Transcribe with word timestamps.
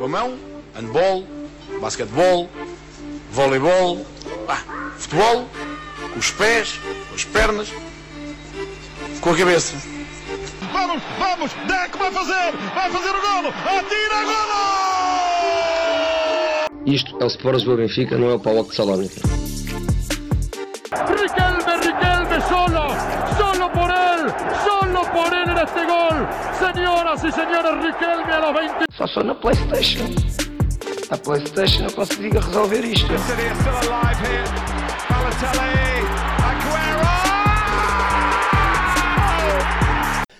Com 0.00 0.06
a 0.06 0.08
mão, 0.08 0.38
handball, 0.74 1.26
basquetebol, 1.78 2.48
voleibol, 3.32 4.06
ah, 4.48 4.62
futebol, 4.96 5.46
com 6.14 6.18
os 6.18 6.30
pés, 6.30 6.80
com 7.10 7.14
as 7.14 7.24
pernas, 7.26 7.68
com 9.20 9.30
a 9.30 9.36
cabeça. 9.36 9.76
Vamos, 10.72 11.02
vamos, 11.18 11.52
Deco 11.68 11.98
vai 11.98 12.10
fazer, 12.12 12.56
vai 12.74 12.90
fazer 12.90 13.10
o 13.10 13.20
golo, 13.20 13.48
atira 13.48 14.24
golo! 14.24 14.60
Isto 16.86 17.18
é 17.20 17.24
o 17.24 17.26
Sport 17.26 17.56
Lisboa 17.56 17.76
Benfica, 17.76 18.16
não 18.16 18.30
é 18.30 18.34
o 18.36 18.40
Paulo 18.40 18.64
de 18.64 18.74
Salónica. 18.74 19.39
Riquelme 28.00 28.32
a 28.32 28.40
los 28.40 28.52
20. 28.54 28.86
Só 28.96 29.06
sou 29.08 29.22
na 29.22 29.34
Playstation. 29.34 30.06
A 31.10 31.18
Playstation 31.18 31.84
eu 31.84 31.92
consigo 31.92 32.40
resolver 32.40 32.82
isto. 32.82 33.06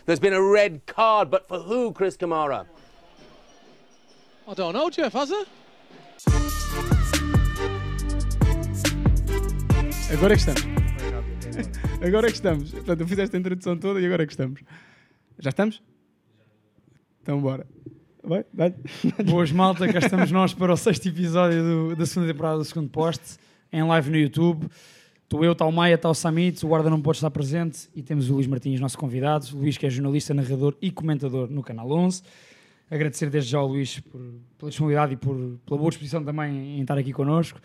There's 0.07 0.19
been 0.19 0.33
a 0.33 0.41
red 0.41 0.87
card, 0.87 1.31
but 1.31 1.47
for 1.49 1.59
who, 1.59 1.93
Chris 1.93 2.17
Kamara? 2.17 2.65
I 4.49 4.55
don't 4.55 4.73
know, 4.73 4.89
Jeff, 4.89 5.13
has 5.13 5.31
it? 5.31 5.47
Agora 10.11 10.33
é 10.33 10.37
que 10.37 10.43
estamos. 10.43 10.63
Agora 12.03 12.27
é 12.27 12.31
que 12.31 12.37
estamos. 12.37 12.71
Portanto, 12.71 13.01
eu 13.03 13.07
fiz 13.07 13.19
esta 13.19 13.37
introdução 13.37 13.77
toda 13.77 14.01
e 14.01 14.07
agora 14.07 14.23
é 14.23 14.27
que 14.27 14.33
estamos. 14.33 14.63
Já 15.39 15.51
estamos? 15.51 15.83
Então 17.23 17.41
bora. 17.41 17.67
Vai, 18.23 18.45
vai. 18.53 18.75
Boas 19.25 19.51
malta, 19.51 19.91
cá 19.91 19.99
estamos 19.99 20.31
nós 20.31 20.53
para 20.53 20.73
o 20.73 20.77
sexto 20.77 21.09
episódio 21.09 21.63
do- 21.63 21.97
da 21.97 22.05
segunda 22.07 22.31
temporada 22.33 22.59
do 22.59 22.65
segundo 22.65 22.89
poste, 22.91 23.39
em 23.73 23.83
live 23.83 24.11
no 24.11 24.17
YouTube. 24.17 24.67
Estou 25.25 25.45
eu, 25.45 25.53
está 25.53 25.65
o 25.65 25.71
Maia, 25.73 25.95
está 25.95 26.11
o 26.11 26.15
Samit, 26.15 26.65
o 26.65 26.69
guarda 26.69 26.91
não 26.91 27.01
pode 27.01 27.19
estar 27.19 27.31
presente 27.31 27.89
e 27.95 28.03
temos 28.03 28.29
o 28.29 28.35
Luís 28.35 28.47
Martins, 28.49 28.81
nosso 28.81 28.99
convidado. 28.99 29.47
O 29.55 29.59
Luís 29.59 29.79
que 29.79 29.87
é 29.87 29.91
jornalista, 29.91 30.35
narrador 30.35 30.75
e 30.83 30.91
comentador 30.91 31.49
no 31.49 31.63
Canal 31.63 31.91
11. 31.91 32.23
Agradecer 32.91 33.31
desde 33.31 33.53
já 33.53 33.59
ao 33.59 33.69
Luís 33.69 34.01
por, 34.01 34.21
pela 34.59 34.69
disponibilidade 34.71 35.13
e 35.13 35.17
por, 35.17 35.37
pela 35.65 35.79
boa 35.79 35.89
disposição 35.91 36.25
também 36.25 36.79
em 36.79 36.81
estar 36.81 36.99
aqui 36.99 37.13
connosco. 37.13 37.61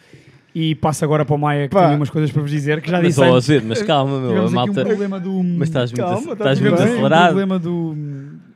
E 0.54 0.76
passo 0.76 1.04
agora 1.04 1.26
para 1.26 1.36
o 1.36 1.40
Maia, 1.40 1.68
que 1.68 1.74
Pá. 1.74 1.88
tem 1.88 1.98
umas 1.98 2.10
coisas 2.12 2.32
para 2.32 2.44
vos 2.44 2.52
dizer, 2.52 2.80
que 2.82 2.90
já 2.90 2.98
Mas, 3.00 3.08
disse 3.08 3.22
ó, 3.22 3.36
antes. 3.36 3.64
Mas 3.64 3.82
calma, 3.82 4.20
meu, 4.22 4.28
a 4.28 4.30
Tivemos 4.30 4.46
aqui 4.54 4.56
malta. 4.56 4.82
um 4.82 4.86
problema 4.86 5.20
do... 5.20 5.44
Mas 5.44 5.68
estás 5.70 5.92
muito, 5.92 6.02
Calma, 6.06 6.28
tá 6.28 6.34
estás 6.34 6.60
tudo 6.60 6.70
muito 6.70 6.78
bem. 6.78 6.88
um 6.88 6.94
acelerado. 6.94 7.26
problema 7.26 7.60
do, 7.60 7.96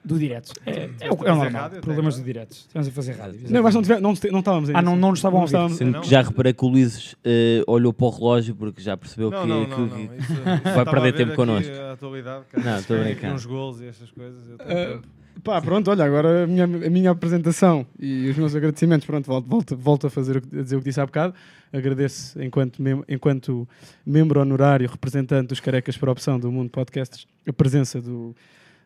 do 0.09 0.19
direto. 0.19 0.51
É, 0.65 0.89
é, 1.01 1.11
o- 1.11 1.23
é 1.25 1.31
o 1.31 1.35
normal, 1.35 1.69
problemas 1.81 2.17
do 2.17 2.23
direto. 2.23 2.51
Estamos 2.51 2.87
a 2.87 2.91
fazer 2.91 3.13
rádio. 3.13 3.39
Não, 3.49 3.63
mas 3.63 3.73
não, 3.75 3.81
tive, 3.81 3.93
não, 3.99 4.13
não 4.31 4.39
estávamos. 4.39 4.69
Ah, 4.73 4.81
não, 4.81 4.95
não 4.95 5.09
nos 5.11 5.19
estavam 5.19 5.39
a 5.39 5.43
ouvir. 5.43 5.75
Sendo 5.75 6.01
que 6.01 6.09
já 6.09 6.21
reparei 6.21 6.51
que 6.53 6.65
o 6.65 6.67
Luís 6.67 7.15
eh, 7.23 7.63
olhou 7.67 7.93
para 7.93 8.07
o 8.07 8.09
relógio 8.09 8.55
porque 8.55 8.81
já 8.81 8.97
percebeu 8.97 9.29
Não, 9.29 9.41
que, 9.43 9.47
não, 9.47 9.65
que- 9.65 9.69
não, 9.71 9.87
que- 9.89 9.95
não. 9.95 10.15
Isso, 10.15 10.33
isso 10.33 10.85
perder 10.91 11.13
tempo 11.13 11.35
connosco. 11.35 11.71
A 11.71 11.91
atualidade, 11.93 12.45
Não, 12.57 12.77
estou 12.79 12.97
a 12.97 12.99
Tem 13.03 13.13
brincar. 13.13 13.33
Uns 13.33 13.45
gols 13.45 13.79
e 13.81 13.85
estas 13.87 14.09
coisas. 14.11 14.41
Ah. 14.59 14.99
Pá, 15.41 15.61
pronto, 15.61 15.89
olha, 15.89 16.03
agora 16.03 16.43
a 16.43 16.47
minha, 16.47 16.65
a 16.65 16.67
minha 16.67 17.11
apresentação 17.11 17.85
e 17.97 18.27
os 18.29 18.35
meus 18.35 18.53
agradecimentos, 18.55 19.05
pronto, 19.07 19.25
volto, 19.25 19.47
volto, 19.47 19.77
volto 19.77 20.07
a, 20.07 20.09
fazer, 20.09 20.35
o 20.37 20.41
que- 20.41 20.59
a 20.59 20.61
dizer 20.63 20.75
o 20.75 20.79
que 20.79 20.85
disse 20.89 20.99
há 20.99 21.05
bocado. 21.05 21.33
Agradeço 21.71 22.41
enquanto, 22.43 22.81
mem 22.81 23.01
enquanto 23.07 23.65
membro 24.05 24.41
honorário, 24.41 24.89
representante 24.89 25.47
dos 25.47 25.59
Carecas 25.61 25.95
por 25.95 26.09
Opção 26.09 26.37
do 26.37 26.51
Mundo 26.51 26.69
Podcasts, 26.69 27.25
a 27.47 27.53
presença 27.53 28.01
do, 28.01 28.35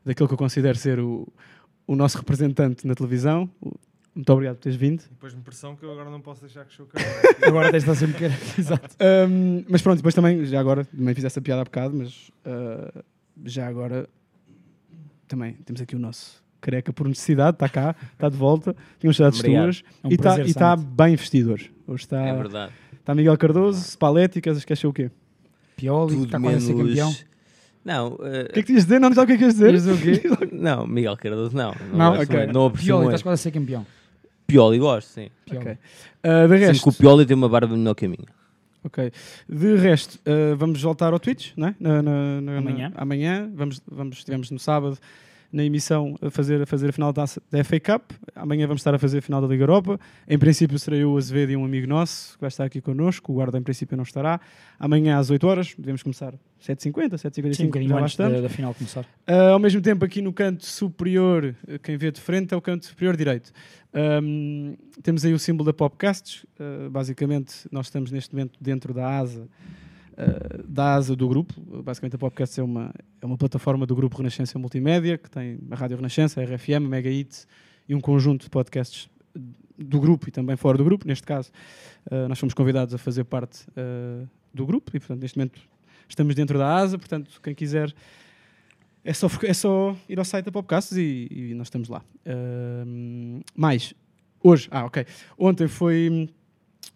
daquele 0.05 0.27
que 0.27 0.33
eu 0.33 0.37
considero 0.37 0.77
ser 0.77 0.99
o, 0.99 1.27
o 1.87 1.95
nosso 1.95 2.17
representante 2.17 2.85
na 2.87 2.95
televisão. 2.95 3.49
Muito 4.15 4.31
obrigado 4.31 4.57
por 4.57 4.63
teres 4.63 4.77
vindo. 4.77 5.03
Depois 5.09 5.33
me 5.33 5.41
pressão 5.41 5.75
que 5.75 5.83
eu 5.83 5.91
agora 5.91 6.09
não 6.09 6.21
posso 6.21 6.41
deixar 6.41 6.65
que 6.65 6.73
chocar. 6.73 7.01
Agora 7.41 7.71
tens 7.71 7.83
de 7.83 7.89
estar 7.89 7.95
sempre 7.95 8.17
querer. 8.19 8.37
Exato. 8.59 8.95
Ahm, 8.99 9.63
mas 9.67 9.81
pronto, 9.81 9.97
depois 9.97 10.13
também, 10.13 10.45
já 10.45 10.59
agora, 10.59 10.85
também 10.85 11.15
fiz 11.15 11.23
essa 11.23 11.41
piada 11.41 11.61
há 11.61 11.65
bocado, 11.65 11.95
mas 11.97 12.29
ah, 12.45 13.03
já 13.43 13.67
agora 13.67 14.07
também 15.27 15.53
temos 15.65 15.81
aqui 15.81 15.95
o 15.95 15.99
nosso 15.99 16.43
careca 16.61 16.93
por 16.93 17.07
necessidade, 17.07 17.55
está 17.55 17.67
cá, 17.67 17.95
está 18.13 18.29
de 18.29 18.37
volta, 18.37 18.75
tinha 18.99 19.09
Obrigado. 19.11 19.33
tuas 19.41 19.83
É 20.03 20.07
um 20.07 20.11
e 20.11 20.13
está 20.13 20.37
tá 20.37 20.77
Santo. 20.77 20.87
bem 20.95 21.15
vestido 21.15 21.53
hoje. 21.53 21.71
Hoje 21.87 22.03
está, 22.03 22.21
É 22.21 22.35
verdade. 22.35 22.71
está 22.99 23.15
Miguel 23.15 23.37
Cardoso, 23.37 23.83
Spalletti, 23.83 24.39
queres, 24.39 24.63
queres 24.63 24.79
ser 24.79 24.87
o 24.87 24.93
quê? 24.93 25.11
Pioli, 25.75 26.13
Tudo 26.13 26.25
está 26.25 26.39
quase 26.39 26.57
a 26.57 26.59
ser 26.61 26.75
campeão. 26.75 27.15
Não, 27.85 28.17
eh, 28.23 28.47
O 28.49 28.53
que 28.53 28.59
é 28.59 28.61
que 28.61 28.63
tinhas 28.63 28.83
de 28.83 28.87
dizer? 28.87 28.99
Não 28.99 29.09
me 29.09 29.15
sabe 29.15 29.25
o 29.25 29.27
que 29.37 29.43
é 29.43 29.47
que 29.49 29.53
queres 29.55 29.83
dizer? 29.83 30.51
Não, 30.53 30.87
Miguel 30.87 31.17
Cardoso, 31.17 31.55
não. 31.55 31.73
Não, 31.91 31.97
Não, 31.97 32.09
gosto 32.15 32.23
ok. 32.29 32.37
muito, 32.37 32.53
não 32.53 32.65
aprecio 32.67 32.87
Pioli, 32.87 33.05
estás 33.05 33.21
quase 33.23 33.41
a 33.41 33.43
ser 33.43 33.51
campeão. 33.51 33.85
Pioli 34.47 34.77
gosto, 34.79 35.07
sim. 35.09 35.29
Pioli. 35.45 35.59
Ok. 35.65 35.77
Ah, 36.23 36.47
de 36.47 36.55
resto, 36.57 36.83
que 36.83 36.89
o 36.89 36.93
Pioli 36.93 37.25
tem 37.25 37.35
uma 37.35 37.49
barba 37.49 37.75
melhor 37.75 37.93
que 37.95 38.05
a 38.05 38.07
minha. 38.09 38.27
ok. 38.83 39.11
De 39.49 39.75
resto 39.75 40.17
ah, 40.25 40.55
vamos 40.55 40.81
voltar 40.81 41.11
ao 41.11 41.19
Twitch, 41.19 41.51
não 41.57 41.67
é? 41.69 41.75
Na- 41.79 42.01
na- 42.01 42.41
na- 42.41 42.57
Amanhã. 42.57 42.89
na- 42.95 43.01
amanhã. 43.01 43.49
Vamos, 43.53 43.81
vamos, 43.91 44.17
estivemos 44.19 44.49
no 44.51 44.59
sábado 44.59 44.97
na 45.53 45.63
emissão 45.63 46.17
a 46.19 46.31
fazer, 46.31 46.63
a 46.63 46.65
fazer 46.65 46.89
a 46.89 46.91
final 46.91 47.13
da, 47.13 47.25
da 47.51 47.63
FA 47.63 47.79
Cup. 47.79 48.11
Amanhã 48.35 48.65
vamos 48.65 48.81
estar 48.81 48.95
a 48.95 48.97
fazer 48.97 49.19
a 49.19 49.21
final 49.21 49.39
da 49.39 49.47
Liga 49.47 49.63
Europa. 49.63 49.99
Em 50.27 50.37
princípio 50.39 50.79
serei 50.79 51.03
eu, 51.03 51.11
o 51.11 51.17
Azevedo 51.17 51.51
e 51.51 51.55
um 51.55 51.63
amigo 51.63 51.87
nosso 51.87 52.33
que 52.33 52.41
vai 52.41 52.47
estar 52.47 52.65
aqui 52.65 52.81
connosco. 52.81 53.31
O 53.31 53.35
guarda 53.35 53.57
em 53.57 53.61
princípio 53.61 53.95
não 53.95 54.03
estará. 54.03 54.41
Amanhã 54.79 55.19
às 55.19 55.29
8 55.29 55.47
horas, 55.47 55.75
devemos 55.77 56.01
começar 56.01 56.33
7h50, 56.59 57.15
7h55, 57.15 57.53
Sim, 57.53 57.67
um 57.67 57.99
já 57.99 58.05
estamos. 58.07 58.33
da, 58.33 58.41
da 58.41 58.49
final 58.49 58.73
começar. 58.73 59.05
Ah, 59.27 59.49
ao 59.49 59.59
mesmo 59.59 59.79
tempo, 59.79 60.03
aqui 60.03 60.21
no 60.21 60.33
canto 60.33 60.65
superior, 60.65 61.55
eh, 61.67 61.77
quem 61.77 61.97
vê 61.97 62.11
de 62.11 62.19
frente 62.19 62.53
é 62.53 62.57
o 62.57 62.61
canto 62.61 62.85
superior 62.87 63.15
direito. 63.15 63.51
Ahm, 63.93 64.75
temos 65.03 65.23
aí 65.23 65.33
o 65.33 65.39
símbolo 65.39 65.65
da 65.65 65.73
Popcasts. 65.73 66.45
Ah, 66.59 66.89
basicamente, 66.89 67.67
nós 67.71 67.87
estamos 67.87 68.11
neste 68.11 68.33
momento 68.33 68.57
dentro 68.59 68.93
da 68.93 69.19
asa, 69.19 69.47
ah, 70.17 70.63
da 70.67 70.95
asa 70.95 71.15
do 71.15 71.27
grupo. 71.27 71.53
Basicamente, 71.83 72.15
a 72.15 72.19
Popcasts 72.19 72.57
é 72.57 72.63
uma, 72.63 72.93
é 73.21 73.25
uma 73.25 73.37
plataforma 73.37 73.85
do 73.85 73.95
grupo 73.95 74.17
Renascença 74.17 74.57
Multimédia, 74.59 75.17
que 75.17 75.29
tem 75.29 75.59
a 75.71 75.75
Rádio 75.75 75.97
Renascença, 75.97 76.41
a 76.41 76.43
RFM, 76.43 76.77
a 76.77 76.79
Mega 76.79 77.09
Hits 77.09 77.47
e 77.87 77.95
um 77.95 78.01
conjunto 78.01 78.43
de 78.43 78.49
podcasts 78.49 79.09
do 79.77 79.99
grupo 79.99 80.29
e 80.29 80.31
também 80.31 80.55
fora 80.55 80.77
do 80.77 80.83
grupo. 80.83 81.07
Neste 81.07 81.25
caso, 81.25 81.51
ah, 82.09 82.27
nós 82.27 82.39
fomos 82.39 82.53
convidados 82.53 82.93
a 82.93 82.97
fazer 82.97 83.23
parte 83.23 83.65
ah, 83.75 84.25
do 84.53 84.65
grupo 84.65 84.91
e, 84.95 84.99
portanto, 84.99 85.21
neste 85.21 85.37
momento 85.37 85.59
estamos 86.07 86.35
dentro 86.35 86.57
da 86.57 86.75
asa. 86.75 86.97
Portanto, 86.97 87.39
quem 87.41 87.55
quiser 87.55 87.93
é 89.03 89.13
só, 89.13 89.27
é 89.43 89.53
só 89.53 89.95
ir 90.07 90.17
ao 90.17 90.25
site 90.25 90.45
da 90.45 90.51
Popcasts 90.51 90.97
e, 90.97 91.27
e 91.29 91.53
nós 91.53 91.67
estamos 91.67 91.89
lá. 91.89 92.01
Ahm, 92.25 93.41
mais, 93.55 93.93
hoje, 94.41 94.67
ah, 94.71 94.85
ok. 94.85 95.05
Ontem 95.37 95.67
foi, 95.67 96.29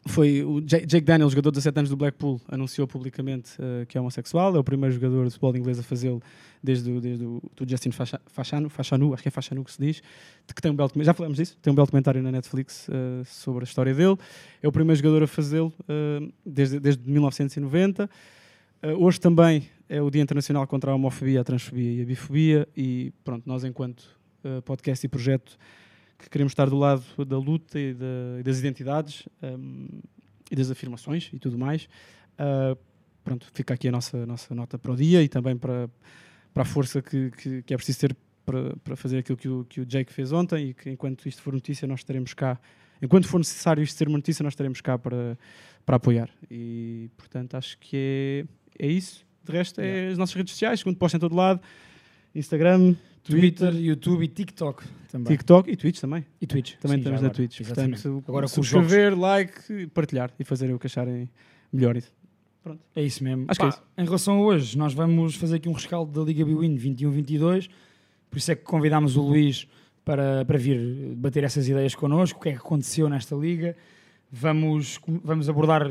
foi 0.08 0.44
o 0.44 0.60
Ja- 0.62 0.80
Jake 0.80 1.02
Daniels, 1.02 1.32
jogador 1.34 1.52
de 1.52 1.56
17 1.56 1.78
anos 1.80 1.90
do 1.90 1.98
Blackpool, 1.98 2.40
anunciou 2.48 2.88
publicamente 2.88 3.52
ah, 3.60 3.86
que 3.86 3.98
é 3.98 4.02
homossexual. 4.02 4.56
É 4.56 4.60
o 4.60 4.64
primeiro 4.64 4.94
jogador 4.94 5.26
de 5.26 5.32
futebol 5.32 5.56
inglês 5.56 5.80
a 5.80 5.84
fazê-lo 5.84 6.22
desde, 6.64 6.92
o- 6.92 7.00
desde 7.02 7.24
o 7.26 7.42
do 7.56 7.70
Justin 7.70 7.92
Fachanu, 7.92 8.70
Fachanu, 8.70 9.14
acho 9.14 9.24
que 9.24 9.30
é 9.30 9.32
Fachanu 9.32 9.64
que 9.64 9.72
se 9.72 9.80
diz, 9.82 10.02
que 10.56 10.62
tem 10.62 10.72
um 10.72 10.76
belo, 10.76 10.92
já 10.98 11.14
falamos 11.14 11.38
disso, 11.38 11.58
tem 11.62 11.72
um 11.72 11.76
belo 11.76 11.86
documentário 11.86 12.22
na 12.24 12.32
Netflix 12.32 12.88
ah, 12.90 13.24
sobre 13.26 13.64
a 13.64 13.66
história 13.66 13.94
dele. 13.94 14.18
É 14.62 14.68
o 14.68 14.72
primeiro 14.72 14.96
jogador 15.02 15.24
a 15.24 15.28
fazê-lo 15.28 15.74
ah, 15.88 16.28
desde, 16.46 16.80
desde 16.80 17.10
1990. 17.10 18.10
Uh, 18.84 19.04
hoje 19.04 19.20
também 19.20 19.68
é 19.90 20.00
o 20.02 20.10
Dia 20.12 20.22
Internacional 20.22 20.68
contra 20.68 20.92
a 20.92 20.96
Homofobia, 20.96 21.42
a 21.42 21.44
Transfobia 21.44 21.94
e 21.94 22.02
a 22.04 22.06
Bifobia 22.06 22.68
e 22.78 23.12
pronto, 23.24 23.42
nós 23.48 23.64
enquanto 23.64 24.02
uh, 24.46 24.62
podcast 24.62 25.04
e 25.04 25.10
projeto 25.10 25.58
que 26.18 26.30
queremos 26.30 26.52
estar 26.52 26.70
do 26.70 26.78
lado 26.78 27.04
da 27.26 27.38
luta 27.38 27.80
e, 27.80 27.94
da- 27.94 28.40
e 28.40 28.44
das 28.44 28.60
identidades 28.60 29.28
um, 29.44 29.88
e 30.50 30.56
das 30.56 30.72
afirmações 30.72 31.30
e 31.34 31.40
tudo 31.40 31.58
mais, 31.58 31.88
uh, 32.40 32.78
pronto, 33.24 33.46
fica 33.54 33.74
aqui 33.74 33.88
a 33.88 33.92
nossa, 33.92 34.26
nossa 34.26 34.56
nota 34.56 34.80
para 34.80 34.92
o 34.92 34.96
dia 34.96 35.22
e 35.22 35.28
também 35.28 35.56
para, 35.58 35.90
para 36.54 36.64
a 36.64 36.66
força 36.66 37.02
que, 37.02 37.32
que, 37.32 37.62
que 37.64 37.74
é 37.74 37.78
preciso 37.78 38.00
ter 38.00 38.16
para, 38.46 38.76
para 38.78 38.96
fazer 38.96 39.18
aquilo 39.18 39.38
que 39.38 39.50
o, 39.50 39.66
que 39.66 39.82
o 39.82 39.86
Jake 39.86 40.12
fez 40.14 40.32
ontem 40.32 40.70
e 40.70 40.74
que 40.74 40.90
enquanto 40.90 41.28
isto 41.28 41.42
for 41.42 41.54
notícia 41.54 41.86
nós 41.88 42.00
estaremos 42.00 42.34
cá, 42.34 42.58
enquanto 43.02 43.28
for 43.28 43.38
necessário 43.40 43.84
isto 43.84 43.98
ser 43.98 44.08
uma 44.08 44.18
notícia 44.18 44.42
nós 44.42 44.54
estaremos 44.54 44.80
cá 44.80 44.98
para, 44.98 45.38
para 45.86 45.98
apoiar. 45.98 46.30
E 46.50 47.10
portanto 47.18 47.56
acho 47.56 47.78
que 47.78 48.48
é, 48.80 48.86
é 48.86 48.88
isso. 48.88 49.26
De 49.44 49.52
resto 49.52 49.80
é 49.82 50.08
as 50.08 50.18
nossas 50.18 50.36
redes 50.36 50.54
sociais, 50.54 50.80
segundo 50.80 50.98
posto 50.98 51.16
em 51.16 51.20
todo 51.20 51.36
lado, 51.36 51.62
Instagram, 52.34 52.96
Twitter, 53.28 53.76
YouTube 53.76 54.24
e 54.24 54.28
TikTok 54.28 54.84
também. 55.12 55.36
TikTok 55.36 55.72
e 55.72 55.76
Twitch 55.76 56.00
também. 56.00 56.26
E 56.42 56.48
Twitch. 56.48 56.76
Também 56.76 56.98
Sim, 56.98 57.00
estamos 57.02 57.22
na 57.22 57.28
agora. 57.28 57.34
Twitch. 57.34 57.62
Exatamente. 57.62 58.02
Portanto, 58.02 58.26
Agora 58.28 58.48
subscrever, 58.48 59.18
like, 59.18 59.88
partilhar 59.88 60.32
e 60.40 60.44
fazerem 60.44 60.76
o 60.76 60.80
que 60.80 60.88
acharem 60.88 61.30
melhor. 61.72 61.98
É 62.96 63.02
isso 63.02 63.24
mesmo. 63.24 63.46
Acho 63.48 63.60
que 63.60 63.66
é 63.66 63.72
Pá, 63.72 63.82
Em 63.98 64.04
relação 64.04 64.38
a 64.38 64.42
hoje, 64.42 64.78
nós 64.78 64.94
vamos 64.94 65.36
fazer 65.36 65.56
aqui 65.56 65.70
um 65.70 65.74
rescaldo 65.74 66.12
da 66.12 66.26
Liga 66.26 66.44
Biwin 66.44 66.78
21-22. 66.78 67.70
Por 68.30 68.38
isso 68.38 68.52
é 68.52 68.56
que 68.56 68.64
convidámos 68.64 69.16
o 69.16 69.22
Luís 69.22 69.68
para, 70.04 70.44
para 70.46 70.58
vir 70.58 71.16
bater 71.16 71.44
essas 71.44 71.68
ideias 71.68 71.96
connosco. 71.96 72.40
O 72.40 72.42
que 72.42 72.50
é 72.50 72.52
que 72.54 72.58
aconteceu 72.58 73.10
nesta 73.10 73.36
liga? 73.36 73.76
Vamos, 74.32 75.00
vamos 75.24 75.50
abordar 75.50 75.90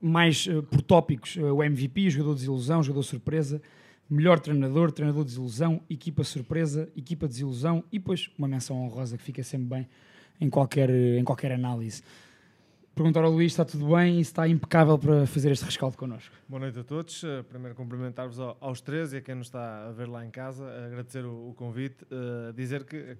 mais 0.00 0.48
eh, 0.48 0.62
por 0.62 0.82
tópicos 0.82 1.36
eh, 1.36 1.42
o 1.42 1.62
MVP, 1.62 2.10
jogador 2.10 2.34
de 2.34 2.40
desilusão, 2.40 2.82
jogador 2.82 3.02
surpresa, 3.04 3.62
melhor 4.12 4.38
treinador, 4.38 4.92
treinador 4.92 5.24
de 5.24 5.30
desilusão, 5.30 5.80
equipa 5.88 6.22
surpresa, 6.22 6.88
equipa 6.96 7.26
de 7.26 7.32
desilusão 7.34 7.82
e 7.90 7.98
depois 7.98 8.30
uma 8.38 8.46
menção 8.46 8.76
honrosa 8.84 9.16
que 9.16 9.22
fica 9.22 9.42
sempre 9.42 9.66
bem 9.66 9.88
em 10.40 10.50
qualquer, 10.50 10.90
em 10.90 11.24
qualquer 11.24 11.52
análise. 11.52 12.02
Perguntar 12.94 13.24
ao 13.24 13.30
Luís, 13.30 13.52
está 13.52 13.64
tudo 13.64 13.88
bem 13.96 14.18
e 14.18 14.20
está 14.20 14.46
impecável 14.46 14.98
para 14.98 15.26
fazer 15.26 15.50
este 15.50 15.64
rescaldo 15.64 15.96
connosco. 15.96 16.34
Boa 16.46 16.60
noite 16.60 16.78
a 16.78 16.84
todos. 16.84 17.22
Uh, 17.22 17.42
primeiro 17.48 17.74
cumprimentar-vos 17.74 18.38
ao- 18.38 18.54
aos 18.60 18.82
três 18.82 19.14
e 19.14 19.16
a 19.16 19.20
quem 19.22 19.34
nos 19.34 19.46
está 19.46 19.88
a 19.88 19.92
ver 19.92 20.08
lá 20.08 20.22
em 20.26 20.30
casa, 20.30 20.62
agradecer 20.84 21.24
o, 21.24 21.48
o 21.48 21.54
convite, 21.54 22.04
uh, 22.04 22.52
dizer 22.52 22.84
que 22.84 23.16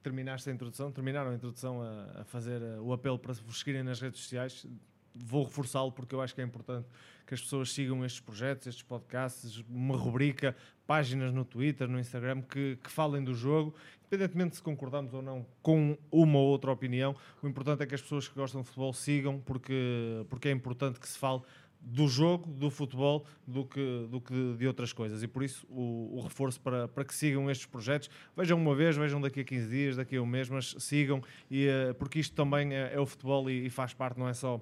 terminaste 0.00 0.48
a 0.48 0.52
introdução, 0.52 0.92
terminaram 0.92 1.32
a 1.32 1.34
introdução 1.34 1.82
a, 1.82 2.20
a 2.20 2.24
fazer 2.24 2.62
o 2.80 2.92
apelo 2.92 3.18
para 3.18 3.32
vos 3.32 3.58
seguirem 3.58 3.82
nas 3.82 4.00
redes 4.00 4.20
sociais. 4.20 4.64
Vou 5.12 5.42
reforçá-lo 5.42 5.90
porque 5.90 6.14
eu 6.14 6.20
acho 6.20 6.32
que 6.32 6.40
é 6.40 6.44
importante 6.44 6.86
que 7.26 7.34
as 7.34 7.40
pessoas 7.40 7.72
sigam 7.72 8.04
estes 8.04 8.20
projetos, 8.20 8.66
estes 8.68 8.82
podcasts, 8.82 9.62
uma 9.68 9.96
rubrica, 9.96 10.54
páginas 10.86 11.32
no 11.32 11.44
Twitter, 11.44 11.88
no 11.88 11.98
Instagram 11.98 12.42
que, 12.42 12.78
que 12.82 12.90
falem 12.90 13.22
do 13.24 13.34
jogo, 13.34 13.74
independentemente 14.06 14.56
se 14.56 14.62
concordamos 14.62 15.12
ou 15.12 15.20
não 15.20 15.44
com 15.60 15.98
uma 16.10 16.38
ou 16.38 16.46
outra 16.46 16.70
opinião. 16.70 17.16
O 17.42 17.48
importante 17.48 17.82
é 17.82 17.86
que 17.86 17.94
as 17.94 18.00
pessoas 18.00 18.28
que 18.28 18.34
gostam 18.34 18.60
de 18.60 18.68
futebol 18.68 18.92
sigam, 18.92 19.40
porque, 19.40 20.24
porque 20.28 20.48
é 20.48 20.52
importante 20.52 21.00
que 21.00 21.08
se 21.08 21.18
fale 21.18 21.42
do 21.80 22.08
jogo, 22.08 22.52
do 22.52 22.70
futebol, 22.70 23.24
do 23.46 23.64
que, 23.64 24.06
do 24.10 24.20
que 24.20 24.54
de 24.56 24.66
outras 24.66 24.92
coisas. 24.92 25.22
E 25.22 25.28
por 25.28 25.42
isso 25.42 25.66
o, 25.68 26.16
o 26.16 26.20
reforço 26.20 26.60
para, 26.60 26.88
para 26.88 27.04
que 27.04 27.14
sigam 27.14 27.50
estes 27.50 27.66
projetos. 27.66 28.10
Vejam 28.36 28.58
uma 28.58 28.74
vez, 28.74 28.96
vejam 28.96 29.20
daqui 29.20 29.40
a 29.40 29.44
15 29.44 29.68
dias, 29.68 29.96
daqui 29.96 30.16
a 30.16 30.22
um 30.22 30.26
mês, 30.26 30.48
mas 30.48 30.74
sigam, 30.78 31.22
e, 31.50 31.66
eh, 31.66 31.92
porque 31.92 32.18
isto 32.18 32.34
também 32.34 32.74
é, 32.74 32.94
é 32.94 33.00
o 33.00 33.06
futebol 33.06 33.48
e, 33.48 33.66
e 33.66 33.70
faz 33.70 33.94
parte, 33.94 34.18
não 34.18 34.28
é 34.28 34.34
só 34.34 34.60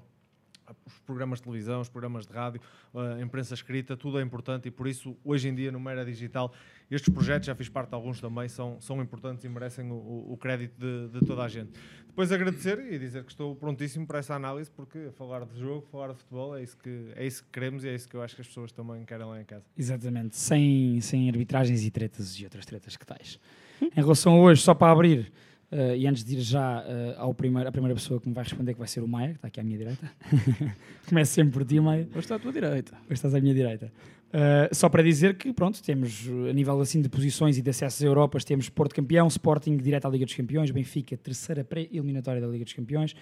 os 0.86 0.98
programas 1.00 1.38
de 1.38 1.44
televisão, 1.44 1.80
os 1.80 1.88
programas 1.88 2.26
de 2.26 2.32
rádio, 2.32 2.60
a 2.94 3.20
imprensa 3.20 3.54
escrita, 3.54 3.96
tudo 3.96 4.18
é 4.18 4.22
importante 4.22 4.68
e 4.68 4.70
por 4.70 4.86
isso, 4.86 5.16
hoje 5.24 5.48
em 5.48 5.54
dia, 5.54 5.70
no 5.72 5.80
Mera 5.80 6.04
Digital, 6.04 6.52
estes 6.90 7.12
projetos, 7.12 7.46
já 7.46 7.54
fiz 7.54 7.68
parte 7.68 7.88
de 7.90 7.94
alguns 7.94 8.20
também, 8.20 8.48
são, 8.48 8.80
são 8.80 9.00
importantes 9.02 9.44
e 9.44 9.48
merecem 9.48 9.90
o- 9.90 10.26
o 10.32 10.36
crédito 10.36 10.74
de, 10.78 11.08
de 11.18 11.26
toda 11.26 11.42
a 11.42 11.48
gente. 11.48 11.70
Depois 12.06 12.30
agradecer 12.30 12.78
e 12.92 12.98
dizer 12.98 13.24
que 13.24 13.32
estou 13.32 13.56
prontíssimo 13.56 14.06
para 14.06 14.20
essa 14.20 14.34
análise, 14.34 14.70
porque 14.70 15.10
falar 15.16 15.44
de 15.44 15.58
jogo, 15.58 15.86
falar 15.90 16.08
de 16.12 16.14
futebol, 16.18 16.56
é 16.56 16.62
isso 16.62 16.76
que, 16.78 17.08
é 17.16 17.26
isso 17.26 17.42
que 17.42 17.50
queremos 17.50 17.82
e 17.84 17.88
é 17.88 17.94
isso 17.94 18.08
que 18.08 18.14
eu 18.14 18.22
acho 18.22 18.34
que 18.36 18.40
as 18.40 18.46
pessoas 18.46 18.70
também 18.70 19.04
querem 19.04 19.26
lá 19.26 19.40
em 19.40 19.44
casa. 19.44 19.64
Exatamente, 19.76 20.36
sem, 20.36 21.00
sem 21.00 21.28
arbitragens 21.28 21.84
e 21.84 21.90
tretas 21.90 22.38
e 22.38 22.44
outras 22.44 22.64
tretas 22.64 22.96
que 22.96 23.04
tais. 23.04 23.40
Em 23.82 23.90
relação 24.00 24.34
a 24.34 24.38
hoje, 24.38 24.62
só 24.62 24.72
para 24.74 24.92
abrir, 24.92 25.32
eh, 25.76 25.96
e 25.98 26.06
antes 26.06 26.22
de 26.22 26.36
ir 26.36 26.40
já 26.40 26.84
eh, 26.86 27.16
ao 27.18 27.34
primeiro, 27.34 27.68
à 27.68 27.72
primeira 27.72 27.96
pessoa 27.96 28.20
que 28.20 28.28
me 28.28 28.34
vai 28.34 28.44
responder, 28.44 28.74
que 28.74 28.78
vai 28.78 28.86
ser 28.86 29.02
o 29.02 29.08
Maia, 29.08 29.30
que 29.30 29.34
está 29.34 29.48
aqui 29.48 29.58
à 29.58 29.64
minha 29.64 29.76
direita. 29.76 30.08
Começo 31.08 31.32
sempre 31.32 31.52
por 31.52 31.64
ti, 31.64 31.80
Maia. 31.80 32.06
Hoje 32.10 32.20
está 32.20 32.36
à 32.36 32.38
tua 32.38 32.52
direita. 32.52 32.92
Hoje 33.06 33.14
estás 33.14 33.34
à 33.34 33.40
minha 33.40 33.52
direita. 33.52 33.90
Uh, 34.28 34.72
só 34.72 34.88
para 34.88 35.02
dizer 35.02 35.36
que, 35.36 35.52
pronto, 35.52 35.82
temos 35.82 36.28
uh, 36.28 36.48
a 36.48 36.52
nível 36.52 36.80
assim 36.80 37.02
de 37.02 37.08
posições 37.08 37.58
e 37.58 37.62
de 37.62 37.70
acessos 37.70 38.00
a 38.02 38.06
Europas, 38.06 38.44
temos 38.44 38.68
Porto 38.68 38.94
campeão, 38.94 39.26
Sporting 39.26 39.76
direto 39.76 40.06
à 40.06 40.10
Liga 40.10 40.24
dos 40.24 40.34
Campeões, 40.34 40.70
Benfica 40.70 41.16
terceira 41.16 41.64
pré-eliminatória 41.64 42.40
da 42.40 42.46
Liga 42.46 42.64
dos 42.64 42.72
Campeões, 42.72 43.16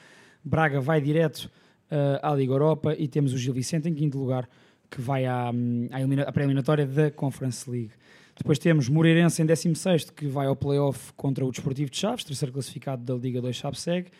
Braga 0.44 0.78
vai 0.78 1.00
direto 1.00 1.50
uh, 1.90 2.18
à 2.22 2.34
Liga 2.34 2.52
Europa 2.52 2.94
e 2.98 3.08
temos 3.08 3.32
o 3.32 3.38
Gil 3.38 3.54
Vicente 3.54 3.88
em 3.88 3.94
quinto 3.94 4.18
lugar, 4.18 4.46
que 4.90 5.00
vai 5.00 5.24
à, 5.24 5.50
hum, 5.50 5.88
à, 5.90 6.28
à 6.28 6.32
pré-eliminatória 6.32 6.84
da 6.84 7.10
Conference 7.10 7.70
League. 7.70 7.92
Depois 8.42 8.58
temos 8.58 8.88
Moreirense 8.88 9.40
em 9.40 9.46
16 9.46 10.10
que 10.10 10.26
vai 10.26 10.48
ao 10.48 10.56
play-off 10.56 11.12
contra 11.12 11.46
o 11.46 11.50
Desportivo 11.52 11.88
de 11.88 11.96
Chaves, 11.96 12.24
terceiro 12.24 12.52
classificado 12.52 13.00
da 13.04 13.14
Liga 13.14 13.40
2 13.40 13.54
Chaves 13.54 13.78
segue, 13.80 14.10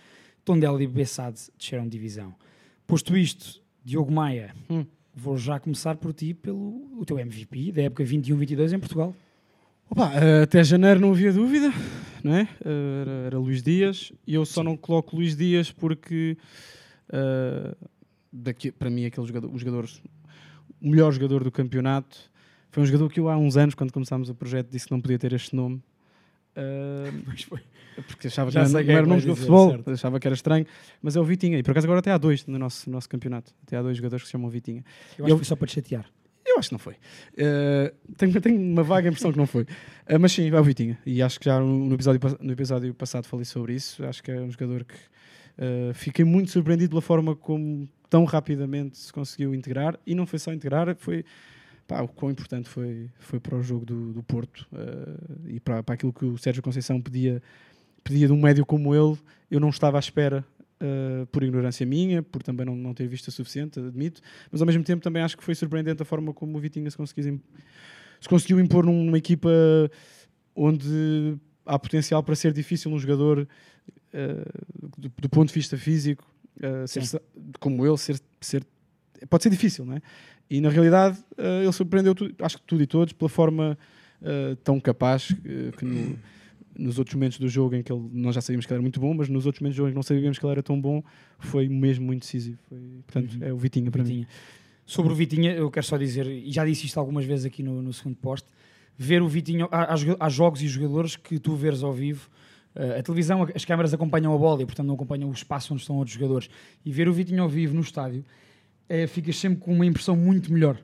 Tondela 0.45 0.81
e 0.81 0.87
Bessade 0.87 1.41
desceram 1.59 1.83
de 1.83 1.91
divisão. 1.91 2.33
Posto 2.87 3.17
isto, 3.17 3.61
Diogo 3.85 4.13
Maia, 4.13 4.55
Hum. 4.71 4.87
vou 5.13 5.37
já 5.37 5.59
começar 5.59 5.97
por 5.97 6.13
ti 6.13 6.35
pelo 6.35 7.01
o 7.01 7.05
teu 7.05 7.19
MVP 7.19 7.73
da 7.73 7.83
época 7.83 8.05
21-22 8.05 8.73
em 8.73 8.79
Portugal. 8.79 9.13
Opa, 9.91 10.13
eh, 10.15 10.43
até 10.45 10.63
janeiro 10.63 11.01
não 11.01 11.11
havia 11.11 11.33
dúvida, 11.33 11.73
não 12.23 12.33
é? 12.37 12.49
Era, 12.65 13.11
era 13.27 13.39
Luís 13.41 13.61
Dias 13.61 14.13
e 14.25 14.35
eu 14.35 14.47
só 14.47 14.63
não 14.63 14.77
coloco 14.77 15.17
Luís 15.17 15.35
Dias 15.37 15.73
porque 15.73 16.39
eh, 17.13 17.75
daqui, 18.33 18.71
para 18.71 18.89
mim 18.89 19.05
aquele 19.05 19.27
jogador, 19.27 19.53
o 19.53 19.59
jogador, 19.59 19.91
o 20.81 20.89
melhor 20.89 21.11
jogador 21.13 21.43
do 21.43 21.51
campeonato 21.51 22.31
foi 22.73 22.83
um 22.83 22.87
jogador 22.87 23.09
que 23.11 23.21
eu 23.21 23.29
há 23.29 23.37
uns 23.37 23.57
anos, 23.57 23.75
quando 23.75 23.93
começámos 23.93 24.31
o 24.31 24.35
projeto, 24.35 24.69
disse 24.71 24.87
que 24.87 24.93
não 24.93 25.01
podia 25.01 25.19
ter 25.19 25.33
este 25.35 25.55
nome. 25.55 25.81
Eh, 26.57 27.13
porque 28.09 28.29
achava 28.29 28.51
que 28.51 28.57
não, 28.57 28.69
não 28.69 28.81
é 28.81 28.83
era 28.83 29.03
que 29.03 29.09
nome 29.09 29.21
futebol, 29.21 29.71
certo. 29.71 29.91
achava 29.91 30.19
que 30.19 30.27
era 30.27 30.35
estranho, 30.35 30.67
mas 31.03 31.15
é 31.15 31.21
o 31.21 31.25
Vitinha. 31.25 31.59
E 31.59 31.63
por 31.63 31.73
acaso 31.73 31.87
agora 31.87 32.01
até 32.01 32.11
há 32.11 32.17
dois 32.17 32.47
no 32.47 32.59
nosso, 32.59 32.89
no 32.89 32.95
nosso 32.95 33.11
campeonato. 33.11 33.53
Até 33.67 33.77
há 33.77 33.83
dois 33.83 33.97
jogadores 33.99 34.23
que 34.23 34.29
se 34.29 34.33
chamam 34.33 34.49
Vitinha. 34.49 34.83
Eu 35.19 35.27
acho 35.27 35.35
que 35.35 35.39
foi 35.41 35.45
só 35.45 35.55
para 35.55 35.67
te 35.67 35.75
chatear. 35.75 36.07
Eu 36.47 36.59
acho 36.59 36.71
que 36.71 36.75
não 36.75 36.79
foi. 36.79 36.97
Eh, 37.37 37.93
tenho, 38.17 38.41
tenho 38.41 38.59
uma 38.59 38.83
vaga 38.83 39.07
impressão 39.07 39.31
que 39.31 39.39
não 39.39 39.47
foi. 39.47 39.67
Eh, 40.07 40.17
mas 40.17 40.33
sim, 40.33 40.49
é 40.49 40.59
o 40.59 40.65
Vitinha. 40.65 40.99
E 41.05 41.21
acho 41.21 41.39
que 41.39 41.45
já 41.45 41.61
no 41.61 41.95
episódio, 41.95 42.21
no 42.41 42.53
episódio 42.53 42.95
passado 42.95 43.27
falei 43.27 43.45
sobre 43.45 43.75
isso. 43.75 44.03
Acho 44.07 44.23
que 44.23 44.31
é 44.31 44.41
um 44.41 44.51
jogador 44.51 44.85
que 44.85 44.97
eh, 45.59 45.93
fiquei 45.93 46.25
muito 46.25 46.51
surpreendido 46.51 46.89
pela 46.91 47.03
forma 47.03 47.37
como 47.37 47.87
tão 48.09 48.25
rapidamente 48.25 48.97
se 48.97 49.13
conseguiu 49.13 49.55
integrar. 49.55 49.99
E 50.07 50.15
não 50.15 50.27
foi 50.27 50.39
só 50.39 50.53
integrar, 50.55 50.97
foi 50.97 51.23
pá, 51.93 52.03
o 52.03 52.09
quão 52.09 52.31
importante 52.31 52.69
foi, 52.69 53.11
foi 53.19 53.39
para 53.41 53.57
o 53.57 53.63
jogo 53.63 53.85
do, 53.85 54.13
do 54.13 54.23
Porto 54.23 54.67
eh, 54.73 55.55
e 55.55 55.61
para, 55.61 55.83
para 55.83 55.95
aquilo 55.95 56.13
que 56.13 56.25
o 56.25 56.39
Sérgio 56.39 56.63
Conceição 56.63 57.01
pedia, 57.01 57.43
pedia 58.03 58.27
de 58.27 58.33
um 58.33 58.41
médio 58.41 58.65
como 58.65 58.95
ele. 58.95 59.19
Eu 59.51 59.61
não 59.61 59.69
estava 59.69 59.99
à 59.99 60.01
espera. 60.01 60.45
eh, 60.81 61.27
por 61.31 61.43
ignorância 61.43 61.85
minha, 61.87 62.23
por 62.23 62.43
também 62.43 62.65
não, 62.67 62.75
não 62.75 62.93
ter 62.95 63.07
visto 63.07 63.29
o 63.29 63.31
suficiente, 63.31 63.79
admito, 63.79 64.21
mas 64.51 64.61
ao 64.61 64.67
mesmo 64.67 64.83
tempo 64.83 65.03
também 65.03 65.23
acho 65.23 65.37
que 65.37 65.45
foi 65.45 65.55
surpreendente 65.55 66.03
a 66.03 66.05
forma 66.05 66.33
como 66.33 66.57
o 66.59 66.61
Vitinha 66.61 66.91
se 66.91 66.97
se 68.21 68.29
conseguiu 68.29 68.61
impor 68.61 68.85
numa 68.87 69.19
equipa 69.19 69.51
onde 70.55 71.37
há 71.65 71.79
potencial 71.79 72.23
para 72.23 72.35
ser 72.35 72.53
difícil 72.53 72.91
um 72.93 72.99
jogador 72.99 73.47
eh, 74.13 74.45
do, 74.99 75.09
do 75.09 75.29
ponto 75.29 75.49
de 75.49 75.55
vista 75.55 75.77
físico, 75.77 76.25
eh, 76.61 76.87
ser 76.87 77.01
como 77.61 77.87
ele, 77.87 77.97
ser, 77.99 78.21
ser- 78.41 78.65
pode 79.31 79.43
ser 79.43 79.51
difícil, 79.51 79.85
não 79.85 79.95
é? 79.97 80.03
E 80.55 80.61
na 80.61 80.69
realidade 80.69 81.19
eh, 81.39 81.63
ele 81.63 81.73
surpreendeu 81.73 82.15
tu- 82.15 82.31
acho 82.41 82.59
que 82.59 82.65
tudo 82.67 82.83
e 82.83 82.87
todos 82.87 83.13
pela 83.13 83.29
forma 83.29 83.79
eh, 84.23 84.57
tão 84.63 84.79
capaz 84.79 85.35
eh, 85.45 85.71
que 85.77 85.85
no- 85.85 86.19
nos 86.79 86.99
outros 86.99 87.15
momentos 87.15 87.39
do 87.39 87.49
jogo 87.49 87.75
em 87.75 87.83
que 87.83 87.93
ele, 87.93 88.03
nós 88.13 88.35
já 88.35 88.41
sabíamos 88.41 88.67
que 88.67 88.73
ele 88.73 88.77
era 88.77 88.83
muito 88.83 88.99
bom, 89.01 89.15
mas 89.15 89.29
nos 89.29 89.47
outros 89.47 89.61
momentos 89.61 89.77
do 89.77 89.79
jogo 89.79 89.89
em 89.89 89.93
que 89.93 89.97
não 89.97 90.03
sabíamos 90.03 90.39
que 90.39 90.45
ele 90.45 90.53
era 90.53 90.63
tão 90.63 90.81
bom, 90.81 91.03
foi 91.39 91.69
mesmo 91.69 92.05
muito 92.07 92.21
decisivo. 92.23 92.59
Foi- 92.69 92.79
portanto, 93.07 93.39
é 93.43 93.53
o 93.53 93.57
Vitinha 93.57 93.91
para 93.91 94.03
mim. 94.03 94.09
Vitinha. 94.09 94.29
Sobre 94.87 95.13
o 95.13 95.15
Vitinha, 95.15 95.53
eu 95.53 95.71
quero 95.71 95.87
só 95.87 95.97
dizer, 95.97 96.27
e 96.27 96.51
já 96.53 96.65
disse 96.67 96.87
isto 96.87 96.99
algumas 97.01 97.25
vezes 97.25 97.45
aqui 97.47 97.63
no, 97.63 97.81
no 97.81 97.93
segundo 97.93 98.17
poste, 98.17 98.49
ver 98.99 99.23
o 99.23 99.29
Vitinho, 99.29 99.69
há, 99.71 99.95
há 100.21 100.29
jogos 100.29 100.61
e 100.63 100.69
jogadores 100.69 101.17
que 101.17 101.39
tu 101.39 101.55
veres 101.55 101.83
ao 101.83 101.93
vivo, 101.93 102.29
a 102.99 103.03
televisão, 103.03 103.47
as 103.55 103.65
câmaras 103.65 103.93
acompanham 103.95 104.35
a 104.35 104.39
bola 104.39 104.63
e 104.63 104.67
portanto 104.67 104.87
não 104.87 104.95
acompanham 104.95 105.29
o 105.29 105.33
espaço 105.33 105.73
onde 105.75 105.83
estão 105.83 105.97
outros 105.97 106.15
jogadores, 106.15 106.49
e 106.85 106.91
ver 106.93 107.09
o 107.09 107.13
Vitinho 107.13 107.43
ao 107.43 107.49
vivo 107.49 107.75
no 107.75 107.81
estádio, 107.83 108.25
eh, 108.89 109.07
ficas 109.07 109.37
sempre 109.37 109.59
com 109.61 109.73
uma 109.73 109.87
impressão 109.87 110.17
muito 110.17 110.53
melhor. 110.53 110.79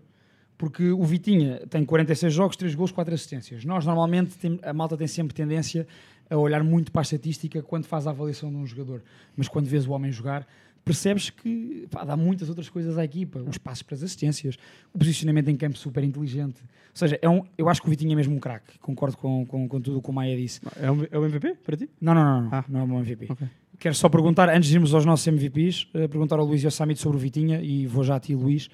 Porque 0.56 0.90
o 0.90 1.04
Vitinha 1.04 1.62
tem 1.70 1.84
46 1.84 2.32
jogos, 2.34 2.56
3 2.56 2.74
gols, 2.74 2.90
4 2.90 3.14
assistências. 3.14 3.64
Nós 3.64 3.86
normalmente, 3.86 4.36
tem- 4.36 4.58
a 4.62 4.72
malta 4.72 4.96
tem 4.96 5.06
sempre 5.06 5.32
tendência 5.34 5.86
a 6.28 6.36
olhar 6.36 6.64
muito 6.64 6.90
para 6.90 7.00
a 7.00 7.02
estatística 7.02 7.62
quando 7.62 7.84
faz 7.86 8.06
a 8.06 8.10
avaliação 8.10 8.50
de 8.50 8.56
um 8.56 8.66
jogador. 8.66 9.02
Mas 9.36 9.46
quando 9.46 9.66
vês 9.66 9.86
o 9.86 9.92
homem 9.92 10.10
jogar, 10.10 10.44
percebes 10.84 11.30
que 11.30 11.86
pá, 11.90 12.04
dá 12.04 12.16
muitas 12.16 12.48
outras 12.48 12.68
coisas 12.68 12.98
à 12.98 13.04
equipa. 13.04 13.38
Os 13.40 13.56
passos 13.56 13.82
para 13.82 13.94
as 13.94 14.02
assistências, 14.02 14.56
o 14.92 14.98
posicionamento 14.98 15.48
em 15.48 15.56
campo 15.56 15.78
super 15.78 16.02
inteligente. 16.02 16.60
Ou 16.60 16.96
seja, 16.96 17.16
é 17.22 17.28
um, 17.28 17.44
eu 17.56 17.68
acho 17.68 17.80
que 17.80 17.86
o 17.86 17.90
Vitinho 17.90 18.12
é 18.12 18.16
mesmo 18.16 18.34
um 18.34 18.40
craque. 18.40 18.78
Concordo 18.80 19.16
com, 19.16 19.46
com, 19.46 19.68
com 19.68 19.80
tudo 19.80 19.98
o 19.98 20.02
que 20.02 20.10
o 20.10 20.12
Maia 20.12 20.36
disse. 20.36 20.60
É 20.82 20.90
o, 20.90 21.06
é 21.10 21.18
o 21.18 21.24
MVP 21.24 21.54
para 21.62 21.76
ti? 21.76 21.88
Não, 22.00 22.14
não, 22.14 22.24
não. 22.24 22.42
Não, 22.50 22.58
Ah. 22.58 22.64
não 22.68 22.80
é 22.80 22.84
o 22.84 23.00
MVP. 23.00 23.26
Ok. 23.30 23.46
Quero 23.78 23.94
só 23.94 24.08
perguntar, 24.08 24.48
antes 24.48 24.68
de 24.68 24.74
irmos 24.74 24.92
aos 24.92 25.04
nossos 25.04 25.24
MVPs, 25.26 25.86
eh, 25.94 26.08
perguntar 26.08 26.38
ao 26.38 26.44
Luís 26.44 26.62
e 26.64 26.66
ao 26.66 26.70
Samit 26.70 27.00
sobre 27.00 27.16
o 27.16 27.20
Vitinha, 27.20 27.60
e 27.62 27.86
vou 27.86 28.02
já 28.02 28.16
a 28.16 28.20
ti, 28.20 28.34
Luís. 28.34 28.68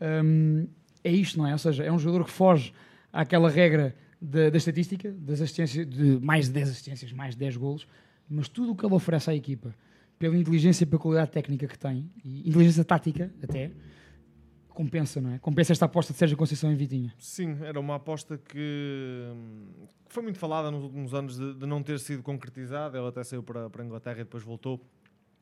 Hum, 0.00 0.66
é 1.02 1.10
isto, 1.10 1.38
não 1.38 1.46
é? 1.46 1.52
Ou 1.52 1.58
seja, 1.58 1.82
é 1.82 1.90
um 1.90 1.98
jogador 1.98 2.26
que 2.26 2.30
foge 2.30 2.70
àquela 3.10 3.48
regra 3.48 3.94
da, 4.20 4.50
da 4.50 4.56
estatística, 4.58 5.10
das 5.10 5.40
assistências, 5.40 5.86
de 5.88 6.18
mais 6.20 6.46
de 6.48 6.52
10 6.52 6.68
assistências, 6.68 7.12
mais 7.12 7.34
de 7.34 7.40
10 7.40 7.56
golos, 7.56 7.86
mas 8.28 8.46
tudo 8.46 8.72
o 8.72 8.76
que 8.76 8.84
ele 8.84 8.94
oferece 8.94 9.30
à 9.30 9.34
equipa, 9.34 9.74
pela 10.18 10.36
inteligência 10.36 10.84
e 10.84 10.86
pela 10.86 11.00
qualidade 11.00 11.30
técnica 11.30 11.66
que 11.66 11.78
tem, 11.78 12.10
e 12.22 12.48
inteligência 12.48 12.84
tática 12.84 13.32
até, 13.42 13.70
compensa, 14.72 15.20
não 15.20 15.32
é? 15.32 15.38
Compensa 15.38 15.72
esta 15.72 15.84
aposta 15.84 16.12
de 16.12 16.18
Sérgio 16.18 16.36
Conceição 16.36 16.70
em 16.72 16.76
Vitinha. 16.76 17.14
Sim, 17.18 17.58
era 17.62 17.78
uma 17.78 17.96
aposta 17.96 18.38
que, 18.38 19.26
foi 20.12 20.22
muito 20.22 20.38
falada 20.38 20.70
nos 20.70 20.84
últimos 20.84 21.14
anos 21.14 21.38
de, 21.38 21.54
de 21.54 21.66
não 21.66 21.82
ter 21.82 21.98
sido 21.98 22.22
concretizada. 22.22 22.98
Ele 22.98 23.08
até 23.08 23.24
saiu 23.24 23.42
para, 23.42 23.70
para 23.70 23.82
a 23.82 23.86
Inglaterra 23.86 24.20
e 24.20 24.24
depois 24.24 24.42
voltou. 24.42 24.78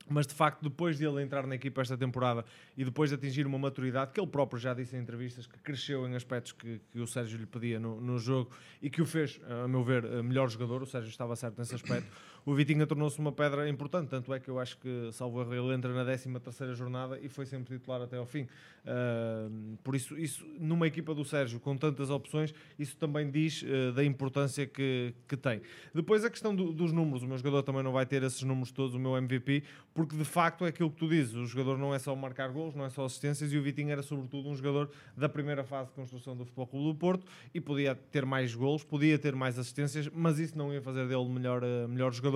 mas 0.08 0.26
de 0.26 0.34
facto, 0.34 0.62
depois 0.62 0.96
de 0.96 1.04
ele 1.04 1.22
entrar 1.22 1.46
na 1.46 1.56
equipa 1.56 1.80
esta 1.80 1.96
temporada 1.96 2.44
e 2.76 2.84
depois 2.84 3.10
de 3.10 3.16
atingir 3.16 3.46
uma 3.46 3.58
maturidade, 3.58 4.12
que 4.12 4.20
ele 4.20 4.28
próprio 4.28 4.60
já 4.60 4.72
disse 4.72 4.96
em 4.96 5.00
entrevistas 5.00 5.46
que 5.46 5.58
cresceu 5.58 6.06
em 6.06 6.14
aspectos 6.14 6.52
que, 6.52 6.80
que 6.90 7.00
o 7.00 7.06
Sérgio 7.06 7.38
lhe 7.38 7.46
pedia 7.46 7.80
no, 7.80 8.00
no 8.00 8.18
jogo 8.18 8.50
e 8.80 8.88
que 8.88 9.02
o 9.02 9.06
fez, 9.06 9.40
a 9.48 9.66
meu 9.66 9.82
ver, 9.82 10.04
eh, 10.04 10.22
melhor 10.22 10.48
jogador. 10.48 10.82
O 10.82 10.86
Sérgio 10.86 11.10
estava 11.10 11.34
certo 11.34 11.58
nesse 11.58 11.74
aspecto. 11.74 12.08
O 12.44 12.54
Vitinha 12.54 12.86
tornou-se 12.86 13.18
uma 13.18 13.32
pedra 13.32 13.68
importante, 13.68 14.08
tanto 14.08 14.32
é 14.32 14.40
que 14.40 14.48
eu 14.48 14.58
acho 14.58 14.78
que, 14.78 15.10
salvo 15.12 15.40
erro, 15.40 15.54
ele 15.54 15.74
entra 15.74 15.92
na 15.92 16.04
13 16.04 16.74
jornada 16.74 17.18
e 17.20 17.28
foi 17.28 17.46
sempre 17.46 17.76
titular 17.76 18.00
até 18.00 18.16
ao 18.16 18.26
fim. 18.26 18.46
Uh, 18.80 19.76
por 19.84 19.94
isso, 19.94 20.16
isso, 20.16 20.46
numa 20.58 20.86
equipa 20.86 21.14
do 21.14 21.24
Sérgio 21.24 21.60
com 21.60 21.76
tantas 21.76 22.08
opções, 22.08 22.54
isso 22.78 22.96
também 22.96 23.30
diz 23.30 23.62
uh, 23.62 23.92
da 23.92 24.02
importância 24.02 24.66
que, 24.66 25.14
que 25.28 25.36
tem. 25.36 25.60
Depois, 25.94 26.24
a 26.24 26.30
questão 26.30 26.54
do, 26.54 26.72
dos 26.72 26.92
números, 26.92 27.22
o 27.22 27.26
meu 27.26 27.36
jogador 27.36 27.62
também 27.62 27.82
não 27.82 27.92
vai 27.92 28.06
ter 28.06 28.22
esses 28.22 28.42
números 28.42 28.72
todos, 28.72 28.94
o 28.94 28.98
meu 28.98 29.16
MVP, 29.16 29.62
porque 29.92 30.16
de 30.16 30.24
facto 30.24 30.64
é 30.64 30.68
aquilo 30.68 30.90
que 30.90 30.96
tu 30.96 31.08
dizes: 31.08 31.34
o 31.34 31.46
jogador 31.46 31.76
não 31.76 31.94
é 31.94 31.98
só 31.98 32.16
marcar 32.16 32.48
gols, 32.48 32.74
não 32.74 32.84
é 32.84 32.90
só 32.90 33.04
assistências, 33.04 33.52
e 33.52 33.58
o 33.58 33.62
Vitinho 33.62 33.90
era 33.90 34.02
sobretudo 34.02 34.48
um 34.48 34.56
jogador 34.56 34.90
da 35.16 35.28
primeira 35.28 35.62
fase 35.62 35.90
de 35.90 35.94
construção 35.94 36.36
do 36.36 36.44
Futebol 36.44 36.66
Clube 36.66 36.86
do 36.86 36.94
Porto 36.94 37.26
e 37.54 37.60
podia 37.60 37.94
ter 37.94 38.24
mais 38.24 38.54
gols, 38.54 38.82
podia 38.82 39.18
ter 39.18 39.34
mais 39.34 39.58
assistências, 39.58 40.08
mas 40.08 40.38
isso 40.38 40.56
não 40.56 40.72
ia 40.72 40.80
fazer 40.80 41.06
dele 41.06 41.28
melhor, 41.28 41.62
uh, 41.62 41.88
melhor 41.88 42.12
jogador 42.12 42.29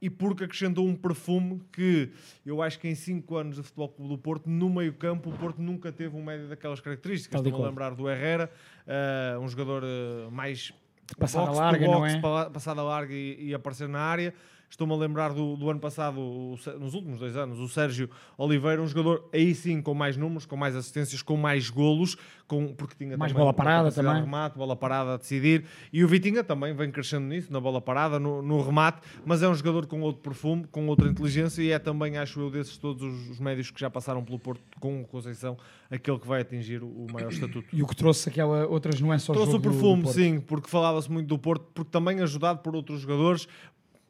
e 0.00 0.10
porque 0.10 0.44
acrescentou 0.44 0.86
um 0.86 0.94
perfume 0.94 1.60
que 1.72 2.10
eu 2.44 2.60
acho 2.60 2.78
que 2.78 2.88
em 2.88 2.94
5 2.94 3.36
anos 3.36 3.56
de 3.56 3.62
Futebol 3.62 3.88
Clube 3.88 4.10
do 4.10 4.18
Porto, 4.18 4.48
no 4.48 4.68
meio-campo, 4.68 5.30
o 5.30 5.32
Porto 5.38 5.60
nunca 5.60 5.92
teve 5.92 6.16
um 6.16 6.24
médio 6.24 6.48
daquelas 6.48 6.80
características. 6.80 7.40
Estou 7.40 7.64
a 7.64 7.68
lembrar 7.68 7.94
do 7.94 8.08
Herrera, 8.08 8.50
uh, 8.86 9.40
um 9.40 9.48
jogador 9.48 9.84
uh, 9.84 10.30
mais 10.30 10.72
passada 11.18 11.50
larga, 11.50 11.86
box, 11.86 12.14
não 12.14 12.38
é? 12.38 12.50
passada 12.50 12.82
larga 12.82 13.14
e, 13.14 13.48
e 13.48 13.54
aparecer 13.54 13.88
na 13.88 14.00
área. 14.00 14.34
Estou-me 14.72 14.94
a 14.94 14.96
lembrar 14.96 15.34
do, 15.34 15.54
do 15.54 15.68
ano 15.68 15.78
passado, 15.78 16.18
o, 16.18 16.58
nos 16.80 16.94
últimos 16.94 17.18
dois 17.18 17.36
anos, 17.36 17.58
o 17.58 17.68
Sérgio 17.68 18.08
Oliveira, 18.38 18.80
um 18.80 18.86
jogador 18.86 19.28
aí 19.30 19.54
sim 19.54 19.82
com 19.82 19.92
mais 19.92 20.16
números, 20.16 20.46
com 20.46 20.56
mais 20.56 20.74
assistências, 20.74 21.20
com 21.20 21.36
mais 21.36 21.68
golos, 21.68 22.16
com, 22.46 22.72
porque 22.72 22.94
tinha 22.96 23.14
mais 23.18 23.32
bola 23.32 23.52
parada 23.52 23.92
também. 23.92 24.22
remate, 24.22 24.56
bola 24.56 24.74
parada 24.74 25.12
a 25.12 25.16
decidir. 25.18 25.66
E 25.92 26.02
o 26.02 26.08
Vitinha 26.08 26.42
também 26.42 26.74
vem 26.74 26.90
crescendo 26.90 27.26
nisso, 27.26 27.52
na 27.52 27.60
bola 27.60 27.82
parada, 27.82 28.18
no, 28.18 28.40
no, 28.40 28.62
remate, 28.62 29.02
mas 29.26 29.42
é 29.42 29.48
um 29.48 29.54
jogador 29.54 29.84
com 29.84 30.00
outro 30.00 30.22
perfume, 30.22 30.64
com 30.72 30.86
outra 30.86 31.06
inteligência 31.06 31.60
e 31.60 31.70
é 31.70 31.78
também, 31.78 32.16
acho 32.16 32.40
eu, 32.40 32.50
desses 32.50 32.78
todos 32.78 33.02
os, 33.02 33.28
os 33.28 33.40
médios 33.40 33.70
que 33.70 33.78
já 33.78 33.90
passaram 33.90 34.24
pelo 34.24 34.38
Porto 34.38 34.62
com 34.80 35.02
o 35.02 35.04
Conceição, 35.04 35.54
aquele 35.90 36.18
que 36.18 36.26
vai 36.26 36.40
atingir 36.40 36.82
o, 36.82 37.06
maior 37.12 37.30
estatuto. 37.30 37.68
E 37.74 37.82
o 37.82 37.86
que 37.86 37.94
trouxe 37.94 38.30
aquela 38.30 38.66
outras 38.66 38.98
nuances 38.98 39.28
ao 39.28 39.34
Trouxe 39.34 39.54
o 39.54 39.60
perfume, 39.60 40.08
sim, 40.08 40.40
porque 40.40 40.70
falava-se 40.70 41.12
muito 41.12 41.26
do 41.26 41.38
Porto, 41.38 41.66
porque 41.74 41.90
também 41.90 42.20
ajudado 42.20 42.60
por 42.60 42.74
outros 42.74 43.02
jogadores, 43.02 43.46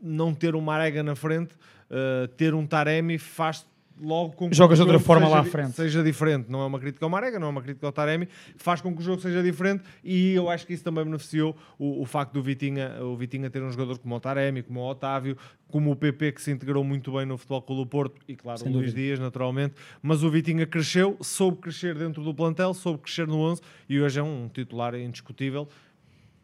não 0.03 0.35
ter 0.35 0.55
um 0.55 0.61
Marega 0.61 1.03
na 1.03 1.15
frente, 1.15 1.55
uh, 1.91 2.29
ter 2.29 2.55
um 2.55 2.67
Taremi 2.67 3.19
faz 3.19 3.65
logo 4.01 4.33
com 4.35 4.51
que 4.51 4.57
jogas 4.57 4.79
de 4.79 4.83
outra 4.83 4.99
forma 4.99 5.27
seja, 5.27 5.35
lá 5.35 5.41
à 5.43 5.45
frente. 5.45 5.73
Seja 5.73 6.03
diferente, 6.03 6.51
não 6.51 6.63
é 6.63 6.67
uma 6.67 6.79
crítica 6.79 7.05
ao 7.07 7.11
Marega, 7.11 7.39
não 7.39 7.47
é 7.47 7.51
uma 7.51 7.63
crítica 7.63 7.87
ao 7.87 7.93
Taremi, 7.93 8.29
faz 8.57 8.81
com 8.81 8.93
que 8.95 9.01
o 9.01 9.03
jogo 9.03 9.21
seja 9.21 9.43
diferente 9.43 9.85
e 10.03 10.33
eu 10.33 10.49
acho 10.51 10.67
que 10.67 10.73
isso 10.73 10.83
também 10.83 11.05
beneficiou 11.05 11.57
o, 11.79 12.03
o 12.03 12.05
facto 12.05 12.33
do 12.33 12.43
Vitinha, 12.43 13.03
o 13.03 13.17
Vitinha 13.17 13.51
ter 13.51 13.63
um 13.63 13.71
jogador 13.71 13.99
como 13.99 14.15
o 14.17 14.21
Taremi, 14.21 14.63
como 14.63 14.81
o 14.81 14.89
Otávio, 14.89 15.37
como 15.69 15.91
o 15.91 15.97
PP 15.97 16.33
que 16.33 16.43
se 16.43 16.51
integrou 16.51 16.83
muito 16.83 17.13
bem 17.13 17.27
no 17.27 17.37
Futebol 17.39 17.63
Clube 17.63 17.83
do 17.83 17.87
Porto 17.87 18.21
e 18.27 18.35
claro, 18.35 18.59
Sem 18.59 18.71
o 18.71 18.73
Luís 18.73 18.95
Dias 18.95 19.19
naturalmente, 19.19 19.75
mas 20.03 20.23
o 20.23 20.31
Vitinha 20.31 20.67
cresceu, 20.67 21.17
soube 21.21 21.59
crescer 21.59 21.95
dentro 21.95 22.23
do 22.23 22.35
plantel, 22.35 22.75
soube 22.75 23.01
crescer 23.01 23.27
no 23.27 23.39
11 23.39 23.63
e 23.89 24.01
hoje 24.01 24.19
é 24.19 24.23
um 24.23 24.49
titular 24.49 24.95
indiscutível 24.95 25.69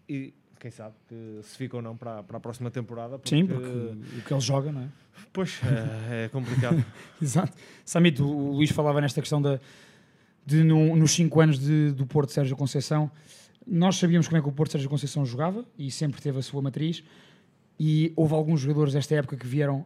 e 0.08 0.32
quem 0.58 0.70
sabe 0.70 0.94
que 1.08 1.40
se 1.42 1.56
fica 1.56 1.76
ou 1.76 1.82
não 1.82 1.96
para, 1.96 2.22
para 2.22 2.36
a 2.36 2.40
próxima 2.40 2.70
temporada. 2.70 3.18
Porque... 3.18 3.36
Sim, 3.36 3.46
porque 3.46 3.68
o 3.68 4.22
que 4.22 4.32
ele 4.32 4.40
joga, 4.40 4.72
não 4.72 4.82
é? 4.82 4.88
Pois, 5.32 5.60
é, 6.10 6.24
é 6.24 6.28
complicado. 6.28 6.84
Exato. 7.20 7.52
Samit, 7.84 8.22
o 8.22 8.52
Luís 8.52 8.70
falava 8.70 9.00
nesta 9.00 9.20
questão 9.20 9.40
da, 9.40 9.60
de, 10.44 10.64
no, 10.64 10.96
nos 10.96 11.12
5 11.12 11.40
anos 11.40 11.58
de, 11.58 11.92
do 11.92 12.06
Porto 12.06 12.32
Sérgio 12.32 12.56
Conceição, 12.56 13.10
nós 13.66 13.96
sabíamos 13.96 14.26
como 14.26 14.38
é 14.38 14.42
que 14.42 14.48
o 14.48 14.52
Porto 14.52 14.72
Sérgio 14.72 14.88
Conceição 14.88 15.24
jogava 15.26 15.64
e 15.78 15.90
sempre 15.90 16.22
teve 16.22 16.38
a 16.38 16.42
sua 16.42 16.62
matriz 16.62 17.04
e 17.78 18.12
houve 18.16 18.34
alguns 18.34 18.60
jogadores 18.60 18.94
desta 18.94 19.14
época 19.14 19.36
que 19.36 19.46
vieram 19.46 19.84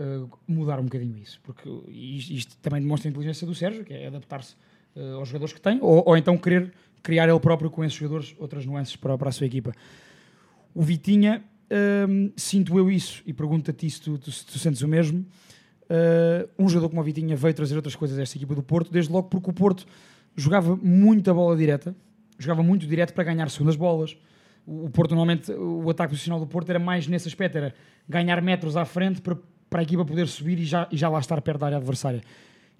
uh, 0.00 0.30
mudar 0.48 0.80
um 0.80 0.84
bocadinho 0.84 1.18
isso, 1.18 1.38
porque 1.42 1.68
isto, 1.88 2.32
isto, 2.32 2.56
também 2.58 2.80
demonstra 2.80 3.08
a 3.08 3.10
inteligência 3.10 3.46
do 3.46 3.54
Sérgio, 3.54 3.84
que 3.84 3.92
é 3.92 4.06
adaptar-se 4.06 4.56
uh, 4.96 5.16
aos 5.16 5.28
jogadores 5.28 5.52
que 5.52 5.60
tem, 5.60 5.78
ou, 5.82 6.02
ou 6.06 6.16
então 6.16 6.36
querer 6.38 6.72
criar 7.02 7.28
ele 7.28 7.40
próprio 7.40 7.70
com 7.70 7.84
esses 7.84 7.96
jogadores 7.96 8.34
outras 8.38 8.66
nuances 8.66 8.96
para, 8.96 9.16
para 9.16 9.28
a 9.28 9.32
sua 9.32 9.46
equipa. 9.46 9.72
O 10.74 10.82
Vitinha, 10.82 11.42
hum, 12.08 12.32
sinto 12.36 12.76
eu 12.78 12.90
isso, 12.90 13.22
e 13.26 13.32
pergunto 13.32 13.70
a 13.70 13.74
ti 13.74 13.90
se 13.90 14.00
tu, 14.00 14.18
tu, 14.18 14.30
tu 14.30 14.58
sentes 14.58 14.82
o 14.82 14.88
mesmo. 14.88 15.26
Uh, 15.90 16.48
um 16.56 16.68
jogador 16.68 16.88
como 16.90 17.00
o 17.00 17.04
Vitinha 17.04 17.34
veio 17.34 17.52
trazer 17.52 17.74
outras 17.74 17.96
coisas 17.96 18.16
a 18.16 18.22
esta 18.22 18.36
equipa 18.36 18.54
do 18.54 18.62
Porto, 18.62 18.92
desde 18.92 19.12
logo 19.12 19.28
porque 19.28 19.50
o 19.50 19.52
Porto 19.52 19.84
jogava 20.36 20.76
muita 20.76 21.34
bola 21.34 21.56
direta, 21.56 21.94
jogava 22.38 22.62
muito 22.62 22.86
direto 22.86 23.12
para 23.12 23.24
ganhar 23.24 23.50
segundas 23.50 23.74
bolas. 23.74 24.16
O 24.64 24.88
Porto, 24.88 25.16
normalmente, 25.16 25.50
o 25.50 25.88
ataque 25.90 26.12
posicional 26.12 26.38
do 26.38 26.46
Porto 26.46 26.70
era 26.70 26.78
mais 26.78 27.08
nesse 27.08 27.26
aspecto, 27.26 27.58
era 27.58 27.74
ganhar 28.08 28.40
metros 28.40 28.76
à 28.76 28.84
frente 28.84 29.20
para, 29.20 29.36
para 29.68 29.80
a 29.80 29.82
equipa 29.82 30.04
poder 30.04 30.28
subir 30.28 30.60
e 30.60 30.64
já, 30.64 30.86
e 30.92 30.96
já 30.96 31.08
lá 31.08 31.18
estar 31.18 31.40
perto 31.40 31.58
da 31.58 31.66
área 31.66 31.78
adversária. 31.78 32.22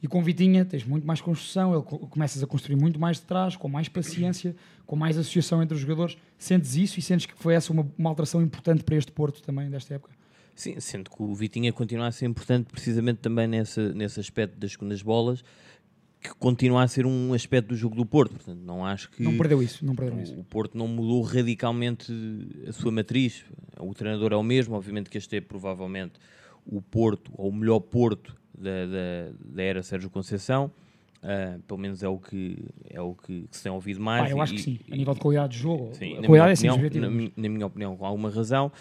E 0.02 0.08
com 0.08 0.22
Vitinha 0.22 0.64
tens 0.64 0.84
muito 0.84 1.06
mais 1.06 1.20
construção, 1.20 1.74
ele 1.74 1.82
começas 1.82 2.42
a 2.42 2.46
construir 2.46 2.76
muito 2.76 2.98
mais 2.98 3.18
de 3.18 3.24
trás, 3.24 3.54
com 3.54 3.68
mais 3.68 3.88
paciência, 3.88 4.56
com 4.86 4.96
mais 4.96 5.18
associação 5.18 5.62
entre 5.62 5.74
os 5.74 5.80
jogadores. 5.80 6.16
Sentes 6.38 6.74
isso 6.74 6.98
e 6.98 7.02
sentes 7.02 7.26
que 7.26 7.34
foi 7.34 7.54
essa 7.54 7.72
uma, 7.72 7.86
uma 7.98 8.08
alteração 8.08 8.40
importante 8.40 8.82
para 8.82 8.96
este 8.96 9.12
Porto 9.12 9.42
também, 9.42 9.68
desta 9.68 9.94
época? 9.94 10.14
Sim, 10.54 10.80
sendo 10.80 11.10
que 11.10 11.22
o 11.22 11.34
Vitinha 11.34 11.72
continua 11.72 12.06
a 12.06 12.12
ser 12.12 12.26
importante 12.26 12.66
precisamente 12.70 13.18
também 13.18 13.46
nesse, 13.46 13.80
nesse 13.94 14.20
aspecto 14.20 14.58
das 14.58 14.72
segundas 14.72 15.02
bolas, 15.02 15.44
que 16.20 16.34
continua 16.34 16.82
a 16.82 16.88
ser 16.88 17.06
um 17.06 17.32
aspecto 17.32 17.68
do 17.68 17.76
jogo 17.76 17.94
do 17.94 18.04
Porto. 18.04 18.32
Portanto, 18.32 18.60
não 18.60 18.84
acho 18.84 19.10
que. 19.10 19.22
Não 19.22 19.36
perdeu 19.36 19.62
isso, 19.62 19.84
não 19.84 19.94
perdeu 19.94 20.20
isso. 20.20 20.38
O 20.38 20.44
Porto 20.44 20.76
não 20.76 20.86
mudou 20.86 21.22
radicalmente 21.22 22.12
a 22.66 22.72
sua 22.72 22.90
matriz. 22.90 23.44
O 23.78 23.94
treinador 23.94 24.32
é 24.32 24.36
o 24.36 24.42
mesmo, 24.42 24.74
obviamente 24.74 25.08
que 25.08 25.16
este 25.16 25.36
é 25.36 25.40
provavelmente 25.40 26.14
o 26.66 26.82
Porto, 26.82 27.32
ou 27.34 27.48
o 27.48 27.54
melhor 27.54 27.80
Porto 27.80 28.39
da, 28.56 28.86
da, 28.86 29.32
da 29.38 29.62
era 29.62 29.82
Sérgio 29.82 30.10
Conceição. 30.10 30.70
Uh, 31.22 31.60
pelo 31.68 31.78
menos 31.78 32.02
é 32.02 32.08
o 32.08 32.16
que, 32.16 32.64
é 32.88 32.98
o 32.98 33.14
que, 33.14 33.42
que 33.42 33.56
se 33.56 33.62
tem 33.62 33.70
ouvido 33.70 34.00
mais. 34.00 34.24
Ah, 34.24 34.30
eu 34.30 34.40
acho 34.40 34.54
e, 34.54 34.56
que 34.56 34.62
sim, 34.62 34.80
a 34.90 34.96
nível 34.96 35.12
de 35.12 35.20
qualidade 35.20 35.52
de 35.52 35.58
jogo. 35.58 35.90
Sim, 35.92 36.16
a 36.16 36.22
qualidade 36.22 36.66
é 36.66 36.72
opinião, 36.72 37.10
na, 37.10 37.30
na, 37.36 37.48
minha 37.50 37.66
opinião, 37.66 37.96
com 37.96 38.06
alguma 38.06 38.30
razão. 38.30 38.72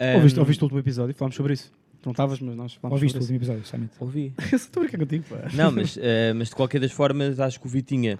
Um, 0.00 0.14
ouviste, 0.16 0.40
ouviste 0.40 0.60
o 0.60 0.64
último 0.64 0.80
episódio 0.80 1.12
e 1.12 1.14
falámos 1.14 1.36
sobre 1.36 1.52
isso. 1.52 1.72
não 2.04 2.10
estavas, 2.10 2.40
mas 2.40 2.56
nós 2.56 2.74
falámos 2.74 3.00
Ouviste 3.00 3.12
sobre 3.12 3.32
o 3.32 3.36
último 3.36 3.38
episódio, 3.38 3.64
Samit? 3.64 3.92
Ouvi. 4.00 4.32
Estou 4.52 4.80
a 4.80 4.86
brincar 4.86 4.98
contigo, 4.98 5.24
pá. 5.28 5.48
Não, 5.54 5.70
mas, 5.70 5.96
uh, 5.96 6.00
mas 6.34 6.48
de 6.48 6.56
qualquer 6.56 6.80
das 6.80 6.90
formas, 6.90 7.38
acho 7.38 7.60
que 7.60 7.66
o 7.66 7.70
Vitinha, 7.70 8.18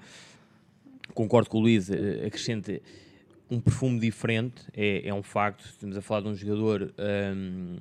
concordo 1.13 1.51
com 1.51 1.59
o 1.59 1.61
Luís, 1.61 1.89
uh, 1.89 1.95
acrescenta 2.25 2.81
um 3.51 3.61
perfume 3.61 3.99
diferente, 3.99 4.63
é, 4.73 5.09
é 5.09 5.15
um 5.15 5.23
facto. 5.23 5.65
Estamos 5.67 5.97
a 5.97 6.01
falar 6.01 6.23
de 6.23 6.29
um 6.29 6.35
jogador 6.35 6.93
um, 7.37 7.77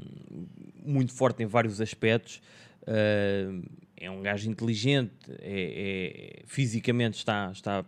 muito 0.86 1.14
forte 1.14 1.44
em 1.44 1.46
vários 1.46 1.80
aspectos. 1.80 2.42
Uh, 2.84 3.64
é 4.04 4.12
um 4.12 4.22
gajo 4.22 4.50
inteligente, 4.50 5.14
é, 5.40 6.42
é, 6.42 6.44
fisicamente 6.46 7.18
está, 7.18 7.50
está 7.54 7.86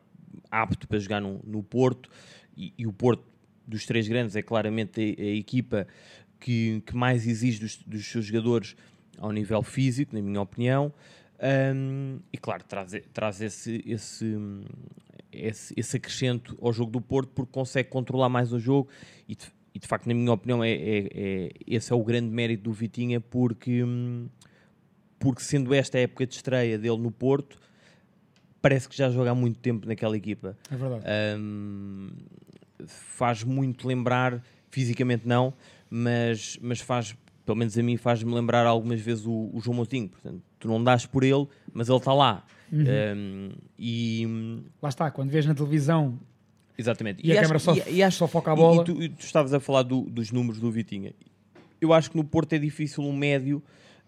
apto 0.50 0.88
para 0.88 0.98
jogar 0.98 1.20
no, 1.20 1.42
no 1.44 1.62
Porto 1.62 2.10
e, 2.56 2.74
e, 2.78 2.88
o 2.88 2.94
Porto 2.94 3.24
dos 3.68 3.86
três 3.86 4.08
grandes 4.08 4.36
é 4.36 4.42
claramente 4.42 5.02
a, 5.02 5.22
a 5.22 5.36
equipa 5.36 5.86
que, 6.40 6.82
que, 6.86 6.96
mais 6.96 7.28
exige 7.28 7.60
dos, 7.60 7.78
dos, 7.78 8.06
seus 8.06 8.26
jogadores 8.26 8.78
ao 9.18 9.32
nível 9.32 9.62
físico, 9.62 10.16
na 10.16 10.22
minha 10.22 10.42
opinião. 10.42 10.94
Um, 11.76 12.20
e 12.32 12.38
claro, 12.38 12.64
traz, 12.64 12.94
traz 13.12 13.42
esse, 13.42 13.84
esse, 13.86 14.38
esse, 15.34 15.74
esse 15.76 15.98
acrescento 15.98 16.58
ao 16.62 16.72
jogo 16.72 16.92
do 16.92 17.02
Porto 17.02 17.30
porque 17.36 17.52
consegue 17.52 17.90
controlar 17.90 18.30
mais 18.30 18.54
o 18.54 18.60
jogo 18.60 18.88
e 19.28 19.36
de, 19.36 19.48
e 19.74 19.80
de 19.80 19.88
facto, 19.88 20.08
na 20.08 20.14
minha 20.14 20.32
opinião, 20.32 20.64
é, 20.64 20.72
é, 20.72 21.10
é, 21.14 21.50
esse 21.68 21.92
é 21.92 21.96
o 21.96 22.02
grande 22.02 22.30
mérito 22.30 22.64
do 22.64 22.72
Vitinha 22.72 23.20
porque. 23.20 23.84
Hum, 23.84 24.30
porque 25.26 25.42
sendo 25.42 25.74
esta 25.74 25.98
a 25.98 26.02
época 26.02 26.28
de 26.28 26.36
estreia 26.36 26.78
dele 26.78 27.00
no 27.00 27.10
Porto, 27.10 27.58
parece 28.62 28.88
que 28.88 28.96
já 28.96 29.10
joga 29.10 29.32
há 29.32 29.36
muito 29.36 29.58
tempo 29.58 29.88
naquela 29.88 30.16
equipa. 30.16 30.56
É 30.70 30.76
verdade. 30.76 31.04
Um, 31.40 32.12
faz 32.86 33.44
muito 33.44 33.88
lembrar, 33.88 34.40
fisicamente 34.70 35.28
não, 35.28 35.52
mas, 35.90 36.60
mas 36.62 36.80
faz, 36.80 37.16
pelo 37.44 37.58
menos 37.58 37.76
a 37.76 37.82
mim, 37.82 37.98
faz-me 37.98 38.32
lembrar 38.32 38.68
algumas 38.68 39.02
vezes 39.02 39.26
o, 39.26 39.50
o, 39.52 39.60
João 39.60 39.78
Moutinho. 39.78 40.10
Portanto, 40.10 40.44
tu 40.60 40.68
não 40.68 40.84
dás 40.84 41.08
por 41.08 41.24
ele, 41.24 41.48
mas 41.74 41.90
ele 41.90 41.98
está 41.98 42.14
lá. 42.14 42.46
Uhum. 42.72 42.86
Um, 43.18 43.50
e 43.80 44.62
lá 44.80 44.90
está, 44.90 45.10
quando 45.10 45.32
vês 45.32 45.48
na 45.48 45.56
televisão. 45.56 46.20
Exatamente. 46.78 47.26
E, 47.26 47.32
e 47.32 47.38
a 47.38 47.42
câmera 47.42 47.58
só, 47.58 47.74
e, 47.74 48.00
e 48.00 48.12
só 48.12 48.28
foca 48.28 48.52
a 48.52 48.56
bola. 48.56 48.84
E, 48.84 48.86
tu, 48.86 48.94
tu, 48.94 49.26
estavas 49.26 49.56
a 49.56 49.60
falar 49.60 49.82
do, 49.82 50.02
dos 50.02 50.32
números 50.32 50.62
do 50.62 50.70
Vitinha. 50.70 51.16
Eu 51.82 51.94
acho 51.94 52.12
que 52.12 52.18
no 52.18 52.24
Porto 52.24 52.54
é 52.54 52.60
difícil 52.60 53.04
um 53.04 53.12
médio 53.12 53.64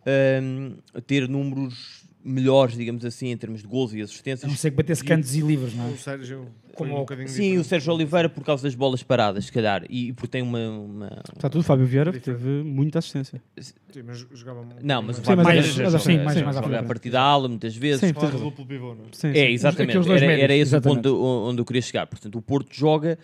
um, 0.06 0.75
ter 1.06 1.27
números 1.27 2.06
melhores, 2.24 2.75
digamos 2.75 3.06
assim, 3.06 3.27
em 3.27 3.38
termos 3.38 3.62
de 3.62 3.68
gols 3.68 3.94
e 3.94 4.01
A 4.01 4.04
assistências. 4.04 4.50
não 4.50 4.58
ser 4.58 4.72
que 4.72 4.77
batesse 4.77 5.04
cantos 5.04 5.34
e 5.36 5.39
livros, 5.39 5.74
não 5.74 5.88
é? 5.88 5.92
O 5.92 5.98
Sérgio 5.98 6.48
Como 6.74 6.94
um 6.94 7.00
bocadinho 7.00 7.27
Sim, 7.30 7.36
diferente. 7.42 7.58
o 7.60 7.63
Sérgio 7.63 7.94
Oliveira 7.94 8.27
por 8.30 8.44
causa 8.44 8.63
das 8.63 8.75
bolas 8.75 9.01
paradas, 9.01 9.46
se 9.46 9.51
calhar, 9.51 9.84
e 9.89 10.12
porque 10.13 10.27
tem 10.27 10.42
uma. 10.42 10.60
uma- 10.70 11.24
Está 11.36 11.50
tudo. 11.50 11.63
Fábio 11.63 11.86
Vieira 11.86 12.12
teve 12.20 12.48
muita 12.63 13.00
assistência. 13.00 13.42
Sim, 13.58 13.74
mas 14.06 14.25
jogava 14.34 14.62
muito 14.62 14.86
Não, 14.86 15.01
mas 15.01 15.18
o 15.20 15.24
Sim, 15.24 15.36
mas- 15.38 15.46
mais- 16.44 16.58
à 16.58 16.80
a 16.80 16.84
partir 16.84 17.10
da 17.10 17.22
ala 17.22 17.48
muitas 17.48 17.75
vezes. 17.75 18.01
Sim, 18.01 18.12
razão. 18.12 18.39
duplo 18.42 18.66
pivô, 18.66 18.94
não 18.94 19.06
é? 19.06 19.08
Sim, 19.13 19.30
É, 19.30 19.34
sim. 19.34 19.39
exatamente. 19.54 19.89
Aqueles 19.92 20.08
dois 20.08 20.22
Era, 20.22 20.34
era 20.34 20.54
esse 20.54 20.74
o 20.74 20.77
exatamente. 20.77 21.04
ponto 21.04 21.24
onde 21.24 21.62
eu 21.62 21.66
queria 21.66 21.82
chegar. 21.82 22.06
Portanto, 22.08 22.38
o 22.38 22.42
Porto 22.42 22.75
joga, 22.75 23.18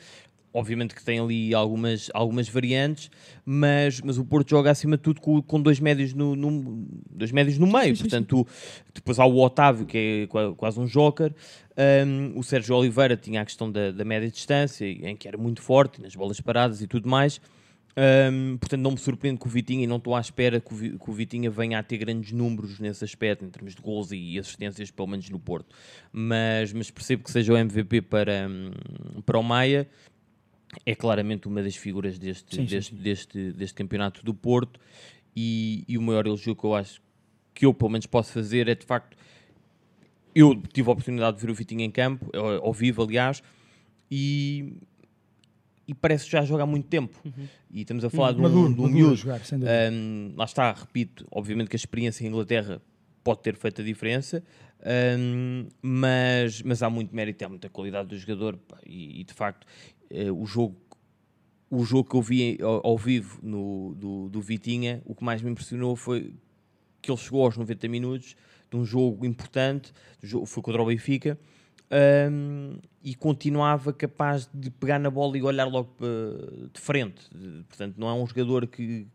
obviamente 0.54 0.94
que 0.94 1.04
tem 1.04 1.20
ali 1.20 1.54
algumas, 1.54 2.10
algumas 2.14 2.48
variantes, 2.48 3.10
mas, 3.44 4.00
mas 4.02 4.18
o 4.18 4.24
Porto 4.24 4.50
joga 4.52 4.70
acima 4.72 4.96
de 4.96 5.04
tudo 5.04 5.20
com, 5.20 5.42
com 5.42 5.60
dois, 5.60 5.80
médios 5.80 6.14
no, 6.14 6.36
no- 6.36 6.86
dois 7.10 7.32
médios 7.32 7.58
no 7.58 7.66
meio. 7.66 7.98
Portanto, 7.98 8.48
depois 8.94 9.18
há 9.20 9.26
o 9.26 9.38
Otávio, 9.42 9.86
que 9.86 9.98
é 10.24 10.28
qua- 10.28 10.54
quase 10.56 10.80
um 10.80 10.86
joker. 10.86 11.34
Um, 12.06 12.38
o 12.38 12.44
Sérgio 12.44 12.76
Oliveira 12.76 13.18
tinha 13.18 13.42
a 13.42 13.46
questão 13.46 13.72
da, 13.72 13.92
da 13.92 14.06
média 14.06 14.30
distância, 14.30 14.86
em 14.86 15.16
que 15.16 15.28
era 15.28 15.38
muito 15.38 15.62
forte, 15.62 16.00
nas 16.02 16.16
bolas 16.16 16.40
paradas 16.40 16.82
e 16.82 16.88
tudo 16.88 17.10
mais. 17.10 17.42
Um, 17.96 18.58
portanto, 18.58 18.82
não 18.82 18.92
me 18.92 18.98
surpreende 18.98 19.40
que 19.40 19.46
o 19.46 19.50
Vitinha, 19.50 19.84
e 19.84 19.88
não 19.88 19.98
estou 19.98 20.16
à 20.16 20.20
espera 20.20 20.60
que 20.60 20.74
o, 20.74 20.78
que 21.00 21.10
o 21.10 21.14
Vitinha 21.14 21.50
venha 21.52 21.78
a 21.78 21.84
ter 21.84 21.98
grandes 21.98 22.32
números 22.32 22.80
nesse 22.80 23.04
aspecto, 23.04 23.46
em 23.46 23.50
termos 23.50 23.76
de 23.76 23.82
gols 23.82 24.12
e 24.12 24.38
assistências, 24.40 24.90
pelo 24.90 25.08
menos 25.08 25.30
no 25.30 25.40
Porto. 25.40 25.76
Mas, 26.12 26.74
mas 26.74 26.90
percebo 26.90 27.24
que 27.24 27.32
seja 27.32 27.54
o 27.54 27.58
MVP 27.58 28.02
para, 28.02 28.48
hum, 28.50 28.72
para 29.26 29.38
o 29.38 29.44
Maia. 29.44 29.88
É 30.86 30.96
claramente 30.96 31.48
uma 31.48 31.62
das 31.62 31.76
figuras 31.76 32.18
deste, 32.18 32.56
Sim, 32.56 32.66
deste, 32.66 32.96
sim. 32.96 33.02
Deste, 33.02 33.52
deste 33.54 33.76
campeonato 33.76 34.24
do 34.24 34.34
Porto. 34.34 34.80
E, 35.36 35.84
e 35.88 35.98
o 35.98 36.02
maior 36.02 36.26
elogio 36.28 36.56
que 36.56 36.64
eu 36.64 36.76
acho 36.76 37.02
que 37.54 37.66
eu, 37.66 37.74
pelo 37.74 37.92
menos, 37.92 38.06
posso 38.06 38.32
fazer 38.32 38.68
é 38.68 38.76
de 38.76 38.86
facto. 38.86 39.18
Eu 40.36 40.60
tive 40.74 40.90
a 40.90 40.92
oportunidade 40.92 41.38
de 41.38 41.46
ver 41.46 41.52
o 41.52 41.56
Vitinha 41.56 41.86
em 41.86 41.92
campo, 41.92 42.30
ao 42.36 42.66
ao 42.68 42.74
vivo, 42.74 43.04
aliás, 43.04 43.44
e, 44.10 44.74
e 45.88 45.94
parece 45.94 46.26
que 46.26 46.32
já 46.32 46.44
joga 46.44 46.64
há 46.64 46.66
muito 46.66 46.88
tempo. 46.88 47.16
E 47.72 47.82
estamos 47.82 48.04
a 48.04 48.10
falar 48.10 48.32
de 48.32 48.40
um, 48.40 48.44
Maduro, 48.44 48.74
de 48.74 48.82
um 48.82 48.86
a 48.86 48.90
miúdo. 48.90 49.16
jogar. 49.16 49.42
Um, 49.92 50.34
lá 50.36 50.46
está, 50.46 50.72
repito, 50.72 51.28
obviamente 51.32 51.70
que 51.70 51.76
a 51.76 51.78
experiência 51.78 52.24
em 52.24 52.28
Inglaterra 52.28 52.82
pode 53.24 53.42
ter 53.42 53.56
feito 53.56 53.82
a 53.82 53.84
diferença, 53.84 54.44
um, 55.18 55.68
mas, 55.82 56.62
mas 56.62 56.84
há 56.84 56.90
muito 56.90 57.16
mérito, 57.16 57.46
há 57.46 57.50
muita 57.50 57.70
qualidade 57.70 58.10
do 58.10 58.18
jogador 58.18 58.60
e, 58.86 59.22
e, 59.22 59.24
de 59.24 59.34
facto 59.34 59.66
eh, 60.10 60.32
o 60.32 60.46
jogo 60.46 60.76
o 61.70 61.84
jogo 61.84 62.08
que 62.08 62.16
eu 62.16 62.22
vi 62.22 62.60
ao, 62.62 62.86
ao 62.86 62.98
vivo 62.98 63.40
no, 63.42 63.96
do, 63.98 64.30
do 64.30 64.40
Vitinha, 64.42 65.02
o 65.06 65.16
que 65.16 65.24
mais 65.24 65.42
me 65.42 65.50
impressionou 65.50 65.96
foi 65.96 66.36
que 67.02 67.10
ele 67.10 67.18
chegou 67.18 67.44
aos 67.44 67.58
90 67.58 67.88
minutos 67.88 68.36
de 68.70 68.78
um 68.78 68.86
jogo 68.86 69.26
importante, 69.26 69.92
jogo, 70.22 70.46
foi 70.46 70.62
contra 70.62 70.82
o 70.84 70.86
Benfica, 70.86 71.38
um, 72.32 72.78
e 73.04 73.14
continuava 73.16 73.92
capaz 73.92 74.48
de 74.54 74.70
pegar 74.70 75.00
na 75.00 75.10
bola 75.10 75.38
e 75.38 75.42
olhar 75.44 75.66
logo 75.66 75.90
pa- 75.98 76.06
de 76.72 76.80
frente. 76.80 77.28
Portanto, 77.68 77.96
não 77.98 78.08
é 78.08 78.14
um 78.14 78.26
jogador 78.26 78.68
que, 78.68 79.08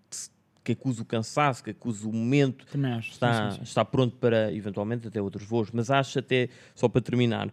que, 0.62 0.72
acusa 0.72 1.02
o 1.02 1.04
cansaço, 1.04 1.62
que 1.64 1.70
acusa 1.70 2.08
o 2.08 2.12
momento, 2.12 2.66
está, 3.14 3.50
sim, 3.50 3.56
sim. 3.56 3.62
está 3.62 3.84
pronto 3.84 4.16
para 4.16 4.52
eventualmente 4.52 5.08
até 5.08 5.22
outros 5.22 5.44
voos. 5.44 5.70
Mas 5.70 5.90
acho 5.90 6.18
até, 6.18 6.48
só 6.74 6.88
para 6.88 7.00
terminar, 7.00 7.52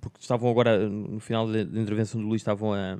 porque 0.00 0.18
estavam 0.20 0.50
agora 0.50 0.88
no 0.88 1.20
final 1.20 1.46
da, 1.46 1.60
intervenção 1.60 2.20
do 2.20 2.26
Luís, 2.26 2.40
estavam 2.40 2.72
a, 2.72 2.98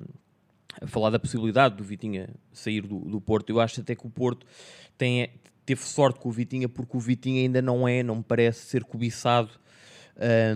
a 0.80 0.87
falar 0.87 1.11
da 1.11 1.18
possibilidade 1.18 1.76
do 1.76 1.85
Vitinha 1.85 2.30
sair 2.52 2.82
do, 2.82 2.99
do 3.00 3.20
Porto. 3.20 3.50
Eu 3.50 3.61
acho 3.61 3.80
até 3.80 3.94
que 3.94 4.06
o 4.06 4.11
Porto 4.11 4.47
tem, 4.97 5.30
teve 5.64 5.82
sorte 5.82 6.18
com 6.18 6.28
o 6.28 6.32
Vitinha, 6.32 6.68
porque 6.68 6.97
o 6.97 7.00
Vitinha 7.00 7.42
ainda 7.42 7.62
não 7.62 7.87
é, 7.87 8.02
não 8.02 8.16
me 8.16 8.23
parece 8.23 8.66
ser 8.66 8.85
cobiçado 8.85 9.50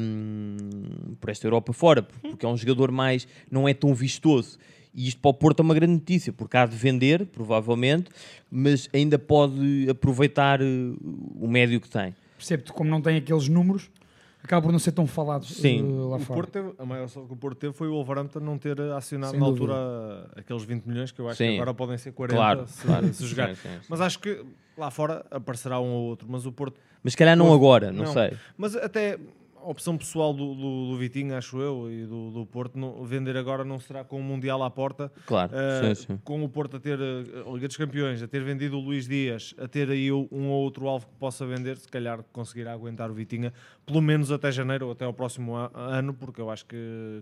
hum, 0.01 1.17
por 1.21 1.31
esta 1.31 1.47
Europa 1.47 1.73
fora, 1.73 2.03
porque 2.03 2.45
é 2.45 2.49
um 2.49 2.57
jogador 2.57 2.91
mais, 2.91 3.27
não 3.51 3.69
é 3.69 3.75
tão 3.75 3.95
vistoso. 3.95 4.59
E 4.95 5.09
isto 5.09 5.21
para 5.21 5.31
o 5.31 5.35
Porto 5.35 5.61
é 5.61 5.63
uma 5.63 5.75
grande 5.75 5.95
notícia, 5.95 6.33
porque 6.33 6.57
há 6.57 6.65
de 6.67 6.77
vender, 6.77 7.27
provavelmente, 7.27 8.11
mas 8.49 8.89
ainda 8.93 9.19
pode 9.19 9.89
aproveitar 9.91 10.61
eh, 10.61 10.65
o 11.35 11.49
médio 11.49 11.81
que 11.81 11.89
tem. 11.89 12.15
Percebo-te, 12.37 12.73
como 12.73 12.89
não 12.89 13.01
tem 13.01 13.17
aqueles 13.17 13.49
números, 13.49 13.91
acaba 14.45 14.63
por 14.63 14.71
não 14.73 14.79
ser 14.79 14.93
tão 14.93 15.07
falado 15.07 15.45
Sim. 15.47 15.79
eh, 15.81 16.05
lá 16.09 16.17
O 16.17 16.21
fora. 16.21 16.37
Porto 16.41 16.51
teve, 16.53 16.73
a 16.79 16.85
maior 16.85 17.09
sorte 17.09 17.27
que 17.29 17.33
o 17.35 17.37
Porto 17.37 17.59
teve 17.59 17.73
foi 17.73 17.89
o 17.89 17.93
Wolverhampton 17.95 18.41
não 18.41 18.59
ter 18.59 18.79
acionado 18.81 19.31
Sem 19.33 19.41
na 19.41 19.47
dúvida. 19.47 19.73
altura 19.75 20.31
aqueles 20.37 20.63
20 20.65 20.85
milhões, 20.85 21.11
que 21.11 21.21
eu 21.21 21.29
acho 21.29 21.39
Sim. 21.39 21.49
que 21.49 21.55
agora 21.57 21.75
podem 21.75 21.99
ser 21.99 22.13
40 22.13 22.37
Claro, 22.37 22.67
se, 22.69 22.83
claro. 22.87 23.13
se 23.15 23.27
jogar. 23.27 23.49
Sim, 23.49 23.55
sim, 23.57 23.69
sim. 23.81 23.87
Mas 23.89 24.01
acho 24.01 24.19
que 24.21 24.45
lá 24.77 24.91
fora 24.91 25.25
aparecerá 25.31 25.81
um 25.81 25.89
ou 25.91 26.05
outro, 26.05 26.27
mas 26.31 26.47
o 26.47 26.53
Porto 26.53 26.79
Mas 27.03 27.15
se 27.15 27.17
calhar 27.17 27.37
não 27.37 27.47
Porto- 27.47 27.57
agora, 27.59 27.91
não, 27.93 28.05
não. 28.05 28.13
sei. 28.13 28.33
Mas 28.57 28.77
até 28.77 29.19
opção 29.67 29.97
pessoal 29.97 30.33
do, 30.33 30.55
do, 30.55 30.91
do 30.91 30.97
Vitinho, 30.99 31.35
acho 31.37 31.59
eu, 31.61 31.91
e 31.91 32.05
do, 32.07 32.31
do 32.31 32.47
Porto, 32.47 32.79
não- 32.79 33.05
vender 33.05 33.37
agora 33.37 33.65
não 33.65 33.79
será 33.79 34.05
com 34.05 34.19
o 34.19 34.23
Mundial 34.23 34.63
à 34.63 34.71
porta. 34.71 35.11
Claro, 35.27 35.53
Eh, 35.55 35.95
sim, 35.95 36.07
sim. 36.07 36.21
Com 36.25 36.43
o 36.45 36.49
Porto 36.49 36.77
a 36.77 36.81
ter 36.81 36.99
eh, 37.01 37.43
a 37.47 37.53
Liga 37.53 37.67
dos 37.69 37.77
Campeões, 37.77 38.23
a 38.23 38.29
ter 38.29 38.43
vendido 38.45 38.77
o 38.77 38.81
Luís 38.81 39.07
Dias, 39.09 39.55
a 39.59 39.67
ter 39.69 39.91
aí 39.91 40.11
um 40.13 40.49
ou 40.49 40.63
outro 40.63 40.87
alvo 40.89 41.07
que 41.07 41.15
possa 41.19 41.47
vender, 41.47 41.77
se 41.77 41.89
calhar 41.89 42.23
conseguirá 42.33 42.73
aguentar 42.73 43.11
o 43.11 43.15
Vitinha, 43.15 43.53
pelo 43.87 44.01
menos 44.01 44.31
até 44.31 44.51
janeiro 44.53 44.87
ou 44.87 44.93
até 44.93 45.05
ao 45.05 45.13
próximo 45.13 45.57
a- 45.57 45.71
ano, 45.75 46.15
porque 46.15 46.41
eu 46.41 46.51
acho 46.51 46.67
que, 46.67 46.77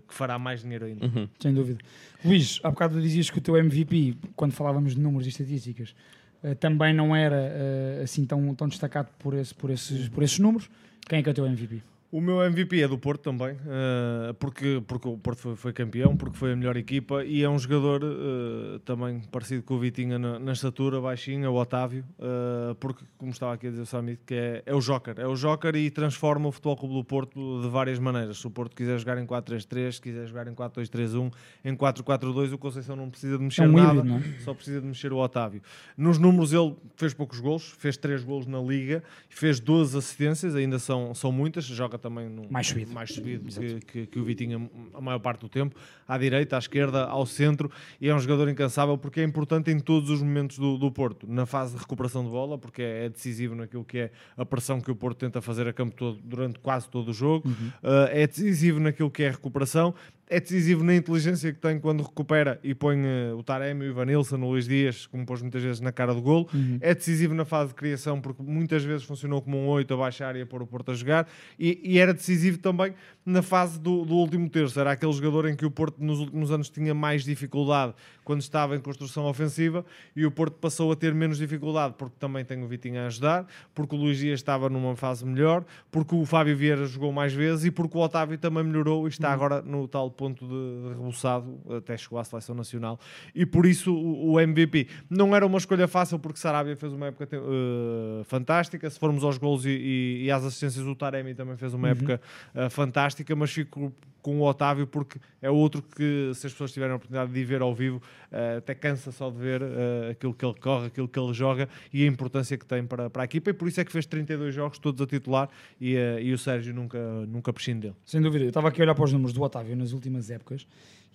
que 0.07 0.13
fará 0.13 0.37
mais 0.39 0.61
dinheiro 0.61 0.85
ainda. 0.85 1.05
Uhum. 1.05 1.27
Sem 1.39 1.53
dúvida. 1.53 1.79
Luís, 2.23 2.59
há 2.63 2.69
bocado 2.69 3.01
dizias 3.01 3.29
que 3.29 3.37
o 3.37 3.41
teu 3.41 3.57
MVP, 3.57 4.15
quando 4.35 4.51
falávamos 4.53 4.95
de 4.95 5.01
números 5.01 5.25
e 5.25 5.29
estatísticas, 5.29 5.95
eh, 6.43 6.55
também 6.55 6.93
não 6.93 7.15
era 7.15 7.35
eh, 7.37 8.01
assim 8.03 8.25
tão, 8.25 8.53
tão 8.55 8.67
destacado 8.67 9.09
por, 9.19 9.33
esse, 9.33 9.53
por, 9.55 9.69
esses, 9.69 10.09
por 10.09 10.23
esses 10.23 10.39
números. 10.39 10.69
Quem 11.07 11.19
é 11.19 11.23
que 11.23 11.29
é 11.29 11.31
o 11.31 11.35
teu 11.35 11.45
MVP? 11.45 11.81
O 12.13 12.21
meu 12.21 12.43
MVP 12.43 12.79
é 12.79 12.87
do 12.87 12.95
Porto 12.95 13.21
também, 13.21 13.57
eh, 13.65 14.33
porque, 14.37 14.83
porque 14.87 15.07
o 15.07 15.17
Porto 15.17 15.39
foi, 15.39 15.55
foi 15.55 15.73
campeão, 15.73 16.15
porque 16.15 16.37
foi 16.37 16.51
a 16.51 16.55
melhor 16.55 16.77
equipa 16.77 17.25
e 17.25 17.41
é 17.41 17.49
um 17.49 17.57
jogador 17.57 18.03
eh, 18.03 18.79
também 18.85 19.19
parecido 19.31 19.63
com 19.63 19.73
o 19.73 19.79
Vitinha 19.79 20.19
na, 20.19 20.37
na 20.37 20.51
estatura, 20.51 21.01
baixinho, 21.01 21.43
é 21.43 21.49
o 21.49 21.55
Otávio, 21.55 22.05
eh, 22.19 22.75
porque, 22.79 23.03
como 23.17 23.31
estava 23.31 23.55
aqui 23.55 23.65
a 23.65 23.71
dizer 23.71 23.81
o 23.81 23.85
Samit, 23.87 24.21
que 24.27 24.35
é, 24.35 24.61
é 24.63 24.75
o 24.75 24.79
Joker, 24.79 25.15
é 25.17 25.25
o 25.25 25.33
Joker 25.33 25.75
e 25.75 25.89
transforma 25.89 26.49
o 26.49 26.51
Futebol 26.51 26.77
Clube 26.77 26.93
do 26.93 27.03
Porto 27.03 27.63
de 27.63 27.67
várias 27.67 27.97
maneiras. 27.97 28.37
Se 28.37 28.45
o 28.45 28.51
Porto 28.51 28.75
quiser 28.75 28.99
jogar 28.99 29.17
em 29.17 29.25
4-3-3, 29.25 29.93
se 29.93 29.99
quiser 29.99 30.27
jogar 30.27 30.47
em 30.47 30.53
4-2-3-1, 30.53 31.33
em 31.65 31.75
4-4-2, 31.75 32.53
o 32.53 32.59
Conceição 32.59 32.95
não 32.95 33.09
precisa 33.09 33.39
de 33.39 33.43
mexer 33.43 33.63
É 33.63 33.67
um 33.67 33.71
nada, 33.71 34.01
híbrido, 34.01 34.17
é? 34.17 34.39
só 34.41 34.53
precisa 34.53 34.79
de 34.79 34.85
mexer 34.85 35.11
o 35.11 35.17
Otávio. 35.17 35.63
Nos 35.97 36.19
números 36.19 36.53
ele 36.53 36.75
fez 36.95 37.11
poucos 37.11 37.39
golos, 37.39 37.71
fez 37.79 37.97
3 37.97 38.23
golos 38.23 38.45
na 38.45 38.61
Liga, 38.61 39.03
fez 39.29 39.59
12 39.59 39.97
assistências, 39.97 40.55
ainda 40.55 40.77
são, 40.77 41.15
são 41.15 41.31
muitas, 41.31 41.63
joga 41.65 42.02
também 42.03 42.27
no, 42.27 42.51
Mais 42.51 42.67
subido. 42.67 42.91
mais 42.91 43.11
subido 43.11 43.49
que, 43.49 43.79
que, 43.79 44.05
que 44.07 44.19
o 44.19 44.25
Vitinha 44.25 44.69
a 44.93 44.99
maior 44.99 45.19
parte 45.19 45.39
do 45.39 45.49
tempo, 45.49 45.75
à 46.05 46.17
direita, 46.17 46.57
à 46.57 46.59
esquerda, 46.59 47.05
ao 47.05 47.25
centro, 47.25 47.71
e 47.99 48.09
é 48.09 48.13
um 48.13 48.19
jogador 48.19 48.49
incansável 48.49 48.97
porque 48.97 49.21
é 49.21 49.23
importante 49.23 49.71
em 49.71 49.79
todos 49.79 50.09
os 50.09 50.21
momentos 50.21 50.59
do, 50.59 50.77
do 50.77 50.91
Porto, 50.91 51.25
na 51.25 51.45
fase 51.45 51.73
de 51.73 51.79
recuperação 51.79 52.23
de 52.25 52.29
bola, 52.29 52.57
porque 52.57 52.81
é, 52.81 53.05
é 53.05 53.09
decisivo 53.09 53.55
naquilo 53.55 53.85
que 53.85 53.97
é 53.97 54.11
a 54.35 54.45
pressão 54.45 54.81
que 54.81 54.91
o 54.91 54.95
Porto 54.95 55.19
tenta 55.19 55.41
fazer 55.41 55.65
a 55.67 55.73
campo 55.73 55.95
todo 55.95 56.19
durante 56.21 56.59
quase 56.59 56.89
todo 56.89 57.09
o 57.09 57.13
jogo, 57.13 57.47
Uh, 57.83 58.07
é 58.11 58.27
decisivo 58.27 58.79
naquilo 58.79 59.09
que 59.09 59.23
é 59.23 59.29
a 59.29 59.31
recuperação, 59.31 59.93
é 60.29 60.39
decisivo 60.39 60.83
na 60.83 60.95
inteligência 60.95 61.51
que 61.51 61.59
tem 61.59 61.79
quando 61.79 62.01
recupera 62.01 62.59
e 62.63 62.73
põe 62.73 62.97
uh, 62.97 63.37
o 63.37 63.43
Taremi, 63.43 63.85
o 63.85 63.89
Ivanilson, 63.89 64.37
o 64.37 64.49
Luís 64.49 64.67
Dias, 64.67 65.05
como 65.05 65.25
pôs 65.25 65.41
muitas 65.41 65.61
vezes 65.61 65.79
na 65.79 65.91
cara 65.91 66.13
do 66.13 66.21
golo. 66.21 66.47
É 66.81 66.93
decisivo 66.95 67.33
na 67.33 67.45
fase 67.45 67.69
de 67.69 67.75
criação, 67.75 68.19
porque 68.21 68.41
muitas 68.41 68.83
vezes 68.83 69.03
funcionou 69.03 69.41
como 69.41 69.57
um 69.57 69.67
8 69.67 69.93
a 69.93 69.97
baixar 69.97 70.35
e 70.35 70.41
a 70.41 70.45
pôr 70.45 70.61
o 70.61 70.67
Porto 70.67 70.91
a 70.91 70.93
jogar. 70.93 71.27
E, 71.59 71.79
e 71.83 71.99
era 71.99 72.13
decisivo 72.13 72.57
também 72.57 72.93
na 73.25 73.41
fase 73.41 73.79
do, 73.79 74.05
do 74.05 74.15
último 74.15 74.49
terço. 74.49 74.79
Era 74.79 74.91
aquele 74.91 75.11
jogador 75.11 75.47
em 75.47 75.55
que 75.55 75.65
o 75.65 75.71
Porto 75.71 76.03
nos 76.03 76.19
últimos 76.19 76.51
anos 76.51 76.69
tinha 76.69 76.93
mais 76.93 77.23
dificuldade 77.23 77.93
quando 78.23 78.41
estava 78.41 78.75
em 78.75 78.79
construção 78.79 79.25
ofensiva 79.25 79.85
e 80.15 80.25
o 80.25 80.31
Porto 80.31 80.53
passou 80.57 80.91
a 80.91 80.95
ter 80.95 81.13
menos 81.13 81.37
dificuldade 81.37 81.95
porque 81.97 82.15
também 82.19 82.43
tem 82.45 82.61
o 82.63 82.67
Vitinho 82.67 83.01
a 83.01 83.05
ajudar, 83.07 83.45
porque 83.73 83.95
o 83.95 83.97
Luís 83.99 84.17
Dias 84.17 84.39
estava 84.39 84.69
numa 84.69 84.95
fase 84.95 85.25
melhor, 85.25 85.63
porque 85.91 86.15
o 86.15 86.25
Fábio 86.25 86.55
Vieira 86.55 86.85
jogou 86.85 87.11
mais 87.11 87.33
vezes 87.33 87.65
e 87.65 87.71
porque 87.71 87.97
o 87.97 88.01
Otávio 88.01 88.37
também 88.37 88.63
melhorou 88.63 89.05
e 89.07 89.09
está 89.09 89.31
agora 89.31 89.61
no 89.61 89.87
tal 89.87 90.09
ponto 90.11 90.45
de, 90.47 90.53
de 90.89 90.89
rebuçado, 90.95 91.59
até 91.77 91.95
chegou 91.97 92.19
à 92.19 92.23
seleção 92.23 92.55
nacional. 92.55 92.99
E 93.35 93.45
por 93.45 93.65
isso 93.65 93.93
o, 93.93 94.31
o 94.33 94.39
MVP 94.39 94.87
não 95.09 95.35
era 95.35 95.45
uma 95.45 95.57
escolha 95.57 95.87
fácil 95.87 96.17
porque 96.19 96.39
Sarabia 96.39 96.75
fez 96.75 96.91
uma 96.93 97.07
época 97.07 97.27
eh, 97.31 98.23
fantástica. 98.25 98.89
Se 98.89 98.99
formos 98.99 99.23
aos 99.23 99.37
gols 99.37 99.65
e, 99.65 99.69
e- 99.69 100.23
e 100.25 100.31
às 100.31 100.43
assistências, 100.43 100.85
o 100.85 100.95
Taremi 100.95 101.33
também 101.33 101.55
fez 101.57 101.73
uma 101.73 101.89
época 101.89 102.21
eh, 102.55 102.69
fantástica, 102.69 103.35
mas 103.35 103.51
fico 103.51 103.93
com 104.21 104.39
o 104.39 104.47
Otávio 104.47 104.87
porque 104.87 105.19
é 105.41 105.49
outro 105.49 105.81
que, 105.81 106.31
se 106.33 106.47
as 106.47 106.53
pessoas 106.53 106.71
tiverem 106.71 106.93
a 106.93 106.95
oportunidade 106.95 107.31
de 107.33 107.43
ver 107.43 107.61
ao 107.61 107.75
vivo, 107.75 108.01
eh, 108.31 108.57
até 108.57 108.73
cansa 108.75 109.11
só 109.11 109.29
de 109.29 109.37
ver 109.37 109.61
eh, 109.61 110.11
aquilo 110.11 110.33
que 110.33 110.45
ele 110.45 110.55
corre, 110.59 110.87
aquilo 110.87 111.07
que 111.07 111.19
ele 111.19 111.33
joga 111.33 111.67
e 111.91 112.03
a 112.03 112.07
importância 112.07 112.57
que 112.57 112.65
tem 112.65 112.85
para, 112.85 113.09
para 113.09 113.23
a 113.23 113.25
equipa. 113.25 113.49
E 113.49 113.53
por 113.53 113.67
isso 113.67 113.79
é 113.81 113.85
que 113.85 113.91
fez 113.91 114.05
32 114.05 114.53
jogos, 114.53 114.79
todos 114.79 115.01
a 115.01 115.05
titular, 115.07 115.49
e, 115.79 115.95
eh, 115.95 116.21
e 116.23 116.33
o 116.33 116.37
Sérgio 116.37 116.73
nunca, 116.73 116.99
nunca 117.27 117.51
prescinde 117.53 117.81
dele. 117.81 117.95
Sem 118.05 118.21
dúvida. 118.21 118.45
Eu 118.45 118.49
estava 118.49 118.67
aqui 118.69 118.81
a 118.81 118.83
olhar 118.83 118.95
para 118.95 119.03
os 119.03 119.11
números 119.13 119.33
do 119.33 119.41
Otávio 119.41 119.75
nas 119.75 119.91
últimas 119.91 120.29
épocas 120.29 120.65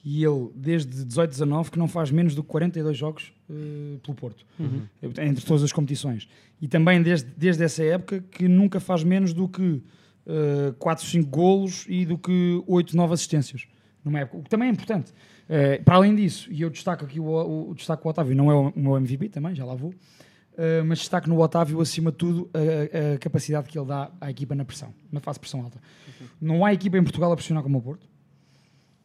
e 0.04 0.24
ele, 0.24 0.48
desde 0.54 1.04
18, 1.04 1.30
19, 1.30 1.70
que 1.70 1.78
não 1.78 1.88
faz 1.88 2.10
menos 2.10 2.34
do 2.34 2.42
que 2.42 2.48
42 2.48 2.96
jogos 2.96 3.32
eh, 3.50 3.98
pelo 4.02 4.14
Porto, 4.14 4.44
Uhum. 4.58 4.82
entre 5.02 5.44
todas 5.44 5.62
as 5.62 5.72
competições. 5.72 6.28
E 6.60 6.68
também 6.68 7.02
desde, 7.02 7.28
desde 7.36 7.64
essa 7.64 7.82
época 7.82 8.24
que 8.30 8.46
nunca 8.48 8.80
faz 8.80 9.02
menos 9.02 9.32
do 9.32 9.48
que 9.48 9.82
eh, 10.26 10.74
4, 10.78 11.04
5 11.04 11.28
golos 11.28 11.84
e 11.88 12.04
do 12.04 12.16
que 12.18 12.62
8, 12.66 12.96
9 12.96 13.14
assistências. 13.14 13.66
Numa 14.04 14.20
época, 14.20 14.38
o 14.38 14.42
que 14.42 14.50
também 14.50 14.68
é 14.68 14.72
importante. 14.72 15.12
Eh, 15.48 15.78
para 15.78 15.96
além 15.96 16.14
disso, 16.14 16.48
e 16.52 16.60
eu 16.62 16.68
destaco 16.70 17.04
aqui 17.04 17.18
o, 17.18 17.70
o, 17.70 17.74
destaco 17.74 18.06
o 18.06 18.10
Otávio, 18.10 18.36
não 18.36 18.50
é 18.50 18.54
o, 18.54 18.68
o 18.68 18.78
meu 18.80 18.96
MVP 18.98 19.28
também, 19.30 19.54
já 19.54 19.64
lá 19.64 19.74
vou, 19.74 19.94
eh, 20.58 20.82
mas 20.82 20.98
destaco 20.98 21.28
no 21.28 21.40
Otávio, 21.40 21.80
acima 21.80 22.10
de 22.10 22.18
tudo, 22.18 22.50
a, 22.52 23.14
a 23.14 23.18
capacidade 23.18 23.66
que 23.68 23.78
ele 23.78 23.86
dá 23.86 24.10
à 24.20 24.30
equipa 24.30 24.54
na 24.54 24.64
pressão, 24.64 24.92
na 25.10 25.20
fase 25.20 25.36
de 25.36 25.40
pressão 25.40 25.62
alta. 25.62 25.80
Não 26.40 26.64
há 26.66 26.72
equipa 26.74 26.98
em 26.98 27.02
Portugal 27.02 27.32
a 27.32 27.36
pressionar 27.36 27.62
como 27.62 27.78
o 27.78 27.82
Porto. 27.82 28.06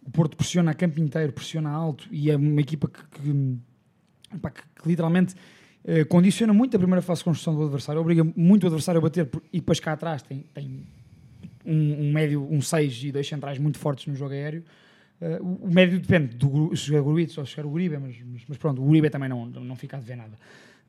O 0.05 0.11
Porto 0.11 0.35
pressiona 0.35 0.71
a 0.71 0.73
campo 0.73 0.99
inteiro, 0.99 1.31
pressiona 1.31 1.69
alto 1.69 2.07
e 2.11 2.29
é 2.29 2.35
uma 2.35 2.59
equipa 2.59 2.89
que, 2.89 3.01
que, 3.21 4.37
pá, 4.39 4.49
que- 4.51 4.61
que 4.81 4.87
literalmente 4.89 5.33
eh, 5.85 6.03
condiciona 6.03 6.51
muito 6.51 6.75
a 6.75 6.79
primeira 6.79 7.01
fase 7.01 7.19
de 7.19 7.23
construção 7.25 7.55
do 7.55 7.63
adversário, 7.63 8.01
obriga 8.01 8.21
muito 8.35 8.63
o 8.63 8.67
adversário 8.67 8.99
a 8.99 9.01
bater 9.01 9.25
por- 9.27 9.41
e 9.53 9.59
depois 9.59 9.79
cá 9.79 9.93
atrás 9.93 10.21
tem, 10.21 10.43
tem 10.53 10.81
um, 11.65 12.07
um 12.09 12.11
médio, 12.11 12.45
um 12.51 12.61
6 12.61 13.01
e 13.05 13.11
dois 13.13 13.25
centrais 13.25 13.57
muito 13.57 13.77
fortes 13.79 14.07
no 14.07 14.15
jogo 14.15 14.33
aéreo. 14.33 14.63
Eh, 15.23 15.39
o, 15.41 15.69
médio 15.71 15.97
depende 16.01 16.35
do 16.35 16.75
se 16.75 16.83
chegar 16.83 16.99
o 16.99 17.05
Gruitch 17.05 17.37
ou 17.37 17.45
se 17.45 17.53
chegar 17.53 17.65
o 17.65 17.71
Uribe, 17.71 17.97
mas, 17.97 18.15
mas, 18.25 18.41
mas 18.45 18.57
pronto, 18.57 18.81
o 18.81 18.85
Uribe 18.85 19.09
também 19.09 19.29
não, 19.29 19.45
não 19.45 19.75
fica 19.77 19.95
a 19.95 19.99
dever 19.99 20.17
nada. 20.17 20.37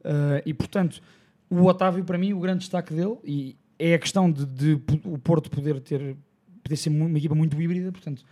Eh, 0.02 0.42
e 0.46 0.54
portanto, 0.54 1.00
o 1.48 1.64
Otávio, 1.66 2.04
para 2.04 2.18
mim, 2.18 2.32
o 2.32 2.40
grande 2.40 2.58
destaque 2.60 2.92
dele 2.92 3.16
e 3.22 3.56
é 3.78 3.94
a 3.94 3.98
questão 3.98 4.28
de, 4.28 4.44
de 4.44 4.80
o 5.04 5.18
Porto 5.18 5.48
poder 5.48 5.80
ter 5.80 6.16
poder 6.64 6.76
ser 6.76 6.88
uma 6.88 7.16
equipa 7.18 7.34
muito 7.34 7.60
híbrida, 7.60 7.92
portanto, 7.92 8.24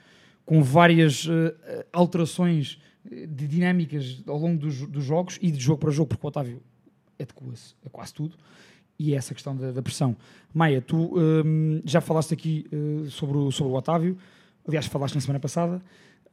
com 0.45 0.63
várias 0.63 1.29
eh, 1.29 1.87
alterações 1.93 2.81
de 3.05 3.47
dinâmicas 3.47 4.23
ao 4.27 4.39
longo 4.39 4.59
dos, 4.59 4.87
dos 4.87 5.05
jogos 5.05 5.39
e 5.41 5.51
de 5.53 5.61
jogo 5.61 5.79
para 5.79 5.91
jogo, 5.91 6.09
porque 6.09 6.27
o 6.27 6.29
Otávio 6.29 6.63
adequa-se 7.15 7.75
a 7.87 7.91
quase 7.91 8.13
tudo. 8.13 8.37
E 8.99 9.15
é 9.15 9.17
essa 9.17 9.35
questão 9.35 9.55
da, 9.55 9.71
da 9.71 9.83
pressão. 9.83 10.17
Maia, 10.53 10.81
tu 10.81 11.19
hum, 11.19 11.83
já 11.85 12.01
falaste 12.01 12.33
aqui 12.33 12.67
sobre, 13.11 13.37
o, 13.37 13.51
sobre 13.51 13.73
o 13.73 13.77
Otávio, 13.77 14.17
aliás, 14.67 14.87
falaste 14.87 15.15
na 15.15 15.21
semana 15.21 15.41
passada. 15.41 15.83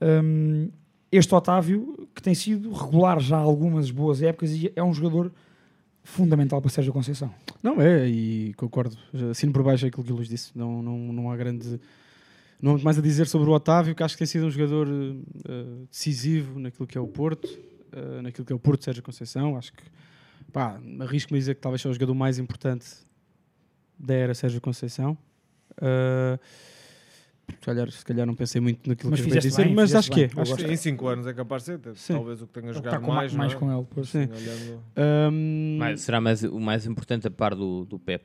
Hum, 0.01 0.69
este 1.11 1.33
Otávio, 1.33 2.07
que 2.13 2.21
tem 2.21 2.35
sido 2.35 2.71
regular 2.71 3.19
já 3.19 3.37
algumas 3.37 3.89
boas 3.89 4.21
épocas, 4.21 4.51
e 4.51 4.71
é 4.75 4.83
um 4.83 4.93
jogador 4.93 5.31
fundamental 6.03 6.61
para 6.61 6.69
Sérgio 6.69 6.93
Conceição. 6.93 7.33
Não 7.61 7.81
é, 7.81 8.07
e 8.07 8.53
concordo. 8.55 8.97
Assino 9.31 9.51
por 9.51 9.63
baixo 9.63 9.85
aquilo 9.85 10.03
que 10.03 10.11
o 10.11 10.15
Luís 10.15 10.29
disse. 10.29 10.51
Não, 10.55 10.81
não, 10.81 10.97
não 10.97 11.31
há 11.31 11.35
grande. 11.35 11.79
Não 12.61 12.75
há 12.75 12.77
mais 12.79 12.97
a 12.97 13.01
dizer 13.01 13.27
sobre 13.27 13.49
o 13.49 13.53
Otávio, 13.53 13.95
que 13.95 14.03
acho 14.03 14.15
que 14.15 14.19
tem 14.19 14.27
sido 14.27 14.45
um 14.45 14.51
jogador 14.51 14.87
eh, 14.87 15.85
decisivo 15.89 16.59
naquilo 16.59 16.85
que 16.85 16.97
é 16.97 17.01
o 17.01 17.07
Porto, 17.07 17.47
eh, 17.91 18.21
naquilo 18.21 18.45
que 18.45 18.51
é 18.51 18.55
o 18.55 18.59
Porto 18.59 18.79
de 18.79 18.85
Sérgio 18.85 19.03
Conceição. 19.03 19.57
Acho 19.57 19.73
que, 19.73 19.83
pá, 20.51 20.79
arrisco-me 20.99 21.37
a 21.37 21.39
dizer 21.39 21.55
que 21.55 21.61
talvez 21.61 21.81
seja 21.81 21.91
o 21.91 21.93
jogador 21.93 22.13
mais 22.13 22.37
importante 22.37 22.87
da 23.97 24.13
era 24.13 24.33
Sérgio 24.33 24.59
Conceição. 24.59 25.17
Eh, 25.81 26.39
se, 27.51 27.57
calhar, 27.65 27.91
se 27.91 28.05
calhar 28.05 28.25
não 28.27 28.35
pensei 28.35 28.59
muito 28.61 28.87
naquilo 28.89 29.11
Mas 29.11 29.19
que 29.19 29.25
fizeste 29.25 29.49
dizer, 29.49 29.65
bem, 29.65 29.73
mas 29.75 29.93
acho 29.95 30.11
que 30.11 30.21
é. 30.23 30.27
bem. 30.27 30.35
Eu 30.37 30.41
Acho 30.43 30.55
que 30.55 30.65
Em 30.71 30.75
5 30.77 31.07
anos 31.07 31.27
é 31.27 31.33
capaz 31.33 31.63
de 31.63 31.77
ser, 31.95 32.13
talvez 32.13 32.41
o 32.41 32.47
que 32.47 32.53
tenha 32.59 32.73
jogado 32.73 33.01
com 33.01 33.11
mais, 33.13 33.33
mais 33.33 33.53
não 33.53 33.57
é? 33.57 33.59
com 33.59 33.77
ele, 33.79 33.87
pois. 33.93 34.09
Sim. 34.09 34.19
Olhando- 34.31 34.79
Hum, 35.31 35.77
Mais- 35.79 36.01
será 36.01 36.21
mais, 36.21 36.43
o 36.43 36.59
mais 36.59 36.85
importante 36.85 37.27
a 37.27 37.31
par 37.31 37.55
do, 37.55 37.85
do 37.85 37.97
Pep, 37.99 38.23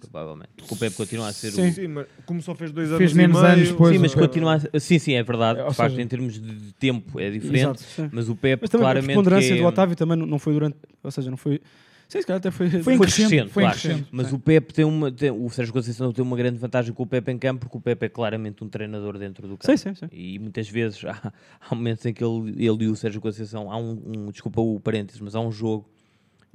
provavelmente. 0.00 0.50
Porque 0.56 0.74
o 0.74 0.76
Pep 0.76 0.94
continua 0.94 1.28
a 1.28 1.32
ser 1.32 1.50
Sim. 1.50 1.68
o. 1.68 1.72
Sim, 1.72 1.88
mas 1.88 2.06
como 2.26 2.42
só 2.42 2.54
fez 2.54 2.70
dois 2.72 2.88
anos 2.88 2.98
Fez 2.98 3.12
e 3.12 3.14
menos 3.16 3.40
meio, 3.40 3.52
anos 3.54 3.68
depois, 3.68 3.94
Sim, 3.96 4.02
mas 4.02 4.14
continua 4.14 4.54
a... 4.72 4.80
Sim, 4.80 4.98
sim, 4.98 5.12
é 5.14 5.22
verdade. 5.22 5.60
Ou 5.60 5.68
De 5.70 5.74
facto, 5.74 5.90
seja- 5.92 6.02
em 6.02 6.06
termos 6.08 6.34
de 6.40 6.72
tempo 6.74 7.18
é 7.20 7.30
diferente. 7.30 7.82
Exato. 7.82 8.10
Mas 8.12 8.28
o 8.28 8.36
Pep 8.36 8.60
Mas 8.62 8.70
também 8.70 8.82
a 8.84 8.86
claramente. 8.86 9.06
preponderância 9.06 9.52
que 9.54 9.58
é- 9.58 9.62
do 9.62 9.68
Otávio 9.68 9.96
também 9.96 10.16
não 10.18 10.38
foi 10.38 10.52
durante. 10.52 10.76
Ou 11.02 11.10
seja, 11.10 11.30
não 11.30 11.36
foi. 11.38 11.60
Sim, 12.08 12.20
se 12.20 12.26
calhar 12.26 12.38
até 12.38 12.50
foi. 12.50 12.68
Foi 12.70 12.82
foi 12.82 12.98
crescendo, 12.98 13.28
crescendo, 13.28 13.50
foi 13.50 13.62
claro. 13.64 13.78
crescendo. 13.80 14.06
Mas 14.12 14.32
o 14.32 14.38
Pep 14.38 14.72
tem 14.72 14.84
uma. 14.84 15.10
tem- 15.10 15.30
o 15.30 15.48
Sérgio 15.50 15.72
Conceição 15.72 16.12
tem 16.12 16.22
uma 16.24 16.36
grande 16.36 16.58
vantagem 16.58 16.92
com 16.92 17.02
o 17.02 17.06
Pep 17.06 17.28
em 17.30 17.38
campo, 17.38 17.60
porque 17.62 17.76
o 17.76 17.80
Pep 17.80 18.02
é 18.04 18.08
claramente 18.08 18.62
um 18.62 18.68
treinador 18.68 19.18
dentro 19.18 19.48
do 19.48 19.56
campo. 19.56 19.66
Sim, 19.66 19.76
sim, 19.76 19.94
sim. 19.94 20.06
E 20.12 20.38
muitas 20.38 20.68
vezes 20.68 21.02
há, 21.04 21.32
há 21.68 21.74
momentos 21.74 22.04
em 22.06 22.12
que 22.12 22.22
ele, 22.22 22.50
ele 22.64 22.84
e 22.84 22.88
o 22.88 22.94
Sérgio 22.96 23.20
Conceição. 23.20 23.70
Há 23.70 23.76
um, 23.78 24.00
um- 24.06 24.30
Desculpa 24.30 24.60
o 24.60 24.78
parênteses, 24.78 25.20
mas 25.20 25.34
há 25.34 25.40
um 25.40 25.50
jogo. 25.50 25.88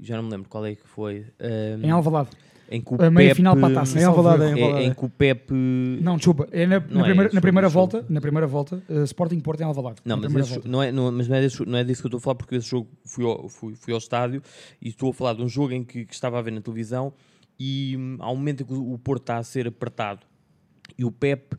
Já 0.02 0.16
não 0.16 0.24
me 0.24 0.32
lembro 0.32 0.48
qual 0.48 0.66
é 0.66 0.76
que 0.76 0.88
foi. 0.88 1.26
ehm, 1.40 1.84
Em 1.86 1.92
Alvalade. 1.92 2.30
Em 2.70 2.82
que 2.82 2.94
o 2.94 3.02
A 3.02 3.10
meia 3.10 3.34
final 3.34 3.56
para 3.58 3.68
a 3.68 3.74
taça. 3.74 3.98
Em 3.98 4.02
salvo 4.02 4.20
Alvalade, 4.20 4.60
é- 4.60 4.84
em 4.84 4.94
que 4.94 5.06
o 5.06 5.10
Pep. 5.10 5.52
Não, 5.52 6.18
desculpa. 6.18 6.48
É 6.52 6.66
na, 6.66 6.80
na 6.80 6.86
Não 6.88 7.02
é 7.02 7.04
primeira, 7.06 7.26
esse 7.28 7.36
na 7.36 7.42
primeira 7.42 7.70
volta, 7.70 8.06
na 8.08 8.22
primeira 8.22 8.48
volta, 8.48 8.84
uh, 8.88 9.04
Sporting 9.04 9.40
Porto 9.40 9.62
em 9.62 9.64
Alvalade. 9.66 10.02
Não, 10.06 10.18
mas, 10.18 10.52
esse 10.52 10.68
não, 10.68 10.84
é, 10.84 10.92
não, 10.92 11.12
mas 11.12 11.28
não, 11.28 11.36
é 11.36 11.42
desse, 11.42 11.66
não 11.66 11.78
é 11.78 11.84
disso 11.84 12.02
que 12.02 12.06
eu 12.06 12.10
estou 12.10 12.20
a 12.20 12.22
falar, 12.22 12.36
porque 12.36 12.56
esse 12.56 12.70
jogo 12.70 12.88
fui 13.04 13.26
ao, 13.26 13.50
fui, 13.50 13.76
fui 13.76 13.94
ao 13.94 13.98
estádio 14.00 14.42
e 14.82 14.90
estou 14.90 15.10
a 15.10 15.14
falar 15.14 15.34
de 15.34 15.42
um 15.42 15.50
jogo 15.50 15.74
em 15.74 15.84
que, 15.84 16.06
que 16.06 16.14
estava 16.14 16.38
a 16.38 16.42
ver 16.42 16.52
na 16.52 16.62
televisão 16.62 17.12
e 17.60 17.96
hum, 17.98 18.18
há 18.20 18.32
um 18.32 18.36
momento 18.36 18.64
em 18.64 18.66
que 18.66 18.74
o, 18.74 18.94
o 18.94 18.98
Porto 19.00 19.24
está 19.24 19.38
a 19.38 19.44
ser 19.44 19.68
apertado 19.68 20.22
e 20.98 21.04
o 21.04 21.12
Pep 21.12 21.56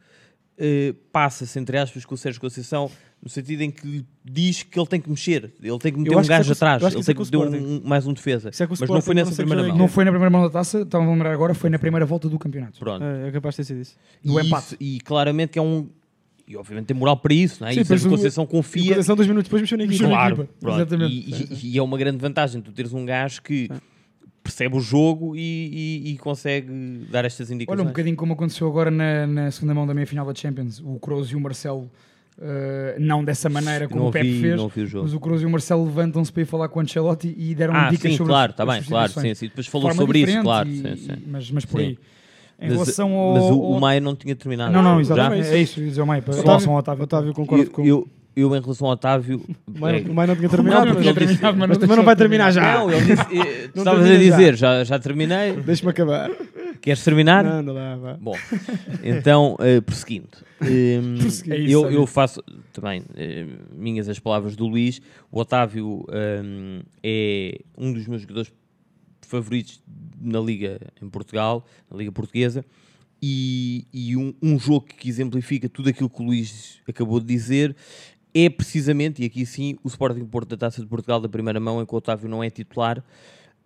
eh, 0.62 0.94
passa-se, 1.11 1.59
entre 1.59 1.79
aspas, 1.79 2.05
com 2.05 2.14
o 2.14 2.18
Sérgio 2.18 2.40
Conceição 2.40 2.90
no 3.23 3.29
sentido 3.29 3.61
em 3.63 3.71
que 3.71 4.05
diz 4.25 4.63
que 4.63 4.79
ele 4.79 4.87
tem 4.87 5.01
que 5.01 5.11
mexer, 5.11 5.53
ele 5.63 5.79
tem 5.79 5.93
que 5.93 5.99
meter 5.99 6.17
um 6.17 6.23
gajo 6.25 6.33
é 6.33 6.45
com- 6.47 6.53
atrás, 6.53 6.83
ele 6.83 7.01
é 7.03 7.05
tem 7.05 7.15
com 7.15 7.25
que 7.25 7.37
meter 7.37 7.61
um, 7.61 7.81
mais 7.85 8.07
um 8.07 8.13
defesa. 8.15 8.49
Isso 8.51 8.63
é 8.63 8.67
mas 8.69 8.81
não 8.81 9.03
foi 9.03 9.15
nessa 9.15 9.31
não 9.31 9.37
primeira 9.37 9.63
é 9.63 9.69
mão. 9.69 9.77
Não 9.77 9.89
foi 9.89 10.05
na 10.05 10.11
primeira 10.11 10.31
mão 10.31 10.43
da 10.43 10.51
taça, 10.51 10.81
estava 10.81 11.05
a 11.05 11.09
lembrar 11.11 11.33
agora, 11.33 11.53
foi 11.55 11.69
na 11.69 11.79
primeira 11.79 12.07
volta 12.07 12.29
do 12.29 12.39
campeonato. 12.39 12.79
Pronto. 12.79 13.05
É, 13.05 13.29
é 13.29 13.31
capaz 13.33 13.55
de 13.55 13.57
ter 13.59 13.65
sido 13.65 13.81
isso. 13.83 13.97
Do 14.25 14.41
e, 14.41 14.47
empate. 14.47 14.67
isso- 14.69 14.77
e 14.81 15.01
claramente 15.01 15.51
que 15.51 15.59
é 15.59 15.63
um. 15.63 15.89
E 16.49 16.57
obviamente 16.57 16.87
tem 16.87 16.97
moral 16.97 17.17
para 17.17 17.33
isso, 17.33 17.59
não 17.63 17.69
é? 17.69 17.73
Sim, 17.75 17.81
e 17.81 17.83
depois 17.83 18.05
o- 18.05 18.09
Conceição 18.09 18.45
confia. 18.47 18.83
a 18.83 18.89
Conceição, 18.89 19.15
dois 19.17 19.29
minutos 19.29 19.49
depois, 19.49 19.63
mexeu 19.63 19.79
na 19.79 19.85
equipa. 19.85 20.09
Claro, 20.09 20.49
exatamente. 20.65 21.13
E, 21.15 21.69
e- 21.69 21.75
e 21.75 21.79
é 21.79 21.83
uma 21.83 21.97
grande 21.99 22.17
vantagem 22.19 22.61
tu 22.61 22.73
teres 22.73 22.93
um 22.93 23.05
gajo 23.05 23.41
que 23.43 23.69
percebe 24.43 24.75
o 24.77 24.81
jogo 24.81 25.37
e, 25.37 25.41
e- 26.09 26.11
e 26.13 26.19
consegue 26.19 27.07
dar 27.11 27.25
estas 27.25 27.49
Olha, 27.49 27.55
indicações. 27.57 27.85
um 27.85 27.89
bocadinho 27.91 28.17
como 28.17 28.33
aconteceu 28.33 28.67
agora 28.67 28.91
na, 28.91 29.27
na 29.27 29.51
segunda 29.51 29.75
mão 29.75 29.87
da 29.87 29.93
meia 29.95 30.07
final 30.07 30.27
da 30.27 30.35
Champions. 30.35 30.81
O 30.81 30.99
Kroos 30.99 31.31
e 31.31 31.37
o 31.37 31.41
Marcelo, 31.41 31.89
uh, 32.38 32.99
não 32.99 33.25
dessa 33.25 33.49
maneira 33.49 33.88
como 33.88 34.01
não 34.03 34.09
o 34.09 34.12
Pepe 34.12 34.31
vi- 34.31 34.40
fez, 34.40 34.61
o 34.61 34.71
mas 35.03 35.14
o 35.14 35.21
Kroos 35.21 35.43
e 35.43 35.47
o 35.47 35.51
Marcelo 35.51 35.85
levantam-se 35.85 36.33
para 36.33 36.43
ir 36.43 36.47
falar 36.47 36.69
com 36.69 36.79
o 36.79 36.83
Ancelotti 36.83 37.35
e 37.37 37.55
deram 37.55 37.75
Ah, 37.75 37.90
dicas 37.90 38.11
sim, 38.12 38.16
sobre 38.19 38.33
claro, 38.33 38.51
as, 38.53 38.57
tá 38.57 38.62
as 38.64 38.69
bem, 38.69 38.83
claro, 38.83 39.12
sim, 39.12 39.35
sim. 39.35 39.47
Depois 39.47 39.66
De 39.66 39.71
falou 39.73 39.93
sobre 39.93 40.19
isso, 40.21 40.43
claro, 40.43 40.69
e- 40.69 40.77
sim, 40.77 40.97
sim. 40.97 41.23
Mas, 41.27 41.51
mas 41.51 41.64
por 41.64 41.81
Sim. 41.81 41.87
aí. 41.87 41.99
Em 42.62 42.64
Mas, 42.69 42.73
relação 42.75 43.14
ao. 43.14 43.33
mas 43.35 43.43
o, 43.45 43.59
o 43.59 43.75
ao- 43.75 43.81
Maia 43.81 44.01
não 44.01 44.14
tinha 44.14 44.37
terminado. 44.37 44.71
Não, 44.71 44.83
não, 44.83 44.97
Já? 44.97 45.01
exatamente. 45.14 45.49
É 45.49 45.57
isso, 45.62 45.81
dizer 45.81 46.03
o 46.03 46.07
Maia. 46.07 46.19
Em 46.19 46.23
Otávio- 46.23 46.43
relação 46.45 46.73
ao 46.75 46.79
Otávio. 46.79 47.05
Otávio, 47.05 47.33
concordo 47.33 47.71
com. 47.71 47.83
Eu, 47.87 48.07
eu, 48.37 48.55
em 48.57 48.61
relação 48.61 48.87
ao 48.87 48.93
Otávio. 48.95 49.43
O 49.66 49.79
Maia 49.79 49.99
é- 49.99 50.01
não- 50.03 50.14
não 50.14 50.25
tinha 50.37 50.43
Não, 50.43 50.49
terminado, 50.49 50.87
não 50.87 50.95
mas 50.95 51.05
disse- 51.05 51.14
terminado, 51.14 51.59
mas 51.59 51.69
mas 51.69 51.69
não 51.69 51.81
também 51.81 51.97
não 51.97 52.05
vai 52.05 52.14
de 52.14 52.19
terminar 52.19 52.51
já. 52.53 52.79
Não, 52.79 52.90
ele 52.90 53.01
disse. 53.01 53.38
eh, 53.38 53.69
tu 53.69 53.73
Não 53.77 53.83
estavas 53.83 54.01
a 54.01 54.05
termina 54.09 54.25
já. 54.31 54.37
dizer, 54.37 54.57
já, 54.57 54.85
já 54.85 54.99
terminei. 54.99 55.53
Deixa-me 55.57 55.90
acabar. 55.90 56.31
Queres 56.81 57.05
terminar? 57.05 57.45
Não, 57.45 57.62
não 57.62 57.75
dá, 57.75 57.97
vá. 57.97 58.16
Bom, 58.21 58.35
então, 59.03 59.57
eh, 59.61 59.81
prosseguindo. 59.81 60.29
Prosseguindo. 61.21 61.55
É 61.55 61.59
isso, 61.59 61.73
eu, 61.73 61.90
eu 61.90 62.07
faço 62.07 62.43
também 62.73 63.03
eh, 63.16 63.47
minhas 63.75 64.09
as 64.09 64.19
palavras 64.19 64.57
do 64.57 64.66
Luís. 64.66 65.01
O 65.31 65.40
Otávio 65.40 66.07
hum, 66.43 66.81
é 67.03 67.59
um 67.77 67.93
dos 67.93 68.07
meus 68.07 68.23
jogadores 68.23 68.51
favoritos 69.23 69.83
na 70.21 70.40
Liga 70.40 70.79
em 71.03 71.09
Portugal, 71.09 71.64
na 71.90 71.97
Liga 71.97 72.12
Portuguesa. 72.12 72.64
E, 73.23 73.87
e 73.93 74.16
um, 74.16 74.33
um 74.43 74.59
jogo 74.59 74.87
que 74.87 75.07
exemplifica 75.09 75.69
tudo 75.69 75.90
aquilo 75.90 76.09
que 76.09 76.23
o 76.23 76.25
Luís 76.25 76.81
acabou 76.88 77.21
de 77.21 77.27
dizer 77.27 77.77
é 78.35 78.49
precisamente, 78.49 79.23
e 79.23 79.27
aqui 79.27 79.45
sim, 79.47 79.77
o 79.83 79.88
Sporting 79.88 80.25
Porto 80.25 80.51
da 80.51 80.57
Taça 80.57 80.81
de 80.81 80.87
Portugal 80.87 81.21
da 81.21 81.29
primeira 81.29 81.59
mão, 81.61 81.81
em 81.83 81.87
que 81.87 81.95
o 81.95 81.97
Otávio 81.97 82.29
não 82.29 82.43
é 82.43 82.51
titular. 82.51 83.03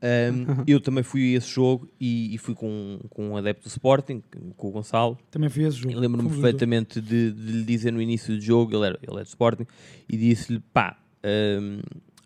Um, 0.03 0.64
eu 0.66 0.81
também 0.81 1.03
fui 1.03 1.35
a 1.35 1.38
esse 1.38 1.48
jogo 1.48 1.88
e, 1.98 2.35
e 2.35 2.38
fui 2.38 2.55
com, 2.55 2.98
com 3.09 3.31
um 3.31 3.37
adepto 3.38 3.62
do 3.64 3.68
Sporting, 3.68 4.22
com 4.57 4.68
o 4.68 4.70
Gonçalo. 4.70 5.16
Também 5.31 5.48
foi 5.48 5.62
esse 5.64 5.79
jogo. 5.79 5.98
Lembro-me 5.98 6.29
perfeitamente 6.29 7.00
de, 7.00 7.33
de 7.33 7.53
lhe 7.53 7.64
dizer 7.64 7.90
no 7.90 8.03
início 8.03 8.35
do 8.35 8.40
jogo, 8.40 8.77
ele, 8.77 8.87
era, 8.87 8.98
ele 9.03 9.18
é 9.20 9.22
do 9.22 9.27
Sporting, 9.27 9.66
e 10.09 10.16
disse-lhe: 10.16 10.61
pá, 10.72 10.98
hum, 11.24 11.81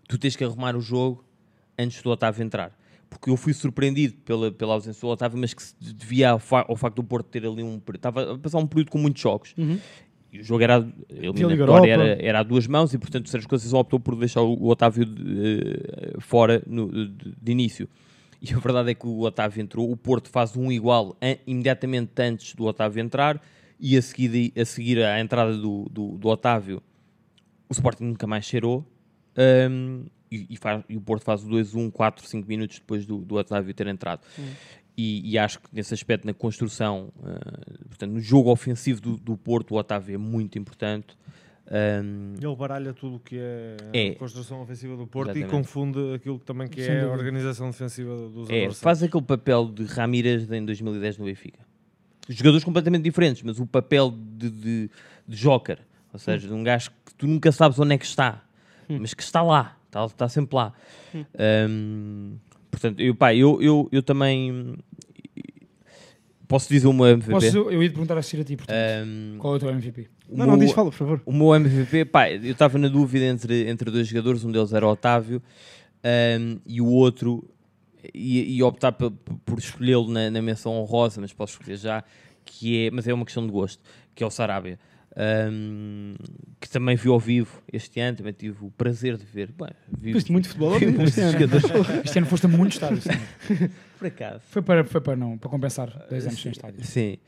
tu 0.08 0.18
tens 0.18 0.34
que 0.34 0.42
arrumar 0.42 0.74
o 0.74 0.80
jogo 0.80 1.24
antes 1.78 2.02
do 2.02 2.10
Otávio 2.10 2.42
entrar. 2.42 2.76
Porque 3.10 3.30
eu 3.30 3.36
fui 3.38 3.54
surpreendido 3.54 4.14
pela, 4.24 4.50
pela 4.52 4.74
ausência 4.74 5.00
do 5.00 5.06
Otávio, 5.08 5.38
mas 5.38 5.54
que 5.54 5.62
se 5.62 5.74
devia 5.80 6.30
ao, 6.30 6.38
fa- 6.38 6.66
ao 6.68 6.76
facto 6.76 6.96
do 6.96 7.04
Porto 7.04 7.26
ter 7.26 7.46
ali 7.46 7.62
um. 7.62 7.80
Estava 7.94 8.34
a 8.34 8.38
passar 8.38 8.58
um 8.58 8.66
período 8.66 8.90
com 8.90 8.98
muitos 8.98 9.22
jogos. 9.22 9.54
E 9.56 9.80
o 10.34 10.42
jogo 10.42 10.62
era, 10.62 10.76
a 10.78 10.82
eliminatório 11.50 11.90
era, 11.90 12.22
era 12.26 12.40
a 12.40 12.42
duas 12.42 12.66
mãos 12.66 12.92
e, 12.92 12.98
portanto, 12.98 13.26
o 13.26 13.28
Sérgio 13.28 13.48
Conceição 13.48 13.78
optou 13.78 13.98
por 14.00 14.14
deixar 14.16 14.42
o, 14.42 14.52
o 14.54 14.68
Otávio 14.68 15.04
de- 15.04 15.22
eh, 15.96 16.16
fora 16.20 16.62
no- 16.66 16.90
de, 16.90 17.34
de 17.40 17.52
início. 17.52 17.88
E 18.40 18.52
a 18.54 18.58
verdade 18.58 18.90
é 18.90 18.94
que 18.94 19.06
o 19.06 19.20
Otávio 19.22 19.62
entrou, 19.62 19.90
o 19.90 19.96
Porto 19.96 20.28
faz 20.28 20.56
um 20.56 20.70
igual 20.70 21.16
an- 21.22 21.36
imediatamente 21.46 22.10
antes 22.18 22.54
do 22.54 22.64
Otávio 22.66 23.00
entrar 23.02 23.42
e 23.80 23.96
a 23.96 24.02
seguir, 24.02 24.52
a 24.56 24.64
seguir 24.64 25.02
à 25.02 25.18
entrada 25.20 25.56
do, 25.56 25.88
do, 25.90 26.18
do 26.18 26.28
Otávio, 26.28 26.82
o 27.68 27.72
Sporting 27.72 28.04
nunca 28.04 28.26
mais 28.26 28.44
cheirou. 28.44 28.84
hum, 29.70 30.04
e, 30.30 30.46
e 30.50 30.56
faz- 30.58 30.84
e 30.90 30.94
o 30.96 31.00
Porto 31.00 31.24
faz 31.24 31.42
o 31.42 31.48
2-1, 31.48 31.90
4, 31.90 32.26
5 32.28 32.46
minutos 32.46 32.78
depois 32.78 33.06
do, 33.06 33.16
do 33.18 33.36
Otávio 33.36 33.72
ter 33.72 33.86
entrado. 33.86 34.20
E, 35.00 35.30
e 35.30 35.38
acho 35.38 35.60
que 35.60 35.68
nesse 35.72 35.94
aspecto, 35.94 36.26
na 36.26 36.34
construção, 36.34 37.12
uh, 37.18 37.88
portanto, 37.88 38.10
no 38.10 38.20
jogo 38.20 38.50
ofensivo 38.50 39.00
do, 39.00 39.16
do 39.16 39.36
Porto, 39.36 39.72
o 39.74 39.76
Otávio 39.78 40.16
é 40.16 40.18
muito 40.18 40.58
importante. 40.58 41.16
Um, 41.70 42.34
Ele 42.40 42.56
baralha 42.56 42.92
tudo 42.92 43.16
o 43.16 43.20
que 43.20 43.36
é, 43.38 43.76
É. 43.92 44.08
a 44.08 44.14
construção 44.16 44.60
ofensiva 44.60 44.96
do 44.96 45.06
Porto 45.06 45.28
Exatamente. 45.28 45.48
e 45.48 45.56
confunde 45.56 46.14
aquilo 46.14 46.38
que 46.40 46.44
também 46.44 46.66
que 46.66 46.80
é 46.80 47.02
a 47.02 47.08
organização 47.08 47.70
defensiva 47.70 48.12
dos 48.28 48.50
É, 48.50 48.70
faz 48.72 49.00
aquele 49.02 49.22
papel 49.22 49.66
de 49.70 49.84
Ramírez 49.84 50.50
em 50.50 50.64
2010 50.64 51.18
no 51.18 51.26
Benfica. 51.26 51.60
Jogadores 52.28 52.64
completamente 52.64 53.02
diferentes, 53.04 53.42
mas 53.42 53.60
o 53.60 53.66
papel 53.66 54.10
de, 54.10 54.50
de, 54.50 54.90
de 55.28 55.36
joker, 55.36 55.78
ou 56.12 56.18
seja, 56.18 56.48
de 56.48 56.52
um 56.54 56.64
gajo 56.64 56.90
que 57.06 57.14
tu 57.14 57.26
nunca 57.28 57.52
sabes 57.52 57.78
onde 57.78 57.94
é 57.94 57.98
que 57.98 58.04
está, 58.06 58.42
mas 58.88 59.14
que 59.14 59.22
está 59.22 59.42
lá, 59.42 59.76
está, 59.86 60.04
está 60.06 60.28
sempre 60.28 60.56
lá. 60.56 60.72
Hum, 61.68 62.36
portanto, 62.70 63.00
eu, 63.00 63.14
pá, 63.14 63.34
eu, 63.34 63.60
eu, 63.62 63.88
eu 63.92 64.02
também 64.02 64.74
posso 66.46 66.68
dizer 66.68 66.86
o 66.86 66.92
meu 66.92 67.06
MVP. 67.06 67.30
Posso, 67.30 67.46
eu 67.56 67.82
ia 67.82 67.88
te 67.88 67.92
perguntar 67.92 68.16
a 68.18 68.22
seguir 68.22 68.42
a 68.42 68.44
ti, 68.44 68.56
portanto. 68.56 68.78
Hum, 69.06 69.36
Qual 69.38 69.54
é 69.54 69.56
o 69.56 69.60
teu 69.60 69.70
MVP? 69.70 70.08
o 70.28 70.36
Não, 70.36 70.46
não, 70.46 70.56
meu- 70.56 70.66
diz, 70.66 70.74
fala, 70.74 70.90
por 70.90 70.96
favor. 70.96 71.22
o 71.26 71.32
meu 71.32 71.54
MVP, 71.54 72.04
pá, 72.06 72.30
eu 72.30 72.52
estava 72.52 72.78
na 72.78 72.88
dúvida 72.88 73.24
entre, 73.26 73.68
entre 73.68 73.90
dois 73.90 74.06
jogadores, 74.06 74.44
um 74.44 74.50
deles 74.50 74.72
era 74.72 74.86
o 74.86 74.90
Otávio 74.90 75.42
um, 76.40 76.58
e 76.66 76.80
o 76.80 76.86
outro, 76.86 77.44
e, 78.14 78.56
e 78.56 78.62
optar 78.62 78.92
por, 78.92 79.10
por 79.10 79.58
escolhê-lo 79.58 80.08
na, 80.10 80.30
na 80.30 80.40
menção 80.40 80.72
honrosa, 80.72 81.20
mas 81.20 81.32
posso 81.32 81.54
escolher 81.58 81.76
já, 81.76 82.02
que 82.44 82.86
é, 82.86 82.90
mas 82.90 83.06
é 83.06 83.12
uma 83.12 83.24
questão 83.24 83.44
de 83.44 83.52
gosto, 83.52 83.82
que 84.14 84.22
é 84.24 84.26
o 84.26 84.30
Sarabia. 84.30 84.78
Um, 85.18 86.14
que 86.60 86.68
também 86.68 86.96
vi 86.96 87.08
ao 87.08 87.18
vivo 87.18 87.62
este 87.72 87.98
ano, 88.00 88.16
também 88.18 88.32
tive 88.32 88.64
o 88.64 88.70
prazer 88.70 89.16
de 89.16 89.24
ver. 89.24 89.50
Bem, 89.52 89.70
vi, 89.98 90.12
Viste 90.12 90.30
muito 90.32 90.48
futebol 90.48 90.72
ao 90.74 90.78
vi 90.78 90.86
vivo 90.86 90.98
muitos 90.98 91.18
este 91.18 91.36
ano. 91.44 91.50
Este 92.04 92.18
ano 92.18 92.26
foste 92.26 92.46
a 92.46 92.48
muito 92.48 92.72
estádio. 92.72 93.00
sim. 93.02 93.10
por 93.98 94.06
acaso. 94.06 94.40
Foi 94.50 94.62
para, 94.62 94.84
foi 94.84 95.00
para, 95.00 95.16
não, 95.16 95.36
para 95.36 95.50
compensar 95.50 95.88
dois 96.08 96.26
anos 96.26 96.40
sem 96.40 96.52
estádio. 96.52 96.84
Sim. 96.84 97.18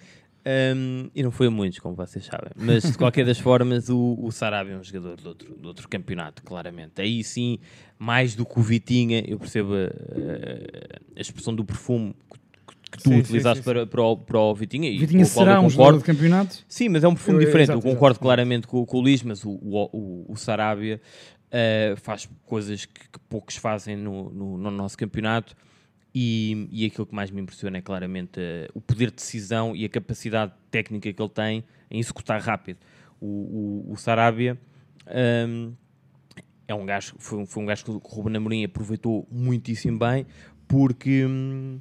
Um, 0.75 1.11
e 1.15 1.23
não 1.23 1.31
foi 1.31 1.49
a 1.49 1.51
muitos, 1.51 1.81
como 1.81 1.95
vocês 1.95 2.25
sabem. 2.25 2.51
Mas 2.57 2.83
de 2.85 2.97
qualquer 2.97 3.27
das 3.27 3.39
formas, 3.39 3.91
o, 3.91 4.17
o 4.19 4.31
Sarabia 4.33 4.73
é 4.73 4.79
um 4.79 4.83
jogador 4.83 5.17
de 5.17 5.29
outro, 5.29 5.55
de 5.55 5.67
outro 5.67 5.87
campeonato, 5.89 6.43
claramente. 6.43 7.03
Aí 7.03 7.23
sim, 7.23 7.59
mais 7.99 8.35
do 8.35 8.47
que 8.47 8.59
o 8.59 8.63
Vitinha, 8.63 9.23
eu 9.27 9.39
percebo 9.39 9.75
a, 9.75 9.77
a- 9.85 11.01
a 11.17 11.21
expressão 11.21 11.55
do 11.55 11.63
perfume 11.63 12.15
que, 12.33 12.40
que 12.91 12.99
tu 12.99 13.09
Sim, 13.11 13.15
sim, 13.17 13.21
utilizaste 13.21 13.59
sim, 13.63 13.65
para, 13.65 13.87
para, 13.87 14.03
o, 14.03 14.17
para 14.17 14.39
o 14.39 14.55
Vitinha. 14.55 14.89
E 14.91 14.99
Vitinha 14.99 15.25
será 15.25 15.55
eu 15.55 15.61
um 15.61 15.71
jogador 15.71 15.99
de 15.99 16.05
campeonato? 16.05 16.65
Sim, 16.69 16.89
mas 16.89 17.05
é 17.05 17.09
um 17.09 17.15
perfume 17.15 17.37
Eu- 17.39 17.47
diferente. 17.47 17.71
exato, 17.71 17.79
eu 17.79 17.83
concordo 17.83 18.15
exato. 18.15 18.23
claramente 18.23 18.67
com, 18.67 18.85
com 18.85 18.99
o 18.99 19.01
Luís, 19.01 19.23
mas 19.23 19.45
o, 19.45 19.51
o, 19.51 19.89
o, 19.93 20.33
o 20.33 20.37
Sarabia 20.37 21.01
eh, 21.51 21.95
faz 21.97 22.29
coisas 22.47 22.85
que, 22.85 23.01
que 23.09 23.19
poucos 23.29 23.57
fazem 23.57 23.97
no, 23.97 24.31
no, 24.31 24.59
no 24.59 24.71
nosso 24.71 24.97
campeonato. 24.99 25.55
E, 26.13 26.69
e 26.73 26.85
aquilo 26.87 27.07
que 27.07 27.15
mais 27.15 27.31
me 27.31 27.41
impressiona 27.41 27.79
é 27.79 27.81
claramente 27.81 28.33
eh, 28.41 28.69
o 28.75 28.81
poder 28.81 29.11
de 29.11 29.17
decisão 29.17 29.77
e 29.77 29.85
a 29.85 29.89
capacidade 29.89 30.53
técnica 30.69 31.13
que 31.13 31.23
ele 31.23 31.29
tem 31.29 31.63
em 31.89 32.01
executar 32.01 32.41
rápido. 32.41 32.79
O, 33.21 33.85
o, 33.89 33.93
o 33.93 33.97
Sarabia 33.97 34.59
hum, 35.47 35.73
é 36.67 36.75
um 36.75 36.85
gajo, 36.85 37.15
foi, 37.19 37.39
um- 37.39 37.47
foi 37.47 37.63
um 37.63 37.67
gajo 37.67 37.85
que 37.85 37.91
o 37.93 37.99
Ruben 37.99 38.37
Amorim 38.37 38.65
aproveitou 38.65 39.27
muitíssimo 39.31 39.99
bem 39.99 40.27
porque, 40.67 41.25
hum, 41.27 41.79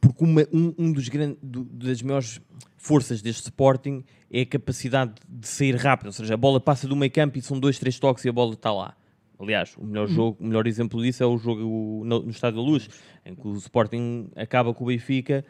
porque 0.00 0.24
uma- 0.24 0.46
um, 0.52 0.74
um 0.78 0.92
dos 0.92 1.08
grandes, 1.08 1.36
do- 1.42 1.64
das 1.64 2.00
maiores 2.02 2.40
forças 2.76 3.20
deste 3.20 3.42
Sporting 3.44 4.02
é 4.30 4.40
a 4.42 4.46
capacidade 4.46 5.12
de 5.28 5.46
sair 5.46 5.76
rápido, 5.76 6.06
ou 6.06 6.12
seja, 6.12 6.34
a 6.34 6.36
bola 6.36 6.58
passa 6.60 6.88
do 6.88 6.96
meio 6.96 7.12
campo 7.12 7.36
e 7.38 7.42
são 7.42 7.58
dois, 7.60 7.78
três 7.78 7.98
toques 7.98 8.24
e 8.24 8.28
a 8.28 8.32
bola 8.32 8.54
está 8.54 8.72
lá. 8.72 8.96
Aliás, 9.38 9.74
o 9.78 9.84
melhor, 9.84 10.06
jogo, 10.08 10.36
o 10.40 10.46
melhor 10.46 10.66
exemplo 10.66 11.02
disso 11.02 11.22
é 11.22 11.26
o 11.26 11.38
jogo 11.38 12.02
no, 12.04 12.20
no 12.22 12.30
Estádio 12.30 12.60
da 12.60 12.62
Luz, 12.66 12.88
em 13.24 13.34
que 13.34 13.46
o 13.48 13.54
Sporting 13.56 14.28
acaba 14.36 14.72
com 14.74 14.84
o 14.84 14.86
Benfica 14.88 15.44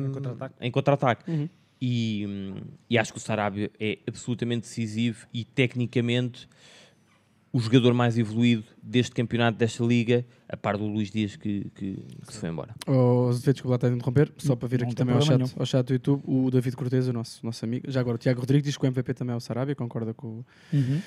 hum, 0.00 0.12
contra-ataque. 0.12 0.54
em 0.60 0.70
contra-ataque. 0.70 1.50
E, 1.80 2.24
hum, 2.26 2.54
e 2.90 2.98
acho 2.98 3.12
que 3.12 3.18
o 3.18 3.20
Sarabia 3.20 3.70
é 3.78 3.98
absolutamente 4.08 4.62
decisivo 4.62 5.26
e 5.32 5.44
tecnicamente 5.44 6.48
o 7.56 7.60
jogador 7.60 7.94
mais 7.94 8.18
evoluído 8.18 8.64
deste 8.82 9.12
campeonato, 9.14 9.56
desta 9.56 9.82
liga, 9.82 10.26
a 10.48 10.56
par 10.56 10.76
do 10.76 10.86
Luís 10.86 11.10
Dias 11.10 11.36
que, 11.36 11.70
que, 11.74 11.94
que 12.26 12.32
se 12.32 12.38
foi 12.40 12.50
embora. 12.50 12.74
Oh, 12.86 13.28
Azevedo, 13.30 13.54
desculpa 13.54 13.70
lá 13.70 13.76
estar 13.76 13.86
a 13.88 13.90
interromper, 13.92 14.32
só 14.36 14.54
para 14.54 14.68
vir 14.68 14.82
aqui 14.84 14.94
também 14.94 15.14
ao 15.14 15.22
chat, 15.22 15.38
nenhum. 15.38 15.50
ao 15.56 15.64
chat 15.66 15.86
do 15.86 15.92
YouTube, 15.94 16.22
o 16.26 16.50
David 16.50 16.76
Cortez, 16.76 17.08
o 17.08 17.12
nosso, 17.12 17.44
nosso 17.44 17.64
amigo. 17.64 17.90
Já 17.90 18.00
agora, 18.00 18.16
o 18.16 18.18
Tiago 18.18 18.40
Rodrigues 18.40 18.66
diz 18.66 18.76
que 18.76 18.84
o 18.84 18.86
MVP 18.88 19.14
também 19.14 19.32
é 19.32 19.36
o 19.36 19.40
Sarabia, 19.40 19.74
concorda 19.74 20.12
com, 20.12 20.26
o- 20.40 20.46
Uhum. 20.72 21.00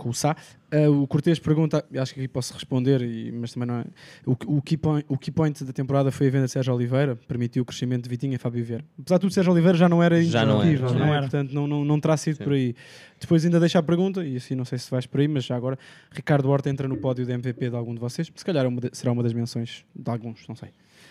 Com 0.00 0.08
o 0.08 0.14
Sá. 0.14 0.36
Ah, 0.72 0.88
o 0.88 1.06
Cortez 1.06 1.38
pergunta, 1.38 1.84
acho 1.96 2.14
que 2.14 2.20
aqui 2.20 2.28
posso 2.28 2.54
responder, 2.54 3.02
e- 3.02 3.30
mas 3.32 3.52
também 3.52 3.66
não 3.68 3.80
é. 3.80 3.84
O, 4.24 4.36
o, 4.56 4.62
key 4.62 4.76
point, 4.76 5.04
o 5.08 5.18
key 5.18 5.30
point 5.30 5.64
da 5.64 5.72
temporada 5.72 6.10
foi 6.10 6.28
a 6.28 6.30
venda 6.30 6.46
de 6.46 6.52
Sérgio 6.52 6.72
Oliveira, 6.74 7.16
permitiu 7.16 7.62
o 7.62 7.66
crescimento 7.66 8.04
de 8.04 8.08
Vitinha 8.08 8.34
e 8.36 8.38
Fábio 8.38 8.64
Vieira. 8.64 8.84
Apesar 8.98 9.16
de 9.16 9.20
tudo, 9.22 9.32
Sérgio 9.32 9.52
Oliveira 9.52 9.76
já 9.76 9.88
não 9.88 10.02
era 10.02 10.22
Já 10.22 10.46
não 10.46 10.62
era, 10.62 10.76
já 10.76 10.88
não 10.90 10.94
não 10.98 11.06
é? 11.06 11.10
era. 11.16 11.20
portanto 11.22 11.52
não, 11.52 11.66
não, 11.66 11.84
não 11.84 12.00
terá 12.00 12.16
sido 12.16 12.36
Sim. 12.38 12.44
por 12.44 12.52
aí. 12.52 12.74
Depois 13.20 13.44
ainda 13.44 13.58
deixa 13.60 13.78
a 13.78 13.82
pergunta, 13.82 14.24
e 14.24 14.36
assim 14.36 14.54
não 14.54 14.64
sei 14.64 14.78
se 14.78 14.90
vais 14.90 15.06
por 15.06 15.20
aí, 15.20 15.28
mas 15.28 15.44
já 15.44 15.56
agora, 15.56 15.78
Ricardo 16.10 16.48
Horta 16.48 16.70
entra 16.70 16.86
no 16.88 16.96
pódio 16.96 17.26
de 17.26 17.32
MVP 17.32 17.68
de 17.70 17.76
algum 17.76 17.92
de 17.94 18.00
vocês, 18.00 18.30
se 18.34 18.44
calhar 18.44 18.64
é 18.64 18.68
uma 18.68 18.80
de- 18.80 18.90
será 18.92 19.12
uma 19.12 19.22
das 19.22 19.32
menções 19.32 19.84
de 19.94 20.10
alguns, 20.10 20.46
não 20.48 20.54
sei. 20.54 20.70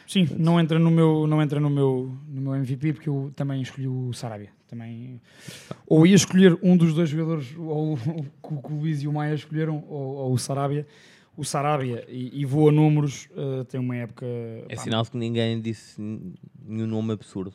Sim, 0.09 0.27
não 0.39 0.59
entra 0.59 0.79
no 0.79 0.89
meu, 0.89 1.27
não 1.27 1.39
entra 1.39 1.59
no 1.59 1.69
meu, 1.69 2.11
no 2.27 2.41
meu 2.41 2.55
MVP 2.55 2.93
porque 2.93 3.07
eu 3.07 3.31
também 3.35 3.61
escolhi 3.61 3.87
o 3.87 4.11
Sarabia. 4.11 4.49
Também, 4.67 5.21
ou 5.85 6.05
ia 6.07 6.15
escolher 6.15 6.57
um 6.63 6.75
dos 6.75 6.95
dois 6.95 7.09
jogadores, 7.09 7.53
ou 7.55 7.93
o 7.93 8.23
que 8.61 8.73
o 8.73 8.75
Luís 8.79 9.03
e 9.03 9.07
o 9.07 9.13
Maia 9.13 9.35
escolheram, 9.35 9.83
ou, 9.87 10.15
ou 10.15 10.33
o 10.33 10.37
Sarabia. 10.39 10.87
O 11.37 11.45
Sarabia, 11.45 12.03
e, 12.09 12.41
e 12.41 12.43
vou 12.43 12.69
a 12.69 12.71
números, 12.71 13.29
eh, 13.37 13.63
tem 13.65 13.79
uma 13.79 13.95
época. 13.95 14.25
É 14.67 14.75
pá, 14.75 14.81
sinal 14.81 15.05
que 15.05 15.15
ninguém 15.15 15.61
disse 15.61 16.01
nenhum 16.65 16.87
nome 16.87 17.13
absurdo. 17.13 17.53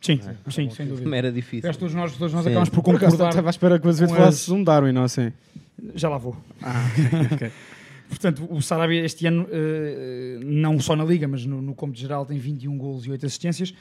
Sim, 0.00 0.18
sim, 0.48 0.70
sem 0.70 0.86
dúvida. 0.88 1.14
Era 1.14 1.30
difícil. 1.30 1.60
Aliás, 1.68 1.76
todos 1.76 1.94
nós, 1.94 2.16
todos 2.16 2.32
nós 2.32 2.42
Sim. 2.44 2.48
acabamos 2.50 2.70
por 2.70 2.82
concordar. 2.82 3.28
estava 3.28 3.48
à 3.48 3.50
espera 3.50 3.78
que 3.78 3.86
o 3.86 3.90
Azevedo 3.90 4.16
falasse 4.16 4.38
as- 4.40 4.46
de 4.46 4.52
um 4.54 4.64
Darwin, 4.64 4.92
não 4.92 5.04
assim? 5.04 5.30
Já 5.94 6.08
lá 6.08 6.16
vou. 6.16 6.34
Ah, 6.62 6.82
ok. 7.34 7.50
Portanto, 8.10 8.46
o 8.50 8.60
Sarabia 8.60 9.04
este 9.04 9.24
ano, 9.26 9.46
eh, 9.50 10.40
não 10.44 10.78
só 10.80 10.94
na 10.96 11.04
Liga, 11.04 11.28
mas 11.28 11.46
no, 11.46 11.62
no 11.62 11.74
cômputo 11.74 12.00
geral, 12.00 12.26
tem 12.26 12.38
21 12.38 12.76
golos 12.76 13.06
e 13.06 13.10
8 13.10 13.24
assistências. 13.24 13.72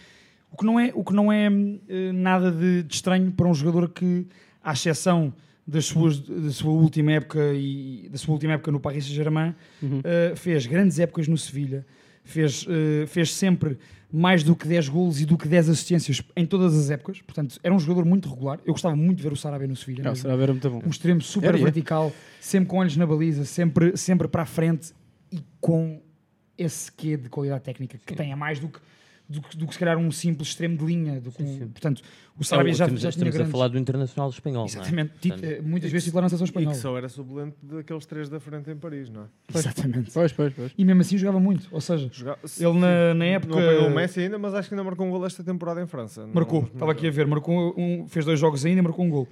O 0.51 0.57
que 0.57 0.65
não 0.65 0.79
é, 0.79 0.91
o 0.93 1.03
que 1.03 1.13
não 1.13 1.31
é 1.31 1.47
eh, 1.47 2.11
nada 2.13 2.51
de, 2.51 2.83
de 2.83 2.93
estranho 2.93 3.31
para 3.31 3.47
um 3.47 3.53
jogador 3.53 3.89
que, 3.89 4.27
à 4.63 4.73
exceção 4.73 5.33
das 5.65 5.85
suas, 5.85 6.19
da 6.19 6.51
sua 6.51 6.71
última 6.71 7.11
época 7.11 7.39
e 7.53 8.07
da 8.11 8.17
sua 8.17 8.33
última 8.33 8.53
época 8.53 8.71
no 8.71 8.79
Paris 8.79 9.05
Saint-Germain, 9.05 9.53
eh, 10.03 10.33
fez 10.35 10.65
grandes 10.65 10.97
épocas 10.99 11.27
no 11.27 11.37
Sevilha, 11.37 11.85
fez, 12.23 12.65
eh, 12.67 13.05
fez 13.05 13.33
sempre 13.33 13.77
mais 14.11 14.43
do 14.43 14.55
que 14.55 14.67
10 14.67 14.89
golos 14.89 15.21
e 15.21 15.25
do 15.25 15.37
que 15.37 15.47
10 15.47 15.69
assistências 15.69 16.21
em 16.35 16.45
todas 16.45 16.75
as 16.75 16.89
épocas. 16.89 17.21
Portanto, 17.21 17.59
era 17.61 17.73
um 17.73 17.79
jogador 17.79 18.05
muito 18.05 18.27
regular. 18.29 18.59
Eu 18.65 18.73
gostava 18.73 18.95
muito 18.95 19.17
de 19.17 19.23
ver 19.23 19.31
o 19.31 19.35
Sarabia 19.35 19.67
no 19.67 19.75
Sevilha. 19.75 20.07
É, 20.07 20.11
o 20.11 20.15
Sarabia 20.15 20.43
era 20.43 20.53
muito 20.53 20.69
bom. 20.69 20.81
um 20.85 20.89
extremo 20.89 21.21
super 21.21 21.49
Era, 21.49 21.59
é. 21.59 21.63
vertical, 21.63 22.11
sempre 22.39 22.69
com 22.69 22.77
olhos 22.77 22.97
na 22.97 23.05
baliza, 23.05 23.45
sempre, 23.45 23.95
sempre 23.95 24.27
para 24.27 24.43
a 24.43 24.45
frente 24.45 24.93
e 25.31 25.43
com 25.61 26.01
esse 26.57 26.91
quê 26.91 27.15
de 27.15 27.29
qualidade 27.29 27.63
técnica 27.63 27.99
que 28.05 28.15
tem 28.15 28.33
a 28.33 28.35
mais 28.35 28.59
do 28.59 28.67
que, 28.67 28.79
do, 29.29 29.41
que, 29.41 29.55
do 29.55 29.67
que 29.67 29.73
se 29.73 29.79
calhar 29.79 29.95
um 29.97 30.11
simples 30.11 30.49
extremo 30.49 30.75
de 30.75 30.83
linha. 30.83 31.21
Do 31.21 31.31
que 31.31 31.43
um- 31.43 31.67
portanto, 31.69 32.01
o 32.37 32.43
Sarabia 32.43 32.73
já, 32.73 32.85
já 32.85 32.95
tinha 32.97 33.09
estamos 33.09 33.35
a 33.35 33.37
grandes... 33.37 33.51
falar 33.51 33.67
do 33.67 33.77
Internacional 33.77 34.29
Espanhol, 34.29 34.65
Exatamente, 34.65 35.11
não 35.29 35.35
é? 35.35 35.37
Portanto, 35.37 35.43
eh, 35.43 35.61
muitas 35.61 35.91
vezes 35.91 36.05
titular 36.05 36.23
na 36.23 36.29
seleção 36.29 36.45
E 36.45 36.49
espanhola. 36.49 36.73
que 36.75 36.81
só 36.81 36.97
era 36.97 37.07
suplente 37.09 37.55
daqueles 37.61 38.05
três 38.07 38.27
da 38.27 38.39
frente 38.39 38.71
em 38.71 38.75
Paris, 38.75 39.09
não 39.09 39.23
é? 39.23 39.25
Exatamente. 39.55 40.09
Pois, 40.11 40.31
pois, 40.31 40.53
pois. 40.53 40.71
E 40.77 40.83
mesmo 40.83 41.01
assim 41.01 41.17
jogava 41.17 41.39
muito, 41.39 41.67
ou 41.71 41.79
seja, 41.79 42.09
Joga- 42.11 42.39
ele 42.59 42.79
na, 42.79 43.13
na 43.13 43.25
época... 43.25 43.53
Não 43.55 43.61
apanhou 43.61 43.87
o 43.87 43.95
Messi 43.95 44.19
ainda, 44.21 44.39
mas 44.39 44.53
acho 44.55 44.67
que 44.67 44.73
ainda 44.73 44.83
marcou 44.83 45.05
um 45.05 45.11
gol 45.11 45.25
esta 45.25 45.43
temporada 45.43 45.79
em 45.81 45.85
França. 45.85 46.25
Não- 46.25 46.33
Marcou, 46.33 46.61
não- 46.61 46.67
estava 46.69 46.91
aqui 46.91 47.07
a 47.07 47.11
ver, 47.11 47.27
marcou 47.27 47.75
um, 47.77 48.07
fez 48.07 48.25
dois 48.25 48.39
jogos 48.39 48.65
ainda 48.65 48.79
e 48.79 48.81
marcou 48.81 49.05
um 49.05 49.09
gol. 49.09 49.27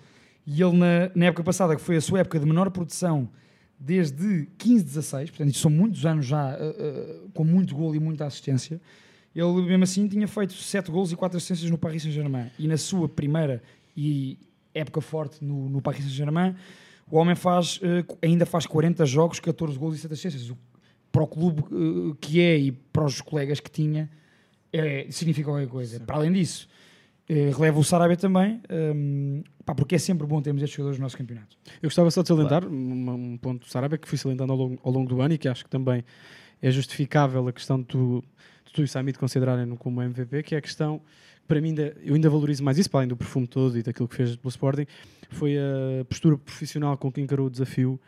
E 0.46 0.62
ele, 0.62 0.78
na, 0.78 1.10
na 1.16 1.26
época 1.26 1.44
passada, 1.44 1.76
que 1.76 1.82
foi 1.82 1.96
a 1.98 2.02
sua 2.02 2.20
época 2.20 2.40
de 2.40 2.46
menor 2.46 2.70
produção, 2.70 3.28
desde 3.80 4.48
15, 4.58 4.84
16, 4.84 5.30
portanto, 5.32 5.56
são 5.58 5.70
muitos 5.72 6.06
anos 6.06 6.26
já 6.26 6.56
uh, 6.58 6.70
uh, 7.26 7.30
com 7.34 7.44
muito 7.44 7.76
gol 7.76 7.96
e 7.96 8.00
muita 8.00 8.26
assistência. 8.26 8.80
Ele, 9.40 9.62
mesmo 9.62 9.84
assim, 9.84 10.08
tinha 10.08 10.28
feito 10.28 10.54
7 10.54 10.90
gols 10.90 11.12
e 11.12 11.16
4 11.16 11.38
assistências 11.38 11.70
no 11.70 11.78
Paris 11.78 12.02
Saint-Germain. 12.04 12.50
E 12.58 12.68
na 12.68 12.76
sua 12.78 13.08
primeira 13.08 13.62
e 13.96 14.38
época 14.74 15.00
forte 15.02 15.44
no, 15.44 15.70
no 15.70 15.82
Paris 15.82 16.00
Saint-Germain, 16.02 16.56
o 17.10 17.18
homem 17.18 17.36
faz, 17.36 17.78
uh, 17.78 18.18
ainda 18.22 18.46
faz 18.46 18.66
40 18.66 19.06
jogos, 19.06 19.40
14 19.40 19.78
gols 19.78 19.96
e 19.96 20.00
7 20.00 20.12
assistências. 20.14 20.50
O- 20.50 20.58
Para 21.12 21.24
o 21.24 21.28
clube 21.28 21.62
uh, 21.72 22.16
que 22.20 22.42
é 22.42 22.58
e 22.58 22.72
para 22.72 23.06
os 23.06 23.22
colegas 23.22 23.60
que 23.60 23.70
tinha, 23.70 24.10
é, 24.74 25.08
significa 25.12 25.50
qualquer 25.50 25.68
coisa. 25.68 26.00
Para 26.00 26.16
além 26.18 26.32
disso, 26.32 26.68
eh, 27.30 27.52
releva 27.56 27.80
o 27.80 27.84
Sarabia 27.84 28.18
também, 28.18 28.62
hum, 28.96 29.42
pá, 29.66 29.74
porque 29.76 29.96
é 29.96 29.98
sempre 29.98 30.26
bom 30.28 30.42
termos 30.42 30.62
estes 30.64 30.76
jogadores 30.78 31.00
no 31.00 31.04
nosso 31.04 31.18
campeonato. 31.18 31.58
Eu 31.82 31.88
gostava 31.90 32.10
só 32.12 32.22
de 32.22 32.28
salientar 32.28 32.66
um, 32.68 33.10
um 33.34 33.38
ponto 33.38 33.66
do 33.66 33.70
Sarabia 33.72 33.98
que 33.98 34.08
fui 34.08 34.18
salientando 34.18 34.52
ao 34.52 34.58
longo, 34.58 34.80
ao 34.84 34.92
longo 34.92 35.08
do 35.10 35.22
ano 35.22 35.34
e 35.34 35.38
que 35.38 35.48
acho 35.48 35.64
que 35.64 35.70
também 35.70 36.04
é 36.62 36.70
justificável 36.72 37.48
a 37.48 37.54
questão 37.54 37.80
de 37.80 37.86
tu, 37.86 38.24
tu 38.78 38.82
e 38.82 38.86
o 38.86 38.88
Samit 38.88 39.18
considerarem-no 39.18 39.76
como 39.78 40.02
MVP, 40.02 40.44
que 40.44 40.56
é 40.56 40.58
a 40.60 40.62
questão, 40.62 41.02
para 41.48 41.60
mim, 41.60 41.74
eu 42.04 42.14
ainda 42.14 42.30
valorizo 42.30 42.64
mais 42.64 42.78
isso, 42.78 42.90
para 42.90 43.00
além 43.00 43.08
do 43.10 43.18
perfume 43.18 43.48
todo 43.48 43.78
e 43.78 43.82
daquilo 43.84 44.08
que 44.08 44.16
fez 44.16 44.36
pelo 44.36 44.50
Sporting, 44.50 44.86
foi 45.30 45.58
a 45.58 46.06
postura 46.06 46.38
profissional 46.38 46.98
com 46.98 47.12
que 47.12 47.20
encarou 47.22 47.48
o 47.48 47.50
desafio. 47.50 48.00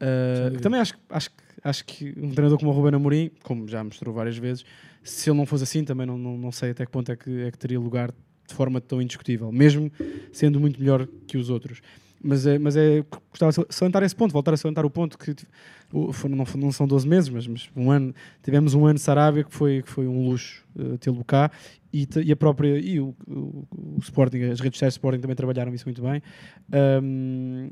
Uh, 0.00 0.58
também 0.60 0.80
acho, 0.80 0.94
acho, 1.08 1.30
que- 1.30 1.36
acho 1.62 1.84
que 1.84 2.10
um 2.16 2.30
treinador 2.32 2.58
como 2.58 2.70
o 2.70 2.74
Ruben 2.74 2.94
Amorim, 2.96 3.30
como 3.42 3.68
já 3.68 3.82
mostrou 3.84 4.12
várias 4.14 4.36
vezes, 4.36 4.64
se 5.02 5.30
ele 5.30 5.38
não 5.38 5.46
fosse 5.46 5.62
assim, 5.64 5.84
também 5.84 6.06
não, 6.06 6.18
não, 6.18 6.36
não 6.36 6.52
sei 6.52 6.70
até 6.70 6.84
que 6.84 6.90
ponto 6.90 7.10
é 7.12 7.16
que, 7.16 7.42
é 7.42 7.50
que 7.50 7.58
teria 7.58 7.78
lugar 7.78 8.10
de 8.48 8.54
forma 8.54 8.80
tão 8.80 9.00
indiscutível, 9.00 9.50
mesmo 9.52 9.90
sendo 10.32 10.58
muito 10.58 10.78
melhor 10.80 11.06
que 11.26 11.38
os 11.38 11.48
outros. 11.48 11.80
Mas 12.24 12.46
é, 12.46 12.56
mas 12.58 12.76
é 12.76 13.04
gostava 13.30 13.50
de 13.50 13.74
salientar 13.74 14.02
esse 14.04 14.14
ponto, 14.14 14.32
voltar 14.32 14.54
a 14.54 14.56
salientar 14.56 14.86
o 14.86 14.90
ponto 14.90 15.18
que 15.18 15.34
não, 15.92 16.44
não 16.56 16.70
são 16.72 16.86
12 16.86 17.06
meses, 17.08 17.28
mas, 17.28 17.46
mas 17.48 17.68
um 17.74 17.90
ano, 17.90 18.14
tivemos 18.42 18.74
um 18.74 18.86
ano 18.86 18.94
de 18.94 19.00
Sarabia 19.00 19.42
que 19.42 19.52
foi, 19.52 19.82
que 19.82 19.88
foi 19.90 20.06
um 20.06 20.28
luxo 20.28 20.64
uh, 20.76 20.96
tê-lo 20.98 21.24
cá 21.24 21.50
e, 21.92 22.06
e 22.24 22.30
a 22.30 22.36
própria 22.36 22.78
e 22.78 23.00
o, 23.00 23.14
o- 23.26 23.66
o 23.96 23.98
Sporting, 24.00 24.42
as 24.44 24.60
redes 24.60 24.76
sociais 24.78 24.94
do 24.94 24.98
Sporting 24.98 25.20
também 25.20 25.34
trabalharam 25.34 25.74
isso 25.74 25.84
muito 25.84 26.00
bem. 26.00 26.22
Um, 27.02 27.70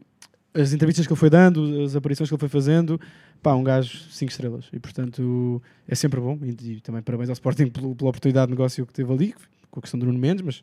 as 0.53 0.73
entrevistas 0.73 1.07
que 1.07 1.13
ele 1.13 1.21
foi 1.21 1.31
dando, 1.31 1.83
as 1.85 1.95
aparições 1.95 2.29
que 2.29 2.35
ele 2.35 2.41
foi 2.41 2.49
fazendo, 2.49 3.01
pá, 3.41 3.55
um 3.55 3.63
gajo 3.63 3.99
5 4.11 4.31
estrelas. 4.33 4.69
E 4.73 4.81
portanto 4.81 5.63
é 5.87 5.95
sempre 5.95 6.21
bom. 6.21 6.37
E, 6.43 6.73
e 6.73 6.81
também 6.81 7.03
parabéns 7.03 7.29
ao 7.29 7.35
Sporting 7.35 7.69
pelo- 7.69 7.95
pela 7.95 8.11
oportunidade 8.11 8.47
de 8.49 8.51
negócio 8.53 8.85
que 8.85 8.93
teve 8.93 9.13
ali, 9.13 9.35
com 9.71 9.79
a 9.79 9.83
questão 9.83 9.99
do 10.01 10.07
Nuno 10.07 10.19
Mendes, 10.19 10.43
mas 10.45 10.63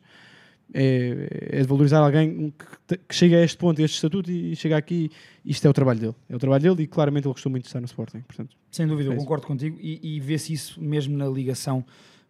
é, 0.74 1.28
é 1.58 1.60
de 1.62 1.66
valorizar 1.66 1.98
alguém 2.00 2.52
que, 2.86 2.96
que 2.98 3.14
chega 3.14 3.36
a 3.36 3.42
este 3.44 3.56
ponto, 3.56 3.80
a 3.80 3.84
este 3.84 3.94
estatuto 3.94 4.30
e 4.30 4.54
chega 4.56 4.76
aqui. 4.76 5.10
Isto 5.44 5.66
é 5.66 5.70
o 5.70 5.72
trabalho 5.72 5.98
dele. 6.00 6.14
É 6.28 6.36
o 6.36 6.38
trabalho 6.38 6.62
dele 6.62 6.82
e 6.82 6.86
claramente 6.86 7.24
ele 7.26 7.32
gostou 7.32 7.50
muito 7.50 7.62
de 7.64 7.68
estar 7.68 7.80
no 7.80 7.86
Sporting. 7.86 8.20
Portanto, 8.20 8.54
Sem 8.70 8.86
dúvida, 8.86 9.08
é 9.08 9.12
eu 9.12 9.16
isso. 9.16 9.24
concordo 9.24 9.46
contigo 9.46 9.78
e, 9.80 10.16
e 10.16 10.20
vê-se 10.20 10.52
isso 10.52 10.80
mesmo 10.82 11.16
na 11.16 11.26
ligação 11.26 11.84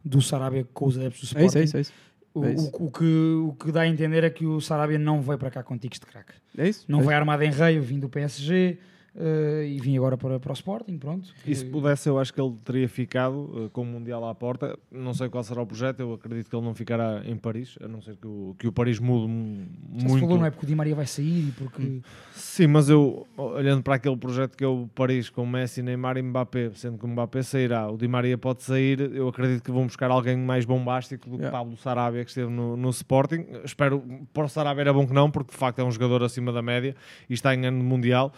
do 0.04 0.20
Sarabia 0.22 0.66
com 0.72 0.86
os 0.86 0.96
adeptos 0.96 1.32
do 1.32 1.38
É 1.38 1.44
Sporting. 1.44 1.46
isso, 1.46 1.58
é 1.58 1.62
isso, 1.64 1.76
é 1.76 1.80
isso. 1.80 1.92
O, 2.34 2.44
É 2.44 2.50
o- 2.50 2.86
o 2.86 2.90
que, 2.92 3.04
o 3.04 3.56
que 3.58 3.72
dá 3.72 3.80
a 3.80 3.88
entender 3.88 4.22
é 4.22 4.30
que 4.30 4.46
o 4.46 4.60
Sarabia 4.60 4.98
não 4.98 5.20
veio 5.20 5.38
para 5.38 5.50
cá 5.50 5.62
com 5.62 5.76
tiques 5.76 5.98
de 5.98 6.06
craque. 6.06 6.34
É 6.56 6.68
isso. 6.68 6.84
Não 6.86 7.00
é 7.00 7.02
vai 7.02 7.14
isso. 7.14 7.20
armado 7.20 7.42
em 7.42 7.50
rei, 7.50 7.80
vim 7.80 7.98
do 7.98 8.08
PSG 8.08 8.78
eh, 9.20 9.66
e 9.68 9.80
vim 9.80 9.96
agora 9.96 10.16
para, 10.16 10.38
para 10.38 10.50
o 10.50 10.54
Sporting, 10.54 10.96
pronto. 10.98 11.28
E 11.44 11.54
se 11.54 11.64
pudesse, 11.64 12.08
eu 12.08 12.18
acho 12.18 12.32
que 12.32 12.40
ele 12.40 12.54
teria 12.64 12.88
ficado 12.88 13.50
eh, 13.66 13.68
com 13.72 13.82
o 13.82 13.84
Mundial 13.84 14.24
à 14.28 14.34
porta. 14.34 14.78
Não 14.92 15.12
sei 15.12 15.28
qual 15.28 15.42
será 15.42 15.60
o 15.60 15.66
projeto, 15.66 16.00
eu 16.00 16.12
acredito 16.12 16.48
que 16.48 16.54
ele 16.54 16.64
não 16.64 16.74
ficará 16.74 17.22
em 17.26 17.36
Paris, 17.36 17.76
a 17.82 17.88
não 17.88 18.00
ser 18.00 18.16
que 18.16 18.26
o, 18.28 18.54
que 18.56 18.68
o 18.68 18.72
Paris 18.72 19.00
mude 19.00 19.26
mu- 19.26 19.66
Já 19.94 19.98
se 20.00 20.06
muito. 20.06 20.20
falou, 20.20 20.38
não 20.38 20.46
é 20.46 20.50
porque 20.50 20.64
o 20.64 20.68
Di 20.68 20.74
Maria 20.76 20.94
vai 20.94 21.06
sair 21.06 21.48
e 21.48 21.52
porque... 21.52 22.00
Sim, 22.32 22.68
mas 22.68 22.88
eu, 22.88 23.26
olhando 23.36 23.82
para 23.82 23.96
aquele 23.96 24.16
projeto 24.16 24.56
que 24.56 24.62
é 24.62 24.68
o 24.68 24.88
Paris 24.94 25.28
com 25.28 25.44
Messi, 25.44 25.82
Neymar 25.82 26.16
e 26.16 26.22
Mbappé, 26.22 26.70
sendo 26.74 26.96
que 26.98 27.04
o 27.04 27.08
Mbappé 27.08 27.42
sairá, 27.42 27.90
o 27.90 27.96
Di 27.98 28.06
Maria 28.06 28.38
pode 28.38 28.62
sair, 28.62 29.00
eu 29.00 29.26
acredito 29.28 29.64
que 29.64 29.72
vão 29.72 29.86
buscar 29.86 30.08
alguém 30.10 30.36
mais 30.36 30.64
bombástico 30.64 31.28
do 31.28 31.36
que 31.36 31.48
Yeah. 31.48 31.56
Pablo 31.56 31.76
Sarabia, 31.78 32.24
que 32.24 32.30
esteve 32.30 32.50
no, 32.52 32.76
no 32.76 32.90
Sporting. 32.90 33.46
Espero, 33.64 34.02
para 34.34 34.44
o 34.44 34.48
Sarabia 34.48 34.82
era 34.82 34.92
bom 34.92 35.06
que 35.06 35.14
não, 35.14 35.30
porque 35.30 35.52
de 35.52 35.56
facto 35.56 35.78
é 35.78 35.84
um 35.84 35.90
jogador 35.90 36.22
acima 36.22 36.52
da 36.52 36.60
média 36.60 36.94
e 37.30 37.32
está 37.32 37.54
em 37.54 37.64
ano 37.64 37.82
mundial, 37.82 38.32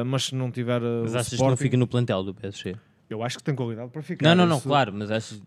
eh, 0.00 0.04
mas 0.04 0.24
se 0.26 0.34
não 0.34 0.50
tiver 0.50 0.80
eh, 0.82 1.00
Mas 1.02 1.14
achas 1.14 1.28
que 1.28 1.34
Sporting, 1.36 1.50
não 1.50 1.56
fica 1.56 1.76
no 1.76 1.86
plantel 1.86 2.22
do 2.22 2.34
PSG? 2.34 2.74
eu 3.10 3.22
acho 3.22 3.38
que 3.38 3.44
tem 3.44 3.54
qualidade 3.54 3.90
para 3.90 4.02
ficar. 4.02 4.28
Não, 4.28 4.34
não, 4.34 4.46
não, 4.46 4.56
Isso- 4.58 4.68
claro, 4.68 4.92
mas 4.94 5.10
achas. 5.10 5.42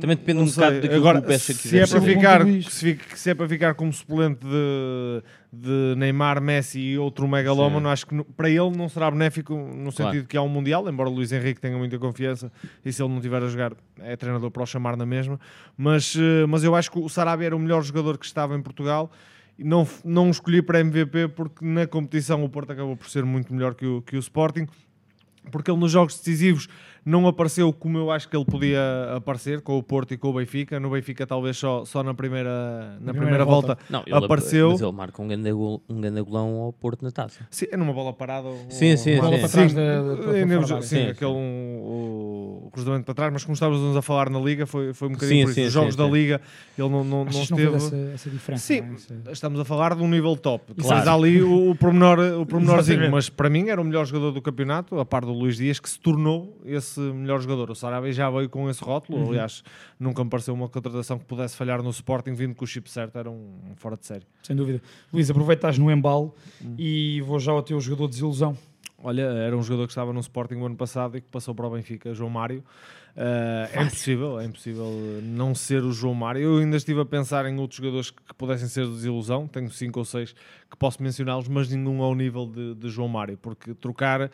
Também 0.00 0.16
depende 0.16 0.34
Não 0.38 0.44
um 0.46 0.48
bocado 0.48 0.74
daquilo 0.80 0.94
Agora, 0.94 1.18
que 1.18 1.24
o 1.24 1.26
PSG 1.26 1.54
se 1.54 1.62
quiser. 1.62 1.82
é, 1.82 1.86
para 1.88 2.00
ficar, 2.00 2.46
se, 2.70 2.98
se 3.16 3.30
é 3.30 3.34
para 3.34 3.48
ficar 3.48 3.74
como 3.74 3.92
suplente 3.92 4.46
de, 4.46 5.22
de 5.52 5.94
Neymar, 5.96 6.40
Messi 6.40 6.78
e 6.78 6.98
outro 6.98 7.26
megalómano, 7.26 7.88
acho 7.88 8.06
que 8.06 8.22
para 8.36 8.48
ele 8.48 8.70
não 8.76 8.88
será 8.88 9.10
benéfico 9.10 9.52
no 9.56 9.90
sentido 9.90 10.12
Claro. 10.12 10.26
que 10.28 10.36
há 10.36 10.42
um 10.42 10.48
Mundial, 10.48 10.88
embora 10.88 11.08
o 11.10 11.12
Luís 11.12 11.32
Henrique 11.32 11.60
tenha 11.60 11.76
muita 11.76 11.98
confiança 11.98 12.52
e 12.84 12.92
se 12.92 13.02
ele 13.02 13.12
não 13.12 13.20
tiver 13.20 13.42
a 13.42 13.48
jogar 13.48 13.72
é 13.98 14.14
treinador 14.14 14.52
para 14.52 14.62
o 14.62 14.66
chamar 14.66 14.96
na 14.96 15.04
mesma. 15.04 15.40
Mas, 15.76 16.14
eh, 16.16 16.46
mas 16.46 16.62
eu 16.62 16.76
acho 16.76 16.88
que 16.88 17.00
o 17.00 17.08
Sarabia 17.08 17.46
era 17.46 17.56
o 17.56 17.58
melhor 17.58 17.82
jogador 17.82 18.18
que 18.18 18.24
estava 18.24 18.54
em 18.56 18.62
Portugal 18.62 19.10
não, 19.58 19.86
não 20.04 20.30
escolhi 20.30 20.62
para 20.62 20.80
MVP 20.80 21.28
porque 21.28 21.64
na 21.64 21.86
competição 21.86 22.42
o 22.44 22.48
Porto 22.48 22.72
acabou 22.72 22.96
por 22.96 23.08
ser 23.08 23.24
muito 23.24 23.52
melhor 23.52 23.74
que 23.74 23.86
o, 23.86 24.02
que 24.02 24.16
o 24.16 24.20
Sporting 24.20 24.66
porque 25.50 25.70
ele 25.70 25.80
nos 25.80 25.90
jogos 25.90 26.16
decisivos 26.16 26.68
não 27.04 27.26
apareceu 27.26 27.72
como 27.72 27.98
eu 27.98 28.10
acho 28.10 28.28
que 28.28 28.36
ele 28.36 28.44
podia 28.44 28.80
aparecer 29.16 29.60
com 29.60 29.76
o 29.76 29.82
Porto 29.82 30.14
e 30.14 30.16
com 30.16 30.28
o 30.28 30.32
Benfica. 30.34 30.78
No 30.78 30.90
Benfica 30.90 31.26
talvez 31.26 31.56
só, 31.56 31.84
só 31.84 32.02
na 32.02 32.14
primeira, 32.14 32.50
na 33.00 33.12
primeira, 33.12 33.12
primeira 33.20 33.44
volta, 33.44 33.66
volta. 33.68 33.82
Não, 33.90 34.02
ele 34.06 34.24
apareceu. 34.24 34.70
Mas 34.70 34.80
ele 34.80 34.92
marca 34.92 35.20
um 35.22 35.26
grande, 35.28 35.52
gol, 35.52 35.82
um 35.88 36.00
grande 36.00 36.22
golão 36.22 36.54
ao 36.60 36.72
Porto 36.72 37.02
na 37.02 37.10
taça. 37.10 37.46
Sim, 37.50 37.66
é 37.72 37.76
numa 37.76 37.92
bola 37.92 38.12
parada. 38.12 38.46
ou- 38.48 38.66
Sim, 38.68 38.96
sim, 38.96 39.16
ou- 39.16 39.16
sim. 39.16 39.20
Bola 39.22 39.38
para 39.38 39.48
trás 39.48 39.72
da- 39.74 39.80
da- 40.02 40.16
para 40.16 40.38
é, 40.38 40.42
sim, 40.42 40.48
da 40.48 40.82
sim, 40.82 40.82
Sim, 40.82 41.02
aquele 41.08 41.30
sim. 41.32 41.36
um, 41.36 41.80
o, 41.82 42.62
o 42.66 42.70
cruzamento 42.70 43.04
para 43.04 43.14
trás, 43.14 43.32
mas 43.32 43.44
como 43.44 43.54
estávamos 43.54 43.96
a 43.96 44.02
falar 44.02 44.30
na 44.30 44.38
Liga, 44.38 44.66
foi, 44.66 44.92
foi 44.92 45.08
um 45.08 45.12
bocadinho 45.12 45.40
Sim, 45.40 45.44
por 45.44 45.50
isso. 45.50 45.60
sim, 45.60 45.66
Os 45.66 45.72
jogos 45.72 45.94
sim, 45.94 45.98
da 45.98 46.04
sim. 46.06 46.12
Liga, 46.12 46.40
ele 46.78 46.88
não, 46.88 47.04
não, 47.04 47.24
que 47.26 47.34
não 47.34 47.42
esteve. 47.42 47.74
essa, 47.76 47.96
essa 48.14 48.30
diferença? 48.30 48.62
Sim, 48.64 48.80
não 48.80 49.30
é? 49.30 49.32
Estamos 49.32 49.58
a 49.60 49.64
falar 49.64 49.94
de 49.96 50.02
um 50.02 50.08
nível 50.08 50.36
top. 50.36 50.72
Claro. 50.80 51.10
Ali 51.10 51.42
o, 51.42 51.70
o, 51.70 51.74
pormenor, 51.74 52.18
o 52.40 52.46
pormenorzinho, 52.46 52.94
Exatamente. 52.94 53.10
mas 53.12 53.28
para 53.28 53.50
mim 53.50 53.68
era 53.68 53.80
o 53.80 53.84
melhor 53.84 54.04
jogador 54.06 54.30
do 54.32 54.40
campeonato, 54.40 54.98
a 54.98 55.04
par 55.04 55.24
do 55.24 55.32
Luís 55.32 55.56
Dias, 55.56 55.78
que 55.80 55.88
se 55.90 55.98
tornou 55.98 56.60
esse 56.64 56.91
melhor 57.00 57.40
jogador. 57.40 57.70
O 57.70 57.74
Sarabia 57.74 58.12
já 58.12 58.28
veio 58.30 58.48
com 58.48 58.68
esse 58.70 58.82
rótulo, 58.82 59.18
Uhum. 59.18 59.28
aliás, 59.30 59.62
nunca 59.98 60.22
me 60.24 60.30
pareceu 60.30 60.54
uma 60.54 60.68
contratação 60.68 61.18
que 61.18 61.24
pudesse 61.24 61.56
falhar 61.56 61.82
no 61.82 61.90
Sporting, 61.90 62.32
vindo 62.34 62.54
que 62.54 62.62
o 62.64 62.66
chip 62.66 62.90
certo 62.90 63.18
era 63.18 63.30
um, 63.30 63.58
um 63.70 63.76
fora 63.76 63.96
de 63.96 64.06
série. 64.06 64.26
Sem 64.42 64.54
dúvida. 64.56 64.80
Luís, 65.12 65.30
aproveita 65.30 65.60
que 65.60 65.66
estás 65.66 65.78
no 65.78 65.90
embalo 65.90 66.34
Hum. 66.64 66.74
e 66.78 67.20
vou 67.22 67.38
já 67.38 67.52
ao 67.52 67.62
teu 67.62 67.80
jogador 67.80 68.06
de 68.06 68.12
desilusão. 68.12 68.56
Olha, 69.04 69.22
era 69.22 69.56
um 69.56 69.62
jogador 69.64 69.86
que 69.86 69.90
estava 69.92 70.12
no 70.12 70.20
Sporting 70.20 70.54
o 70.54 70.66
ano 70.66 70.76
passado 70.76 71.16
e 71.16 71.20
que 71.20 71.28
passou 71.28 71.52
para 71.54 71.66
o 71.66 71.70
Benfica, 71.70 72.14
João 72.14 72.30
Mário. 72.30 72.62
Uh, 73.16 73.68
é 73.78 73.82
impossível, 73.82 74.40
é 74.40 74.44
impossível 74.46 74.86
não 75.22 75.54
ser 75.56 75.82
o 75.82 75.92
João 75.92 76.14
Mário. 76.14 76.40
Eu 76.40 76.58
ainda 76.58 76.76
estive 76.76 77.00
a 77.00 77.04
pensar 77.04 77.44
em 77.46 77.58
outros 77.58 77.78
jogadores 77.78 78.10
que, 78.10 78.22
pudessem 78.38 78.68
ser 78.68 78.86
de 78.86 78.92
desilusão. 78.92 79.46
Tenho 79.48 79.68
cinco 79.70 79.98
ou 79.98 80.04
seis 80.04 80.32
que 80.70 80.76
posso 80.78 81.02
mencioná-los, 81.02 81.48
mas 81.48 81.68
nenhum 81.68 82.00
ao 82.00 82.14
nível 82.14 82.46
de, 82.46 82.74
de 82.76 82.88
João 82.88 83.08
Mário, 83.08 83.36
porque 83.36 83.74
trocar 83.74 84.20
eh, 84.22 84.30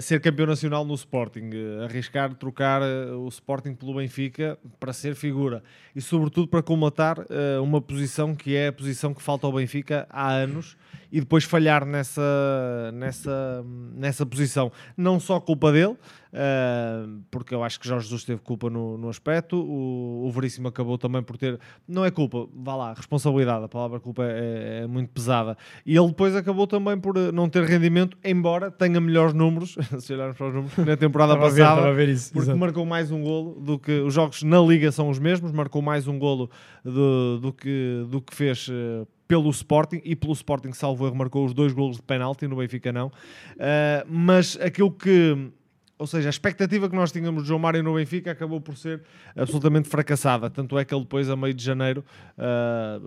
ser 0.00 0.20
campeão 0.20 0.46
nacional 0.46 0.84
no 0.84 0.94
Sporting, 0.94 1.50
eh, 1.52 1.84
arriscar 1.84 2.34
trocar 2.34 2.82
eh, 2.82 3.12
o 3.12 3.28
Sporting 3.28 3.74
pelo 3.74 3.94
Benfica 3.94 4.58
para 4.78 4.92
ser 4.92 5.14
figura 5.14 5.62
e 5.94 6.00
sobretudo 6.00 6.48
para 6.48 6.62
colmatar 6.62 7.24
eh, 7.30 7.58
uma 7.60 7.80
posição 7.80 8.34
que 8.34 8.54
é 8.56 8.68
a 8.68 8.72
posição 8.72 9.14
que 9.14 9.22
falta 9.22 9.46
ao 9.46 9.52
Benfica 9.52 10.06
há 10.10 10.28
anos 10.30 10.76
e 11.12 11.20
depois 11.20 11.44
falhar 11.44 11.84
nessa, 11.86 12.90
nessa, 12.92 13.64
nessa 13.94 14.26
posição. 14.26 14.72
Não 14.96 15.20
só 15.20 15.38
culpa 15.38 15.70
dele, 15.70 15.96
eh, 16.32 17.04
porque 17.30 17.54
eu 17.54 17.62
acho 17.62 17.78
que 17.78 17.86
Jorge 17.86 18.06
Jesus 18.06 18.24
teve 18.24 18.40
culpa 18.40 18.68
no, 18.68 18.98
no 18.98 19.08
aspecto, 19.08 19.56
o, 19.56 20.26
o 20.26 20.30
Veríssimo 20.32 20.66
acabou 20.66 20.98
também 20.98 21.22
por 21.22 21.36
ter, 21.36 21.60
não 21.86 22.04
é 22.04 22.10
culpa, 22.10 22.48
vá 22.52 22.74
lá, 22.74 22.92
responsabilidade, 22.92 23.64
a 23.64 23.68
palavra 23.68 24.00
culpa 24.00 24.24
é, 24.24 24.80
é 24.82 24.86
muito 24.88 25.10
pesada. 25.10 25.56
E 25.86 25.96
ele 25.96 26.08
depois 26.08 26.34
acabou 26.34 26.66
também 26.66 26.98
por 26.98 27.16
eh, 27.16 27.30
não 27.30 27.48
ter 27.48 27.62
rendimento, 27.62 28.18
embora 28.24 28.68
tenha 28.68 29.00
melhores 29.00 29.32
números, 29.32 29.76
se 30.00 30.12
olharmos 30.12 30.36
para 30.36 30.48
os 30.48 30.54
números, 30.54 30.76
na 30.78 30.96
temporada 30.96 31.34
ver, 31.34 31.40
passada. 31.42 31.86
a 31.86 31.92
ver 31.92 32.08
isso, 32.08 32.32
Porque 32.32 32.46
exato. 32.46 32.58
marcou 32.58 32.84
mais 32.84 33.12
um 33.12 33.22
golo 33.22 33.60
do 33.60 33.78
que 33.78 34.00
os 34.00 34.12
jogos 34.12 34.42
na 34.42 34.58
Liga 34.58 34.90
são 34.90 35.08
os 35.08 35.20
mesmos, 35.20 35.52
marcou 35.52 35.80
mais 35.84 36.08
um 36.08 36.18
golo 36.18 36.50
do, 36.82 37.38
do, 37.38 37.52
que, 37.52 38.04
do 38.08 38.20
que 38.20 38.34
fez 38.34 38.68
eh, 38.70 39.06
pelo 39.28 39.50
Sporting 39.50 40.00
e 40.04 40.16
pelo 40.16 40.32
Sporting 40.32 40.72
salvo 40.72 41.06
erro 41.06 41.14
marcou 41.14 41.44
os 41.44 41.54
dois 41.54 41.72
golos 41.72 41.96
de 41.96 42.02
penalti 42.02 42.48
no 42.48 42.56
Benfica 42.56 42.92
não. 42.92 43.12
Eh, 43.58 44.04
mas 44.08 44.58
aquilo 44.60 44.90
que 44.90 45.52
ou 45.96 46.06
seja, 46.06 46.28
a 46.28 46.30
expectativa 46.30 46.88
que 46.88 46.96
nós 46.96 47.12
tínhamos 47.12 47.44
de 47.44 47.48
João 47.48 47.60
Mário 47.60 47.82
no 47.82 47.94
Benfica 47.94 48.32
acabou 48.32 48.60
por 48.60 48.76
ser 48.76 49.02
absolutamente 49.36 49.88
fracassada. 49.88 50.50
Tanto 50.50 50.76
é 50.76 50.84
que 50.84 50.92
ele 50.92 51.02
depois, 51.02 51.30
a 51.30 51.36
meio 51.36 51.54
de 51.54 51.62
janeiro, 51.62 52.04
ah, 52.36 52.98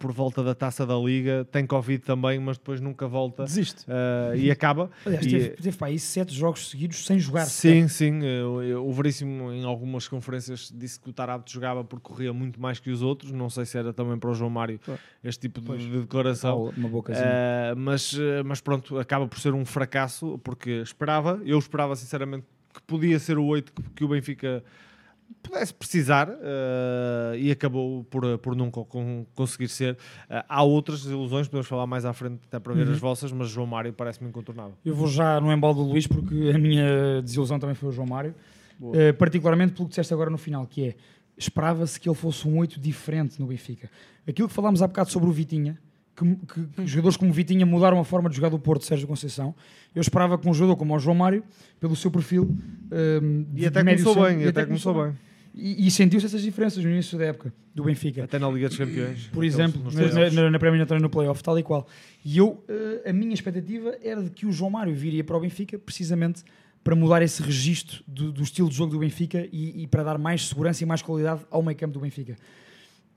por 0.00 0.12
volta 0.12 0.42
da 0.42 0.54
taça 0.54 0.86
da 0.86 0.96
Liga, 0.96 1.46
tem 1.52 1.66
Covid 1.66 2.02
também, 2.02 2.38
mas 2.40 2.56
depois 2.56 2.80
nunca 2.80 3.06
volta 3.06 3.44
Desiste. 3.44 3.84
ah, 3.86 4.34
e 4.34 4.50
acaba. 4.50 4.90
Aliás, 5.04 5.26
E- 5.26 5.30
teve, 5.30 5.48
teve 5.50 5.76
para 5.76 5.88
aí 5.88 5.98
sete 5.98 6.34
jogos 6.34 6.70
seguidos 6.70 7.04
sem 7.04 7.18
jogar. 7.18 7.44
Sim, 7.44 7.86
sim. 7.86 8.18
O 8.82 8.90
Veríssimo, 8.94 9.52
em 9.52 9.62
algumas 9.62 10.08
conferências, 10.08 10.72
disse 10.74 10.98
que 10.98 11.10
o 11.10 11.12
Tarabto 11.12 11.52
jogava 11.52 11.84
porque 11.84 12.02
corria 12.08 12.32
muito 12.32 12.58
mais 12.58 12.80
que 12.80 12.90
os 12.90 13.02
outros. 13.02 13.30
Não 13.30 13.50
sei 13.50 13.66
se 13.66 13.76
era 13.76 13.92
também 13.92 14.18
para 14.18 14.30
o 14.30 14.34
João 14.34 14.48
Mário 14.48 14.80
este 15.22 15.42
tipo 15.42 15.60
de, 15.60 15.66
Pois. 15.66 15.82
de 15.82 16.00
declaração. 16.00 16.72
Uma 16.74 16.88
bocazinha. 16.88 17.26
Uh, 17.26 17.76
mas, 17.78 18.14
uh, 18.14 18.18
mas 18.42 18.60
pronto, 18.62 18.98
acaba 18.98 19.28
por 19.28 19.38
ser 19.38 19.52
um 19.52 19.66
fracasso, 19.66 20.40
porque 20.42 20.70
esperava, 20.82 21.38
eu 21.44 21.58
esperava 21.58 21.94
sinceramente 21.94 22.46
que 22.72 22.80
podia 22.86 23.18
ser 23.18 23.36
o 23.36 23.44
8 23.44 23.70
que, 23.70 23.82
que 23.96 24.04
o 24.04 24.08
Benfica 24.08 24.64
pudesse 25.42 25.72
precisar 25.74 26.28
uh, 26.28 27.34
e 27.36 27.50
acabou 27.50 28.04
por, 28.04 28.38
por 28.38 28.54
nunca 28.56 28.82
con- 28.84 29.24
conseguir 29.34 29.68
ser. 29.68 29.94
Uh, 29.94 30.44
há 30.48 30.62
outras 30.62 31.04
ilusões, 31.04 31.48
podemos 31.48 31.66
falar 31.66 31.86
mais 31.86 32.04
à 32.04 32.12
frente 32.12 32.40
até 32.46 32.58
para 32.58 32.72
ver 32.74 32.86
Uhum. 32.86 32.92
as 32.92 32.98
vossas, 32.98 33.32
mas 33.32 33.48
João 33.48 33.66
Mário 33.66 33.92
parece-me 33.92 34.28
incontornável. 34.28 34.74
Eu 34.84 34.94
vou 34.94 35.08
já 35.08 35.40
no 35.40 35.52
embalo 35.52 35.74
do 35.74 35.82
Luís 35.82 36.06
porque 36.06 36.52
a 36.54 36.58
minha 36.58 37.20
desilusão 37.22 37.58
também 37.58 37.74
foi 37.74 37.88
o 37.88 37.92
João 37.92 38.06
Mário. 38.06 38.34
Eh, 38.94 39.12
particularmente 39.12 39.72
pelo 39.74 39.84
que 39.86 39.90
disseste 39.90 40.14
agora 40.14 40.30
no 40.30 40.38
final, 40.38 40.66
que 40.66 40.82
é 40.88 40.94
esperava-se 41.36 42.00
que 42.00 42.08
ele 42.08 42.16
fosse 42.16 42.46
um 42.48 42.56
8 42.58 42.80
diferente 42.80 43.38
no 43.38 43.46
Benfica. 43.46 43.90
Aquilo 44.26 44.48
que 44.48 44.54
falámos 44.54 44.82
há 44.82 44.86
bocado 44.86 45.10
sobre 45.10 45.28
o 45.28 45.32
Vitinha, 45.32 45.78
que, 46.16 46.24
que- 46.46 46.66
que 46.66 46.86
jogadores 46.86 47.16
como 47.16 47.30
o 47.30 47.34
Vitinha 47.34 47.64
mudaram 47.66 47.98
a 48.00 48.04
forma 48.04 48.28
de 48.30 48.36
jogar 48.36 48.48
do 48.48 48.58
Porto 48.58 48.84
Sérgio 48.84 49.06
Conceição. 49.06 49.54
Eu 49.94 50.00
esperava 50.00 50.38
que 50.38 50.48
um 50.48 50.54
jogador 50.54 50.76
como 50.76 50.94
o 50.94 50.98
João 50.98 51.14
Mário, 51.16 51.42
pelo 51.78 51.94
seu 51.96 52.10
perfil, 52.10 52.56
ehm, 52.90 53.44
E 53.54 53.66
até 53.66 53.82
médio 53.82 54.04
começou 54.04 54.14
centro- 54.24 54.38
bem, 54.38 54.46
e 54.46 54.48
até 54.48 54.64
começou 54.66 54.94
bem. 55.04 55.12
E, 55.54 55.86
e 55.86 55.90
sentiu-se 55.90 56.26
essas 56.26 56.42
diferenças 56.42 56.82
no 56.84 56.90
início 56.90 57.18
da 57.18 57.26
época 57.26 57.52
do 57.74 57.84
Benfica. 57.84 58.24
Até 58.24 58.38
na 58.38 58.48
Liga 58.48 58.68
dos 58.68 58.78
Campeões. 58.78 59.28
Por 59.32 59.44
exemplo, 59.44 59.82
na, 59.92 60.30
na, 60.30 60.50
na 60.50 60.76
Natal 60.78 61.00
no 61.00 61.10
playoff, 61.10 61.42
tal 61.42 61.58
e 61.58 61.62
qual. 61.62 61.86
E 62.24 62.38
eu, 62.38 62.64
eh, 62.68 63.10
a 63.10 63.12
minha 63.12 63.34
expectativa 63.34 63.96
era 64.02 64.22
de 64.22 64.30
que 64.30 64.46
o 64.46 64.52
João 64.52 64.70
Mário 64.70 64.94
viria 64.94 65.24
para 65.24 65.36
o 65.36 65.40
Benfica 65.40 65.78
precisamente 65.78 66.42
para 66.82 66.94
mudar 66.94 67.22
esse 67.22 67.42
registro 67.42 68.02
do, 68.06 68.32
do 68.32 68.42
estilo 68.42 68.68
de 68.68 68.74
jogo 68.74 68.92
do 68.92 68.98
Benfica 68.98 69.46
e, 69.52 69.82
e 69.82 69.86
para 69.86 70.02
dar 70.02 70.18
mais 70.18 70.48
segurança 70.48 70.82
e 70.82 70.86
mais 70.86 71.02
qualidade 71.02 71.42
ao 71.50 71.62
meio 71.62 71.76
campo 71.76 71.94
do 71.94 72.00
Benfica. 72.00 72.36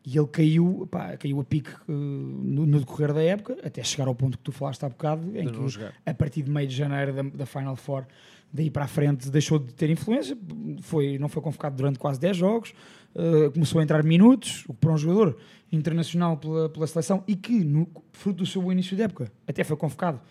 E 0.06 0.18
ele 0.18 0.28
caiu, 0.28 0.86
pá, 0.92 1.16
caiu 1.16 1.40
a 1.40 1.44
pique 1.46 1.70
eh, 1.70 1.76
no, 1.88 2.66
no 2.66 2.80
decorrer 2.80 3.14
da 3.14 3.22
época, 3.22 3.58
até 3.64 3.82
chegar 3.84 4.08
ao 4.08 4.16
ponto 4.16 4.38
que 4.38 4.44
tu 4.44 4.52
falaste 4.52 4.84
há 4.84 4.90
bocado, 4.90 5.38
em 5.38 5.46
De 5.46 5.52
que 5.52 5.84
a 6.06 6.14
partir 6.14 6.42
de 6.42 6.52
meio 6.52 6.68
de 6.68 6.76
janeiro 6.76 7.14
da, 7.14 7.24
da 7.24 7.46
Final 7.46 7.76
Four, 7.76 8.06
daí 8.54 8.70
para 8.70 8.86
a 8.86 8.88
frente, 8.88 9.32
deixou 9.32 9.58
de 9.58 9.74
ter 9.74 9.90
influência, 9.90 10.38
foi, 10.82 11.18
não 11.18 11.28
foi 11.28 11.42
convocado 11.42 11.76
durante 11.76 11.98
quase 11.98 12.20
10 12.20 12.38
jogos, 12.38 12.74
eh, 13.16 13.50
começou 13.52 13.82
a 13.82 13.84
entrar 13.84 14.04
minutos, 14.04 14.64
o 14.68 14.74
para 14.74 14.92
um 14.92 14.98
jogador 14.98 15.38
internacional 15.72 16.38
pela, 16.38 16.70
pela 16.70 16.86
seleção 16.86 17.24
e 17.28 17.36
que, 17.36 17.64
no, 17.64 17.88
fruto 18.12 18.40
do 18.40 18.46
seu 18.46 18.72
início 18.72 18.96
de 18.96 19.02
época, 19.02 19.32
até 19.48 19.64
foi 19.64 19.76
convocado 19.76 20.22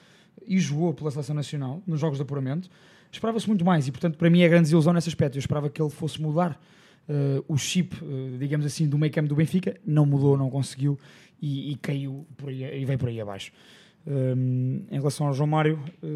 e 0.47 0.59
jogou 0.59 0.95
pela 0.95 1.11
seleção 1.11 1.35
nacional 1.35 1.83
nos 1.87 2.01
jogos 2.01 2.19
de 2.19 2.23
apuramento, 2.23 2.71
esperava-se 3.11 3.49
muito 3.49 3.65
mais 3.65 3.89
e, 3.89 3.91
portanto, 3.91 4.17
para 4.17 4.31
mim 4.31 4.43
é 4.43 4.49
grande 4.49 4.65
desilusão 4.65 4.93
nesse 4.93 5.09
aspecto. 5.09 5.37
Eu 5.37 5.41
esperava 5.41 5.69
que 5.69 5.83
ele 5.83 5.91
fosse 5.91 6.23
mudar 6.23 6.61
eh, 7.09 7.43
o 7.49 7.57
chip, 7.57 7.97
eh, 7.97 8.37
digamos 8.39 8.65
assim, 8.65 8.89
do 8.89 8.97
meio 8.97 9.13
campo 9.13 9.29
do 9.29 9.35
Benfica, 9.35 9.77
não 9.85 10.07
mudou, 10.07 10.37
não 10.37 10.49
conseguiu 10.49 10.99
e, 11.41 11.73
e 11.73 11.77
caiu 11.77 12.27
aí, 12.47 12.81
e 12.81 12.85
veio 12.85 12.99
por 12.99 13.09
aí 13.09 13.21
abaixo. 13.21 13.53
Um, 14.05 14.83
em 14.91 14.97
relação 14.99 15.29
ao 15.29 15.33
João 15.33 15.47
Mário, 15.47 15.79
eh, 16.03 16.07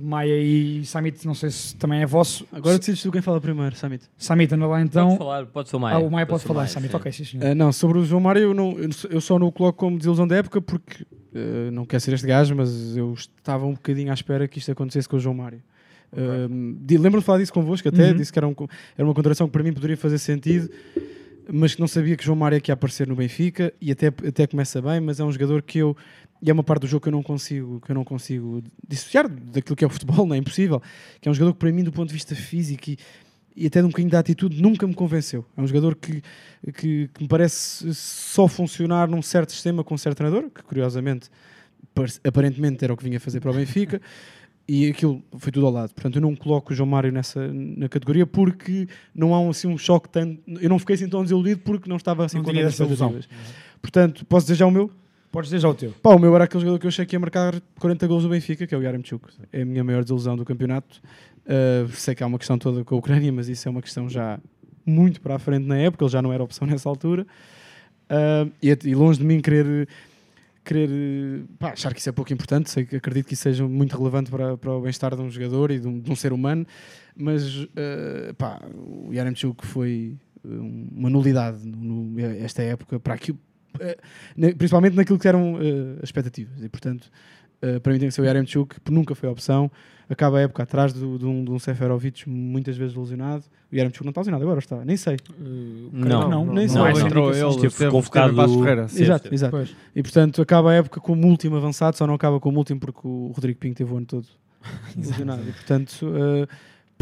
Maia 0.00 0.38
e 0.40 0.84
Samit, 0.84 1.26
não 1.26 1.34
sei 1.34 1.50
se 1.50 1.74
também 1.74 2.00
é 2.00 2.06
vosso. 2.06 2.46
Agora 2.52 2.78
decides 2.78 3.02
tu 3.02 3.10
quem 3.10 3.20
fala 3.20 3.40
primeiro, 3.40 3.74
Samit. 3.74 4.04
Samit, 4.16 4.54
anda 4.54 4.64
lá 4.66 4.80
então. 4.80 5.08
Pode 5.08 5.18
falar, 5.18 5.46
pode 5.46 5.68
ser 5.68 5.74
o 5.76 5.80
Maia. 5.80 5.96
Ah, 5.96 5.98
o 5.98 6.08
Maia 6.08 6.24
pode, 6.24 6.44
o 6.44 6.46
falar, 6.46 6.60
Maia, 6.60 6.68
Samit, 6.68 6.90
sim. 6.92 6.96
ok, 6.96 7.12
sim. 7.12 7.38
Ah, 7.42 7.52
não, 7.52 7.72
sobre 7.72 7.98
o 7.98 8.04
João 8.04 8.20
Mário, 8.20 8.42
eu, 8.42 8.54
não, 8.54 8.76
eu 9.10 9.20
só 9.20 9.40
não 9.40 9.48
o 9.48 9.52
coloco 9.52 9.76
como 9.76 9.96
desilusão 9.98 10.28
da 10.28 10.36
época 10.36 10.60
porque 10.62 11.04
ah, 11.34 11.70
não 11.72 11.84
quer 11.84 12.00
ser 12.00 12.14
este 12.14 12.28
gajo, 12.28 12.54
mas 12.54 12.96
eu 12.96 13.12
estava 13.14 13.66
um 13.66 13.72
bocadinho 13.74 14.12
à 14.12 14.14
espera 14.14 14.46
que 14.46 14.60
isto 14.60 14.70
acontecesse 14.70 15.08
com 15.08 15.16
o 15.16 15.20
João 15.20 15.34
Mário. 15.34 15.60
Di- 16.80 16.96
Lembro-me 16.98 17.20
de 17.22 17.24
falar 17.26 17.38
disso 17.38 17.52
convosco 17.52 17.88
até, 17.88 18.10
Uhum. 18.10 18.16
disse 18.18 18.32
que 18.32 18.38
era, 18.38 18.46
um 18.46 18.54
era 18.96 19.04
uma 19.06 19.14
contratação 19.14 19.46
que 19.48 19.52
para 19.52 19.62
mim 19.62 19.72
poderia 19.72 19.96
fazer 19.96 20.18
sentido, 20.18 20.70
mas 21.52 21.74
que 21.74 21.80
não 21.80 21.88
sabia 21.88 22.16
que 22.16 22.24
João 22.24 22.36
Mário 22.36 22.56
é 22.56 22.60
que 22.60 22.70
ia 22.70 22.74
aparecer 22.74 23.06
no 23.08 23.16
Benfica 23.16 23.72
e 23.80 23.90
até, 23.90 24.06
até 24.08 24.46
começa 24.46 24.80
bem, 24.80 25.00
mas 25.00 25.18
é 25.18 25.24
um 25.24 25.32
jogador 25.32 25.62
que 25.62 25.78
eu 25.78 25.96
e 26.42 26.50
é 26.50 26.52
uma 26.52 26.64
parte 26.64 26.82
do 26.82 26.86
jogo 26.88 27.02
que 27.02 27.08
eu 27.08 27.12
não 27.12 27.22
consigo 27.22 27.80
que 27.80 27.90
eu 27.90 27.94
não 27.94 28.04
consigo 28.04 28.62
dissociar 28.86 29.28
daquilo 29.28 29.76
que 29.76 29.84
é 29.84 29.86
o 29.86 29.90
futebol, 29.90 30.26
não 30.26 30.34
é 30.34 30.38
impossível, 30.38 30.82
que 31.20 31.28
é 31.28 31.30
um 31.30 31.34
jogador 31.34 31.52
que 31.52 31.58
para 31.60 31.70
mim 31.72 31.84
do 31.84 31.92
ponto 31.92 32.08
de 32.08 32.14
vista 32.14 32.34
físico 32.34 32.90
e, 32.90 32.98
e 33.54 33.66
até 33.66 33.80
de 33.80 33.86
um 33.86 33.90
bocadinho 33.90 34.10
da 34.10 34.18
atitude 34.18 34.60
nunca 34.60 34.86
me 34.86 34.94
convenceu. 34.94 35.44
É 35.56 35.60
um 35.60 35.66
jogador 35.66 35.94
que, 35.94 36.22
que, 36.74 37.08
que 37.14 37.22
me 37.22 37.28
parece 37.28 37.94
só 37.94 38.48
funcionar 38.48 39.08
num 39.08 39.22
certo 39.22 39.52
sistema 39.52 39.84
com 39.84 39.94
um 39.94 39.98
certo 39.98 40.16
treinador, 40.16 40.50
que 40.50 40.62
curiosamente 40.62 41.28
par- 41.94 42.08
aparentemente 42.24 42.82
era 42.82 42.92
o 42.92 42.96
que 42.96 43.04
vinha 43.04 43.20
fazer 43.20 43.40
para 43.40 43.50
o 43.50 43.54
Benfica. 43.54 44.00
E 44.66 44.88
aquilo 44.88 45.22
foi 45.38 45.50
tudo 45.52 45.66
ao 45.66 45.72
lado. 45.72 45.92
Portanto, 45.92 46.16
eu 46.16 46.22
não 46.22 46.36
coloco 46.36 46.72
o 46.72 46.76
João 46.76 46.88
Mário 46.88 47.10
nessa 47.12 47.52
na 47.52 47.88
categoria 47.88 48.24
porque 48.24 48.86
não 49.14 49.34
há 49.34 49.40
um, 49.40 49.50
assim, 49.50 49.66
um 49.66 49.76
choque 49.76 50.08
tanto. 50.08 50.40
Eu 50.46 50.70
não 50.70 50.78
fiquei 50.78 50.94
assim 50.94 51.08
tão 51.08 51.22
desiludido 51.22 51.60
porque 51.62 51.88
não 51.90 51.96
estava 51.96 52.24
assim 52.24 52.38
Não 52.38 52.44
com 52.44 52.50
essa 52.52 52.84
ilusão. 52.84 53.08
Portanto, 53.82 54.24
posso 54.24 54.46
dizer 54.46 54.54
já 54.54 54.66
o 54.66 54.70
meu? 54.70 54.88
Podes 55.32 55.48
dizer 55.48 55.60
já 55.60 55.68
o 55.68 55.74
teu. 55.74 55.92
Pá, 56.02 56.10
o 56.14 56.18
meu 56.18 56.32
era 56.34 56.44
aquele 56.44 56.60
jogador 56.60 56.78
que 56.78 56.86
eu 56.86 56.88
achei 56.90 57.04
que 57.06 57.16
ia 57.16 57.20
marcar 57.20 57.60
40 57.80 58.06
gols 58.06 58.22
do 58.22 58.28
Benfica, 58.28 58.66
que 58.66 58.74
é 58.74 58.78
o 58.78 58.82
Yaremchuk. 58.82 59.28
É 59.50 59.62
a 59.62 59.64
minha 59.64 59.82
maior 59.82 60.02
desilusão 60.02 60.36
do 60.36 60.44
campeonato. 60.44 61.00
Uh, 61.46 61.88
sei 61.92 62.14
que 62.14 62.22
há 62.22 62.26
uma 62.26 62.38
questão 62.38 62.58
toda 62.58 62.84
com 62.84 62.94
a 62.94 62.98
Ucrânia, 62.98 63.32
mas 63.32 63.48
isso 63.48 63.66
é 63.66 63.70
uma 63.70 63.80
questão 63.82 64.08
já 64.08 64.38
muito 64.84 65.20
para 65.20 65.36
a 65.36 65.38
frente 65.38 65.66
na 65.66 65.76
época, 65.78 66.04
ele 66.04 66.12
já 66.12 66.20
não 66.20 66.32
era 66.32 66.42
opção 66.44 66.66
nessa 66.68 66.88
altura. 66.88 67.26
Uh, 68.10 68.52
e, 68.62 68.76
e 68.84 68.94
longe 68.94 69.18
de 69.20 69.24
mim 69.24 69.40
querer, 69.40 69.88
querer 70.64 71.44
pá, 71.58 71.70
achar 71.72 71.92
que 71.94 72.00
isso 72.00 72.08
é 72.08 72.12
pouco 72.12 72.32
importante, 72.32 72.70
sei 72.70 72.86
acredito 72.92 73.26
que 73.26 73.34
isso 73.34 73.42
seja 73.44 73.66
muito 73.66 73.96
relevante 73.96 74.30
para, 74.30 74.56
para 74.58 74.70
o 74.72 74.80
bem-estar 74.82 75.14
de 75.16 75.22
um 75.22 75.30
jogador 75.30 75.70
e 75.70 75.78
de 75.78 75.88
um, 75.88 75.98
de 75.98 76.10
um 76.10 76.14
ser 76.16 76.32
humano, 76.32 76.66
mas 77.16 77.62
uh, 77.64 78.34
pá, 78.36 78.60
o 78.74 79.12
Yaremchuk 79.12 79.66
foi 79.66 80.14
um- 80.44 80.88
uma 80.94 81.08
nulidade 81.10 81.66
no, 81.66 82.04
no- 82.04 82.20
esta 82.20 82.62
época 82.62 83.00
para 83.00 83.14
aquilo, 83.14 83.38
principalmente 84.58 84.94
naquilo 84.96 85.18
que 85.18 85.28
eram 85.28 85.58
eh, 85.60 85.96
as 85.98 86.04
expectativas. 86.04 86.62
E, 86.62 86.68
portanto, 86.68 87.10
eh, 87.60 87.78
para 87.78 87.92
mim 87.92 87.98
tem 87.98 88.08
que 88.08 88.14
ser 88.14 88.22
o 88.22 88.24
Yaremchuk, 88.24 88.80
que 88.80 88.92
nunca 88.92 89.14
foi 89.14 89.28
opção. 89.28 89.70
Acaba 90.10 90.38
a 90.38 90.42
época 90.42 90.62
atrás 90.64 90.92
do- 90.92 91.18
de 91.18 91.24
um, 91.24 91.42
de 91.44 91.50
um 91.50 91.58
Seferovic 91.58 92.28
muitas 92.28 92.76
vezes 92.76 92.94
lesionado. 92.94 93.44
O 93.72 93.74
Yaremchuk 93.76 94.04
não 94.04 94.10
está 94.10 94.20
lesionado 94.20 94.42
agora, 94.44 94.58
está. 94.58 94.84
Nem 94.84 94.96
sei. 94.96 95.16
Não, 95.92 96.28
não, 96.28 96.44
nem 96.46 96.66
não, 96.66 96.68
sei. 96.68 96.82
não, 96.82 97.00
entrou 97.06 97.30
ele, 97.32 97.46
Esteve 97.48 97.66
esteve- 97.68 97.90
convocado- 97.90 98.34
Passos 98.34 98.56
Ferreira. 98.56 98.86
Exato, 98.94 99.32
exato. 99.34 99.50
Pois. 99.52 99.74
E, 99.96 100.02
portanto, 100.02 100.42
acaba 100.42 100.70
a 100.72 100.74
época 100.74 101.00
como 101.00 101.26
último 101.26 101.56
avançado, 101.56 101.96
só 101.96 102.06
não 102.06 102.14
acaba 102.14 102.38
como 102.40 102.58
último 102.58 102.78
porque 102.80 103.00
o 103.04 103.32
Rodrigo 103.34 103.58
Pinho 103.58 103.74
teve 103.74 103.90
o 103.92 103.96
ano 103.96 104.04
todo 104.06 104.26
lesionado. 104.96 105.42
E, 105.48 105.52
portanto, 105.52 106.06
eh, 106.14 106.46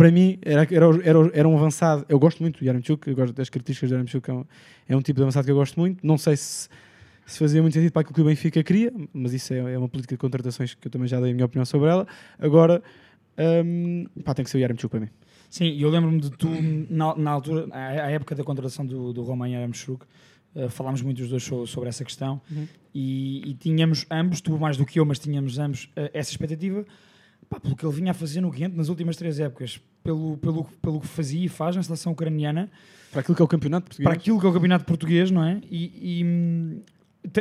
para 0.01 0.11
mim, 0.11 0.39
era, 0.41 0.63
era, 0.63 0.87
era, 1.05 1.31
era 1.35 1.49
um 1.49 1.55
avançado. 1.59 2.07
Eu 2.09 2.19
gosto 2.19 2.41
muito 2.41 2.59
do 2.61 2.65
Yaremchuk, 2.65 3.07
eu 3.07 3.15
gosto 3.15 3.35
das 3.35 3.51
características 3.51 3.91
do 3.91 3.95
Yaremchuk, 3.97 4.31
é 4.31 4.33
um, 4.33 4.45
é 4.89 4.97
um 4.97 5.03
tipo 5.03 5.19
de 5.19 5.23
avançado 5.25 5.45
que 5.45 5.51
eu 5.51 5.57
gosto 5.57 5.79
muito. 5.79 6.07
Não 6.07 6.17
sei 6.17 6.39
se, 6.39 6.71
se 7.27 7.39
fazia 7.39 7.61
muito 7.61 7.75
sentido 7.75 7.93
para 7.93 8.01
aquilo 8.01 8.15
que 8.15 8.21
o 8.23 8.25
Benfica 8.25 8.63
queria, 8.63 8.91
mas 9.13 9.35
isso 9.35 9.53
é, 9.53 9.59
é 9.59 9.79
uma 9.79 9.91
política 9.91 10.15
de 10.15 10.19
contratações 10.19 10.73
que 10.75 10.87
eu 10.87 10.91
também 10.91 11.07
já 11.07 11.21
dei 11.21 11.33
a 11.33 11.35
minha 11.35 11.45
opinião 11.45 11.67
sobre 11.67 11.91
ela. 11.91 12.07
Agora, 12.39 12.83
hum, 13.65 14.07
pá, 14.25 14.33
tem 14.33 14.43
que 14.43 14.51
ser 14.51 14.57
o 14.57 14.61
Yaremchuk 14.61 14.89
para 14.91 15.01
mim. 15.01 15.09
Sim, 15.51 15.77
eu 15.79 15.91
lembro-me 15.91 16.19
de 16.21 16.31
tu, 16.31 16.49
na, 16.89 17.15
na 17.17 17.31
altura, 17.33 17.67
à, 17.73 18.11
época 18.11 18.35
da 18.35 18.43
contratação 18.43 18.87
do, 18.87 19.13
do 19.13 19.23
Roman 19.23 19.49
Yaramchuk, 19.51 20.05
uh, 20.55 20.69
falámos 20.71 21.03
muito 21.03 21.21
os 21.23 21.29
dois 21.29 21.43
so- 21.43 21.67
sobre 21.67 21.89
essa 21.91 22.05
questão 22.05 22.41
Uhum. 22.51 22.67
e, 22.95 23.51
e 23.51 23.55
tínhamos 23.55 24.07
ambos, 24.11 24.41
tu 24.41 24.57
mais 24.59 24.77
do 24.79 24.87
que 24.87 24.99
eu, 24.99 25.05
mas 25.05 25.19
tínhamos 25.19 25.59
ambos 25.59 25.85
uh, 25.97 26.09
essa 26.15 26.31
expectativa 26.31 26.87
pá, 27.51 27.59
pelo 27.61 27.75
que 27.77 27.85
ele 27.85 27.93
vinha 27.95 28.13
a 28.13 28.15
fazer 28.15 28.41
no 28.41 28.51
Ghent 28.51 28.73
nas 28.75 28.89
últimas 28.89 29.17
três 29.17 29.39
épocas, 29.41 29.79
pelo, 30.03 30.39
pelo, 30.39 30.65
pelo 30.81 31.01
que 31.01 31.07
fazia 31.09 31.45
e 31.45 31.49
faz 31.49 31.75
na 31.77 31.83
seleção 31.83 32.13
ucraniana, 32.13 32.71
Para 33.11 33.21
aquilo 33.21 33.35
que 33.37 33.43
é 33.43 33.45
o 33.45 33.49
campeonato 33.49 33.87
português. 33.87 34.05
para 34.05 34.13
aquilo 34.17 34.41
que 34.41 34.47
é 34.47 34.49
o 34.49 34.53
campeonato 34.53 34.85
português, 34.87 35.31
não 35.31 35.45
é? 35.45 35.61
E, 35.71 36.21
e, 36.21 36.25
hum, 36.25 36.81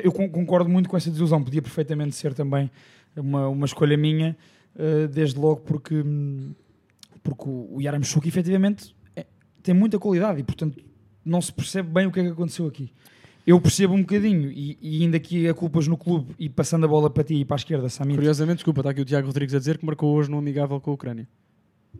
eu 0.03 0.11
con- 0.11 0.27
concordo 0.29 0.69
muito 0.69 0.89
com 0.89 0.97
essa 0.97 1.09
desilusão. 1.09 1.41
Podia 1.43 1.61
perfeitamente 1.61 2.15
ser 2.15 2.33
também 2.33 2.69
uma, 3.15 3.47
uma 3.47 3.65
escolha 3.67 3.95
minha, 3.95 4.35
uh, 4.75 5.07
desde 5.07 5.39
logo 5.39 5.61
porque, 5.61 5.95
hum, 5.95 6.53
porque 7.23 7.43
o, 7.47 7.75
o 7.75 7.81
Yaramchuk 7.81 8.27
efetivamente 8.27 8.93
é- 9.15 9.27
tem 9.61 9.73
muita 9.75 9.99
qualidade 9.99 10.39
e, 10.39 10.43
portanto, 10.43 10.83
não 11.23 11.39
se 11.41 11.53
percebe 11.53 11.87
bem 11.89 12.07
o 12.07 12.11
que 12.11 12.19
é 12.19 12.23
que 12.23 12.29
aconteceu 12.29 12.65
aqui. 12.65 12.91
Eu 13.49 13.59
percebo 13.59 13.95
um 13.95 14.01
bocadinho 14.01 14.51
e, 14.51 14.77
e 14.79 15.01
ainda 15.01 15.17
aqui 15.17 15.47
a 15.47 15.55
culpas 15.55 15.87
no 15.87 15.97
clube 15.97 16.35
e 16.37 16.47
passando 16.47 16.83
a 16.85 16.87
bola 16.87 17.09
para 17.09 17.23
ti 17.23 17.33
e 17.33 17.43
para 17.43 17.55
a 17.55 17.57
esquerda, 17.57 17.89
Samir. 17.89 18.15
Curiosamente, 18.15 18.57
desculpa, 18.57 18.81
está 18.81 18.91
aqui 18.91 19.01
o 19.01 19.05
Tiago 19.05 19.25
Rodrigues 19.25 19.55
a 19.55 19.57
dizer 19.57 19.79
que 19.79 19.85
marcou 19.87 20.15
hoje 20.15 20.29
no 20.29 20.37
amigável 20.37 20.79
com 20.79 20.91
a 20.91 20.93
Ucrânia. 20.93 21.27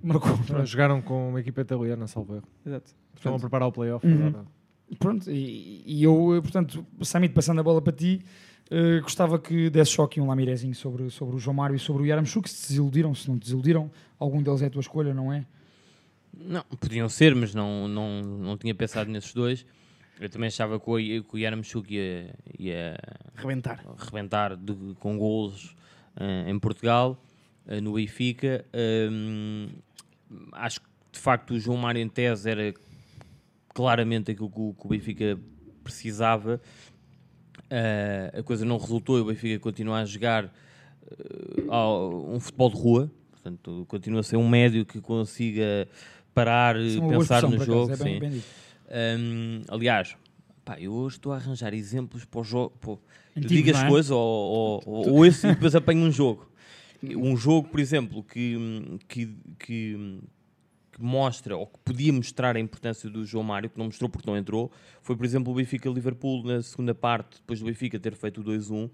Marcou. 0.04 0.38
Jogaram 0.64 1.02
com 1.02 1.30
uma 1.30 1.40
equipa 1.40 1.62
italiana, 1.62 2.06
salvo 2.06 2.36
erro. 2.36 2.48
Exato. 2.64 2.92
Estão 3.16 3.34
a 3.34 3.40
preparar 3.40 3.68
o 3.68 3.72
playoff 3.72 4.06
Uhum. 4.06 4.46
Pronto, 5.00 5.32
e, 5.32 5.82
e 5.88 6.04
eu, 6.04 6.36
eh, 6.36 6.42
portanto, 6.42 6.86
Samit, 7.02 7.34
passando 7.34 7.62
a 7.62 7.64
bola 7.64 7.82
para 7.82 7.94
ti, 7.94 8.22
eh, 8.70 9.00
gostava 9.02 9.40
que 9.40 9.72
desse 9.72 9.90
choque 9.90 10.22
um 10.22 10.28
lamirezinho 10.28 10.76
sobre, 10.76 11.10
sobre 11.10 11.36
o 11.36 11.40
João 11.40 11.56
Mário 11.56 11.76
e 11.76 11.80
sobre 11.80 12.04
o 12.04 12.06
Yaramchuk, 12.06 12.48
se 12.48 12.70
desiludiram, 12.70 13.16
se 13.16 13.28
não 13.28 13.40
desiludiram, 13.40 13.90
algum 14.20 14.44
deles 14.44 14.62
é 14.62 14.68
a 14.68 14.70
tua 14.70 14.82
escolha, 14.82 15.16
não 15.16 15.34
é? 15.34 15.48
Não, 16.32 16.64
podiam 16.80 17.10
ser, 17.10 17.34
mas 17.34 17.56
não, 17.56 17.88
não, 17.88 18.22
não 18.22 18.56
tinha 18.56 18.76
pensado 18.76 19.10
nesses 19.10 19.34
dois. 19.34 19.66
Eu 20.20 20.30
também 20.30 20.48
achava 20.48 20.80
que 20.80 20.90
o, 20.90 20.98
que 21.24 21.36
o 21.36 21.38
Yaramchuk 21.38 21.94
ia, 21.96 22.36
ia 22.58 22.98
Rebentar. 23.36 23.84
rebentar 23.98 24.56
de- 24.58 24.96
com 25.00 25.18
golos 25.18 25.74
eh, 26.20 26.50
em 26.50 26.60
Portugal, 26.60 27.24
eh, 27.66 27.80
no 27.80 27.94
Benfica. 27.94 28.66
Hum, 29.12 29.70
acho 30.52 30.82
que 30.82 30.88
de 31.14 31.20
facto 31.20 31.52
o 31.54 31.60
João 31.60 31.78
Mário 31.78 32.02
em 32.02 32.10
tese 32.10 32.50
era 32.50 32.74
claramente 33.74 34.32
aquilo 34.32 34.50
que 34.50 34.60
o, 34.60 34.74
que 34.74 34.86
o 34.86 34.90
Benfica 34.90 35.40
precisava. 35.84 36.60
Eh, 37.70 38.34
a 38.40 38.44
coisa 38.44 38.66
não 38.66 38.78
resultou 38.78 39.18
e 39.18 39.22
o 39.22 39.26
Benfica 39.26 39.58
continua 39.60 40.00
a 40.02 40.06
jogar 40.06 40.54
ao- 41.70 42.30
um 42.30 42.40
futebol 42.40 42.70
de 42.70 42.76
rua. 42.78 43.12
Portanto, 43.32 43.86
continua 43.88 44.20
a 44.20 44.24
ser 44.24 44.36
um 44.38 44.48
médio 44.50 44.86
que 44.86 45.00
consiga 45.00 45.88
parar 46.34 46.76
e 46.78 46.88
Isso 46.98 47.04
é 47.04 47.08
pensar 47.18 47.42
no 47.44 47.52
por 47.52 47.56
acaso, 47.64 47.66
jogo. 47.66 47.92
é 47.94 47.96
bem- 47.98 48.14
sim. 48.16 48.20
bem 48.20 48.44
Hum, 48.92 49.62
aliás, 49.68 50.16
pá, 50.66 50.80
eu 50.80 50.92
hoje 50.92 51.18
estou 51.18 51.32
a 51.32 51.36
arranjar 51.36 51.74
exemplos 51.74 52.26
para 52.26 52.42
o 52.42 52.44
jogo. 52.44 53.02
Eu 53.36 53.42
digo 53.42 53.72
as 53.72 53.84
é? 53.84 53.88
coisas 53.88 54.12
ou, 54.12 54.20
ou, 54.20 54.84
ou 54.86 55.10
ouço 55.18 55.48
e 55.48 55.54
depois 55.54 55.76
apanho 55.76 56.04
um 56.04 56.12
jogo. 56.12 56.50
Um 57.04 57.38
jogo, 57.38 57.70
por 57.70 57.80
exemplo, 57.80 58.24
que, 58.24 59.00
que, 59.08 59.26
que, 59.58 60.20
que 60.92 61.02
mostra, 61.02 61.56
ou 61.56 61.66
que 61.66 61.80
podia 61.80 62.12
mostrar 62.12 62.58
a 62.58 62.60
importância 62.60 63.10
do 63.10 63.24
João 63.26 63.44
Mário, 63.44 63.70
que 63.70 63.78
não 63.78 63.86
mostrou 63.86 64.10
porque 64.10 64.30
não 64.30 64.38
entrou, 64.38 64.70
foi, 65.02 65.16
por 65.16 65.26
exemplo, 65.26 65.54
o 65.54 65.56
Benfica-Liverpool 65.56 66.44
na 66.44 66.62
segunda 66.62 66.94
parte, 66.94 67.38
depois 67.38 67.60
do 67.60 67.66
Benfica 67.66 67.98
ter 67.98 68.16
feito 68.16 68.42
o 68.42 68.44
2-1, 68.44 68.90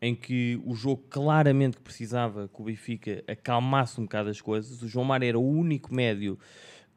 em 0.00 0.14
que 0.14 0.60
o 0.64 0.74
jogo 0.74 1.04
claramente 1.10 1.78
precisava 1.78 2.48
que 2.48 2.60
o 2.60 2.64
Benfica 2.64 3.22
acalmasse 3.28 4.00
um 4.00 4.04
bocado 4.04 4.30
as 4.30 4.40
coisas. 4.40 4.82
O 4.82 4.88
João 4.88 5.04
Mário 5.04 5.28
era 5.28 5.38
o 5.38 5.46
único 5.46 5.94
médio 5.94 6.38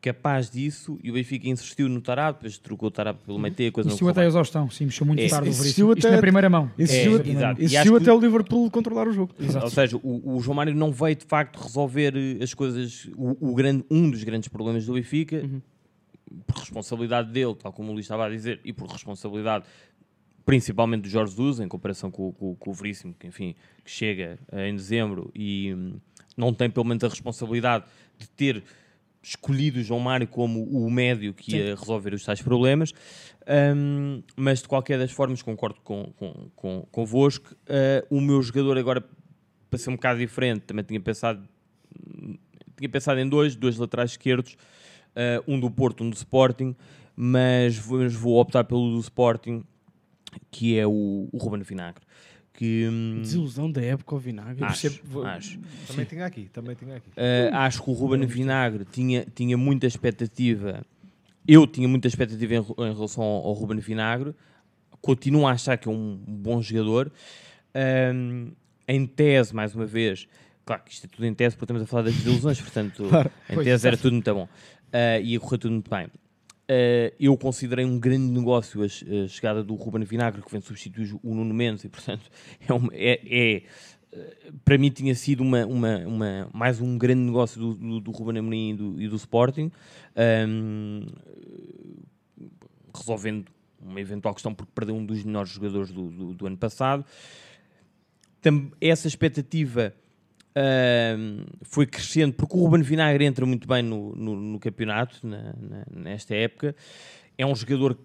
capaz 0.05 0.51
disso 0.51 0.99
e 1.03 1.09
o 1.09 1.13
Benfica 1.15 1.49
insistiu 1.49 1.89
no 1.89 1.99
Tarab, 1.99 2.35
depois 2.35 2.59
trocou 2.59 2.89
o 2.89 2.91
Tarab 2.91 3.17
pelo 3.25 3.39
meio 3.39 3.51
a 3.53 3.71
coisa 3.71 3.87
não 3.87 3.93
Insistiu 3.93 4.07
até 4.09 4.21
a 4.21 4.27
exaustão, 4.27 4.69
sim, 4.69 4.85
mexeu 4.85 5.03
muito 5.03 5.19
É, 5.19 5.27
tarde 5.27 5.49
o 5.49 5.51
Veríssimo. 5.51 5.91
Isto 5.93 6.07
até- 6.07 6.15
na 6.15 6.21
primeira 6.21 6.47
mão. 6.47 6.71
Insistiu, 6.77 7.17
É, 7.17 7.27
exato. 7.27 7.63
Insistiu 7.63 7.95
que- 7.95 8.01
até 8.03 8.13
o 8.13 8.19
Liverpool 8.19 8.69
controlar 8.69 9.07
o 9.07 9.11
jogo. 9.11 9.33
Exato. 9.39 9.65
Ou 9.65 9.71
seja, 9.71 9.97
o, 9.97 10.35
o 10.35 10.39
João 10.41 10.55
Mário 10.55 10.75
não 10.75 10.91
veio 10.91 11.15
de 11.15 11.25
facto 11.25 11.57
resolver 11.57 12.13
eh, 12.15 12.43
as 12.43 12.53
coisas, 12.53 13.09
o, 13.15 13.49
o 13.51 13.55
grande, 13.55 13.83
um 13.89 14.11
dos 14.11 14.23
grandes 14.23 14.47
problemas 14.47 14.85
do 14.85 14.93
Benfica, 14.93 15.49
por 16.45 16.57
responsabilidade 16.57 17.31
dele, 17.31 17.55
tal 17.55 17.73
como 17.73 17.89
o 17.89 17.93
Luís 17.93 18.05
estava 18.05 18.25
a 18.27 18.29
dizer, 18.29 18.59
e 18.63 18.71
por 18.71 18.87
responsabilidade 18.87 19.65
principalmente 20.45 21.01
do 21.01 21.09
Jorge 21.09 21.31
Jesus, 21.31 21.59
em 21.59 21.67
comparação 21.67 22.11
com, 22.11 22.31
com, 22.31 22.53
com 22.55 22.69
o 22.69 22.73
Veríssimo, 22.73 23.15
que 23.19 23.25
enfim, 23.25 23.55
que 23.83 23.89
chega 23.89 24.37
eh, 24.51 24.69
em 24.69 24.75
dezembro 24.75 25.31
e 25.33 25.73
hum, 25.73 25.93
não 26.37 26.53
tem 26.53 26.69
pelo 26.69 26.85
menos 26.85 27.03
a 27.03 27.07
responsabilidade 27.07 27.85
de 28.19 28.29
ter 28.29 28.63
escolhido 29.25 29.79
o 29.79 29.83
João 29.83 29.99
Mário 29.99 30.27
como 30.27 30.63
o 30.63 30.89
médio 30.89 31.33
que 31.33 31.55
ia 31.55 31.75
resolver 31.75 32.13
os 32.13 32.23
tais 32.23 32.41
problemas, 32.41 32.93
Hum, 33.47 34.23
mas 34.35 34.61
de 34.61 34.67
qualquer 34.67 34.97
das 34.97 35.11
formas 35.11 35.41
concordo 35.43 35.79
com, 35.83 36.11
com, 36.17 36.49
com, 36.55 36.87
convosco. 36.91 37.55
Eh, 37.67 38.03
o 38.09 38.19
meu 38.19 38.41
jogador 38.41 38.75
agora 38.77 39.03
para 39.69 39.79
ser 39.79 39.91
um 39.91 39.95
bocado 39.95 40.19
diferente, 40.19 40.61
também 40.61 40.83
tinha 40.83 40.99
pensado 40.99 41.47
tinha 42.75 42.89
pensado 42.89 43.19
em 43.19 43.29
dois, 43.29 43.55
dois 43.55 43.77
laterais 43.77 44.11
esquerdos, 44.11 44.57
eh, 45.15 45.41
um 45.47 45.59
do 45.59 45.69
Porto, 45.69 46.03
um 46.03 46.09
do 46.09 46.15
Sporting, 46.15 46.75
mas 47.15 47.77
vou, 47.77 47.99
mas 47.99 48.13
vou 48.13 48.39
optar 48.39 48.63
pelo 48.63 48.91
do 48.91 48.99
Sporting, 48.99 49.63
que 50.51 50.77
é 50.77 50.85
o, 50.85 51.29
o 51.31 51.37
Ruben 51.37 51.61
Vinagre. 51.61 52.03
Que, 52.57 52.87
hum, 52.89 53.19
Desilusão 53.21 53.69
da 53.69 53.81
época 53.81 54.15
ao 54.15 54.19
vinagre. 54.19 54.63
acho, 54.63 54.99
Vou- 55.03 55.25
acho. 55.25 55.59
Também 55.87 56.05
tinha 56.05 56.25
aqui, 56.25 56.49
também 56.53 56.73
tinha 56.75 56.95
aqui. 56.95 57.09
Uh, 57.09 57.53
acho 57.55 57.83
que 57.83 57.89
o 57.89 57.93
Ruben 57.93 58.25
Vinagre 58.25 58.85
tinha, 58.85 59.25
tinha 59.35 59.57
muita 59.57 59.85
expectativa. 59.87 60.85
Eu 61.47 61.67
tinha 61.67 61.87
muita 61.87 62.07
expectativa 62.07 62.53
em, 62.55 62.59
em 62.59 62.93
relação 62.93 63.23
ao, 63.23 63.45
ao 63.47 63.53
Ruben 63.53 63.79
Vinagre. 63.79 64.33
Continuo 65.01 65.45
a 65.45 65.51
achar 65.51 65.77
que 65.77 65.87
é 65.89 65.91
um 65.91 66.17
bom 66.25 66.61
jogador. 66.61 67.11
Um, 67.75 68.51
em 68.87 69.05
tese, 69.05 69.53
mais 69.53 69.75
uma 69.75 69.85
vez, 69.85 70.27
claro 70.63 70.81
que 70.83 70.91
isto 70.93 71.05
é 71.05 71.09
tudo 71.09 71.25
em 71.25 71.33
tese 71.33 71.55
porque 71.55 71.65
estamos 71.65 71.83
a 71.83 71.85
falar 71.85 72.03
das 72.03 72.13
desilusões, 72.15 72.61
portanto, 72.61 73.03
Claro. 73.09 73.31
em 73.49 73.55
Pois, 73.55 73.65
tese 73.65 73.87
era 73.87 73.97
tudo 73.97 74.13
muito 74.13 74.33
bom. 74.33 74.43
Uh, 74.93 75.21
ia 75.23 75.39
correr 75.39 75.57
tudo 75.57 75.71
muito 75.73 75.89
bem. 75.89 76.07
Uh, 76.67 77.13
eu 77.19 77.37
considerei 77.37 77.85
um 77.85 77.99
grande 77.99 78.25
negócio 78.31 78.81
a, 78.81 78.85
a 78.85 79.27
chegada 79.27 79.63
do 79.63 79.75
Ruben 79.75 80.03
Vinagre, 80.03 80.41
que 80.41 80.51
vem 80.51 80.59
substituir 80.61 81.13
o 81.21 81.35
Nuno 81.35 81.53
Mendes, 81.53 81.83
e 81.83 81.89
portanto 81.89 82.27
é, 82.67 82.73
uma- 82.73 82.91
é- 82.91 83.21
é, 83.23 83.63
uh, 84.11 84.53
para 84.63 84.75
mim 84.75 84.89
tinha 84.89 85.13
sido 85.13 85.41
uma, 85.41 85.63
uma, 85.63 85.97
uma- 85.99 86.49
mais 86.51 86.81
um 86.81 86.97
grande 86.97 87.21
negócio 87.21 87.59
do, 87.61 87.75
do, 87.75 87.99
do 87.99 88.11
Ruben 88.11 88.39
Amorim 88.39 88.71
e 88.71 88.73
do, 88.73 89.01
e 89.01 89.07
do 89.07 89.15
Sporting, 89.15 89.71
um, 90.47 91.05
resolvendo 92.95 93.45
uma 93.79 94.01
eventual 94.01 94.33
questão 94.33 94.51
porque 94.51 94.71
perdeu 94.73 94.95
um 94.95 95.05
dos 95.05 95.23
melhores 95.23 95.51
jogadores 95.51 95.91
do, 95.91 96.33
do, 96.33 96.47
ano 96.47 96.57
passado. 96.57 97.05
Tam- 98.41 98.71
essa 98.81 99.07
expectativa 99.07 99.93
ahm, 100.55 101.43
foi 101.63 101.85
crescendo, 101.85 102.33
porque 102.33 102.55
o 102.55 102.59
Ruben 102.61 102.81
Vinagre 102.81 103.25
entra 103.25 103.45
muito 103.45 103.67
bem 103.67 103.83
no, 103.83 104.15
no, 104.15 104.35
no 104.35 104.59
campeonato, 104.59 105.19
na- 105.25 105.53
na- 105.59 105.85
nesta 105.91 106.33
época. 106.35 106.75
É 107.37 107.45
um 107.45 107.55
jogador 107.55 107.97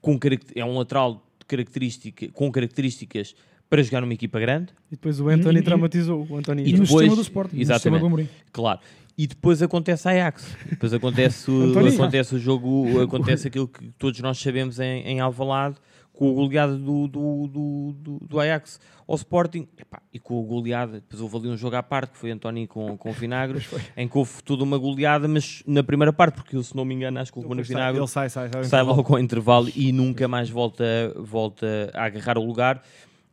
com 0.00 0.18
é 0.54 0.64
um 0.64 0.76
lateral 0.78 1.14
de 1.38 1.46
característica, 1.46 2.28
com 2.32 2.50
características 2.50 3.34
para 3.68 3.82
jogar 3.82 4.00
numa 4.00 4.14
equipa 4.14 4.40
grande. 4.40 4.72
E 4.90 4.96
depois 4.96 5.20
o 5.20 5.28
Anthony 5.28 5.58
E- 5.58 5.60
e- 5.60 5.64
traumatizou. 5.64 6.26
O 6.28 6.36
Anthony 6.36 6.62
E 6.62 6.72
no 6.72 6.80
depois, 6.84 6.88
sistema 6.88 7.14
do 7.16 7.22
Sporting, 7.22 7.56
no 7.56 7.58
sistema 7.60 7.76
exatamente, 7.76 8.00
do 8.00 8.06
Amorim. 8.06 8.28
claro. 8.52 8.80
E 9.18 9.26
depois 9.26 9.60
acontece 9.60 10.08
a 10.08 10.12
Ajax. 10.12 10.56
Depois 10.70 10.92
acontece 10.94 11.50
o, 11.50 11.62
António. 11.70 11.92
acontece 11.92 12.34
o 12.34 12.38
jogo, 12.38 13.00
acontece 13.02 13.46
aquilo 13.48 13.68
que 13.68 13.90
todos 13.98 14.18
nós 14.20 14.38
sabemos 14.38 14.80
em, 14.80 15.02
em 15.02 15.20
Alvalade, 15.20 15.76
com 16.20 16.30
a 16.30 16.34
goleada 16.34 16.76
do, 16.76 17.08
do, 17.08 17.46
do, 17.48 17.92
do, 17.98 18.18
do 18.26 18.40
Ajax 18.40 18.78
ao 19.08 19.14
Sporting, 19.14 19.66
Epá, 19.78 20.02
e 20.12 20.18
com 20.18 20.38
a 20.38 20.46
goleada, 20.46 21.00
depois 21.00 21.18
houve 21.22 21.34
ali 21.38 21.48
um 21.48 21.56
jogo 21.56 21.76
à 21.76 21.82
parte, 21.82 22.10
que 22.12 22.18
foi 22.18 22.30
António 22.30 22.68
com, 22.68 22.94
com 22.98 23.08
o 23.08 23.12
Vinagre, 23.14 23.64
em 23.96 24.06
que 24.06 24.18
houve 24.18 24.42
toda 24.44 24.62
uma 24.62 24.76
goleada, 24.76 25.26
mas 25.26 25.62
na 25.66 25.82
primeira 25.82 26.12
parte, 26.12 26.34
porque 26.34 26.54
eu, 26.54 26.62
se 26.62 26.76
não 26.76 26.84
me 26.84 26.94
engano, 26.94 27.18
acho 27.18 27.32
que 27.32 27.38
o 27.38 27.42
Depois 27.42 27.66
sai- 27.66 27.74
Vinagre 27.74 28.06
sai, 28.06 28.28
sai, 28.28 28.50
sai. 28.52 28.64
sai 28.64 28.82
logo 28.82 29.14
ao 29.14 29.18
intervalo 29.18 29.70
e 29.74 29.92
nunca 29.92 30.28
mais 30.28 30.50
volta, 30.50 30.84
volta 31.16 31.90
a 31.94 32.04
agarrar 32.04 32.36
o 32.36 32.44
lugar. 32.44 32.82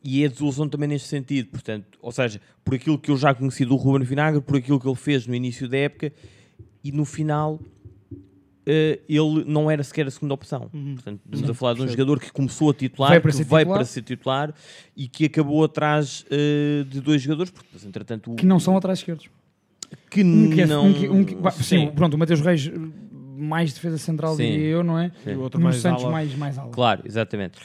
E 0.02 0.24
é 0.24 0.30
desilusão 0.30 0.70
também 0.70 0.88
neste 0.88 1.10
sentido, 1.10 1.50
portanto, 1.50 2.00
ou 2.02 2.14
seja, 2.14 2.40
por 2.64 2.74
aquilo 2.74 2.98
que 2.98 3.12
eu 3.12 3.18
já 3.18 3.36
conheci 3.36 3.66
do 3.66 3.76
Ruben 3.76 4.08
Vinagre, 4.08 4.40
por 4.40 4.56
aquilo 4.56 4.80
que 4.80 4.88
ele 4.88 4.96
fez 4.96 5.28
no 5.28 5.36
início 5.36 5.68
da 5.68 5.78
época 5.78 6.14
e 6.82 6.92
no 6.94 7.04
final 7.04 7.60
ele 9.08 9.44
não 9.46 9.70
era 9.72 9.84
sequer 9.84 10.08
a 10.08 10.12
segunda 10.12 10.34
opção. 10.34 10.70
Portanto, 10.96 11.22
estamos 11.32 11.50
a 11.50 11.54
falar 11.54 11.74
de 11.76 11.82
um 11.84 11.88
jogador 11.88 12.20
que 12.20 12.32
começou 12.32 12.70
a 12.70 12.74
titular, 12.74 13.10
Veio 13.12 13.22
para 13.22 13.32
que 13.32 13.38
ser 13.38 13.44
veio 13.44 13.60
titular. 13.60 13.78
para 13.78 13.86
ser 13.86 14.02
titular 14.02 14.54
e 14.96 15.08
que 15.08 15.26
acabou 15.26 15.64
atrás 15.64 16.26
eh, 16.30 16.84
de 16.90 17.00
dois 17.02 17.22
jogadores, 17.22 17.52
porque 17.52 17.68
depois, 17.68 17.86
entretanto, 17.86 18.32
o- 18.34 18.36
Que 18.36 18.46
não 18.46 18.60
são 18.60 18.76
atrás 18.76 19.00
esquerdos. 19.00 19.30
que 20.10 20.24
Um 20.24 20.50
que 20.50 20.62
é, 20.62 20.66
não. 20.66 20.86
um 20.88 20.94
que, 20.94 21.08
um 21.10 21.24
que- 21.24 21.36
bah, 21.36 21.52
sim, 21.52 21.64
Sim. 21.64 21.92
pronto, 21.92 22.16
o 22.16 22.18
Mateus 22.18 22.42
Reis 22.42 22.70
mais 23.40 23.72
defesa 23.74 23.98
central 23.98 24.36
Sim. 24.36 24.44
diria 24.52 24.66
eu, 24.68 24.84
não 24.84 24.98
é? 25.00 25.12
Sim. 25.24 25.32
E 25.32 25.36
o 25.36 25.42
outro 25.42 25.62
mais 25.62 25.78
Santos 25.78 26.04
ala. 26.04 26.12
mais, 26.12 26.36
mais 26.36 26.58
alto. 26.58 26.72
Claro, 26.74 27.04
exatamente. 27.06 27.58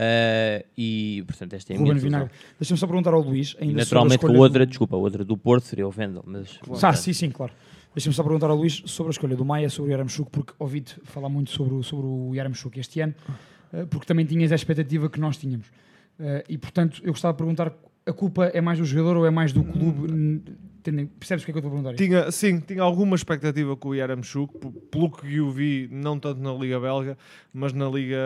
Eh, 0.00 0.64
e 0.76 1.24
portanto, 1.26 1.52
esta 1.54 1.72
é 1.72 1.76
a 1.76 1.78
minha 1.80 1.92
Ruben. 1.92 2.04
Vinagre. 2.04 2.30
Deixa-me 2.58 2.78
só 2.78 2.86
perguntar 2.86 3.12
ao 3.12 3.20
Luís. 3.20 3.56
Ainda 3.60 3.78
naturalmente 3.80 4.24
a 4.24 4.28
a 4.28 4.30
outra, 4.32 4.46
escolha 4.46 4.66
desculpa, 4.66 4.96
a 4.96 4.98
outra 4.98 5.24
do 5.24 5.36
Porto 5.36 5.64
seria 5.64 5.86
o 5.86 5.90
Vendel, 5.90 6.22
mas 6.26 6.58
Do... 6.64 6.74
Ah, 6.86 6.92
sim, 6.94 7.12
sim, 7.12 7.30
claro. 7.30 7.52
Deixa-me 7.98 8.14
só 8.14 8.22
perguntar 8.22 8.48
ao 8.48 8.54
Luís 8.56 8.80
sobre 8.86 9.10
a 9.10 9.10
escolha 9.10 9.34
do 9.34 9.44
Maia, 9.44 9.68
sobre 9.68 9.90
o 9.90 9.92
Yaramchuk, 9.92 10.30
porque 10.30 10.52
ouvi-te 10.56 10.94
falar 11.02 11.28
muito 11.28 11.50
sobre 11.50 11.74
o, 11.74 11.82
sobre 11.82 12.06
o 12.06 12.32
Yaramchuk 12.32 12.78
este 12.78 13.00
ano, 13.00 13.12
eh, 13.72 13.86
porque 13.86 14.06
também 14.06 14.24
tinhas 14.24 14.52
a 14.52 14.54
expectativa 14.54 15.10
que 15.10 15.18
nós 15.18 15.36
tínhamos. 15.36 15.66
Eh, 16.20 16.44
E, 16.48 16.56
portanto, 16.56 17.00
eu 17.02 17.10
gostava 17.10 17.32
de 17.34 17.38
perguntar, 17.38 17.72
a 18.06 18.12
culpa 18.12 18.44
é 18.54 18.60
mais 18.60 18.78
do 18.78 18.84
jogador 18.84 19.16
ou 19.16 19.26
é 19.26 19.30
mais 19.30 19.52
do 19.52 19.64
clube? 19.64 20.44
Tendo 20.90 21.06
Percebes 21.06 21.42
o 21.42 21.46
que 21.46 21.50
é 21.50 21.52
que 21.52 21.58
eu 21.58 21.60
estou 21.60 21.70
a 21.70 21.82
perguntar? 21.82 22.02
Tinha, 22.02 22.30
sim, 22.30 22.60
tinha 22.60 22.82
alguma 22.82 23.14
expectativa 23.14 23.76
com 23.76 23.90
o 23.90 23.94
Yaramchuk, 23.94 24.58
pelo 24.90 25.10
que 25.10 25.36
eu 25.36 25.50
vi, 25.50 25.86
não 25.92 26.18
tanto 26.18 26.40
na 26.40 26.52
Liga 26.52 26.80
Belga, 26.80 27.18
mas 27.52 27.74
na 27.74 27.88
Liga, 27.88 28.16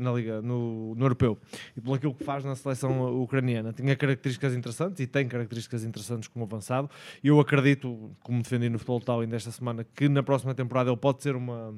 na 0.00 0.12
Liga 0.12 0.42
no, 0.42 0.96
no 0.96 1.04
Europeu. 1.04 1.38
E 1.76 1.80
pelo 1.80 1.94
aquilo 1.94 2.14
que 2.14 2.24
faz 2.24 2.44
na 2.44 2.56
seleção 2.56 3.22
ucraniana. 3.22 3.72
Tinha 3.72 3.94
características 3.94 4.54
interessantes 4.54 5.00
e 5.00 5.06
tem 5.06 5.28
características 5.28 5.84
interessantes 5.84 6.28
como 6.28 6.44
avançado. 6.44 6.90
Eu 7.22 7.38
acredito, 7.38 8.10
como 8.22 8.42
defendi 8.42 8.68
no 8.68 8.78
Futebol 8.78 9.00
Tal 9.00 9.20
ainda 9.20 9.36
esta 9.36 9.52
semana, 9.52 9.86
que 9.94 10.08
na 10.08 10.22
próxima 10.22 10.54
temporada 10.54 10.90
ele 10.90 10.96
pode 10.96 11.22
ser 11.22 11.36
uma 11.36 11.72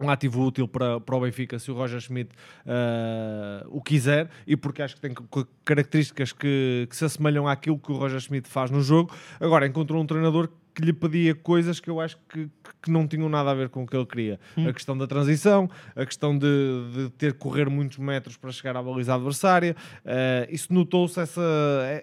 um 0.00 0.10
ativo 0.10 0.42
útil 0.44 0.66
para, 0.66 0.98
para 1.00 1.14
o 1.16 1.20
Benfica 1.20 1.58
se 1.58 1.70
o 1.70 1.74
Roger 1.74 2.00
Schmidt 2.00 2.30
ah, 2.66 3.64
o 3.68 3.80
quiser 3.80 4.28
e 4.46 4.56
porque 4.56 4.82
acho 4.82 4.96
que 4.96 5.00
tem 5.00 5.14
ca- 5.14 5.46
características 5.64 6.32
que, 6.32 6.86
que 6.90 6.96
se 6.96 7.04
assemelham 7.04 7.46
àquilo 7.46 7.78
que 7.78 7.92
o 7.92 7.96
Roger 7.96 8.20
Schmidt 8.20 8.48
faz 8.48 8.70
no 8.70 8.80
jogo. 8.80 9.14
Agora 9.40 9.66
encontrou 9.66 10.02
um 10.02 10.06
treinador 10.06 10.48
que 10.74 10.82
lhe 10.82 10.92
pedia 10.92 11.34
coisas 11.34 11.78
que 11.78 11.88
eu 11.88 12.00
acho 12.00 12.18
que, 12.28 12.50
que 12.82 12.90
não 12.90 13.06
tinham 13.06 13.28
nada 13.28 13.50
a 13.50 13.54
ver 13.54 13.68
com 13.68 13.84
o 13.84 13.86
que 13.86 13.96
ele 13.96 14.06
queria. 14.06 14.40
A 14.68 14.72
questão 14.72 14.98
da 14.98 15.06
transição, 15.06 15.70
a 15.94 16.04
questão 16.04 16.36
de, 16.36 16.46
de 16.92 17.10
ter 17.10 17.32
que 17.32 17.38
correr 17.38 17.70
muitos 17.70 17.98
metros 17.98 18.36
para 18.36 18.50
chegar 18.50 18.76
à 18.76 18.82
baliza 18.82 19.14
adversária. 19.14 19.76
ah, 20.04 20.46
isso 20.50 20.72
notou-se 20.74 21.18
essa, 21.20 21.42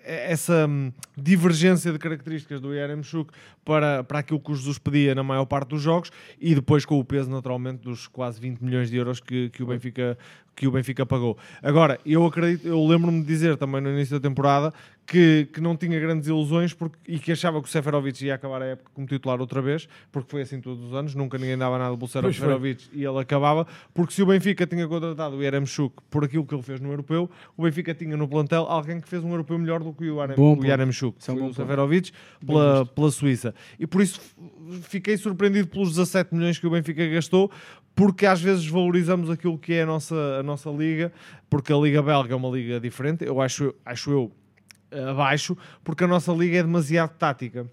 essa 0.03 0.67
hum, 0.67 0.91
divergência 1.17 1.91
de 1.91 1.99
características 1.99 2.61
do 2.61 2.73
Yaremchuk 2.73 3.31
para, 3.65 4.03
para 4.03 4.19
aquilo 4.19 4.39
que 4.39 4.51
o 4.51 4.55
Jesus 4.55 4.77
pedia 4.77 5.13
na 5.13 5.23
maior 5.23 5.45
parte 5.45 5.69
dos 5.69 5.81
jogos 5.81 6.11
e 6.39 6.55
depois 6.55 6.85
com 6.85 6.97
o 6.97 7.03
peso 7.03 7.29
naturalmente 7.29 7.81
dos 7.81 8.07
quase 8.07 8.39
20 8.39 8.59
milhões 8.59 8.89
de 8.89 8.97
euros 8.97 9.19
que, 9.19 9.49
que 9.49 9.61
o 9.61 9.67
Benfica 9.67 10.17
que 10.61 10.67
o 10.67 10.71
Benfica 10.71 11.07
pagou. 11.07 11.35
Agora, 11.63 11.99
eu 12.05 12.23
acredito, 12.23 12.67
eu 12.67 12.85
lembro-me 12.85 13.21
de 13.21 13.25
dizer 13.25 13.57
também 13.57 13.81
no 13.81 13.89
início 13.89 14.19
da 14.19 14.29
temporada 14.29 14.71
que, 15.07 15.47
que 15.51 15.59
não 15.59 15.75
tinha 15.75 15.99
grandes 15.99 16.27
ilusões 16.27 16.71
porque, 16.71 16.99
e 17.07 17.17
que 17.17 17.31
achava 17.31 17.59
que 17.59 17.67
o 17.67 17.71
Seferovic 17.71 18.23
ia 18.23 18.35
acabar 18.35 18.61
a 18.61 18.65
época 18.65 18.91
como 18.93 19.07
titular 19.07 19.41
outra 19.41 19.59
vez, 19.59 19.89
porque 20.11 20.29
foi 20.29 20.43
assim 20.43 20.61
todos 20.61 20.85
os 20.85 20.93
anos, 20.93 21.15
nunca 21.15 21.39
ninguém 21.39 21.57
dava 21.57 21.79
nada 21.79 21.97
Pois 21.97 22.37
foi. 22.37 22.45
Seferovic 22.45 22.89
e 22.93 23.03
ele 23.03 23.17
acabava, 23.17 23.65
porque 23.91 24.13
se 24.13 24.21
o 24.21 24.27
Benfica 24.27 24.67
tinha 24.67 24.87
contratado 24.87 25.35
o 25.35 25.41
Yaremchuk 25.41 25.95
por 26.11 26.23
aquilo 26.23 26.45
que 26.45 26.53
ele 26.53 26.61
fez 26.61 26.79
no 26.79 26.91
Europeu, 26.91 27.27
o 27.57 27.63
Benfica 27.63 27.95
tinha 27.95 28.15
no 28.15 28.27
plantel 28.27 28.67
alguém 28.69 29.01
que 29.01 29.09
fez 29.09 29.23
um 29.23 29.31
Europeu 29.31 29.57
melhor 29.57 29.83
do 29.83 29.91
que 29.93 30.11
o, 30.11 30.21
Bom 30.35 30.55
o 30.55 30.59
é 31.33 31.35
bom 31.39 31.47
o. 31.47 31.53
Seferovic 31.55 32.11
pela, 32.45 32.85
pela 32.85 33.09
Suíça. 33.09 33.55
E 33.79 33.87
por 33.87 33.99
isso 33.99 34.21
fiquei 34.83 35.17
surpreendido 35.17 35.67
pelos 35.67 35.89
17 35.89 36.35
milhões 36.35 36.59
que 36.59 36.67
o 36.67 36.69
Benfica 36.69 37.07
gastou, 37.07 37.51
porque 37.95 38.25
às 38.25 38.41
vezes 38.41 38.65
valorizamos 38.67 39.29
aquilo 39.29 39.57
que 39.57 39.73
é 39.73 39.83
a 39.83 39.85
nossa, 39.85 40.15
a 40.39 40.43
nossa 40.43 40.69
liga, 40.69 41.11
porque 41.49 41.71
a 41.71 41.77
liga 41.77 42.01
belga 42.01 42.33
é 42.33 42.35
uma 42.35 42.49
liga 42.49 42.79
diferente, 42.79 43.25
eu 43.25 43.41
acho, 43.41 43.73
acho 43.85 44.11
eu 44.11 44.31
eh, 44.91 45.09
abaixo, 45.09 45.57
porque 45.83 46.03
a 46.03 46.07
nossa 46.07 46.31
liga 46.31 46.57
é 46.57 46.63
demasiado 46.63 47.11
tática. 47.17 47.69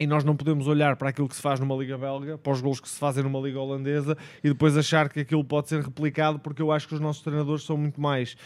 E 0.00 0.06
nós 0.06 0.24
não 0.24 0.34
podemos 0.34 0.66
olhar 0.66 0.96
para 0.96 1.10
aquilo 1.10 1.28
que 1.28 1.36
se 1.36 1.42
faz 1.42 1.60
numa 1.60 1.76
liga 1.76 1.96
belga, 1.96 2.36
para 2.36 2.52
os 2.52 2.60
gols 2.60 2.80
que 2.80 2.88
se 2.88 2.98
fazem 2.98 3.22
numa 3.22 3.38
liga 3.38 3.60
holandesa 3.60 4.16
e 4.42 4.48
depois 4.48 4.76
achar 4.76 5.08
que 5.08 5.20
aquilo 5.20 5.44
pode 5.44 5.68
ser 5.68 5.80
replicado, 5.80 6.40
porque 6.40 6.60
eu 6.60 6.72
acho 6.72 6.88
que 6.88 6.94
os 6.94 7.00
nossos 7.00 7.22
treinadores 7.22 7.62
são 7.62 7.76
muito 7.76 8.00
mais 8.00 8.36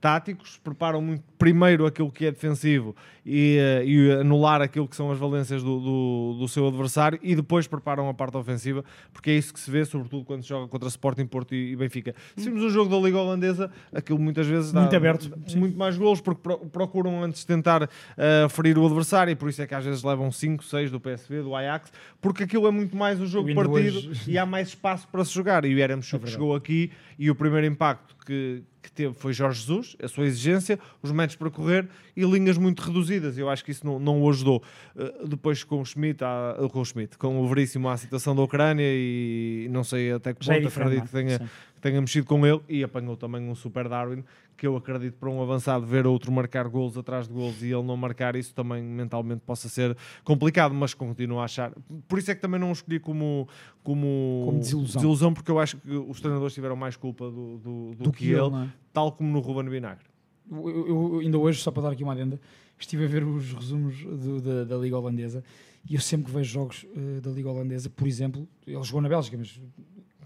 táticos, 0.00 0.58
preparam 0.62 1.00
muito 1.02 1.22
primeiro 1.38 1.84
aquilo 1.86 2.10
que 2.10 2.26
é 2.26 2.30
defensivo 2.30 2.94
e, 3.24 3.56
eh, 3.58 3.84
e 3.84 4.12
anular 4.12 4.62
aquilo 4.62 4.86
que 4.88 4.94
são 4.96 5.10
as 5.10 5.18
valências 5.18 5.62
do, 5.62 5.80
do, 5.80 6.36
do 6.40 6.48
seu 6.48 6.66
adversário 6.68 7.18
e 7.22 7.34
depois 7.34 7.66
preparam 7.66 8.08
a 8.08 8.14
parte 8.14 8.36
ofensiva, 8.36 8.84
porque 9.12 9.30
é 9.30 9.34
isso 9.36 9.52
que 9.52 9.60
se 9.60 9.70
vê, 9.70 9.84
sobretudo 9.84 10.24
quando 10.24 10.42
se 10.42 10.48
joga 10.48 10.68
contra 10.68 10.88
Sporting, 10.88 11.26
Porto 11.26 11.54
e, 11.54 11.72
e 11.72 11.76
Benfica. 11.76 12.14
Se 12.36 12.48
vimos 12.48 12.62
o 12.62 12.70
jogo 12.70 12.90
da 12.90 12.96
Liga 13.04 13.18
Holandesa, 13.18 13.70
aquilo 13.92 14.18
muitas 14.18 14.46
vezes 14.46 14.72
dá 14.72 14.80
Muito 14.82 14.96
aberto, 14.96 15.30
muito 15.56 15.76
mais 15.76 15.96
golos, 15.98 16.20
porque 16.20 16.40
pro- 16.42 16.58
procuram 16.66 17.22
antes 17.24 17.44
tentar 17.44 17.88
eh, 18.16 18.46
ferir 18.50 18.78
o 18.78 18.86
adversário 18.86 19.30
e 19.32 19.34
por 19.36 19.48
isso 19.48 19.60
é 19.60 19.66
que 19.66 19.74
às 19.74 19.84
vezes 19.84 20.02
levam 20.02 20.30
5, 20.30 20.62
6 20.64 20.90
do 20.90 21.00
PSV, 21.00 21.42
do 21.42 21.54
Ajax, 21.54 21.92
porque 22.20 22.44
aquilo 22.44 22.66
é 22.66 22.70
muito 22.70 22.96
mais 22.96 23.20
o 23.20 23.26
jogo 23.26 23.48
ainda 23.48 23.60
partido 23.62 23.98
hoje- 24.10 24.30
e 24.30 24.38
há 24.38 24.46
mais 24.46 24.68
espaço 24.68 25.08
para 25.08 25.24
se 25.24 25.32
jogar. 25.32 25.64
E 25.64 25.74
o 25.74 25.78
Yaramchuk 25.78 26.24
chegou 26.30 26.54
aqui 26.54 26.90
e 27.18 27.30
o 27.30 27.34
primeiro 27.34 27.66
impacto 27.66 28.14
que, 28.24 28.62
que 28.86 28.92
teve 28.92 29.14
foi 29.14 29.32
Jorge 29.32 29.60
Jesus, 29.60 29.96
a 30.02 30.08
sua 30.08 30.24
exigência, 30.24 30.78
os 31.02 31.12
metros 31.12 31.36
para 31.36 31.50
correr 31.50 31.88
e 32.16 32.24
linhas 32.24 32.56
muito 32.56 32.80
reduzidas. 32.80 33.36
Eu 33.36 33.50
acho 33.50 33.64
que 33.64 33.70
isso 33.70 33.84
não, 33.84 33.98
não 33.98 34.22
o 34.22 34.30
ajudou. 34.30 34.62
Uh, 34.94 35.26
depois 35.26 35.62
com 35.64 35.80
o 35.80 35.84
Schmidt, 35.84 36.22
há, 36.24 36.56
com 36.70 36.80
o 36.80 36.84
Schmidt, 36.84 37.18
com 37.18 37.40
o 37.40 37.48
Veríssimo 37.48 37.88
à 37.88 37.96
situação 37.96 38.34
da 38.34 38.42
Ucrânia 38.42 38.86
e 38.86 39.68
não 39.70 39.84
sei 39.84 40.12
até 40.12 40.32
que 40.32 40.50
é 40.50 40.60
ponto 40.60 40.68
acredito 40.68 41.04
que 41.04 41.12
tenha, 41.12 41.34
é? 41.34 41.38
que 41.38 41.75
tenha 41.86 42.00
mexido 42.00 42.26
com 42.26 42.44
ele 42.46 42.60
e 42.68 42.82
apanhou 42.82 43.16
também 43.16 43.48
um 43.48 43.54
super 43.54 43.88
Darwin 43.88 44.24
que 44.56 44.66
eu 44.66 44.76
acredito 44.76 45.14
para 45.18 45.28
um 45.30 45.40
avançado 45.42 45.86
ver 45.86 46.06
outro 46.06 46.32
marcar 46.32 46.66
golos 46.68 46.96
atrás 46.98 47.28
de 47.28 47.34
golos 47.34 47.62
e 47.62 47.66
ele 47.66 47.82
não 47.82 47.96
marcar 47.96 48.34
isso 48.34 48.54
também 48.54 48.82
mentalmente 48.82 49.42
possa 49.46 49.68
ser 49.68 49.96
complicado, 50.24 50.74
mas 50.74 50.94
continuo 50.94 51.38
a 51.38 51.44
achar. 51.44 51.72
Por 52.08 52.18
isso 52.18 52.30
é 52.30 52.34
que 52.34 52.40
também 52.40 52.58
não 52.58 52.70
o 52.70 52.72
escolhi 52.72 52.98
como, 52.98 53.46
como, 53.84 54.42
Como 54.46 54.58
desilusão. 54.58 55.32
porque 55.34 55.50
eu 55.50 55.58
acho 55.58 55.76
que 55.76 55.90
os 55.90 56.20
treinadores 56.20 56.54
tiveram 56.54 56.74
mais 56.76 56.96
culpa 56.96 57.30
do, 57.30 57.58
do, 57.58 57.94
do 57.94 58.04
Do 58.04 58.12
que, 58.12 58.18
que 58.24 58.30
ele, 58.32 58.40
ele, 58.40 58.56
é? 58.64 58.68
tal 58.92 59.12
como 59.12 59.30
no 59.30 59.40
Ruben 59.40 59.68
Vinagre. 59.70 60.04
Eu, 60.50 60.68
eu- 60.70 60.88
eu 61.14 61.18
ainda 61.20 61.38
hoje, 61.38 61.60
só 61.60 61.70
para 61.70 61.82
dar 61.84 61.90
aqui 61.92 62.02
uma 62.02 62.12
adenda, 62.12 62.40
estive 62.78 63.04
a 63.04 63.08
ver 63.08 63.24
os 63.24 63.52
resumos 63.52 64.02
do- 64.02 64.40
da, 64.40 64.64
da 64.64 64.76
Liga 64.76 64.96
Holandesa 64.98 65.44
e 65.88 65.94
eu 65.94 66.00
sempre 66.00 66.26
que 66.26 66.32
vejo 66.32 66.50
jogos 66.52 66.86
eh, 66.96 67.20
da 67.20 67.30
Liga 67.30 67.50
Holandesa, 67.50 67.90
por 67.90 68.06
exemplo, 68.08 68.48
ele 68.66 68.82
jogou 68.82 69.00
na 69.02 69.08
Bélgica, 69.08 69.36
mas 69.36 69.60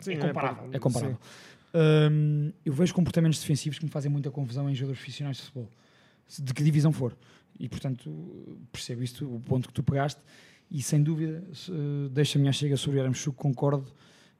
Sim, 0.00 0.12
é 0.12 0.14
é 0.14 0.20
comparável. 0.28 0.64
para- 0.64 0.76
É 0.76 0.78
comparável. 0.78 1.18
Hum, 1.72 2.52
eu 2.64 2.72
vejo 2.72 2.94
comportamentos 2.94 3.38
defensivos 3.38 3.78
que 3.78 3.84
me 3.84 3.90
fazem 3.90 4.10
muita 4.10 4.30
confusão 4.30 4.68
em 4.68 4.74
jogadores 4.74 5.00
profissionais 5.00 5.36
de 5.36 5.42
futebol, 5.44 5.68
de 6.38 6.54
que 6.54 6.62
divisão 6.62 6.92
for. 6.92 7.16
E 7.58 7.68
portanto, 7.68 8.58
percebo 8.72 9.02
isto, 9.02 9.34
o 9.34 9.40
ponto 9.40 9.68
que 9.68 9.74
tu 9.74 9.82
pegaste, 9.82 10.20
e 10.70 10.82
sem 10.82 11.02
dúvida, 11.02 11.44
eh, 11.52 12.08
deixa 12.10 12.38
a 12.38 12.40
minha 12.40 12.52
chega 12.52 12.76
sobre 12.76 12.98
o 12.98 13.02
Aramchuk, 13.02 13.36
concordo 13.36 13.92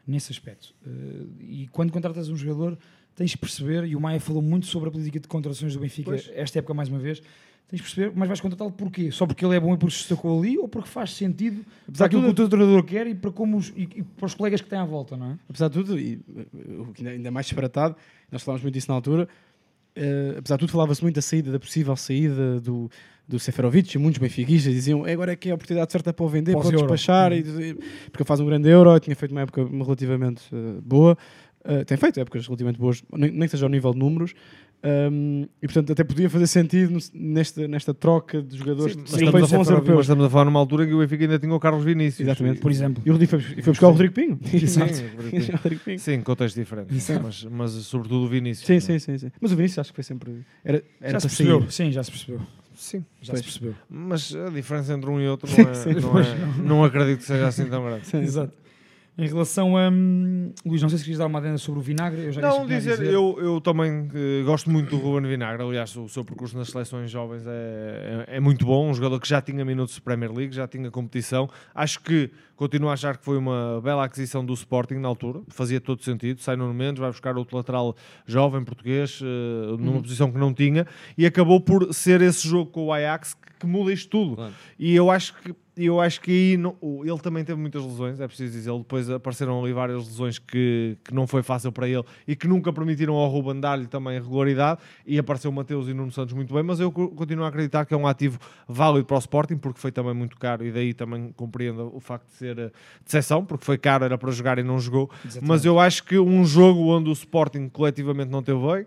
nesse 0.06 0.32
aspecto. 0.32 0.74
Eh, 0.86 1.26
e 1.40 1.68
quando 1.68 1.92
contratas 1.92 2.28
um 2.28 2.36
jogador, 2.36 2.78
tens 3.14 3.30
de 3.30 3.38
perceber, 3.38 3.84
e 3.84 3.96
o 3.96 4.00
Maia 4.00 4.20
falou 4.20 4.40
muito 4.40 4.66
sobre 4.66 4.88
a 4.88 4.92
política 4.92 5.20
de 5.20 5.28
contratações 5.28 5.74
do 5.74 5.80
Benfica 5.80 6.10
Pois. 6.10 6.30
esta 6.32 6.60
época 6.60 6.72
mais 6.72 6.88
uma 6.88 6.98
vez, 6.98 7.20
tens 7.70 7.76
de 7.76 7.82
perceber, 7.82 8.12
mas 8.14 8.26
vais 8.26 8.40
contratá-lo 8.40 8.72
porquê? 8.72 9.10
Só 9.12 9.26
porque 9.26 9.44
ele 9.44 9.56
é 9.56 9.60
bom 9.60 9.72
e 9.72 9.78
porque 9.78 9.94
se 9.94 10.00
destacou 10.00 10.38
ali, 10.38 10.58
ou 10.58 10.68
porque 10.68 10.88
faz 10.88 11.14
sentido 11.14 11.64
para 11.96 12.06
aquilo 12.06 12.22
que 12.24 12.28
o 12.30 12.34
teu 12.34 12.48
treinador 12.48 12.82
quer 12.82 13.06
e 13.06 13.14
para, 13.14 13.30
como 13.30 13.56
os, 13.56 13.68
e, 13.76 13.88
e 13.94 14.02
para 14.02 14.26
os 14.26 14.34
colegas 14.34 14.60
que 14.60 14.68
têm 14.68 14.78
à 14.78 14.84
volta, 14.84 15.16
não 15.16 15.32
é? 15.32 15.38
apesar 15.48 15.68
de 15.68 15.74
tudo, 15.74 15.98
e 15.98 16.20
o 16.78 16.92
que 16.92 17.06
ainda, 17.06 17.30
mais 17.30 17.46
disparatado, 17.46 17.94
nós 18.30 18.42
falámos 18.42 18.62
muito 18.62 18.74
disso 18.74 18.90
na 18.90 18.96
altura, 18.96 19.28
uh, 19.96 20.38
apesar 20.38 20.56
de 20.56 20.60
tudo, 20.60 20.72
falava-se 20.72 21.00
muito 21.02 21.14
da 21.14 21.22
saída, 21.22 21.52
da 21.52 21.60
possível 21.60 21.94
saída 21.94 22.60
do, 22.60 22.90
do 23.28 23.38
Seferovic, 23.38 23.94
e 23.94 23.98
muitos 23.98 24.18
benfiquistas 24.18 24.74
diziam 24.74 25.06
"É, 25.06 25.12
agora 25.12 25.32
é 25.32 25.36
que 25.36 25.48
é 25.48 25.52
a 25.52 25.54
oportunidade 25.54 25.92
certa 25.92 26.12
para 26.12 26.24
o 26.24 26.28
vender, 26.28 26.56
para 26.56 26.66
o 26.66 26.72
despachar, 26.72 27.32
e, 27.32 27.42
porque 27.44 28.22
ele 28.22 28.26
faz 28.26 28.40
um 28.40 28.46
grande 28.46 28.68
euro, 28.68 28.98
tinha 28.98 29.14
feito 29.14 29.30
uma 29.30 29.42
época 29.42 29.64
relativamente 29.64 30.42
uh, 30.52 30.82
boa, 30.82 31.16
uh, 31.64 31.84
tem 31.84 31.96
feito 31.96 32.18
épocas 32.18 32.46
relativamente 32.46 32.80
boas, 32.80 33.04
nem, 33.12 33.30
nem 33.30 33.42
que 33.42 33.48
seja 33.48 33.64
ao 33.64 33.70
nível 33.70 33.92
de 33.92 33.98
números, 34.00 34.34
um, 34.82 35.46
e 35.62 35.66
portanto 35.66 35.92
até 35.92 36.02
podia 36.02 36.30
fazer 36.30 36.46
sentido 36.46 36.98
nesta, 37.12 37.68
nesta 37.68 37.92
troca 37.92 38.40
de 38.42 38.56
jogadores 38.56 38.94
Sim, 38.94 39.00
mas, 39.00 39.10
que 39.10 39.16
estamos 39.16 39.32
feitos 39.32 39.52
a 39.52 39.56
bons 39.58 39.66
falar, 39.66 39.78
mas 39.80 39.88
europeus. 39.88 40.00
estamos 40.00 40.24
a 40.24 40.30
falar 40.30 40.44
numa 40.46 40.58
altura 40.58 40.86
que 40.86 40.94
o 40.94 40.98
Benfica 41.00 41.24
ainda 41.24 41.38
tinha 41.38 41.54
o 41.54 41.60
Carlos 41.60 41.84
Vinícius. 41.84 42.26
Exatamente. 42.26 42.60
Por 42.60 42.70
exemplo. 42.70 43.02
E 43.04 43.10
o 43.10 43.12
Rodrigo 43.12 43.30
foi, 43.30 43.40
foi 43.40 43.62
buscar 43.72 43.88
o 43.88 43.90
Rodrigo 43.90 44.14
Pinho. 44.14 44.38
Sim, 44.44 44.56
Exato. 44.56 44.92
o 44.92 45.16
Rodrigo 45.16 45.30
Pinho. 45.30 45.50
O 45.52 45.56
Rodrigo 45.62 45.82
Pinho. 45.84 45.98
Sim, 45.98 46.20
contexto 46.22 46.56
diferente. 46.56 46.94
Mas, 47.22 47.44
mas 47.44 47.70
sobretudo 47.72 48.24
o 48.24 48.28
Vinícius. 48.28 48.66
Sim, 48.66 48.80
sim, 48.80 48.98
sim, 48.98 49.18
sim. 49.18 49.30
Mas 49.40 49.52
o 49.52 49.56
Vinícius 49.56 49.78
acho 49.80 49.90
que 49.90 49.96
foi 49.96 50.04
sempre. 50.04 50.44
Era, 50.64 50.82
era 51.00 51.12
já 51.12 51.20
se 51.20 51.26
para 51.26 51.36
sair. 51.36 51.46
percebeu, 51.46 51.70
sim, 51.70 51.92
já 51.92 52.02
se 52.02 52.10
percebeu. 52.10 52.40
Sim. 52.74 53.04
Já 53.20 53.32
Pois. 53.34 53.38
se 53.40 53.44
percebeu. 53.44 53.74
Mas 53.90 54.34
a 54.34 54.48
diferença 54.48 54.94
entre 54.94 55.10
um 55.10 55.20
e 55.20 55.28
outro 55.28 55.46
Sim, 55.50 55.62
não, 55.64 55.70
é, 55.70 55.74
sim, 55.74 55.94
não, 56.00 56.18
é- 56.18 56.24
não 56.64 56.84
acredito 56.84 57.18
que 57.18 57.24
seja 57.24 57.48
assim 57.48 57.66
tão 57.66 57.84
grande. 57.84 58.04
Exato. 58.16 58.54
Em 59.18 59.26
relação 59.26 59.76
a. 59.76 59.90
hum, 59.90 60.52
Luís, 60.64 60.80
não 60.80 60.88
sei 60.88 60.96
se 60.98 61.04
querias 61.04 61.18
dar 61.18 61.26
uma 61.26 61.38
adenda 61.40 61.58
sobre 61.58 61.80
o 61.80 61.82
vinagre. 61.82 62.22
Eu 62.22 62.32
já 62.32 62.40
Não, 62.40 62.62
a 62.62 62.64
dizer, 62.66 63.02
eu, 63.02 63.36
eu 63.38 63.60
também 63.60 64.08
eh, 64.14 64.42
gosto 64.44 64.70
muito 64.70 64.88
do 64.90 64.96
Ruben 64.96 65.28
Vinagre. 65.28 65.62
Aliás, 65.62 65.94
o 65.96 66.08
seu 66.08 66.24
percurso 66.24 66.56
nas 66.56 66.68
seleções 66.68 67.10
jovens 67.10 67.42
é, 67.46 68.24
é, 68.28 68.36
é 68.36 68.40
muito 68.40 68.64
bom. 68.64 68.88
Um 68.88 68.94
jogador 68.94 69.20
que 69.20 69.28
já 69.28 69.42
tinha 69.42 69.62
minutos 69.64 69.94
de 69.96 70.00
Premier 70.00 70.32
League, 70.32 70.54
já 70.54 70.66
tinha 70.66 70.90
competição. 70.90 71.50
Acho 71.74 72.00
que 72.00 72.30
continuo 72.56 72.88
a 72.88 72.94
achar 72.94 73.18
que 73.18 73.24
foi 73.24 73.36
uma 73.36 73.80
bela 73.84 74.04
aquisição 74.04 74.42
do 74.44 74.54
Sporting 74.54 74.94
na 74.94 75.08
altura. 75.08 75.40
Fazia 75.48 75.80
todo 75.82 76.02
sentido. 76.02 76.40
Sai 76.40 76.56
no 76.56 76.72
Mendes, 76.72 77.00
vai 77.00 77.10
buscar 77.10 77.36
outro 77.36 77.56
lateral 77.58 77.94
jovem 78.26 78.64
português 78.64 79.20
eh, 79.22 79.76
numa 79.76 79.96
Uhum. 79.96 80.02
posição 80.02 80.32
que 80.32 80.38
não 80.38 80.54
tinha 80.54 80.86
e 81.18 81.26
acabou 81.26 81.60
por 81.60 81.92
ser 81.92 82.22
esse 82.22 82.48
jogo 82.48 82.70
com 82.70 82.86
o 82.86 82.92
Ajax 82.92 83.34
que, 83.34 83.40
que 83.60 83.66
muda 83.66 83.92
isto 83.92 84.08
tudo. 84.08 84.36
Claro. 84.36 84.54
E 84.78 84.94
eu 84.94 85.10
acho 85.10 85.34
que 85.42 85.54
eu 85.86 86.00
acho 86.00 86.20
que 86.20 86.30
aí 86.30 86.56
não- 86.56 86.76
ele 87.04 87.18
também 87.18 87.44
teve 87.44 87.60
muitas 87.60 87.82
lesões, 87.84 88.20
é 88.20 88.26
preciso 88.26 88.52
dizer. 88.52 88.72
Depois 88.76 89.08
apareceram 89.10 89.62
ali 89.62 89.72
várias 89.72 90.06
lesões 90.06 90.38
que, 90.38 90.96
que 91.04 91.14
não 91.14 91.26
foi 91.26 91.42
fácil 91.42 91.70
para 91.72 91.88
ele 91.88 92.02
e 92.26 92.34
que 92.36 92.46
nunca 92.48 92.72
permitiram 92.72 93.14
ao 93.14 93.28
Ruben 93.28 93.60
dar-lhe 93.60 93.86
também 93.86 94.18
regularidade. 94.20 94.80
E 95.06 95.18
apareceu 95.18 95.50
o 95.50 95.54
Mateus 95.54 95.88
e 95.88 95.94
Nuno 95.94 96.10
Santos 96.12 96.34
muito 96.34 96.52
bem, 96.52 96.62
mas 96.62 96.80
eu 96.80 96.90
co- 96.92 97.08
continuo 97.08 97.44
a 97.44 97.48
acreditar 97.48 97.84
que 97.84 97.94
é 97.94 97.96
um 97.96 98.06
ativo 98.06 98.38
válido 98.68 99.04
para 99.06 99.16
o 99.16 99.18
Sporting, 99.18 99.56
porque 99.56 99.80
foi 99.80 99.92
também 99.92 100.14
muito 100.14 100.36
caro 100.36 100.64
e 100.64 100.70
daí 100.72 100.92
também 100.94 101.32
compreendo 101.36 101.90
o 101.94 102.00
facto 102.00 102.26
de 102.28 102.34
ser 102.34 102.54
de 102.54 102.70
exceção, 103.06 103.44
porque 103.44 103.64
foi 103.64 103.78
caro, 103.78 104.04
era 104.04 104.16
para 104.18 104.30
jogar 104.30 104.58
e 104.58 104.62
não 104.62 104.78
jogou. 104.78 105.10
Mas 105.42 105.64
eu 105.64 105.78
acho 105.78 106.04
que 106.04 106.18
um 106.18 106.44
jogo 106.44 106.88
onde 106.88 107.08
o 107.08 107.12
Sporting 107.12 107.68
coletivamente 107.68 108.30
não 108.30 108.42
teve 108.42 108.58
bem, 108.60 108.86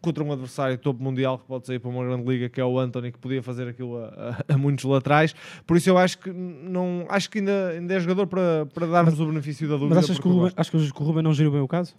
contra 0.00 0.22
um 0.24 0.32
adversário 0.32 0.76
topo 0.78 1.02
mundial 1.02 1.38
que 1.38 1.44
pode 1.46 1.66
sair 1.66 1.78
para 1.78 1.90
uma 1.90 2.04
grande 2.04 2.28
liga 2.28 2.48
que 2.48 2.60
é 2.60 2.64
o 2.64 2.78
Anthony 2.78 3.12
que 3.12 3.18
podia 3.18 3.42
fazer 3.42 3.68
aquilo 3.68 3.96
a, 3.98 4.36
a- 4.48 4.54
a 4.54 4.58
muitos 4.58 4.84
laterais 4.84 5.34
por 5.66 5.76
isso 5.76 5.88
eu 5.90 5.96
acho 5.98 6.18
que 6.18 6.30
não 6.30 7.06
acho 7.08 7.30
que 7.30 7.38
ainda, 7.38 7.68
ainda 7.70 7.94
é 7.94 8.00
jogador 8.00 8.26
para, 8.26 8.66
para 8.72 8.86
darmos 8.86 9.18
o 9.20 9.26
benefício 9.26 9.68
da 9.68 9.74
dúvida 9.76 9.94
Mas 9.96 10.04
achas 10.04 10.18
que, 10.18 10.26
o 10.28 10.30
eu 10.30 10.34
Ruben, 10.36 10.52
achas 10.56 10.90
que 10.92 11.02
o 11.02 11.04
Ruben 11.04 11.22
não 11.22 11.32
geriu 11.32 11.52
bem 11.52 11.60
o 11.60 11.68
caso? 11.68 11.94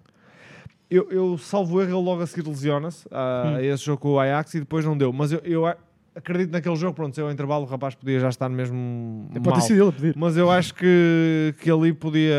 eu, 0.89 1.09
eu 1.09 1.37
salvo 1.37 1.81
erro 1.81 1.89
ele 1.97 2.05
logo 2.05 2.21
a 2.21 2.27
seguir 2.27 2.47
lesiona-se 2.47 3.07
a, 3.11 3.43
Hum. 3.47 3.55
a 3.55 3.63
esse 3.63 3.83
jogo 3.85 3.99
com 4.01 4.09
o 4.13 4.19
Ajax 4.19 4.53
e 4.55 4.59
depois 4.59 4.85
não 4.85 4.97
deu 4.97 5.11
mas 5.11 5.31
eu, 5.31 5.39
eu 5.43 5.65
acredito 6.13 6.51
naquele 6.51 6.75
jogo 6.77 6.93
pronto, 6.93 7.13
se 7.13 7.21
o 7.21 7.29
intervalo 7.29 7.65
o 7.65 7.67
rapaz 7.67 7.93
podia 7.95 8.19
já 8.19 8.29
estar 8.29 8.47
mesmo 8.49 9.27
Pode 9.33 9.43
ter 9.43 9.49
mal. 9.49 9.61
sido 9.61 9.81
ele 9.81 9.89
a 9.89 9.91
pedir. 9.91 10.13
Mas 10.15 10.37
eu 10.37 10.49
acho 10.49 10.73
que, 10.75 11.53
que 11.59 11.69
ali 11.69 11.91
podia. 11.91 12.33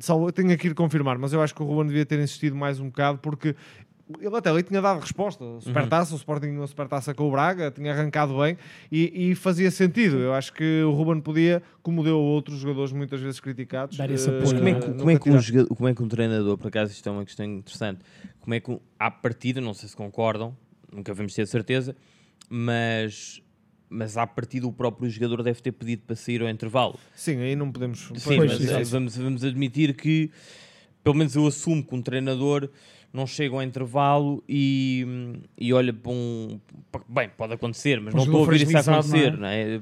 Salvo, 0.00 0.32
tenho 0.32 0.56
que 0.56 0.68
ir 0.68 0.74
confirmar, 0.74 1.18
mas 1.18 1.32
eu 1.34 1.42
acho 1.42 1.54
que 1.54 1.62
o 1.62 1.66
Ruben 1.66 1.86
devia 1.88 2.06
ter 2.06 2.18
insistido 2.18 2.56
mais 2.56 2.80
um 2.80 2.86
bocado 2.86 3.18
porque 3.18 3.54
ele 4.20 4.36
até 4.36 4.50
ali 4.50 4.62
tinha 4.62 4.82
dado 4.82 5.00
resposta. 5.00 5.44
Supertaça, 5.60 6.12
o 6.14 6.16
Sporting 6.16 6.48
uma 6.48 6.66
supertaça 6.66 7.14
com 7.14 7.26
o 7.28 7.30
Braga, 7.30 7.70
tinha 7.70 7.92
arrancado 7.92 8.36
bem 8.38 8.56
e, 8.92 9.30
e 9.30 9.34
fazia 9.34 9.70
sentido. 9.70 10.18
Eu 10.18 10.34
acho 10.34 10.52
que 10.52 10.82
o 10.82 10.90
Ruben 10.92 11.20
podia, 11.22 11.62
como 11.82 12.02
deu 12.04 12.16
a 12.16 12.20
outros 12.20 12.58
jogadores 12.58 12.92
muitas 12.92 13.20
vezes 13.20 13.40
criticados, 13.40 13.96
Dar 13.96 14.10
esse 14.10 14.28
eh, 14.28 14.32
apoio, 14.32 14.42
Mas 14.42 14.52
como 14.58 14.68
é, 14.68 14.72
não 14.72 14.80
que, 14.80 14.90
é? 14.90 14.94
como, 14.94 15.10
é 15.10 15.18
que 15.18 15.30
um 15.30 15.40
jogador- 15.40 15.74
como 15.76 15.88
é 15.88 15.94
que 15.94 16.02
um 16.02 16.08
treinador, 16.08 16.58
por 16.58 16.68
acaso 16.68 16.92
isto 16.92 17.08
é 17.08 17.12
uma 17.12 17.24
questão 17.24 17.46
interessante, 17.46 18.00
como 18.40 18.52
é 18.54 18.60
que 18.60 18.78
à 18.98 19.10
partida, 19.10 19.60
não 19.60 19.72
sei 19.72 19.88
se 19.88 19.96
concordam, 19.96 20.54
nunca 20.92 21.14
vamos 21.14 21.32
ter 21.34 21.46
certeza, 21.46 21.96
mas, 22.48 23.42
mas 23.88 24.16
à 24.16 24.26
partida 24.26 24.66
o 24.66 24.72
próprio 24.72 25.08
jogador 25.08 25.42
deve 25.42 25.62
ter 25.62 25.72
pedido 25.72 26.02
para 26.06 26.14
sair 26.14 26.42
ao 26.42 26.48
intervalo. 26.48 26.98
Sim, 27.14 27.38
aí 27.38 27.56
não 27.56 27.72
podemos. 27.72 28.10
Sim, 28.16 28.36
pois, 28.36 28.60
mas 28.60 28.70
eh, 28.70 28.84
vamos, 28.84 29.16
vamos 29.16 29.44
admitir 29.44 29.94
que, 29.96 30.30
pelo 31.02 31.16
menos 31.16 31.34
eu 31.34 31.46
assumo 31.46 31.82
que 31.82 31.94
um 31.94 32.02
treinador 32.02 32.68
não 33.14 33.26
chega 33.28 33.54
ao 33.54 33.62
intervalo 33.62 34.42
e, 34.48 35.06
e 35.56 35.72
olha 35.72 35.92
para 35.92 36.10
um. 36.10 36.58
Bem, 37.08 37.30
pode 37.36 37.52
acontecer, 37.54 38.00
mas 38.00 38.12
não 38.12 38.24
estou 38.24 38.42
a 38.44 38.46
ver 38.48 38.62
isso 38.62 38.76
a 38.76 38.80
acontecer. 38.80 39.36
Não 39.38 39.46
é? 39.46 39.80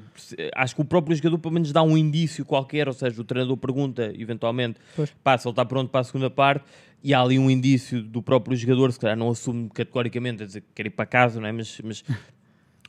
Acho 0.55 0.75
que 0.77 0.83
o 0.83 0.85
próprio 0.85 1.17
jogador, 1.17 1.39
pelo 1.39 1.55
menos, 1.55 1.73
dá 1.73 1.83
um 1.83 1.97
indício 1.97 2.45
qualquer, 2.45 2.87
ou 2.89 2.93
seja, 2.95 3.19
o 3.21 3.25
treinador 3.25 3.57
pergunta, 3.57 4.13
eventualmente, 4.17 4.79
Pois. 4.95 5.11
passa, 5.25 5.49
ele 5.49 5.53
está 5.53 5.65
pronto 5.65 5.89
para 5.91 6.01
a 6.03 6.05
segunda 6.05 6.29
parte. 6.29 6.65
E 7.03 7.13
há 7.13 7.21
ali 7.21 7.37
um 7.39 7.51
indício 7.51 8.01
do 8.03 8.23
próprio 8.23 8.57
jogador, 8.57 8.93
se 8.93 9.01
calhar 9.01 9.17
não 9.17 9.29
assume 9.31 9.69
categoricamente 9.71 10.43
a 10.45 10.47
dizer 10.47 10.61
que 10.61 10.67
quer 10.75 10.87
ir 10.87 10.91
para 10.91 11.05
casa, 11.07 11.41
não 11.41 11.49
é? 11.49 11.53
mas, 11.53 11.81
mas 11.83 12.05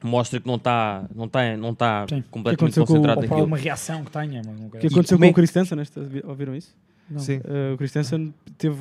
mostra 0.04 0.40
que 0.40 0.46
não 0.46 0.56
está, 0.56 1.06
não 1.16 1.26
está, 1.26 1.58
não 1.58 1.72
está 1.72 2.06
Sim. 2.08 2.24
completamente 2.30 2.80
aconteceu 2.80 2.86
com 2.86 2.92
o- 2.92 2.96
concentrado 2.96 3.22
Ou 3.22 3.22
para 3.22 3.30
naquilo. 3.30 3.40
alguma 3.42 3.58
reação 3.58 4.04
que 4.04 4.12
tenha. 4.12 4.42
Mas 4.46 4.60
não 4.60 4.68
O 4.68 4.70
que 4.70 4.78
quero- 4.78 4.94
aconteceu 4.94 5.18
é 5.18 5.20
com 5.22 5.28
o 5.28 5.34
Christensen? 5.34 5.78
Nesta, 5.78 6.02
ouviram 6.26 6.56
isso? 6.56 6.76
Não. 7.10 7.20
Sim. 7.20 7.38
Uh, 7.38 7.74
o 7.74 7.78
Christensen 7.78 8.34
teve, 8.58 8.78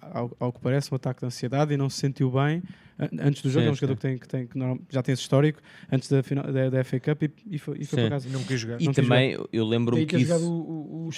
ao, 0.00 0.30
ao 0.38 0.52
que 0.52 0.60
parece, 0.60 0.92
um 0.92 0.96
ataque 0.96 1.20
de 1.20 1.26
ansiedade 1.26 1.72
e 1.72 1.76
não 1.76 1.88
se 1.88 1.98
sentiu 1.98 2.30
bem 2.30 2.62
an- 2.98 3.08
antes 3.20 3.42
do 3.42 3.48
jogo. 3.50 3.62
Sim, 3.62 3.68
é 3.68 3.72
um 3.72 3.74
jogador 3.74 3.94
sim. 3.94 3.96
que, 3.96 4.00
tem, 4.02 4.18
que, 4.18 4.28
tem, 4.28 4.46
que 4.46 4.58
normal- 4.58 4.78
já 4.90 5.02
tem 5.02 5.12
esse 5.14 5.22
histórico 5.22 5.60
antes 5.90 6.08
da, 6.08 6.22
final, 6.22 6.44
da, 6.52 6.68
da 6.70 6.84
FA 6.84 7.00
Cup 7.00 7.22
e, 7.22 7.30
e 7.50 7.58
foi, 7.58 7.78
e 7.78 7.84
foi 7.86 7.96
Sim. 7.98 8.08
para 8.08 8.10
casa. 8.10 8.28
Não 8.28 8.42
quis 8.44 8.60
jogar. 8.60 8.80
E 8.80 8.84
não 8.84 8.92
também 8.92 9.32
eu- 9.32 9.48
eu 9.52 9.64
lembro-me 9.66 10.04
que 10.06 10.16
isso. 10.18 10.34
o, 10.34 11.06
o, 11.06 11.08
o. 11.08 11.10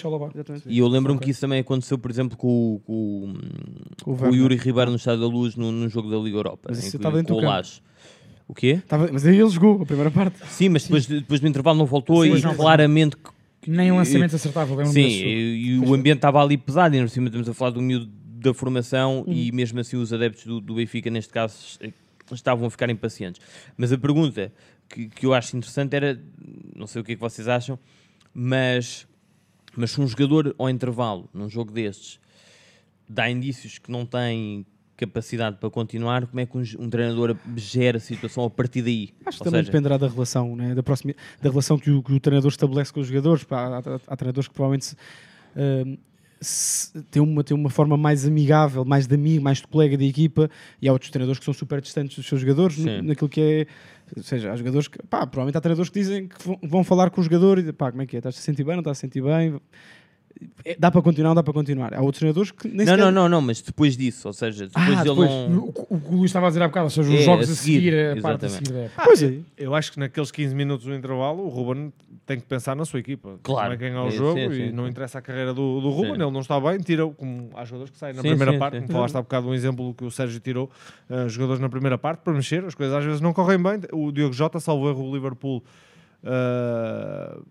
E 0.67 0.79
eu 0.79 0.87
lembro-me 0.89 1.19
que 1.21 1.31
isso 1.31 1.41
também 1.41 1.61
aconteceu, 1.61 1.99
por 1.99 2.11
exemplo, 2.11 2.37
com, 2.37 2.47
o- 2.77 2.81
com, 2.81 3.35
Com 4.05 4.13
o 4.13 4.17
com 4.17 4.29
o. 4.31 4.35
Yuri 4.35 4.57
Ribeiro 4.57 4.91
no 4.91 4.97
Estado 4.97 5.21
da 5.21 5.27
Luz 5.27 5.57
no, 5.57 5.73
no 5.73 5.89
jogo 5.89 6.11
da 6.11 6.17
Liga 6.19 6.37
Europa. 6.39 6.69
Mas 6.71 6.83
em 6.85 6.87
estava 6.97 7.17
dentro 7.17 7.35
do 7.35 7.41
o 8.47 8.55
quê? 8.55 8.81
Tava- 8.89 9.11
mas 9.13 9.27
aí 9.27 9.39
ele 9.39 9.51
jogou 9.51 9.83
a 9.83 9.85
primeira 9.85 10.11
parte. 10.11 10.39
Sim, 10.47 10.71
mas 10.71 10.85
depois, 10.85 11.07
depois 11.07 11.39
do 11.41 11.47
intervalo 11.47 11.77
não 11.77 11.85
voltou 11.85 12.23
Sim, 12.25 12.35
e 12.37 12.41
não, 12.41 12.55
claramente. 12.55 13.15
que- 13.17 13.38
Nem 13.69 13.93
um 13.93 13.97
lançamento 13.97 14.35
acertável. 14.37 14.75
lembro-me 14.77 14.95
Sim, 14.95 15.03
desse 15.09 15.19
jogo. 15.19 15.31
e, 15.31 15.67
e 15.67 15.79
o 15.79 15.95
ambiente 15.95 16.17
estava 16.19 16.43
ali 16.43 16.57
pesado, 16.57 16.97
e 16.97 17.01
por 17.01 17.11
cima 17.11 17.27
estamos 17.27 17.49
a 17.49 17.55
falar 17.55 17.71
do 17.71 17.83
miúdo 17.83 18.07
da 18.41 18.55
formação 18.55 19.25
Uhum. 19.27 19.33
e 19.33 19.51
mesmo 19.53 19.81
assim 19.81 19.97
os 19.97 20.13
adeptos 20.13 20.45
do, 20.45 20.61
do 20.61 20.75
Benfica, 20.77 21.11
neste 21.11 21.33
caso, 21.33 21.79
estavam 22.33 22.67
a 22.67 22.71
ficar 22.71 22.89
impacientes. 22.89 23.41
Mas 23.77 23.93
a 23.93 23.99
pergunta 23.99 24.53
que, 24.89 25.09
que 25.09 25.27
eu 25.27 25.35
acho 25.35 25.57
interessante 25.57 25.95
era, 25.95 26.19
não 26.75 26.87
sei 26.87 27.03
o 27.03 27.05
que 27.05 27.13
é 27.13 27.15
que 27.15 27.21
vocês 27.21 27.49
acham, 27.49 27.79
mas, 28.33 29.07
mas 29.77 29.91
se 29.91 30.01
um 30.01 30.07
jogador 30.07 30.55
ao 30.57 30.71
intervalo, 30.71 31.29
num 31.35 31.49
jogo 31.49 31.73
destes, 31.73 32.21
dá 33.09 33.29
indícios 33.31 33.79
que 33.79 33.91
não 33.91 34.07
tem 34.07 34.65
capacidade 34.99 35.57
para 35.59 35.71
continuar, 35.71 36.27
como 36.27 36.41
é 36.41 36.45
que 36.47 36.59
um, 36.59 36.63
um 36.81 36.91
treinador 36.91 37.37
gera 37.57 37.97
a 37.97 38.01
situação 38.01 38.45
a 38.45 38.51
partir 38.51 38.83
daí? 38.83 39.11
Acho 39.25 39.39
que 39.39 39.45
também 39.45 39.61
seja, 39.61 39.71
dependerá 39.73 39.97
da 39.97 40.09
relação, 40.09 40.55
né? 40.57 40.75
da, 40.75 40.83
proximi- 40.83 41.15
da 41.41 41.49
relação 41.49 41.79
que 41.79 41.91
o, 41.91 42.03
que 42.03 42.13
o 42.13 42.21
treinador 42.21 42.51
estabelece 42.51 42.93
com 42.93 43.01
os 43.01 43.07
jogadores. 43.07 43.47
Há, 43.51 43.79
há- 43.79 44.01
há 44.09 44.17
treinadores 44.17 44.49
que 44.49 44.55
provavelmente 44.55 44.85
se, 44.87 44.97
ahm, 45.57 45.97
se- 46.41 47.03
têm, 47.11 47.23
uma, 47.23 47.43
têm 47.45 47.57
uma 47.57 47.71
forma 47.71 47.97
mais 47.97 48.27
amigável, 48.27 48.85
mais 48.85 49.07
de 49.07 49.15
amigo, 49.15 49.43
mais 49.43 49.59
de 49.59 49.67
colega 49.69 49.97
de 49.97 50.05
equipa, 50.07 50.51
e 50.83 50.89
há 50.89 50.93
outros 50.93 51.11
treinadores 51.11 51.39
que 51.39 51.45
são 51.45 51.55
super 51.55 51.81
distantes 51.81 52.17
dos 52.17 52.27
seus 52.27 52.41
jogadores, 52.41 52.77
Sim. 52.77 53.01
naquilo 53.03 53.29
que 53.31 53.41
é. 53.41 53.67
Ou 54.17 54.23
seja, 54.23 54.53
há 54.53 54.57
jogadores 54.57 54.89
que. 54.89 54.99
Pá, 55.03 55.27
provavelmente 55.27 55.59
há 55.59 55.61
treinadores 55.61 55.91
que 55.91 55.99
dizem 56.01 56.29
que 56.29 56.37
vão, 56.45 56.59
vão 56.63 56.85
falar 56.85 57.11
com 57.11 57.21
o 57.21 57.25
jogador 57.25 57.59
e 57.59 57.73
pá, 57.73 57.91
como 57.91 58.03
é 58.03 58.07
que 58.07 58.17
é? 58.17 58.19
Estás 58.19 58.37
a 58.37 58.41
sentir 58.41 58.65
bem? 58.65 58.75
Não 58.75 58.81
estás 58.81 58.99
a 58.99 59.01
sentir 59.01 59.23
bem? 59.23 59.61
É, 60.65 60.77
Dá 60.79 60.91
para 60.91 61.03
continuar, 61.03 61.31
não 61.31 61.35
dá 61.35 61.43
para 61.43 61.53
continuar. 61.53 61.95
Há 61.95 62.01
outros 62.01 62.19
treinadores 62.21 62.51
que 62.51 62.69
nem 62.69 62.79
não, 62.79 62.85
sequer- 62.85 62.99
não, 62.99 63.11
não, 63.11 63.29
não, 63.29 63.41
mas 63.41 63.61
depois 63.61 63.97
disso, 63.97 64.29
ou 64.29 64.33
seja, 64.33 64.67
depois 64.67 64.87
Ah, 64.99 65.03
dele 65.03 65.09
depois. 65.09 65.31
não. 65.31 65.59
O, 65.65 65.69
o 65.97 66.01
que 66.01 66.09
o 66.13 66.17
Luís 66.17 66.25
estava 66.31 66.47
a 66.47 66.51
dizer 66.51 66.63
há 66.63 66.69
bocado, 66.69 66.85
ou 66.85 66.91
seja, 66.91 67.09
os 67.09 67.15
É, 67.21 67.23
jogos 67.23 67.49
a 67.49 67.53
a 67.53 67.55
seguir, 67.57 67.75
seguir, 67.93 68.19
a 68.19 68.21
parte 68.23 68.47
a 68.47 68.49
seguir 68.49 68.73
da 68.73 68.79
época. 68.81 69.03
Pois 69.05 69.23
é. 69.23 69.39
Eu 69.57 69.75
acho 69.75 69.93
que 69.93 69.99
naqueles 69.99 70.31
15 70.31 70.55
minutos 70.55 70.85
do 70.87 70.95
intervalo 70.95 71.45
o 71.45 71.49
Ruben 71.49 71.93
tem 72.27 72.39
que 72.39 72.47
pensar 72.47 72.77
na 72.77 72.85
sua 72.85 73.01
equipa. 73.01 73.39
Claro. 73.43 73.69
Vai 73.69 73.77
ganhar 73.79 74.03
o 74.05 74.11
Sim, 74.11 74.17
jogo 74.19 74.39
sim, 74.39 74.47
e 74.51 74.67
sim. 74.69 74.73
não 74.73 74.87
interessa 74.87 75.19
a 75.19 75.23
carreira 75.23 75.55
do, 75.55 75.81
do 75.81 75.91
Ruben, 75.91 76.17
Sim. 76.17 76.23
ele 76.23 76.31
não 76.31 76.41
está 76.41 76.61
bem, 76.61 76.79
tira, 76.79 77.07
como 77.09 77.51
há 77.55 77.65
jogadores 77.65 77.91
que 77.91 77.99
saem 77.99 78.15
na 78.15 78.23
Sim, 78.23 78.29
primeira 78.29 78.53
sim, 78.53 78.59
parte, 78.59 78.75
sim. 78.75 78.81
como 78.83 78.93
falaste 78.93 79.17
há 79.17 79.23
bocado 79.23 79.49
um 79.49 79.55
exemplo 79.55 79.95
que 79.95 80.05
o 80.05 80.11
Sérgio 80.11 80.39
tirou, 80.39 80.71
uh, 81.09 81.29
jogadores 81.29 81.61
na 81.61 81.69
primeira 81.69 81.97
parte 81.97 82.21
para 82.21 82.33
mexer, 82.35 82.65
as 82.65 82.75
coisas 82.75 82.95
às 82.95 83.05
vezes 83.05 83.21
não 83.21 83.33
correm 83.33 83.59
bem. 83.63 83.81
O 83.93 84.13
Diogo 84.13 84.35
Jota 84.35 84.61
salvou 84.61 84.91
erro 84.91 85.09
o 85.09 85.15
Liverpool. 85.15 85.63
uh, 86.23 87.43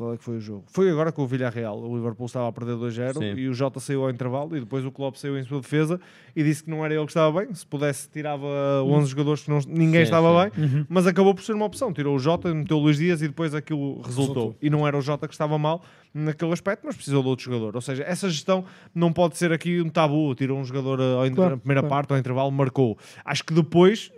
qual 0.00 0.14
é 0.14 0.16
que 0.16 0.24
foi 0.24 0.38
o 0.38 0.40
jogo? 0.40 0.64
Foi 0.68 0.90
agora 0.90 1.12
com 1.12 1.22
o 1.22 1.26
Villarreal. 1.26 1.78
O 1.78 1.94
Liverpool 1.94 2.24
estava 2.24 2.48
a 2.48 2.52
perder 2.52 2.74
2-0 2.74 3.18
Sim. 3.18 3.38
e 3.38 3.48
o 3.50 3.52
Jota 3.52 3.78
saiu 3.80 4.02
ao 4.02 4.08
intervalo 4.08 4.56
e 4.56 4.60
depois 4.60 4.82
o 4.82 4.90
Klopp 4.90 5.16
saiu 5.16 5.38
em 5.38 5.42
sua 5.42 5.60
defesa 5.60 6.00
e 6.34 6.42
disse 6.42 6.64
que 6.64 6.70
não 6.70 6.82
era 6.82 6.94
ele 6.94 7.04
que 7.04 7.10
estava 7.10 7.38
bem. 7.38 7.52
Se 7.52 7.66
pudesse, 7.66 8.08
tirava 8.08 8.46
11 8.82 9.10
jogadores 9.10 9.42
que 9.42 9.50
não, 9.50 9.58
ninguém 9.68 10.00
Sim, 10.00 10.04
estava 10.04 10.50
sim. 10.50 10.50
bem, 10.58 10.86
mas 10.88 11.06
acabou 11.06 11.34
por 11.34 11.44
ser 11.44 11.52
uma 11.52 11.66
opção. 11.66 11.92
Tirou 11.92 12.16
o 12.16 12.18
Jota, 12.18 12.54
meteu 12.54 12.78
o 12.78 12.80
Luís 12.80 12.96
Dias 12.96 13.20
e 13.20 13.28
depois 13.28 13.54
aquilo 13.54 14.00
resultou. 14.00 14.12
Resultou. 14.12 14.56
E 14.62 14.70
não 14.70 14.88
era 14.88 14.96
o 14.96 15.02
Jota 15.02 15.28
que 15.28 15.34
estava 15.34 15.58
mal 15.58 15.84
naquele 16.14 16.52
aspecto, 16.54 16.86
mas 16.86 16.96
precisou 16.96 17.22
de 17.22 17.28
outro 17.28 17.44
jogador. 17.44 17.76
Ou 17.76 17.82
seja, 17.82 18.02
essa 18.04 18.26
gestão 18.30 18.64
não 18.94 19.12
pode 19.12 19.36
ser 19.36 19.52
aqui 19.52 19.82
um 19.82 19.90
tabu. 19.90 20.34
Tirou 20.34 20.58
um 20.58 20.64
jogador 20.64 20.98
uh, 20.98 21.18
ao 21.18 21.30
Claro, 21.30 21.50
na 21.50 21.56
primeira 21.58 21.82
claro. 21.82 21.94
parte, 21.94 22.12
ao 22.12 22.18
intervalo, 22.18 22.50
marcou. 22.50 22.96
Acho 23.22 23.44
que 23.44 23.52
depois 23.52 24.10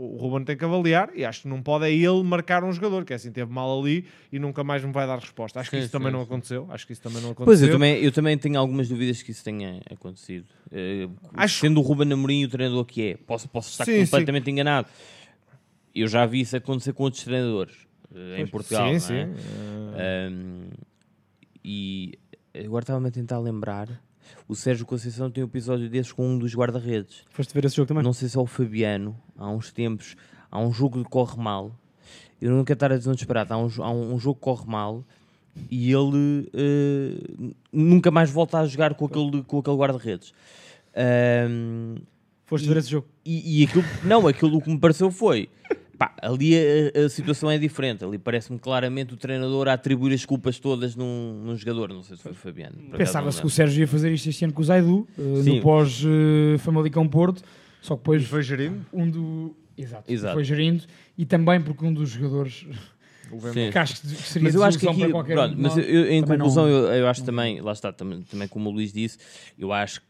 o 0.00 0.16
Ruben 0.16 0.44
tem 0.44 0.56
que 0.56 0.64
avaliar 0.64 1.10
e 1.12 1.24
acho 1.24 1.42
que 1.42 1.48
não 1.48 1.60
pode 1.60 1.84
é 1.86 1.92
ele 1.92 2.22
marcar 2.22 2.62
um 2.62 2.72
jogador, 2.72 3.04
que 3.04 3.12
é 3.12 3.16
assim, 3.16 3.32
teve 3.32 3.52
mal 3.52 3.80
ali 3.80 4.06
e 4.30 4.38
nunca 4.38 4.62
mais 4.62 4.84
me 4.84 4.92
vai 4.92 5.08
dar 5.08 5.18
resposta. 5.18 5.58
Acho 5.58 5.70
que 5.70 5.76
Sim, 5.76 5.82
isso 5.82 5.90
também 5.90 6.06
sim, 6.08 6.12
não 6.12 6.20
sim. 6.20 6.26
aconteceu. 6.26 6.66
Acho 6.70 6.86
que 6.86 6.92
isso 6.92 7.02
também 7.02 7.20
não 7.20 7.30
aconteceu. 7.32 7.44
Pois, 7.46 7.60
eu 7.62 7.68
também, 7.72 7.96
eu 8.00 8.12
também 8.12 8.38
tenho 8.38 8.56
algumas 8.60 8.88
dúvidas 8.88 9.20
que 9.22 9.32
isso 9.32 9.42
tenha 9.42 9.80
acontecido. 9.90 10.46
Eh, 10.70 11.08
Acho- 11.34 11.60
Sendo 11.60 11.80
o 11.80 11.82
Ruben 11.82 12.12
Amorim 12.12 12.44
o 12.44 12.48
treinador 12.48 12.84
que 12.84 13.02
é, 13.08 13.16
posso, 13.16 13.48
posso 13.48 13.70
estar 13.70 13.84
Sim, 13.86 14.04
completamente 14.04 14.48
enganado. 14.48 14.86
Eu 15.92 16.06
já 16.06 16.24
vi 16.26 16.42
isso 16.42 16.56
acontecer 16.56 16.92
com 16.92 17.02
outros 17.02 17.24
treinadores 17.24 17.74
eh, 18.14 18.40
em 18.40 18.46
Portugal. 18.46 18.86
sim, 18.86 18.92
não 18.92 19.00
sim. 19.00 19.14
é? 19.14 20.26
Ahm, 20.28 20.68
e 21.64 22.18
agora 22.54 22.84
estava-me 22.84 23.08
a 23.08 23.10
tentar 23.10 23.38
lembrar. 23.40 24.00
O 24.46 24.54
Sérgio 24.54 24.86
Conceição 24.86 25.30
tem 25.30 25.42
um 25.44 25.46
episódio 25.46 25.88
desses 25.90 26.12
com 26.12 26.26
um 26.26 26.38
dos 26.38 26.54
guarda-redes. 26.54 27.24
Foste 27.30 27.52
ver 27.54 27.64
esse 27.64 27.76
jogo 27.76 27.86
também? 27.88 28.02
Não 28.02 28.12
sei 28.12 28.28
se 28.28 28.36
é 28.36 28.40
o 28.40 28.46
Fabiano, 28.46 29.16
há 29.36 29.48
uns 29.50 29.70
tempos, 29.72 30.16
há 30.50 30.58
um 30.60 30.72
jogo 30.72 31.02
que 31.04 31.10
corre 31.10 31.36
mal. 31.40 31.74
Eu 32.40 32.50
não 32.52 32.64
quero 32.64 32.76
estar 32.76 32.92
a 32.92 32.96
dizer 32.96 33.10
um 33.10 33.14
disparate, 33.14 33.52
há 33.52 33.58
um, 33.58 33.68
há 33.78 33.90
um, 33.90 34.14
um 34.14 34.18
jogo 34.18 34.36
que 34.36 34.44
corre 34.44 34.64
mal 34.66 35.04
e 35.70 35.92
ele 35.92 36.48
eh, 36.54 37.44
nunca 37.72 38.10
mais 38.10 38.30
volta 38.30 38.58
a 38.60 38.66
jogar 38.66 38.94
com 38.94 39.06
aquele, 39.06 39.42
com 39.42 39.58
aquele 39.58 39.76
guarda-redes. 39.76 40.32
Ahm, 40.94 41.96
Foste 42.46 42.64
e- 42.64 42.68
ver 42.68 42.78
esse 42.78 42.90
jogo? 42.90 43.06
E, 43.24 43.60
e 43.60 43.64
aquilo, 43.64 43.84
não, 44.04 44.26
aquilo 44.26 44.60
que 44.62 44.70
me 44.70 44.78
pareceu 44.78 45.10
foi. 45.10 45.48
Pá, 45.98 46.14
ali 46.22 46.54
a, 46.56 47.06
a 47.06 47.08
situação 47.08 47.50
é 47.50 47.58
diferente. 47.58 48.04
Ali 48.04 48.18
parece-me 48.18 48.58
claramente 48.58 49.14
o 49.14 49.16
treinador 49.16 49.66
a 49.66 49.72
atribuir 49.72 50.14
as 50.14 50.24
culpas 50.24 50.58
todas 50.60 50.94
num, 50.94 51.42
num 51.44 51.56
jogador. 51.56 51.88
Não 51.92 52.04
sei 52.04 52.16
se 52.16 52.22
foi 52.22 52.32
o 52.32 52.34
Fabiano. 52.36 52.76
Pensava-se 52.96 53.38
não 53.38 53.42
que 53.42 53.46
o. 53.48 53.50
Sérgio 53.50 53.80
ia 53.80 53.88
fazer 53.88 54.12
isto 54.12 54.28
este 54.28 54.44
ano 54.44 54.54
com 54.54 54.62
o 54.62 54.64
Zaidu, 54.64 55.08
Sim. 55.42 55.56
no 55.56 55.60
pós-Famalicão 55.62 57.08
Porto, 57.08 57.42
só 57.82 57.94
que 57.96 58.00
depois 58.02 58.22
E 58.22 58.26
foi 58.26 58.42
gerindo. 58.42 58.86
um 58.92 59.10
do... 59.10 59.56
Exato, 59.76 60.12
Exato. 60.12 60.34
foi 60.34 60.42
gerindo, 60.44 60.84
e 61.16 61.24
também 61.24 61.60
porque 61.60 61.84
um 61.84 61.92
dos 61.94 62.10
jogadores 62.10 62.66
Sim. 63.52 63.70
que 63.70 63.78
acho 63.78 64.00
que 64.00 64.06
seria 64.08 64.46
Mas 64.48 64.54
eu 64.56 64.62
acho 64.64 64.78
que 64.78 64.88
aqui, 64.88 64.98
para 65.00 65.10
qualquer 65.10 65.34
pronto, 65.34 65.56
um 65.56 65.62
mas 65.62 65.76
eu- 65.76 65.84
eu- 65.84 66.12
em 66.12 66.22
conclusão, 66.24 66.64
não- 66.64 66.70
eu, 66.72 66.92
eu 66.94 67.06
acho 67.08 67.24
também, 67.24 67.60
lá 67.60 67.72
está, 67.72 67.92
também, 67.92 68.22
também 68.22 68.48
como 68.48 68.70
o 68.70 68.72
Luís 68.72 68.92
disse, 68.92 69.18
eu 69.58 69.72
acho 69.72 70.00
que 70.00 70.06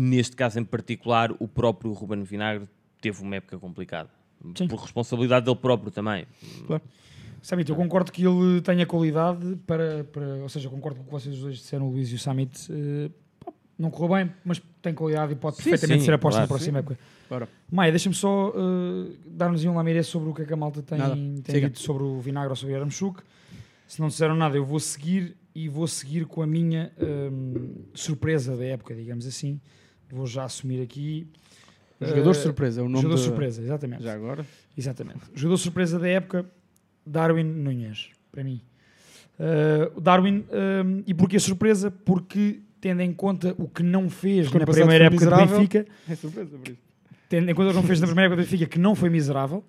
neste 0.00 0.36
caso 0.36 0.60
em 0.60 0.64
particular, 0.64 1.32
o 1.40 1.48
próprio 1.48 1.92
Ruben 1.92 2.22
Vinagre 2.22 2.68
teve 3.00 3.20
uma 3.22 3.34
época 3.36 3.58
complicada. 3.58 4.08
Sim. 4.56 4.68
Por 4.68 4.78
responsabilidade 4.80 5.44
dele 5.46 5.56
próprio 5.56 5.90
também. 5.90 6.26
Samit, 7.42 7.70
eu 7.70 7.76
concordo 7.76 8.10
que 8.10 8.26
ele 8.26 8.60
tenha 8.60 8.84
qualidade 8.84 9.56
para, 9.66 10.04
para 10.04 10.26
ou 10.42 10.48
seja, 10.48 10.68
concordo 10.68 10.98
com 10.98 11.02
o 11.02 11.06
que 11.06 11.12
vocês 11.12 11.38
dois 11.38 11.56
disseram, 11.56 11.88
o 11.88 11.90
Luís 11.90 12.10
e 12.10 12.14
o 12.14 12.18
Samit. 12.18 12.68
pá, 13.44 13.52
não 13.78 13.90
correu 13.90 14.16
bem, 14.16 14.32
mas 14.44 14.60
tem 14.82 14.92
qualidade 14.92 15.32
e 15.32 15.36
pode 15.36 15.56
Sim, 15.56 15.64
perfeitamente 15.64 16.00
sim, 16.00 16.06
ser 16.06 16.14
aposta 16.14 16.40
na 16.40 16.46
claro. 16.46 16.58
próxima 16.58 16.78
época. 16.78 16.98
Bora. 17.28 17.48
Maia, 17.70 17.92
deixa-me 17.92 18.14
só 18.14 18.52
eh, 18.54 19.12
dar-nos 19.26 19.64
um 19.64 19.74
lamiré 19.74 20.02
sobre 20.02 20.30
o 20.30 20.34
que 20.34 20.42
é 20.42 20.44
que 20.46 20.52
a 20.52 20.56
malta 20.56 20.82
tem, 20.82 20.98
Nada. 20.98 21.14
tem 21.14 21.60
dito 21.60 21.78
sobre 21.78 22.02
o 22.02 22.20
Vinagre 22.20 22.50
ou 22.50 22.56
sobre 22.56 22.72
o 22.72 22.76
Yaramchuk. 22.76 23.22
Se 23.86 24.00
não 24.00 24.08
disseram 24.08 24.34
nada, 24.34 24.56
eu 24.56 24.64
vou 24.64 24.80
seguir 24.80 25.36
e 25.54 25.68
vou 25.68 25.86
seguir 25.86 26.26
com 26.26 26.42
a 26.42 26.46
minha 26.46 26.92
hum, 27.00 27.84
surpresa 27.94 28.56
da 28.56 28.64
época, 28.64 28.94
digamos 28.94 29.26
assim. 29.26 29.60
Vou 30.10 30.26
já 30.26 30.44
assumir 30.44 30.82
aqui. 30.82 31.26
Jogador 32.00 32.30
Eh, 32.30 32.34
surpresa, 32.34 32.80
é 32.80 32.84
o 32.84 32.88
nome 32.88 33.02
Jogador 33.02 33.20
da- 33.20 33.26
surpresa, 33.26 33.62
exatamente. 33.62 34.02
Já 34.04 34.12
agora? 34.14 34.46
Exatamente. 34.76 35.18
Jogador 35.34 35.56
surpresa 35.58 35.98
da 35.98 36.08
época, 36.08 36.46
Darwin 37.04 37.44
Nunes, 37.44 38.10
para 38.30 38.44
mim. 38.44 38.60
Uh, 39.38 40.00
Darwin, 40.00 40.44
um, 40.84 41.02
e 41.06 41.14
porquê 41.14 41.38
surpresa? 41.38 41.90
Porque, 41.90 42.60
tendo 42.80 43.00
em 43.02 43.12
conta 43.12 43.54
o 43.58 43.68
que 43.68 43.82
não 43.82 44.08
fez 44.10 44.46
Porque 44.48 44.58
na 44.58 44.66
primeira 44.66 45.04
época 45.06 45.24
do 45.24 45.30
miserável. 45.30 45.56
Benfica, 45.58 45.86
É 46.08 46.14
surpresa 46.14 46.56
por 46.58 46.68
isso. 46.68 46.78
tendo 47.28 47.50
em 47.50 47.54
conta 47.54 47.68
o 47.68 47.70
que 47.72 47.76
não 47.76 47.82
fez 47.84 48.00
na 48.00 48.06
primeira 48.06 48.26
época 48.32 48.42
do 48.42 48.44
Benfica, 48.50 48.66
que 48.70 48.78
não 48.78 48.94
foi 48.94 49.10
miserável, 49.10 49.64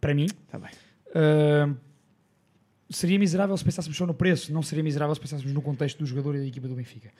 para 0.00 0.14
mim, 0.14 0.26
Tá 0.50 0.58
bem. 0.58 0.70
uh, 1.08 1.76
seria 2.90 3.18
miserável 3.18 3.56
se 3.56 3.64
pensássemos 3.64 3.96
só 3.96 4.06
no 4.06 4.14
preço, 4.14 4.52
não 4.52 4.62
seria 4.62 4.82
miserável 4.84 5.14
se 5.14 5.20
pensássemos 5.20 5.52
no 5.52 5.60
contexto 5.62 5.98
do 5.98 6.06
jogador 6.06 6.34
e 6.36 6.38
da 6.40 6.46
equipa 6.46 6.68
do 6.68 6.74
Benfica. 6.74 7.10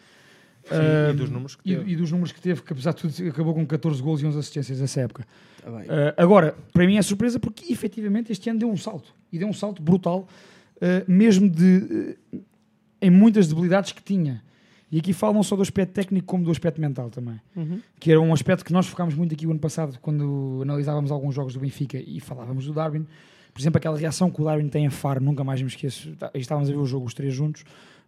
Sim, 0.69 1.11
e 1.11 1.17
dos 1.17 1.31
números 1.31 1.57
que 1.57 1.73
e, 1.73 1.77
teve. 1.77 1.93
e 1.93 1.97
dos 1.97 2.11
números 2.13 2.33
que 2.33 2.41
teve, 2.41 2.63
que 2.63 2.73
apesar 2.73 2.93
de 2.95 3.01
tudo 3.03 3.29
acabou 3.31 3.55
com 3.55 3.67
14 3.67 4.01
gols 4.03 4.21
e 4.23 4.27
11 4.27 4.39
assistências 4.39 4.81
nessa 4.81 5.01
época. 5.01 5.27
Tá. 5.63 5.71
Uh, 5.71 5.83
agora, 6.17 6.55
para 6.73 6.87
mim 6.87 6.97
é 6.97 7.03
surpresa 7.03 7.39
porque 7.41 7.73
efetivamente 7.73 8.31
este 8.33 8.49
ano 8.51 8.59
deu 8.61 8.71
um 8.71 8.77
salto 8.77 9.13
e 9.33 9.39
deu 9.39 9.49
um 9.49 9.53
salto 9.53 9.83
brutal, 9.83 10.29
uh, 10.77 11.11
mesmo 11.11 11.49
de 11.49 12.17
em 13.01 13.11
muitas 13.11 13.49
debilidades 13.49 13.93
que 13.93 14.03
tinha. 14.03 14.43
E 14.91 14.99
aqui 14.99 15.13
falam 15.15 15.37
não 15.37 15.43
só 15.43 15.57
do 15.57 15.63
aspecto 15.63 15.93
técnico 15.93 16.27
como 16.27 16.45
do 16.45 16.51
aspecto 16.51 16.81
mental 16.81 17.09
também, 17.11 17.41
Uhum. 17.57 17.81
que 17.99 18.11
era 18.11 18.21
um 18.21 18.33
aspecto 18.33 18.63
que 18.65 18.73
nós 18.73 18.87
focámos 18.87 19.15
muito 19.15 19.35
aqui 19.35 19.47
o 19.47 19.51
ano 19.51 19.59
passado 19.59 19.99
quando 20.03 20.61
analisávamos 20.63 21.11
alguns 21.11 21.35
jogos 21.35 21.55
do 21.55 21.61
Benfica 21.61 21.99
e 21.99 22.21
falávamos 22.21 22.67
do 22.67 22.75
Darwin. 22.75 23.07
Por 23.55 23.61
exemplo, 23.61 23.79
aquela 23.79 23.97
reação 23.99 24.31
que 24.31 24.41
o 24.41 24.45
Darwin 24.45 24.69
tem 24.69 24.87
a 24.87 24.91
Faro, 24.91 25.23
nunca 25.23 25.43
mais 25.43 25.61
me 25.63 25.69
esqueço. 25.69 26.15
Tá- 26.17 26.31
Estávamos 26.35 26.69
a 26.69 26.73
ver 26.73 26.79
o 26.79 26.85
jogo 26.87 27.07
os 27.07 27.15
três 27.15 27.35
juntos. 27.35 27.65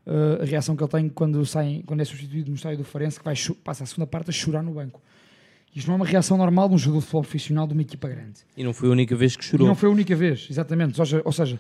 Uh, 0.07 0.43
a 0.43 0.45
reação 0.45 0.75
que 0.77 0.83
ele 0.83 0.91
tem 0.91 1.09
quando, 1.09 1.45
sai, 1.47 1.83
quando 1.87 2.01
é 2.01 2.05
substituído 2.05 2.49
no 2.51 2.57
estádio 2.57 2.79
do 2.79 2.85
Farense, 2.85 3.19
que 3.19 3.25
vai, 3.25 3.35
passa 3.63 3.85
a 3.85 3.87
segunda 3.87 4.07
parte 4.07 4.31
a 4.31 4.33
chorar 4.33 4.63
no 4.63 4.73
banco. 4.73 5.01
Isto 5.75 5.89
não 5.89 5.95
é 5.95 5.97
uma 5.97 6.07
reação 6.07 6.37
normal 6.39 6.69
de 6.69 6.75
um 6.77 6.79
jogador 6.79 7.01
de 7.01 7.05
futebol 7.07 7.23
profissional 7.23 7.67
de 7.67 7.73
uma 7.73 7.83
equipa 7.83 8.09
grande. 8.09 8.41
E 8.57 8.63
não 8.63 8.73
foi 8.73 8.89
a 8.89 8.93
única 8.93 9.17
vez 9.17 9.35
que 9.37 9.43
E 9.43 9.47
chorou. 9.49 9.67
não 9.67 9.75
foi 9.75 9.89
a 9.89 9.93
única 9.93 10.15
vez, 10.15 10.47
exatamente. 10.49 10.99
Ou 11.01 11.05
seja, 11.07 11.23
ou 11.25 11.33
seja, 11.33 11.59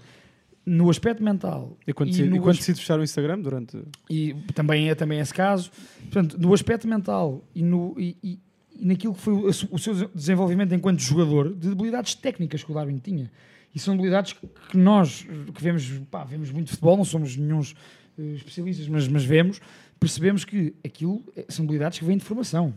no 0.64 0.88
aspecto 0.88 1.22
mental 1.22 1.76
E 1.86 1.92
quando, 1.92 2.10
e 2.10 2.22
e 2.22 2.28
quando 2.38 2.50
as- 2.50 2.58
decidi 2.58 2.78
fechar 2.80 2.98
o 2.98 3.02
Instagram 3.02 3.40
durante. 3.40 3.76
e 4.08 4.34
também 4.54 4.88
é 4.88 4.94
também 4.94 5.18
esse 5.18 5.34
caso. 5.34 5.70
Portanto, 6.02 6.38
no 6.38 6.54
aspecto 6.54 6.86
mental 6.86 7.42
e, 7.54 7.62
no, 7.62 7.94
e, 7.98 8.16
e- 8.22 8.38
e 8.78 8.86
naquilo 8.86 9.14
que 9.14 9.20
foi 9.20 9.34
o, 9.34 9.46
o 9.48 9.78
seu 9.78 10.08
desenvolvimento 10.14 10.72
enquanto 10.74 11.00
jogador, 11.00 11.52
de 11.52 11.68
debilidades 11.70 12.14
técnicas 12.14 12.62
que 12.62 12.70
o 12.70 12.74
Darwin 12.74 12.98
tinha. 12.98 13.30
E 13.74 13.78
são 13.80 13.94
debilidades 13.96 14.32
que 14.32 14.76
nós, 14.76 15.26
que 15.54 15.60
vemos, 15.62 15.90
pá, 16.10 16.22
vemos 16.24 16.50
muito 16.52 16.70
futebol, 16.70 16.96
não 16.96 17.04
somos 17.04 17.36
nenhuns 17.36 17.74
eh, 17.74 18.03
especialistas, 18.18 18.88
mas, 18.88 19.08
mas 19.08 19.24
vemos, 19.24 19.60
percebemos 19.98 20.44
que 20.44 20.74
aquilo 20.84 21.22
eh, 21.36 21.46
são 21.48 21.64
debilidades 21.64 21.98
que 21.98 22.04
vêm 22.04 22.16
de 22.16 22.24
formação, 22.24 22.74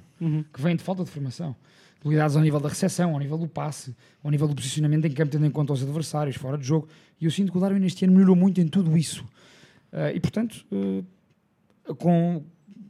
que 0.54 0.62
vêm 0.62 0.76
de 0.76 0.84
falta 0.84 1.04
de 1.04 1.10
formação. 1.10 1.56
Debilidades 2.02 2.36
ao 2.36 2.42
nível 2.42 2.60
da 2.60 2.70
recepção, 2.70 3.14
ao 3.14 3.20
nível 3.20 3.38
do 3.38 3.48
passe, 3.48 3.96
ao 4.24 4.32
nível 4.32 4.48
do 4.48 4.56
posicionamento 4.56 5.06
em 5.06 5.12
campo, 5.12 5.32
tendo 5.32 5.46
em 5.46 5.52
conta 5.52 5.74
os 5.74 5.82
adversários, 5.82 6.36
fora 6.36 6.58
de 6.58 6.66
jogo. 6.66 6.88
E 7.20 7.26
eu 7.26 7.32
sinto 7.32 7.52
que 7.52 7.58
o 7.58 7.62
Darwin 7.62 7.84
este 7.86 8.06
ano 8.06 8.14
melhorou 8.14 8.36
muito 8.36 8.62
em 8.62 8.68
tudo 8.68 8.96
isso. 8.98 9.26
Eh, 9.92 10.14
e 10.16 10.20
portanto, 10.20 10.66
eh, 10.72 11.04
com, 11.98 12.44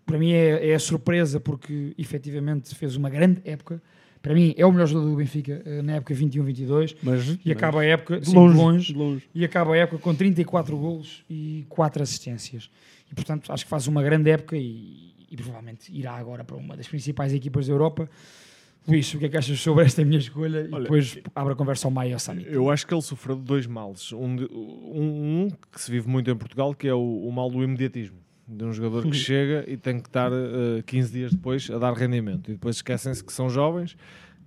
para 0.05 0.17
mim 0.17 0.31
é, 0.31 0.71
é 0.71 0.75
a 0.75 0.79
surpresa 0.79 1.39
porque 1.39 1.93
efetivamente 1.97 2.73
fez 2.75 2.95
uma 2.95 3.09
grande 3.09 3.41
época. 3.45 3.81
Para 4.21 4.33
mim 4.33 4.53
é 4.57 4.65
o 4.65 4.71
melhor 4.71 4.87
jogador 4.87 5.09
do 5.09 5.15
Benfica 5.15 5.61
eh, 5.65 5.81
na 5.81 5.93
época 5.95 6.13
21-22 6.13 6.95
Mas, 7.03 7.37
e 7.45 7.51
acaba 7.51 7.81
a 7.81 7.85
época 7.85 8.19
de 8.19 8.33
longe, 8.33 8.57
longe, 8.57 8.93
longe. 8.93 9.23
e 9.33 9.45
acaba 9.45 9.73
a 9.73 9.77
época 9.77 9.99
com 9.99 10.13
34 10.13 10.75
golos 10.77 11.23
e 11.29 11.65
4 11.69 12.03
assistências. 12.03 12.69
E 13.11 13.15
portanto 13.15 13.51
acho 13.53 13.63
que 13.63 13.69
faz 13.69 13.87
uma 13.87 14.01
grande 14.03 14.29
época 14.29 14.57
e, 14.57 15.13
e 15.31 15.35
provavelmente 15.37 15.91
irá 15.95 16.13
agora 16.13 16.43
para 16.43 16.55
uma 16.57 16.75
das 16.75 16.87
principais 16.87 17.33
equipas 17.33 17.67
da 17.67 17.73
Europa. 17.73 18.09
Luís, 18.87 19.13
o 19.13 19.19
que 19.19 19.25
é 19.25 19.29
que 19.29 19.35
achas 19.37 19.59
sobre 19.59 19.83
esta 19.85 20.03
minha 20.05 20.17
escolha? 20.17 20.61
e 20.61 20.81
depois 20.81 21.17
abre 21.35 21.51
a 21.53 21.55
conversa 21.57 21.87
ao 21.87 21.91
Maia 21.91 22.09
e 22.09 22.13
ao 22.13 22.19
Sami. 22.19 22.45
Eu 22.47 22.69
acho 22.69 22.87
que 22.87 22.93
ele 22.93 23.01
sofreu 23.01 23.35
de 23.35 23.41
dois 23.43 23.67
males. 23.67 24.13
Um, 24.13 24.35
de- 24.37 24.45
um- 24.45 25.45
um 25.45 25.49
que 25.71 25.81
se 25.81 25.91
vive 25.91 26.07
muito 26.07 26.31
em 26.31 26.35
Portugal, 26.37 26.73
que 26.73 26.87
é 26.87 26.93
o, 26.93 26.99
o 27.27 27.31
mal 27.31 27.49
do 27.49 27.61
imediatismo. 27.61 28.15
De 28.47 28.63
um 28.63 28.71
jogador 28.71 29.03
que 29.03 29.15
chega 29.17 29.65
e 29.67 29.75
tem 29.75 29.99
que 29.99 30.07
estar 30.07 30.31
eh, 30.31 30.81
15 30.85 31.11
dias 31.11 31.31
depois 31.33 31.69
a 31.69 31.77
dar 31.77 31.93
rendimento. 31.93 32.49
E 32.49 32.53
depois 32.53 32.77
esquecem-se 32.77 33.23
que 33.23 33.33
são 33.33 33.49
jovens, 33.49 33.97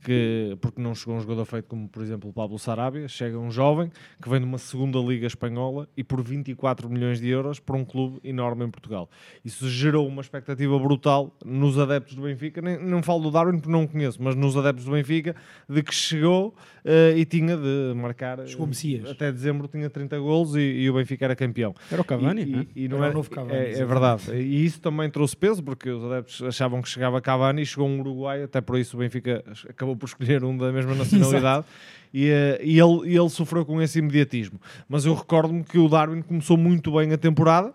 que, 0.02 0.56
porque 0.60 0.80
não 0.80 0.94
chegou 0.94 1.16
um 1.16 1.20
jogador 1.20 1.44
feito 1.44 1.66
como, 1.66 1.88
por 1.88 2.02
exemplo, 2.02 2.30
o 2.30 2.32
Pablo 2.32 2.58
Sarabia. 2.58 3.06
Chega 3.08 3.38
um 3.38 3.50
jovem 3.50 3.90
que 4.20 4.28
vem 4.28 4.40
de 4.40 4.46
uma 4.46 4.58
segunda 4.58 4.98
liga 4.98 5.26
espanhola 5.26 5.88
e 5.96 6.02
por 6.02 6.22
24 6.22 6.88
milhões 6.88 7.20
de 7.20 7.28
euros 7.28 7.60
para 7.60 7.76
um 7.76 7.84
clube 7.84 8.18
enorme 8.24 8.64
em 8.64 8.70
Portugal. 8.70 9.08
Isso 9.44 9.68
gerou 9.68 10.06
uma 10.06 10.22
expectativa 10.22 10.78
brutal 10.78 11.36
nos 11.44 11.78
adeptos 11.78 12.14
do 12.14 12.22
Benfica. 12.22 12.62
Nem, 12.62 12.78
não 12.78 13.02
falo 13.02 13.22
do 13.22 13.30
Darwin 13.30 13.58
porque 13.58 13.70
não 13.70 13.84
o 13.84 13.88
conheço, 13.88 14.22
mas 14.22 14.34
nos 14.34 14.56
adeptos 14.56 14.84
do 14.84 14.92
Benfica, 14.92 15.36
de 15.68 15.82
que 15.82 15.94
chegou 15.94 16.54
eh, 16.84 17.14
e 17.16 17.24
tinha 17.24 17.56
de 17.56 17.92
marcar. 17.94 18.46
Chegou 18.46 18.66
Messias. 18.66 19.10
Até 19.10 19.30
dezembro 19.32 19.68
tinha 19.68 19.88
30 19.90 20.18
golos 20.18 20.54
e, 20.56 20.60
e 20.60 20.90
o 20.90 20.94
Benfica 20.94 21.24
era 21.26 21.36
campeão. 21.36 21.74
Era 21.90 22.00
o 22.00 22.04
Cavani, 22.04 22.42
E, 22.42 22.46
não 22.46 22.58
é? 22.60 22.66
e, 22.76 22.84
e 22.84 22.88
não 22.88 22.96
Era 22.98 23.02
o 23.02 23.06
era- 23.06 23.14
novo 23.14 23.30
Cavani, 23.30 23.54
é, 23.58 23.72
é 23.78 23.84
verdade. 23.84 24.32
E 24.32 24.64
isso 24.64 24.80
também 24.80 25.08
trouxe 25.10 25.36
peso, 25.36 25.62
porque 25.62 25.90
os 25.90 26.04
adeptos 26.04 26.42
achavam 26.42 26.80
que 26.82 26.88
chegava 26.88 27.20
Cavani 27.20 27.62
e 27.62 27.66
chegou 27.66 27.88
um 27.88 28.00
Uruguai, 28.00 28.42
até 28.42 28.60
por 28.60 28.78
isso 28.78 28.96
o 28.96 29.00
Benfica 29.00 29.44
acabou 29.68 29.96
por 29.96 30.06
escolher 30.06 30.42
um 30.44 30.56
da 30.56 30.70
mesma 30.72 30.94
nacionalidade. 30.96 31.64
e, 32.12 32.28
eh, 32.28 32.60
e 32.62 32.78
ele, 32.78 33.08
e 33.12 33.16
ele 33.16 33.28
sofreu 33.30 33.64
com 33.64 33.80
esse 33.80 33.98
imediatismo. 33.98 34.60
Mas 34.88 35.04
eu 35.04 35.14
recordo-me 35.14 35.62
que 35.62 35.78
o 35.78 35.88
Darwin 35.88 36.22
começou 36.22 36.56
muito 36.56 36.92
bem 36.92 37.12
a 37.12 37.18
temporada, 37.18 37.72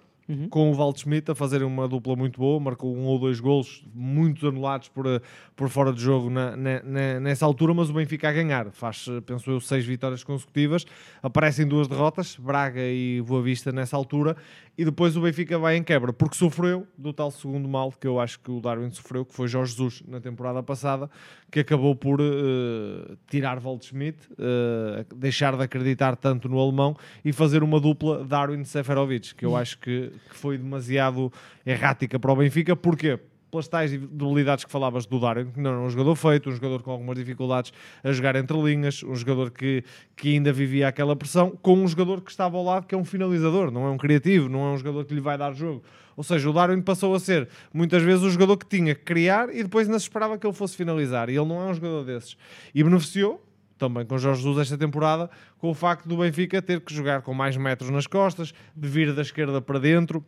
com 0.49 0.71
o 0.71 0.75
Waldschmidt 0.75 1.29
a 1.29 1.35
fazerem 1.35 1.67
uma 1.67 1.87
dupla 1.87 2.15
muito 2.15 2.39
boa, 2.39 2.59
marcou 2.59 2.95
um 2.95 3.03
ou 3.05 3.19
dois 3.19 3.39
golos, 3.39 3.85
muitos 3.93 4.43
anulados 4.43 4.87
por, 4.89 5.05
eh, 5.05 5.21
por 5.55 5.69
fora 5.69 5.93
de 5.93 6.01
jogo 6.01 6.29
na, 6.31 6.55
na- 6.57 7.19
nessa 7.19 7.45
altura, 7.45 7.73
mas 7.75 7.89
o 7.91 7.93
Benfica 7.93 8.29
a 8.29 8.31
ganhar. 8.33 8.71
Faz, 8.71 9.05
eh, 9.07 9.21
penso 9.21 9.51
eu, 9.51 9.59
seis 9.59 9.85
vitórias 9.85 10.23
consecutivas, 10.23 10.83
aparecem 11.21 11.67
duas 11.67 11.87
derrotas, 11.87 12.35
Braga 12.37 12.81
e 12.81 13.21
Boa 13.21 13.43
Vista 13.43 13.71
nessa 13.71 13.95
altura, 13.95 14.35
e 14.77 14.83
depois 14.83 15.15
o 15.15 15.21
Benfica 15.21 15.57
vai 15.59 15.77
em 15.77 15.83
quebra, 15.83 16.11
porque 16.11 16.35
sofreu 16.35 16.87
do 16.97 17.13
tal 17.13 17.29
segundo 17.31 17.67
mal 17.69 17.91
que 17.91 18.07
eu 18.07 18.19
acho 18.19 18.39
que 18.39 18.49
o 18.51 18.59
Darwin 18.59 18.89
sofreu, 18.91 19.23
que 19.25 19.33
foi 19.33 19.47
Jorge 19.47 19.71
Jesus 19.73 20.03
na 20.07 20.19
temporada 20.19 20.61
passada, 20.63 21.09
que 21.51 21.59
acabou 21.59 21.95
por 21.95 22.19
eh, 22.19 23.15
tirar 23.29 23.59
Waldschmidt, 23.63 24.17
eh, 24.37 25.05
deixar 25.15 25.55
de 25.55 25.63
acreditar 25.63 26.15
tanto 26.15 26.49
no 26.49 26.59
alemão 26.59 26.95
e 27.23 27.31
fazer 27.31 27.63
uma 27.63 27.79
dupla 27.79 28.25
Darwin-Seferovic, 28.25 29.35
que 29.35 29.45
eu 29.45 29.55
acho 29.55 29.77
que, 29.79 30.11
que 30.29 30.35
foi 30.35 30.57
demasiado 30.57 31.31
errática 31.65 32.19
para 32.19 32.31
o 32.31 32.35
Benfica. 32.35 32.75
Porquê? 32.75 33.19
Pelas 33.51 33.67
tais 33.67 33.91
debilidades 33.91 34.65
que 34.65 34.71
falavas 34.71 35.05
do 35.05 35.19
Darwin, 35.19 35.51
que 35.51 35.61
não 35.61 35.71
era 35.71 35.79
um 35.79 35.89
jogador 35.89 36.15
feito, 36.15 36.49
um 36.49 36.51
jogador 36.51 36.81
com 36.81 36.91
algumas 36.91 37.15
dificuldades 37.15 37.71
a 38.03 38.11
jogar 38.11 38.35
entre 38.35 38.57
linhas, 38.61 39.01
um 39.03 39.15
jogador 39.15 39.51
que, 39.51 39.83
que 40.15 40.33
ainda 40.33 40.51
vivia 40.51 40.87
aquela 40.87 41.15
pressão, 41.15 41.51
com 41.61 41.75
um 41.75 41.87
jogador 41.87 42.21
que 42.21 42.31
estava 42.31 42.57
ao 42.57 42.63
lado, 42.63 42.85
que 42.85 42.93
é 42.93 42.97
um 42.97 43.05
finalizador, 43.05 43.71
não 43.71 43.85
é 43.85 43.89
um 43.89 43.97
criativo, 43.97 44.49
não 44.49 44.59
é 44.61 44.73
um 44.73 44.77
jogador 44.77 45.05
que 45.05 45.13
lhe 45.13 45.21
vai 45.21 45.37
dar 45.37 45.53
jogo. 45.53 45.83
Ou 46.17 46.23
seja, 46.23 46.49
o 46.49 46.53
Darwin 46.53 46.81
passou 46.81 47.13
a 47.13 47.19
ser 47.19 47.47
muitas 47.73 48.01
vezes 48.01 48.23
o 48.23 48.29
jogador 48.29 48.57
que 48.57 48.65
tinha 48.65 48.95
que 48.95 49.03
criar 49.03 49.53
e 49.53 49.63
depois 49.63 49.87
ainda 49.87 49.99
se 49.99 50.05
esperava 50.05 50.37
que 50.37 50.45
ele 50.45 50.53
fosse 50.53 50.75
finalizar. 50.75 51.29
E 51.29 51.35
ele 51.35 51.45
não 51.45 51.61
é 51.61 51.71
um 51.71 51.73
jogador 51.73 52.03
desses. 52.03 52.37
E 52.73 52.83
beneficiou, 52.83 53.41
também 53.77 54.05
com 54.05 54.17
Jorge 54.17 54.41
Jesus 54.41 54.59
esta 54.59 54.77
temporada, 54.77 55.29
com 55.57 55.69
o 55.69 55.73
facto 55.73 56.07
do 56.07 56.17
Benfica 56.17 56.61
ter 56.61 56.81
que 56.81 56.93
jogar 56.93 57.21
com 57.21 57.33
mais 57.33 57.57
metros 57.57 57.89
nas 57.89 58.07
costas, 58.07 58.53
de 58.75 58.87
vir 58.87 59.13
da 59.13 59.21
esquerda 59.21 59.61
para 59.61 59.79
dentro. 59.79 60.23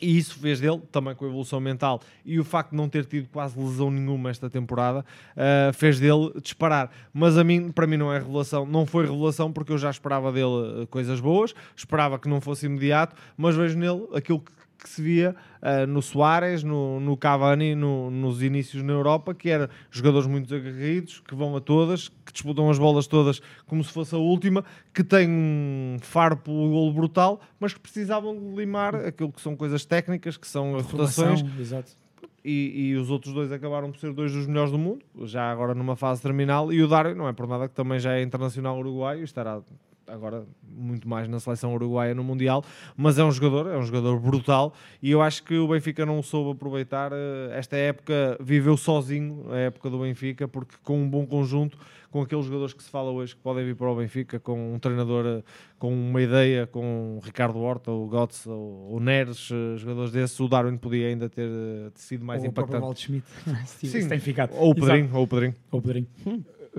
E 0.00 0.16
isso 0.16 0.38
fez 0.38 0.60
dele, 0.60 0.80
também 0.92 1.14
com 1.14 1.24
a 1.24 1.28
evolução 1.28 1.58
mental 1.58 2.00
e 2.24 2.38
o 2.38 2.44
facto 2.44 2.70
de 2.70 2.76
não 2.76 2.88
ter 2.88 3.04
tido 3.04 3.28
quase 3.30 3.58
lesão 3.58 3.90
nenhuma 3.90 4.30
esta 4.30 4.48
temporada, 4.48 5.04
ah, 5.36 5.72
fez 5.72 5.98
dele 5.98 6.32
disparar. 6.40 6.90
Mas 7.12 7.36
a 7.36 7.42
mim, 7.42 7.70
para 7.72 7.86
mim 7.86 7.96
não 7.96 8.12
é 8.12 8.18
revelação, 8.18 8.64
não 8.64 8.86
foi 8.86 9.06
revelação 9.06 9.52
porque 9.52 9.72
eu 9.72 9.78
já 9.78 9.90
esperava 9.90 10.30
dele 10.30 10.82
ah, 10.82 10.86
coisas 10.86 11.20
boas, 11.20 11.52
esperava 11.74 12.16
que 12.18 12.28
não 12.28 12.40
fosse 12.40 12.66
imediato, 12.66 13.16
mas 13.36 13.56
vejo 13.56 13.76
nele 13.76 14.06
aquilo 14.14 14.40
que, 14.40 14.52
que 14.80 14.88
se 14.88 15.02
via 15.02 15.34
ah, 15.60 15.86
no 15.86 16.00
Soares, 16.00 16.62
no, 16.62 17.00
no 17.00 17.16
Cavani, 17.16 17.74
no- 17.74 18.10
nos 18.10 18.42
inícios 18.42 18.82
na 18.82 18.92
Europa, 18.92 19.34
que 19.34 19.50
eram 19.50 19.68
jogadores 19.90 20.28
muito 20.28 20.54
aguerridos, 20.54 21.20
que 21.26 21.34
vão 21.34 21.56
a 21.56 21.60
todas, 21.60 22.08
que 22.08 22.32
disputam 22.32 22.70
as 22.70 22.78
bolas 22.78 23.06
todas 23.06 23.40
como 23.66 23.82
se 23.82 23.92
fosse 23.92 24.14
a 24.14 24.18
última, 24.18 24.64
que 24.94 25.02
têm 25.02 25.28
um 25.28 25.96
faro 26.00 26.36
pelo 26.36 26.70
golo 26.70 26.92
brutal, 26.92 27.40
mas 27.58 27.74
que 27.74 27.80
precisavam 27.80 28.38
de 28.38 28.54
limar 28.54 28.94
aquilo 28.94 29.32
que 29.32 29.40
são 29.40 29.56
coisas 29.56 29.84
técnicas, 29.84 30.36
que 30.36 30.46
são 30.46 30.76
as 30.76 30.86
rotações, 30.92 31.42
e, 32.44 32.90
e 32.90 32.94
os 32.96 33.10
outros 33.10 33.34
dois 33.34 33.50
acabaram 33.52 33.90
por 33.90 33.98
ser 33.98 34.12
dois 34.12 34.32
dos 34.32 34.46
melhores 34.46 34.70
do 34.70 34.78
mundo, 34.78 35.00
já 35.24 35.50
agora 35.50 35.74
numa 35.74 35.96
fase 35.96 36.22
terminal, 36.22 36.72
e 36.72 36.82
o 36.82 36.88
Dário 36.88 37.14
não 37.14 37.26
é 37.28 37.32
por 37.32 37.46
nada 37.48 37.68
que 37.68 37.74
também 37.74 37.98
já 37.98 38.14
é 38.14 38.22
internacional 38.22 38.78
uruguaio, 38.78 39.24
estará 39.24 39.60
agora 40.08 40.44
muito 40.62 41.08
mais 41.08 41.28
na 41.28 41.38
seleção 41.40 41.74
uruguaia 41.74 42.14
no 42.14 42.24
Mundial, 42.24 42.64
mas 42.96 43.18
é 43.18 43.24
um 43.24 43.30
jogador, 43.30 43.70
é 43.70 43.78
um 43.78 43.82
jogador 43.82 44.18
brutal, 44.20 44.74
e 45.02 45.10
eu 45.10 45.22
acho 45.22 45.42
que 45.42 45.56
o 45.56 45.68
Benfica 45.68 46.04
não 46.06 46.22
soube 46.22 46.52
aproveitar 46.52 47.12
eh, 47.12 47.50
esta 47.52 47.76
época, 47.76 48.36
viveu 48.40 48.76
sozinho 48.76 49.46
a 49.50 49.56
época 49.58 49.90
do 49.90 49.98
Benfica, 50.00 50.46
porque 50.48 50.76
com 50.82 51.00
um 51.02 51.08
bom 51.08 51.26
conjunto, 51.26 51.78
com 52.10 52.22
aqueles 52.22 52.46
jogadores 52.46 52.72
que 52.72 52.82
se 52.82 52.88
fala 52.88 53.10
hoje 53.10 53.36
que 53.36 53.42
podem 53.42 53.64
vir 53.64 53.76
para 53.76 53.90
o 53.90 53.96
Benfica, 53.96 54.40
com 54.40 54.74
um 54.74 54.78
treinador 54.78 55.26
eh, 55.26 55.42
com 55.78 55.92
uma 55.92 56.22
ideia, 56.22 56.66
com 56.66 57.18
o 57.18 57.20
Ricardo 57.20 57.58
Horta, 57.58 57.90
o 57.90 58.08
Götze, 58.08 58.48
o, 58.48 58.88
o 58.92 59.00
Neres, 59.00 59.50
eh, 59.50 59.76
jogadores 59.76 60.10
desses, 60.10 60.38
o 60.40 60.48
Darwin 60.48 60.76
podia 60.76 61.08
ainda 61.08 61.28
ter 61.28 61.50
sido 61.94 62.24
mais 62.24 62.40
ou 62.40 62.48
o 62.48 62.50
impactante. 62.50 62.82
Waldschmidt. 62.82 63.26
se 63.66 63.86
Sim, 63.88 64.02
se 64.02 64.08
tem 64.08 64.18
ficado. 64.18 64.54
ou 64.54 64.68
o 64.68 64.76
Exato. 64.76 64.86
Pedrinho, 64.86 65.10
ou 65.14 65.22
o 65.22 65.28
Pedrinho. 65.28 65.54
Ou 65.70 65.78
o 65.78 65.82
Pedrinho. 65.82 66.08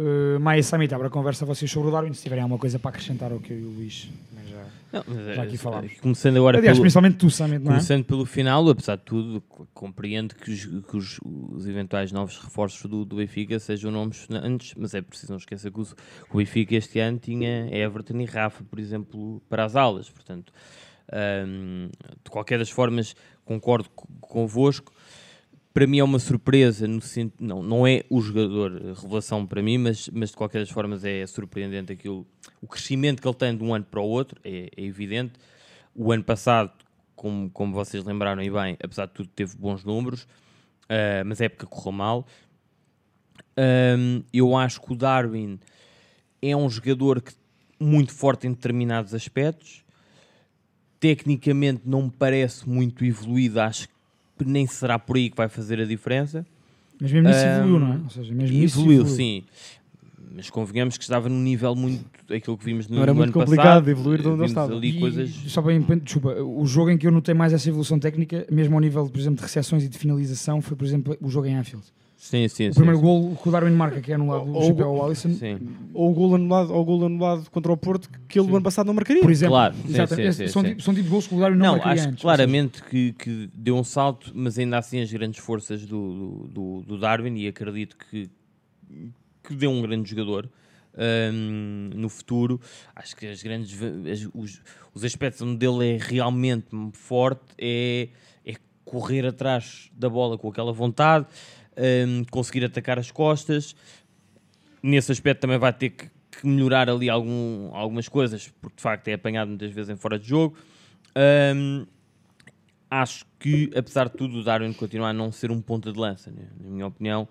Uh, 0.02 0.40
Maia 0.40 0.60
e 0.60 0.64
Samit, 0.64 0.94
abre 0.94 1.08
a 1.08 1.10
conversa 1.10 1.46
vocês 1.46 1.70
sobre 1.70 1.90
o 1.90 1.92
Darwin, 1.92 2.14
se 2.14 2.24
tiverem 2.24 2.42
alguma 2.42 2.58
coisa 2.58 2.80
para 2.80 2.92
acrescentar 2.92 3.34
ao 3.34 3.40
que 3.42 3.52
eu 3.52 3.60
e 3.60 3.64
o 3.66 3.70
Luís 3.72 4.08
já, 4.50 4.64
Não, 4.94 5.04
mas, 5.06 5.26
já 5.36 5.44
eh, 5.44 5.46
aqui 5.46 5.58
falámos. 5.58 5.92
Começando 6.00 6.38
agora 6.38 6.58
Aliás, 6.58 6.78
pelo, 6.78 6.84
principalmente 6.84 7.18
tu, 7.18 7.30
Samit, 7.30 7.60
não 7.60 7.72
é? 7.72 7.76
começando 7.76 8.06
pelo 8.06 8.26
final, 8.26 8.70
apesar 8.70 8.96
de 8.96 9.04
tudo, 9.04 9.42
co- 9.42 9.68
compreendo 9.74 10.36
que 10.36 10.52
os, 10.52 10.66
que 10.66 10.96
os- 10.98 11.20
os 11.52 11.68
eventuais 11.68 12.14
novos 12.14 12.38
reforços 12.38 12.90
do, 12.90 13.04
do 13.04 13.18
Benfica 13.18 13.60
sejam 13.60 13.92
nomes 13.92 14.26
antes, 14.32 14.74
mas 14.78 14.94
é 14.94 15.02
preciso 15.02 15.34
não 15.34 15.38
esquecer 15.38 15.70
que 15.70 15.82
o, 15.82 15.88
o 16.32 16.38
Benfica 16.38 16.76
este 16.76 16.98
ano 17.00 17.20
tinha 17.20 17.68
Everton 17.70 18.20
e 18.22 18.26
Rafa, 18.26 18.64
por 18.64 18.80
exemplo, 18.80 19.42
para 19.50 19.66
as 19.66 19.76
aulas. 19.76 20.10
Portanto, 20.10 20.54
hum, 21.46 21.90
de 22.24 22.32
qualquer 22.32 22.58
das 22.58 22.70
formas, 22.70 23.16
concordo 23.44 23.90
co- 23.90 24.08
convosco. 24.22 24.94
Para 25.74 25.86
mim 25.86 26.00
é 26.00 26.04
uma 26.04 26.20
surpresa, 26.20 26.88
no 26.88 27.00
não, 27.40 27.62
não 27.62 27.88
é 27.88 28.04
o 28.10 28.20
jogador 28.22 28.72
revelação 28.72 29.46
para 29.46 29.62
mim, 29.62 29.78
mas, 29.78 30.10
mas 30.10 30.32
de 30.32 30.36
qualquer 30.36 30.60
das 30.60 30.70
formas 30.70 31.06
é 31.06 31.26
surpreendente 31.28 31.94
aquilo, 31.94 32.26
o 32.62 32.68
crescimento 32.68 33.22
que 33.22 33.28
ele 33.28 33.36
tem 33.36 33.56
de 33.56 33.64
um 33.64 33.74
ano 33.74 33.86
para 33.86 34.02
o 34.02 34.08
outro, 34.08 34.40
é, 34.44 34.70
é 34.76 34.84
evidente. 34.84 35.34
O 35.96 36.12
ano 36.12 36.24
passado, 36.24 36.72
como, 37.16 37.50
como 37.52 37.74
vocês 37.74 38.04
lembraram 38.04 38.42
e 38.42 38.50
bem, 38.50 38.78
apesar 38.82 39.06
de 39.06 39.14
tudo, 39.14 39.30
teve 39.30 39.56
bons 39.58 39.84
números, 39.84 40.28
ah, 40.90 41.24
mas 41.24 41.40
a 41.40 41.46
época 41.46 41.68
correu 41.68 41.92
mal. 41.92 42.28
Ahm, 43.56 44.24
eu 44.34 44.58
acho 44.58 44.82
que 44.82 44.92
o 44.92 44.96
Darwin 44.96 45.60
é 46.42 46.56
um 46.56 46.70
jogador 46.70 47.22
que, 47.22 47.34
muito 47.80 48.14
forte 48.14 48.48
em 48.48 48.52
determinados 48.52 49.14
aspectos. 49.14 49.84
Tecnicamente 51.00 51.84
não 51.86 52.04
me 52.04 52.12
parece 52.12 52.68
muito 52.68 53.06
evoluído, 53.06 53.62
acho 53.62 53.88
que 53.88 53.94
nem 54.46 54.66
será 54.68 54.98
por 55.00 55.16
aí 55.18 55.30
que 55.30 55.38
vai 55.38 55.50
fazer 55.50 55.80
a 55.80 55.86
diferença. 55.86 56.46
Mas 57.02 57.12
mesmo 57.12 57.30
isso 57.30 57.40
Ahm, 57.40 57.58
evoluiu, 57.58 57.80
não 57.80 57.94
é? 57.94 57.98
Ou 58.04 58.10
seja, 58.10 58.34
mesmo 58.34 58.58
isso 58.58 58.78
evoluiu, 58.80 59.02
evoluiu. 59.02 59.16
sim. 59.16 59.44
Mas 60.36 60.50
convenhamos 60.50 60.98
que 60.98 61.04
estava 61.04 61.28
num 61.28 61.40
nível 61.42 61.76
muito. 61.76 62.06
aquilo 62.32 62.56
que 62.58 62.64
vimos 62.64 62.88
no, 62.88 62.98
Não 62.98 63.04
era 63.04 63.12
no 63.14 63.18
muito 63.18 63.30
ano 63.30 63.46
complicado 63.46 63.66
passado. 63.66 63.86
de 63.86 63.92
evoluir 63.92 64.22
de 64.22 64.28
onde 64.28 64.46
estava. 64.46 64.74
ali 64.74 64.90
E, 64.96 65.00
coisas. 65.00 65.30
Só 65.48 65.62
bem, 65.62 65.82
desculpa, 66.04 66.42
o 66.44 66.66
jogo 66.68 66.92
em 66.92 66.98
que 66.98 67.08
eu 67.08 67.12
notei 67.12 67.34
mais 67.34 67.52
essa 67.54 67.68
evolução 67.68 67.98
técnica, 68.00 68.46
mesmo 68.52 68.76
ao 68.76 68.80
nível, 68.82 69.10
por 69.10 69.20
exemplo, 69.20 69.38
de 69.38 69.42
recepções 69.44 69.84
e 69.84 69.88
de 69.90 69.98
finalização, 69.98 70.62
foi, 70.62 70.78
por 70.78 70.86
exemplo, 70.86 71.18
o 71.20 71.30
jogo 71.30 71.48
em 71.48 71.56
Anfield. 71.56 71.86
Sim, 72.22 72.50
sim, 72.50 72.68
O 72.68 72.74
sim. 72.74 72.80
primeiro 72.82 73.00
gol 73.00 73.34
que 73.42 73.48
o 73.48 73.52
Darwin 73.52 73.72
marca, 73.72 74.02
que 74.02 74.12
é 74.12 74.16
anulado 74.16 74.44
do 74.44 74.54
Ou- 74.54 74.68
chapéu 74.68 74.88
ao 74.90 75.06
Alisson, 75.06 75.30
Sim. 75.32 75.58
Ou 75.94 76.12
o 76.12 76.14
gol 76.14 76.36
anulado, 76.36 76.74
ou 76.74 76.82
o 76.82 76.84
gol 76.86 77.06
anulado 77.06 77.50
contra 77.50 77.72
o 77.72 77.78
Porto, 77.78 78.10
que 78.28 78.38
ele 78.38 78.50
no 78.50 78.56
ano 78.58 78.64
passado 78.64 78.88
não 78.88 78.94
marcaria. 78.94 79.22
por 79.22 79.32
exemplo. 79.32 79.54
Claro, 79.54 79.74
sim, 79.76 79.90
Exato, 79.94 80.16
sim, 80.16 80.32
sim, 80.34 80.48
são, 80.50 80.62
sim. 80.62 80.70
Tipo, 80.70 80.82
são 80.82 80.94
tipo 80.94 81.06
de 81.06 81.10
gols 81.12 81.28
que 81.28 81.36
o 81.36 81.40
Darwin 81.40 81.56
não, 81.58 81.66
Não, 81.66 81.72
marcaria 81.76 82.02
acho 82.02 82.10
antes. 82.12 82.22
claramente 82.22 82.84
que, 82.84 83.14
que 83.14 83.50
deu 83.54 83.78
um 83.78 83.86
salto, 83.86 84.34
mas 84.36 84.60
ainda 84.60 84.78
assim 84.78 85.00
as 85.00 85.10
grandes 85.12 85.40
forças 85.40 85.86
do, 85.86 86.50
do, 86.52 86.82
do- 86.86 86.98
Darwin 86.98 87.38
e 87.38 87.48
acredito 87.48 87.96
que, 88.12 88.30
que 89.42 89.56
deu 89.56 89.72
um 89.72 89.82
grande 89.82 90.10
jogador 90.10 90.50
hum, 91.34 91.90
no 91.96 92.10
futuro. 92.10 92.60
Acho 92.94 93.16
que 93.16 93.28
as 93.28 93.42
grandes 93.42 93.80
as- 93.82 94.30
os, 94.34 94.62
os 94.94 95.04
aspectos 95.06 95.42
onde 95.42 95.66
ele 95.66 95.96
é 95.96 95.98
realmente 95.98 96.68
forte 96.92 97.42
é, 97.58 98.10
é 98.46 98.56
correr 98.84 99.26
atrás 99.26 99.90
da 99.98 100.10
bola 100.10 100.38
com 100.38 100.50
aquela 100.50 100.74
vontade, 100.74 101.26
hum, 101.80 102.24
conseguir 102.30 102.66
atacar 102.66 103.00
as 103.00 103.12
costas. 103.12 103.76
Nesse 104.84 105.12
aspecto 105.12 105.42
também 105.42 105.58
vai 105.58 105.74
ter 105.74 105.90
que, 105.90 106.10
que 106.32 106.48
melhorar 106.48 106.90
ali 106.90 107.10
algum, 107.10 107.74
algumas 107.74 108.08
coisas, 108.08 108.52
porque 108.62 108.78
de 108.78 108.82
facto 108.82 109.08
é 109.08 109.14
apanhado 109.14 109.50
muitas 109.50 109.72
vezes 109.72 109.90
em 109.90 109.96
fora 109.96 110.20
de 110.20 110.28
jogo. 110.28 110.58
Hum, 111.56 111.86
acho 112.90 113.26
que, 113.40 113.70
apesar 113.76 114.10
de 114.10 114.18
tudo, 114.18 114.40
o 114.40 114.44
Darwin 114.44 114.74
continua 114.74 115.10
a 115.10 115.14
não 115.14 115.32
ser 115.32 115.52
um 115.52 115.62
ponta 115.62 115.92
de 115.92 116.00
lança, 116.00 116.32
né, 116.32 116.48
na 116.60 116.70
minha 116.70 116.88
opinião, 116.88 117.28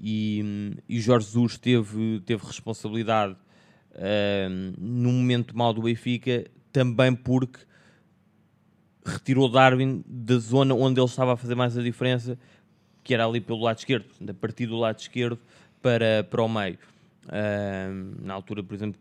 e, 0.00 0.74
e 0.88 1.00
Jorge 1.00 1.26
Jesus 1.26 1.58
teve, 1.58 2.20
teve 2.24 2.44
responsabilidade 2.44 3.36
uh, 3.92 4.74
no 4.78 5.12
momento 5.12 5.56
mau 5.56 5.72
do 5.72 5.82
Benfica, 5.82 6.44
também 6.72 7.14
porque 7.14 7.60
retirou 9.04 9.48
Darwin 9.48 10.02
da 10.06 10.38
zona 10.38 10.74
onde 10.74 11.00
ele 11.00 11.06
estava 11.06 11.34
a 11.34 11.36
fazer 11.36 11.54
mais 11.54 11.76
a 11.76 11.82
diferença, 11.82 12.38
que 13.02 13.14
era 13.14 13.26
ali 13.26 13.40
pelo 13.40 13.60
lado 13.60 13.78
esquerdo, 13.78 14.06
a 14.28 14.34
partir 14.34 14.66
do 14.66 14.76
lado 14.76 14.98
esquerdo 14.98 15.38
para, 15.80 16.24
para 16.24 16.42
o 16.42 16.48
meio. 16.48 16.78
Uh, 17.26 18.24
na 18.24 18.34
altura, 18.34 18.62
por 18.62 18.74
exemplo, 18.74 19.00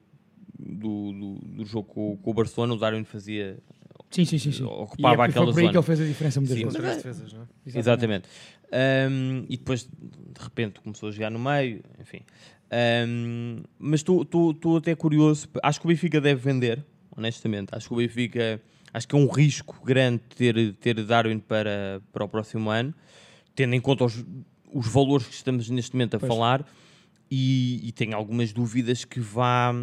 do, 0.59 1.11
do, 1.11 1.33
do 1.57 1.65
jogo 1.65 1.87
com, 1.87 2.17
com, 2.17 2.31
o 2.31 2.33
Barcelona, 2.33 2.73
o 2.73 2.77
Darwin 2.77 3.03
fazia. 3.03 3.57
Sim, 4.09 4.25
sim, 4.25 4.37
sim. 4.37 4.51
sim. 4.51 4.63
Ocupava 4.63 5.23
e 5.23 5.27
é 5.27 5.29
aquela 5.29 5.45
foi 5.45 5.53
por 5.53 5.53
zona. 5.53 5.67
aí 5.67 5.71
que 5.71 5.77
ele 5.77 5.85
fez 5.85 6.01
a 6.01 6.05
diferença 6.05 6.39
muitas 6.39 6.57
sim, 6.57 6.63
vezes. 6.65 6.79
mas, 6.81 6.95
defesas, 6.97 7.33
não 7.33 7.41
é? 7.41 7.45
Exatamente. 7.65 7.79
Exatamente. 7.79 8.29
Um, 8.73 9.45
e 9.49 9.57
depois, 9.57 9.83
de 9.83 10.43
repente, 10.43 10.79
começou 10.79 11.09
a 11.09 11.11
jogar 11.11 11.29
no 11.29 11.39
meio, 11.39 11.81
enfim. 11.99 12.21
Um, 12.71 13.63
mas 13.77 13.99
estou 13.99 14.77
até 14.77 14.95
curioso. 14.95 15.47
Acho 15.61 15.79
que 15.79 15.85
o 15.85 15.89
Benfica 15.89 16.21
deve 16.21 16.41
vender, 16.41 16.83
honestamente. 17.15 17.69
Acho 17.73 17.87
que 17.87 17.93
o 17.93 17.97
Benfica. 17.97 18.61
Acho 18.93 19.07
que 19.07 19.15
é 19.15 19.17
um 19.17 19.27
risco 19.27 19.81
grande 19.85 20.21
ter, 20.35 20.73
ter 20.73 21.01
Darwin 21.05 21.39
para, 21.39 22.01
para 22.11 22.25
o 22.25 22.27
próximo 22.27 22.69
ano, 22.69 22.93
tendo 23.55 23.73
em 23.73 23.81
conta 23.81 24.05
os, 24.05 24.25
os 24.73 24.87
valores 24.87 25.27
que 25.27 25.33
estamos 25.33 25.69
neste 25.69 25.93
momento 25.93 26.15
a 26.15 26.19
pois. 26.19 26.31
falar. 26.31 26.65
E, 27.29 27.79
e 27.87 27.91
tenho 27.93 28.15
algumas 28.15 28.51
dúvidas 28.51 29.05
que 29.05 29.19
vá 29.19 29.73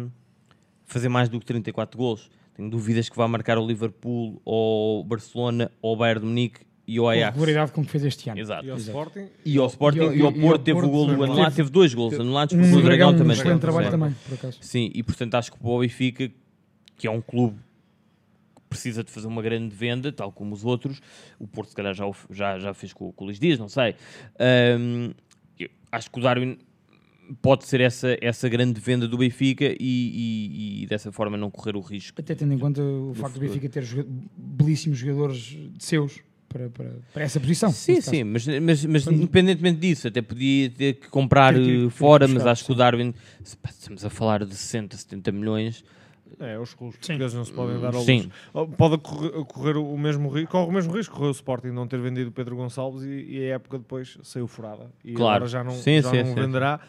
fazer 0.85 1.09
mais 1.09 1.29
do 1.29 1.39
que 1.39 1.45
34 1.45 1.97
gols. 1.97 2.29
Tenho 2.55 2.69
dúvidas 2.69 3.09
que 3.09 3.15
vá 3.15 3.27
marcar 3.27 3.57
o 3.57 3.65
Liverpool, 3.65 4.41
ou 4.45 5.01
o 5.01 5.03
Barcelona, 5.03 5.71
ou 5.81 5.93
o 5.93 5.97
Bayern 5.97 6.21
de 6.21 6.27
Munique 6.27 6.61
e 6.85 6.99
o 6.99 7.07
Ajax. 7.07 7.21
Com 7.21 7.27
a 7.27 7.31
regularidade 7.31 7.71
como 7.71 7.87
fez 7.87 8.03
este 8.03 8.29
ano. 8.29 8.39
Exato. 8.39 8.65
E 8.65 8.71
ao 8.71 8.77
Sporting. 8.77 9.27
E 9.45 9.57
ao 9.57 9.67
Sporting, 9.67 9.99
e, 9.99 10.21
ao 10.21 10.33
Porto 10.33 10.63
teve 10.63 10.79
o 10.79 10.89
golo 10.89 11.23
anulado, 11.23 11.55
teve 11.55 11.69
dois 11.69 11.93
golos 11.93 12.19
anulados, 12.19 12.55
porque 12.55 12.71
um 12.71 12.77
o 12.77 12.81
Dragão 12.81 13.11
também. 13.13 13.29
Um 13.29 13.31
excelente 13.31 13.61
trabalho 13.61 13.91
também, 13.91 14.15
por 14.27 14.33
acaso. 14.33 14.57
Sim, 14.61 14.91
e 14.93 15.03
portanto 15.03 15.35
acho 15.35 15.51
que 15.51 15.57
o 15.61 15.79
Benfica, 15.79 16.31
que 16.97 17.07
é 17.07 17.11
um 17.11 17.21
clube 17.21 17.57
precisa 18.69 19.03
de 19.03 19.11
fazer 19.11 19.27
uma 19.27 19.41
grande 19.41 19.75
venda, 19.75 20.11
tal 20.11 20.31
como 20.31 20.53
os 20.53 20.63
outros, 20.63 21.01
o 21.39 21.47
Porto 21.47 21.69
se 21.69 21.75
calhar 21.75 21.93
já, 21.93 22.05
já, 22.29 22.59
já 22.59 22.73
fez 22.73 22.93
com, 22.93 23.11
com 23.11 23.23
o 23.23 23.27
Luís 23.27 23.39
Dias, 23.39 23.57
não 23.57 23.67
sei. 23.67 23.95
Um, 24.79 25.11
acho 25.91 26.11
que 26.11 26.19
o 26.19 26.21
Darwin 26.21 26.57
pode 27.41 27.65
ser 27.65 27.81
essa, 27.81 28.17
essa 28.21 28.49
grande 28.49 28.79
venda 28.79 29.07
do 29.07 29.17
Benfica 29.17 29.65
e, 29.65 29.75
e, 29.79 30.83
e, 30.83 30.87
dessa 30.87 31.11
forma 31.11 31.37
não 31.37 31.51
correr 31.51 31.75
o 31.75 31.81
risco. 31.81 32.19
Até 32.19 32.33
tendo 32.35 32.53
em 32.53 32.59
conta 32.59 32.81
o 32.81 33.13
facto 33.13 33.35
do 33.35 33.39
Benfica 33.39 33.69
ter 33.69 33.83
joga 33.83 34.07
belíssimos 34.35 34.97
jogadores 34.97 35.57
seus 35.77 36.19
para, 36.47 36.69
para, 36.69 36.91
para 37.13 37.23
essa 37.23 37.39
posição. 37.39 37.71
Sim, 37.71 38.01
sim, 38.01 38.23
mas, 38.23 38.47
mas, 38.47 38.83
mas 38.85 39.07
independentemente 39.07 39.79
disso, 39.79 40.07
até 40.07 40.21
podia 40.21 40.69
ter 40.69 40.93
que 40.95 41.07
comprar 41.09 41.53
ter 41.53 41.63
que, 41.63 41.89
fora, 41.91 42.25
buscar, 42.25 42.39
mas 42.39 42.47
acho 42.47 42.61
sim. 42.61 42.65
que 42.67 42.71
o 42.71 42.75
Darwin, 42.75 43.13
estamos 43.43 44.03
a 44.03 44.09
falar 44.09 44.43
de 44.43 44.55
60, 44.55 44.97
70 44.97 45.31
milhões. 45.31 45.83
É, 46.39 46.59
os 46.59 46.73
clubes 46.73 46.97
portugueses 46.97 47.33
não 47.33 47.45
se 47.45 47.51
podem 47.51 47.79
dar 47.79 47.93
ao 47.93 48.01
Sim. 48.01 48.29
luxo. 48.53 48.75
Pode 48.75 48.97
correr, 48.99 49.31
correr, 49.45 49.77
o 49.77 49.97
mesmo 49.97 50.29
risco, 50.29 50.51
corre 50.51 50.69
o 50.69 50.71
mesmo 50.71 50.93
risco, 50.93 51.15
correu 51.15 51.29
o 51.29 51.33
Sporting 51.33 51.67
não 51.67 51.87
ter 51.87 51.99
vendido 51.99 52.29
o 52.29 52.31
Pedro 52.31 52.55
Gonçalves 52.55 53.03
e, 53.03 53.37
e 53.37 53.51
a 53.51 53.55
época 53.55 53.77
depois 53.77 54.17
saiu 54.23 54.47
furada. 54.47 54.91
E 55.03 55.13
claro. 55.13 55.35
agora 55.35 55.47
já 55.49 55.63
não, 55.63 55.71
sim, 55.71 56.01
já 56.01 56.11
sim, 56.11 56.17
não 56.19 56.25
sim. 56.25 56.35
venderá 56.35 56.79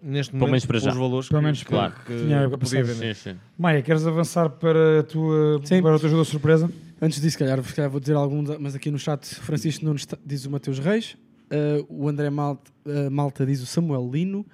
neste 0.00 0.32
Pelo 0.32 0.46
momento 0.46 0.66
para 0.66 0.78
já. 0.78 0.90
os 0.90 0.96
valores 0.96 1.28
Pelo 1.28 1.42
menos 1.42 1.62
que, 1.62 1.68
claro. 1.68 1.92
que, 2.06 2.16
Tinha 2.16 2.48
que 2.48 2.56
podia 2.56 2.84
vender. 2.84 3.14
Sim, 3.14 3.30
sim. 3.32 3.38
Maia, 3.58 3.82
queres 3.82 4.06
avançar 4.06 4.48
para, 4.50 5.00
a 5.00 5.02
tua, 5.02 5.60
Sim. 5.64 5.82
para 5.82 5.96
o 5.96 5.98
teu 5.98 6.24
surpresa? 6.24 6.70
Antes 7.00 7.20
disso, 7.20 7.32
se 7.32 7.38
calhar, 7.38 7.62
se 7.64 7.74
calhar 7.74 7.90
vou 7.90 8.00
dizer 8.00 8.14
algum, 8.14 8.44
mas 8.60 8.74
aqui 8.74 8.90
no 8.90 8.98
chat, 8.98 9.26
Francisco 9.34 9.84
Nunes 9.84 10.06
diz 10.24 10.46
o 10.46 10.50
Mateus 10.50 10.78
Reis, 10.78 11.16
uh, 11.50 11.84
o 11.88 12.08
André 12.08 12.30
Malta, 12.30 12.70
uh, 12.86 13.10
Malta 13.10 13.44
diz 13.44 13.60
o 13.60 13.66
Samuel 13.66 14.08
Lino, 14.08 14.46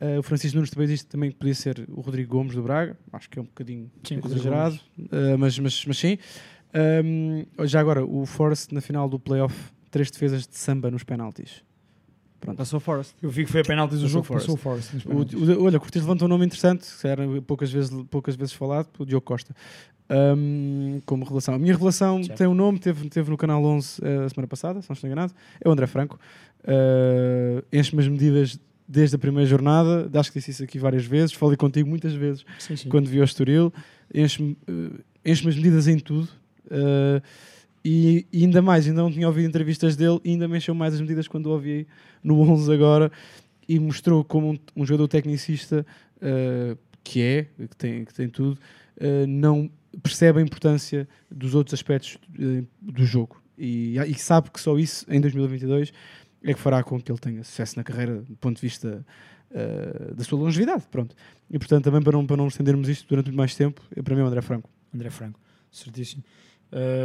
uh, 0.00 0.18
o 0.18 0.22
Francisco 0.22 0.56
Nunes 0.56 0.70
também 0.70 0.88
diz 0.88 1.04
também 1.04 1.30
que 1.30 1.36
podia 1.36 1.54
ser 1.54 1.84
o 1.88 2.00
Rodrigo 2.00 2.30
Gomes 2.30 2.54
do 2.54 2.62
Braga, 2.62 2.96
acho 3.12 3.28
que 3.28 3.38
é 3.38 3.42
um 3.42 3.46
bocadinho 3.46 3.90
sim, 4.02 4.20
exagerado, 4.24 4.78
mas, 5.38 5.58
mas, 5.58 5.84
mas 5.86 5.98
sim. 5.98 6.18
Um, 6.74 7.44
já 7.66 7.80
agora, 7.80 8.04
o 8.04 8.26
Forest 8.26 8.74
na 8.74 8.80
final 8.80 9.08
do 9.08 9.18
playoff, 9.18 9.54
três 9.90 10.10
defesas 10.10 10.46
de 10.46 10.56
samba 10.56 10.90
nos 10.90 11.04
penaltis. 11.04 11.62
Pronto. 12.40 12.58
Passou 12.58 12.76
o 12.76 12.80
Forest. 12.80 13.14
Eu 13.22 13.30
vi 13.30 13.44
que 13.44 13.50
foi 13.50 13.62
a 13.62 13.64
penaltis 13.64 14.00
do 14.00 14.08
jogo, 14.08 14.26
passou 14.26 14.54
o 14.54 14.58
Forest. 14.58 14.96
O, 15.06 15.22
o, 15.22 15.64
olha, 15.64 15.78
Cortes 15.78 16.02
levantou 16.02 16.26
um 16.26 16.28
nome 16.28 16.44
interessante, 16.44 16.86
que 17.00 17.06
era 17.06 17.24
poucas 17.42 17.72
vezes, 17.72 17.90
poucas 18.10 18.36
vezes 18.36 18.52
falado, 18.52 18.88
o 18.98 19.06
Diogo 19.06 19.24
Costa. 19.24 19.54
Um, 20.10 21.00
como 21.06 21.24
revelação. 21.24 21.54
A 21.54 21.58
minha 21.58 21.72
revelação 21.72 22.22
certo. 22.22 22.36
tem 22.36 22.46
um 22.46 22.54
nome, 22.54 22.78
teve, 22.78 23.08
teve 23.08 23.30
no 23.30 23.38
canal 23.38 23.64
11 23.64 24.02
a 24.04 24.26
uh, 24.26 24.30
semana 24.30 24.46
passada, 24.46 24.82
se 24.82 24.90
não 24.90 24.94
estou 24.94 25.08
enganado, 25.08 25.32
é 25.58 25.66
o 25.66 25.72
André 25.72 25.86
Franco. 25.86 26.18
Uh, 26.64 27.64
Enche-me 27.72 28.02
as 28.02 28.08
medidas 28.08 28.60
desde 28.86 29.16
a 29.16 29.18
primeira 29.18 29.48
jornada, 29.48 30.10
acho 30.18 30.30
que 30.30 30.38
disse 30.38 30.50
isso 30.50 30.64
aqui 30.64 30.78
várias 30.78 31.04
vezes, 31.04 31.32
falei 31.32 31.56
contigo 31.56 31.88
muitas 31.88 32.12
vezes 32.12 32.44
sim, 32.58 32.76
sim. 32.76 32.88
quando 32.88 33.08
vi 33.08 33.20
o 33.20 33.24
Estoril. 33.24 33.72
Enche-me 34.12 34.56
uh, 34.68 35.00
enche 35.24 35.48
as 35.48 35.56
medidas 35.56 35.88
em 35.88 35.98
tudo. 35.98 36.28
Uh, 36.66 37.22
e, 37.84 38.26
e, 38.32 38.44
ainda 38.44 38.62
mais, 38.62 38.86
ainda 38.86 39.02
não 39.02 39.12
tinha 39.12 39.26
ouvido 39.26 39.46
entrevistas 39.46 39.94
dele, 39.94 40.18
ainda 40.24 40.48
me 40.48 40.56
encheu 40.56 40.74
mais 40.74 40.94
as 40.94 41.00
medidas 41.00 41.28
quando 41.28 41.46
o 41.46 41.50
ouvi 41.50 41.86
no 42.22 42.40
11 42.40 42.72
agora 42.72 43.12
e 43.68 43.78
mostrou 43.78 44.24
como 44.24 44.52
um, 44.52 44.58
um 44.76 44.86
jogador 44.86 45.08
tecnicista 45.08 45.84
uh, 46.16 46.78
que 47.02 47.20
é, 47.20 47.46
que 47.68 47.76
tem, 47.76 48.04
que 48.04 48.14
tem 48.14 48.28
tudo, 48.28 48.58
uh, 48.98 49.26
não 49.26 49.70
percebe 50.02 50.40
a 50.40 50.42
importância 50.42 51.06
dos 51.30 51.54
outros 51.54 51.74
aspectos 51.74 52.18
do 52.80 53.04
jogo 53.04 53.40
e, 53.56 53.96
e, 54.08 54.14
sabe 54.14 54.50
que 54.50 54.60
só 54.60 54.76
isso 54.78 55.06
em 55.08 55.20
2022 55.20 55.92
é 56.44 56.54
que 56.54 56.60
fará 56.60 56.82
com 56.82 57.00
que 57.00 57.10
ele 57.10 57.18
tenha 57.18 57.42
sucesso 57.42 57.76
na 57.76 57.82
carreira 57.82 58.22
do 58.22 58.36
ponto 58.36 58.56
de 58.56 58.62
vista 58.62 59.04
da 60.16 60.24
sua 60.24 60.38
longevidade. 60.38 60.84
Pronto. 60.90 61.14
E 61.48 61.58
portanto, 61.58 61.84
também 61.84 62.02
para 62.02 62.12
não, 62.12 62.26
para 62.26 62.36
não 62.36 62.48
estendermos 62.48 62.88
isto 62.88 63.08
durante 63.08 63.26
muito 63.26 63.36
mais 63.36 63.54
tempo, 63.54 63.80
para 64.02 64.14
mim 64.14 64.20
é 64.22 64.24
o 64.24 64.26
André 64.26 64.42
Franco. 64.42 64.68
André 64.92 65.10
Franco, 65.10 65.40
certíssimo. 65.70 66.24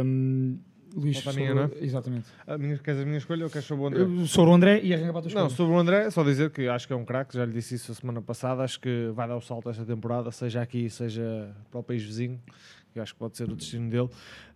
Um, 0.04 0.58
Luís, 0.94 1.18
sobre... 1.18 1.42
minha, 1.42 1.54
não 1.54 1.62
é? 1.62 1.70
Exatamente. 1.80 2.26
A 2.46 2.58
minha, 2.58 2.76
queres 2.78 3.00
a 3.00 3.04
minha 3.04 3.18
escolha 3.18 3.44
ou 3.44 3.50
queres 3.50 3.66
sobre 3.66 3.84
o 3.84 3.86
André? 3.86 4.02
Uh, 4.02 4.26
sobre 4.26 4.50
o 4.50 4.54
André 4.54 4.80
e 4.82 4.92
arranca 4.92 5.12
para 5.12 5.18
a 5.18 5.22
tua 5.22 5.28
escolha. 5.28 5.44
Não, 5.44 5.50
sobre 5.50 5.72
o 5.72 5.78
André, 5.78 6.10
só 6.10 6.24
dizer 6.24 6.50
que 6.50 6.66
acho 6.66 6.86
que 6.86 6.92
é 6.92 6.96
um 6.96 7.04
craque, 7.04 7.36
já 7.36 7.44
lhe 7.44 7.52
disse 7.52 7.76
isso 7.76 7.92
a 7.92 7.94
semana 7.94 8.20
passada, 8.20 8.64
acho 8.64 8.80
que 8.80 9.10
vai 9.14 9.28
dar 9.28 9.36
o 9.36 9.40
salto 9.40 9.70
esta 9.70 9.84
temporada, 9.84 10.32
seja 10.32 10.60
aqui, 10.60 10.90
seja 10.90 11.54
para 11.70 11.78
o 11.78 11.82
país 11.84 12.02
vizinho, 12.02 12.40
que 12.92 13.00
acho 13.00 13.12
que 13.12 13.18
pode 13.18 13.36
ser 13.36 13.50
o 13.50 13.56
destino 13.56 13.88
dele. 13.90 14.08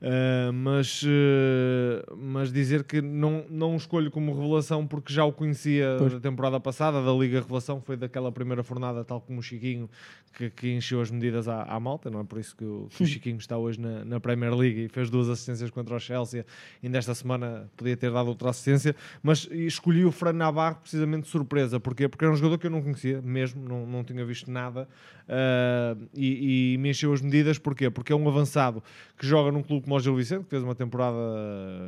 Uh, 0.03 0.53
mas, 0.53 1.03
uh, 1.03 2.17
mas 2.17 2.53
dizer 2.53 2.85
que 2.85 3.01
não, 3.01 3.45
não 3.49 3.75
o 3.75 3.77
escolho 3.77 4.11
como 4.11 4.35
revelação 4.35 4.87
porque 4.87 5.13
já 5.13 5.25
o 5.25 5.33
conhecia 5.33 5.97
pois. 5.99 6.13
da 6.13 6.21
temporada 6.21 6.61
passada, 6.61 7.03
da 7.03 7.13
Liga 7.13 7.41
Revelação, 7.41 7.81
foi 7.81 7.97
daquela 7.97 8.31
primeira 8.31 8.63
fornada, 8.63 9.05
tal 9.05 9.21
como 9.21 9.41
o 9.41 9.43
Chiquinho, 9.43 9.89
que, 10.37 10.51
que 10.51 10.73
encheu 10.73 11.01
as 11.01 11.11
medidas 11.11 11.49
à, 11.49 11.63
à, 11.63 11.79
malta, 11.79 12.11
não 12.11 12.21
é 12.21 12.25
por 12.25 12.39
isso 12.39 12.57
que 12.57 12.65
o, 12.65 12.89
que 12.91 13.03
o 13.03 13.07
Chiquinho 13.07 13.39
está 13.39 13.57
hoje 13.57 13.81
na, 13.81 14.05
na, 14.05 14.21
Premier 14.21 14.55
League 14.55 14.85
e 14.85 14.89
fez 14.89 15.09
duas 15.09 15.29
assistências 15.29 15.71
contra 15.71 15.95
o 15.95 16.01
Chelsea, 16.01 16.45
e 16.83 16.89
nesta 16.89 17.15
semana 17.15 17.71
podia 17.77 17.97
ter 17.97 18.11
dado 18.11 18.29
outra 18.29 18.51
assistência, 18.51 18.95
mas 19.23 19.49
escolhi 19.51 20.05
o 20.05 20.13
Fran 20.13 20.33
Navarro 20.33 20.77
precisamente 20.77 21.25
de 21.25 21.29
surpresa, 21.29 21.79
porquê? 21.79 22.09
Porque 22.09 22.25
era 22.25 22.33
um 22.33 22.37
jogador 22.37 22.59
que 22.59 22.67
eu 22.67 22.71
não 22.71 22.83
conhecia 22.83 23.23
mesmo, 23.23 23.67
não, 23.67 23.87
não 23.87 24.05
tinha 24.05 24.25
visto 24.25 24.51
nada, 24.51 24.89
uh, 25.29 26.09
e, 26.15 26.75
e 26.75 26.79
me 26.79 26.91
encheu 26.91 27.13
as 27.13 27.21
medidas, 27.21 27.59
porquê? 27.59 27.91
Porque 27.91 28.13
é 28.13 28.17
um 28.17 28.29
avançado 28.29 28.83
que 29.17 29.27
joga 29.27 29.53
num 29.53 29.63
clube 29.63 29.85
como 29.85 29.97
o 29.97 30.01
Gil 30.01 30.17
Vicente, 30.17 30.45
que 30.45 30.51
fez 30.51 30.63
uma 30.63 30.75
temporada 30.75 31.19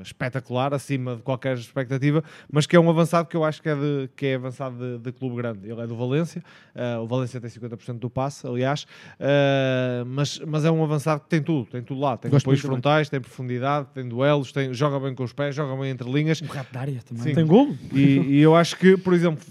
espetacular, 0.03 0.73
acima 0.75 1.17
de 1.17 1.23
qualquer 1.23 1.57
expectativa, 1.57 2.23
mas 2.51 2.67
que 2.67 2.77
é 2.77 2.81
um 2.81 2.89
avançado 2.89 3.29
que 3.29 3.37
eu 3.37 3.45
acho 3.45 3.63
que 3.63 3.69
é, 3.69 3.75
de, 3.75 4.09
que 4.15 4.27
é 4.27 4.35
avançado 4.35 4.77
de, 4.77 4.99
de 4.99 5.13
clube 5.13 5.37
grande. 5.37 5.69
Ele 5.69 5.81
é 5.81 5.87
do 5.87 5.97
Valência, 5.97 6.43
uh, 6.75 7.01
o 7.01 7.07
Valência 7.07 7.41
tem 7.41 7.51
50% 7.51 7.99
do 7.99 8.11
passe, 8.11 8.36
aliás, 8.45 8.83
uh, 8.83 10.05
mas, 10.07 10.39
mas 10.41 10.65
é 10.65 10.71
um 10.71 10.83
avançado 10.83 11.21
que 11.21 11.29
tem 11.29 11.43
tudo, 11.43 11.67
tem 11.71 11.83
tudo 11.83 12.01
lá. 12.01 12.17
Tem 12.17 12.31
Gosto 12.31 12.45
apoios 12.45 12.61
frontais, 12.61 13.09
tem 13.09 13.21
profundidade, 13.21 13.89
tem 13.95 14.09
duelos, 14.09 14.53
tem, 14.53 14.73
joga 14.75 14.99
bem 14.99 15.15
com 15.15 15.25
os 15.25 15.33
pés, 15.33 15.55
joga 15.55 15.81
bem 15.81 15.91
entre 15.91 16.11
linhas. 16.11 16.43
Um 16.43 16.47
rato 16.47 16.73
de 16.73 16.79
área 16.79 17.03
também. 17.03 17.23
Sim. 17.23 17.35
Tem 17.35 17.47
golo. 17.47 17.77
E, 17.93 18.01
e, 18.01 18.41
eu 18.41 18.55
acho 18.55 18.77
que, 18.77 18.97
por 18.97 19.15
exemplo, 19.15 19.43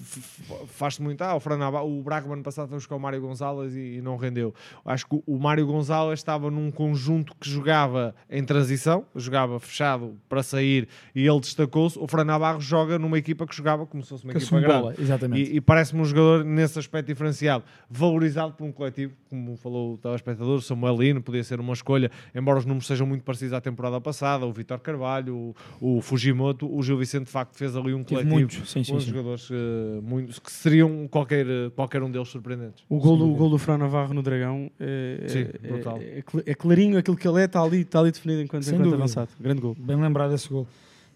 faz-se 0.67 1.01
muito. 1.01 1.21
Ah, 1.21 1.36
o, 1.36 1.39
Fran 1.39 1.57
o 1.81 2.03
Braga, 2.03 2.31
ano 2.31 2.43
passado, 2.43 2.67
foi 2.67 2.77
buscar 2.77 2.95
o 2.95 2.99
Mário 2.99 3.21
Gonzalez 3.21 3.75
e, 3.75 3.97
e 3.97 4.01
não 4.01 4.17
rendeu. 4.17 4.53
Acho 4.86 5.07
que 5.07 5.21
o 5.25 5.38
Mário 5.38 5.65
Gonzalez 5.65 6.19
estava 6.19 6.51
num 6.51 6.71
conjunto 6.71 7.33
que 7.39 7.49
jogava 7.49 8.13
em 8.29 8.43
transição, 8.43 9.05
jogava 9.15 9.59
fechado 9.59 10.15
para 10.27 10.43
sair 10.43 10.88
e 11.13 11.25
ele 11.25 11.39
destacou-se. 11.39 11.97
O 11.97 12.07
Fran 12.07 12.25
Navarro 12.25 12.59
joga 12.59 12.99
numa 12.99 13.17
equipa 13.17 13.45
que 13.45 13.55
jogava 13.55 13.86
como 13.86 14.03
se 14.03 14.09
fosse 14.09 14.23
uma 14.23 14.33
que 14.33 14.39
equipa 14.39 14.59
grande. 14.59 14.81
Bola, 14.81 14.95
exatamente. 14.97 15.51
E, 15.51 15.57
e 15.57 15.61
parece-me 15.61 16.01
um 16.01 16.05
jogador 16.05 16.43
nesse 16.43 16.77
aspecto 16.79 17.07
diferenciado, 17.07 17.63
valorizado 17.89 18.53
por 18.53 18.65
um 18.65 18.71
coletivo, 18.76 19.13
como 19.30 19.57
falou 19.57 19.93
o 19.93 19.97
telespectador, 19.97 20.61
Samuel 20.61 20.97
Lino, 20.97 21.21
podia 21.21 21.43
ser 21.43 21.59
uma 21.59 21.73
escolha, 21.73 22.11
embora 22.34 22.59
os 22.59 22.65
números 22.65 22.88
sejam 22.88 23.07
muito 23.07 23.23
parecidos 23.23 23.53
à 23.53 23.61
temporada 23.61 23.99
passada, 23.99 24.45
o 24.45 24.51
Vitor 24.51 24.80
Carvalho, 24.80 25.36
o, 25.36 25.97
o, 25.97 26.01
Fujimoto, 26.01 26.71
o 26.71 26.84
Gil 26.84 26.97
Vicente 26.97 27.26
de 27.26 27.32
facto 27.32 27.55
fez 27.55 27.76
ali 27.76 27.93
um 27.93 28.03
coletivo 28.03 28.34
muitos, 28.34 28.69
sim, 28.69 28.84
sim, 28.84 28.91
com 28.93 28.99
sim. 28.99 29.07
jogadores 29.07 29.49
uh, 29.49 30.01
muito, 30.03 30.41
que 30.41 30.51
seriam 30.51 31.07
qualquer, 31.07 31.45
qualquer 31.76 32.03
um 32.03 32.11
deles 32.11 32.28
surpreendentes. 32.28 32.84
O 32.89 32.99
gol, 32.99 33.17
do, 33.17 33.32
o 33.32 33.36
gol 33.36 33.49
do 33.49 33.57
Fran 33.57 33.78
Navarro 33.78 34.13
no 34.13 34.21
Dragão 34.21 34.69
é, 34.80 35.26
sim, 35.28 35.45
é, 35.63 35.67
brutal. 35.67 35.97
É, 35.99 36.23
é, 36.45 36.53
clarinho 36.53 36.97
aquilo 36.97 37.17
que 37.17 37.28
ele 37.28 37.41
é, 37.41 37.45
está 37.45 37.61
ali, 37.61 37.82
está 37.82 37.99
ali 37.99 38.11
definido 38.11 38.41
enquanto, 38.41 38.67
enquanto 38.67 38.93
avançado. 38.93 39.30
Grande 39.39 39.61
gol. 39.61 39.76
Bem 39.80 39.95
lembrado 39.95 40.34
esse 40.34 40.49
gol. 40.49 40.67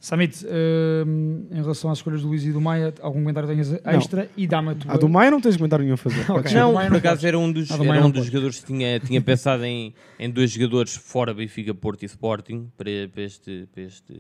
Samit, 0.02 0.46
hum, 1.06 1.46
em 1.52 1.56
relação 1.62 1.92
às 1.92 1.98
escolhas 1.98 2.22
do 2.22 2.30
Luís 2.30 2.46
e 2.46 2.54
do 2.54 2.62
Maia, 2.62 2.94
algum 3.02 3.20
comentário 3.20 3.50
tenhas 3.50 3.74
extra 3.86 4.30
e 4.38 4.48
dá-me 4.48 4.70
a 4.70 4.76
tua. 4.76 4.94
A 4.94 4.98
do 4.98 5.10
Maia 5.10 5.30
não 5.30 5.42
tens 5.42 5.58
comentário 5.58 5.84
nenhum 5.84 5.96
a 5.96 5.98
fazer. 5.98 6.22
Ok. 6.32 6.36
Podes- 6.36 6.54
Não, 6.54 6.72
Maia 6.74 6.88
por 6.88 6.94
não 6.94 7.00
acaso 7.00 7.28
era 7.28 7.38
um 7.38 7.52
dos, 7.52 7.68
do 7.68 7.84
era 7.84 8.00
não 8.00 8.08
um 8.08 8.12
dos 8.12 8.26
jogadores 8.26 8.60
que 8.60 8.66
tinha, 8.68 8.98
tinha 9.02 9.20
pensado 9.22 9.66
em, 9.66 9.94
em 10.18 10.30
dois 10.30 10.52
jogadores 10.52 10.96
fora 10.96 11.34
Benfica, 11.34 11.74
Porto 11.74 12.04
e 12.04 12.06
Sporting 12.06 12.72
para, 12.78 12.90
para, 13.14 13.24
este, 13.24 13.68
para, 13.74 13.84
este, 13.84 14.14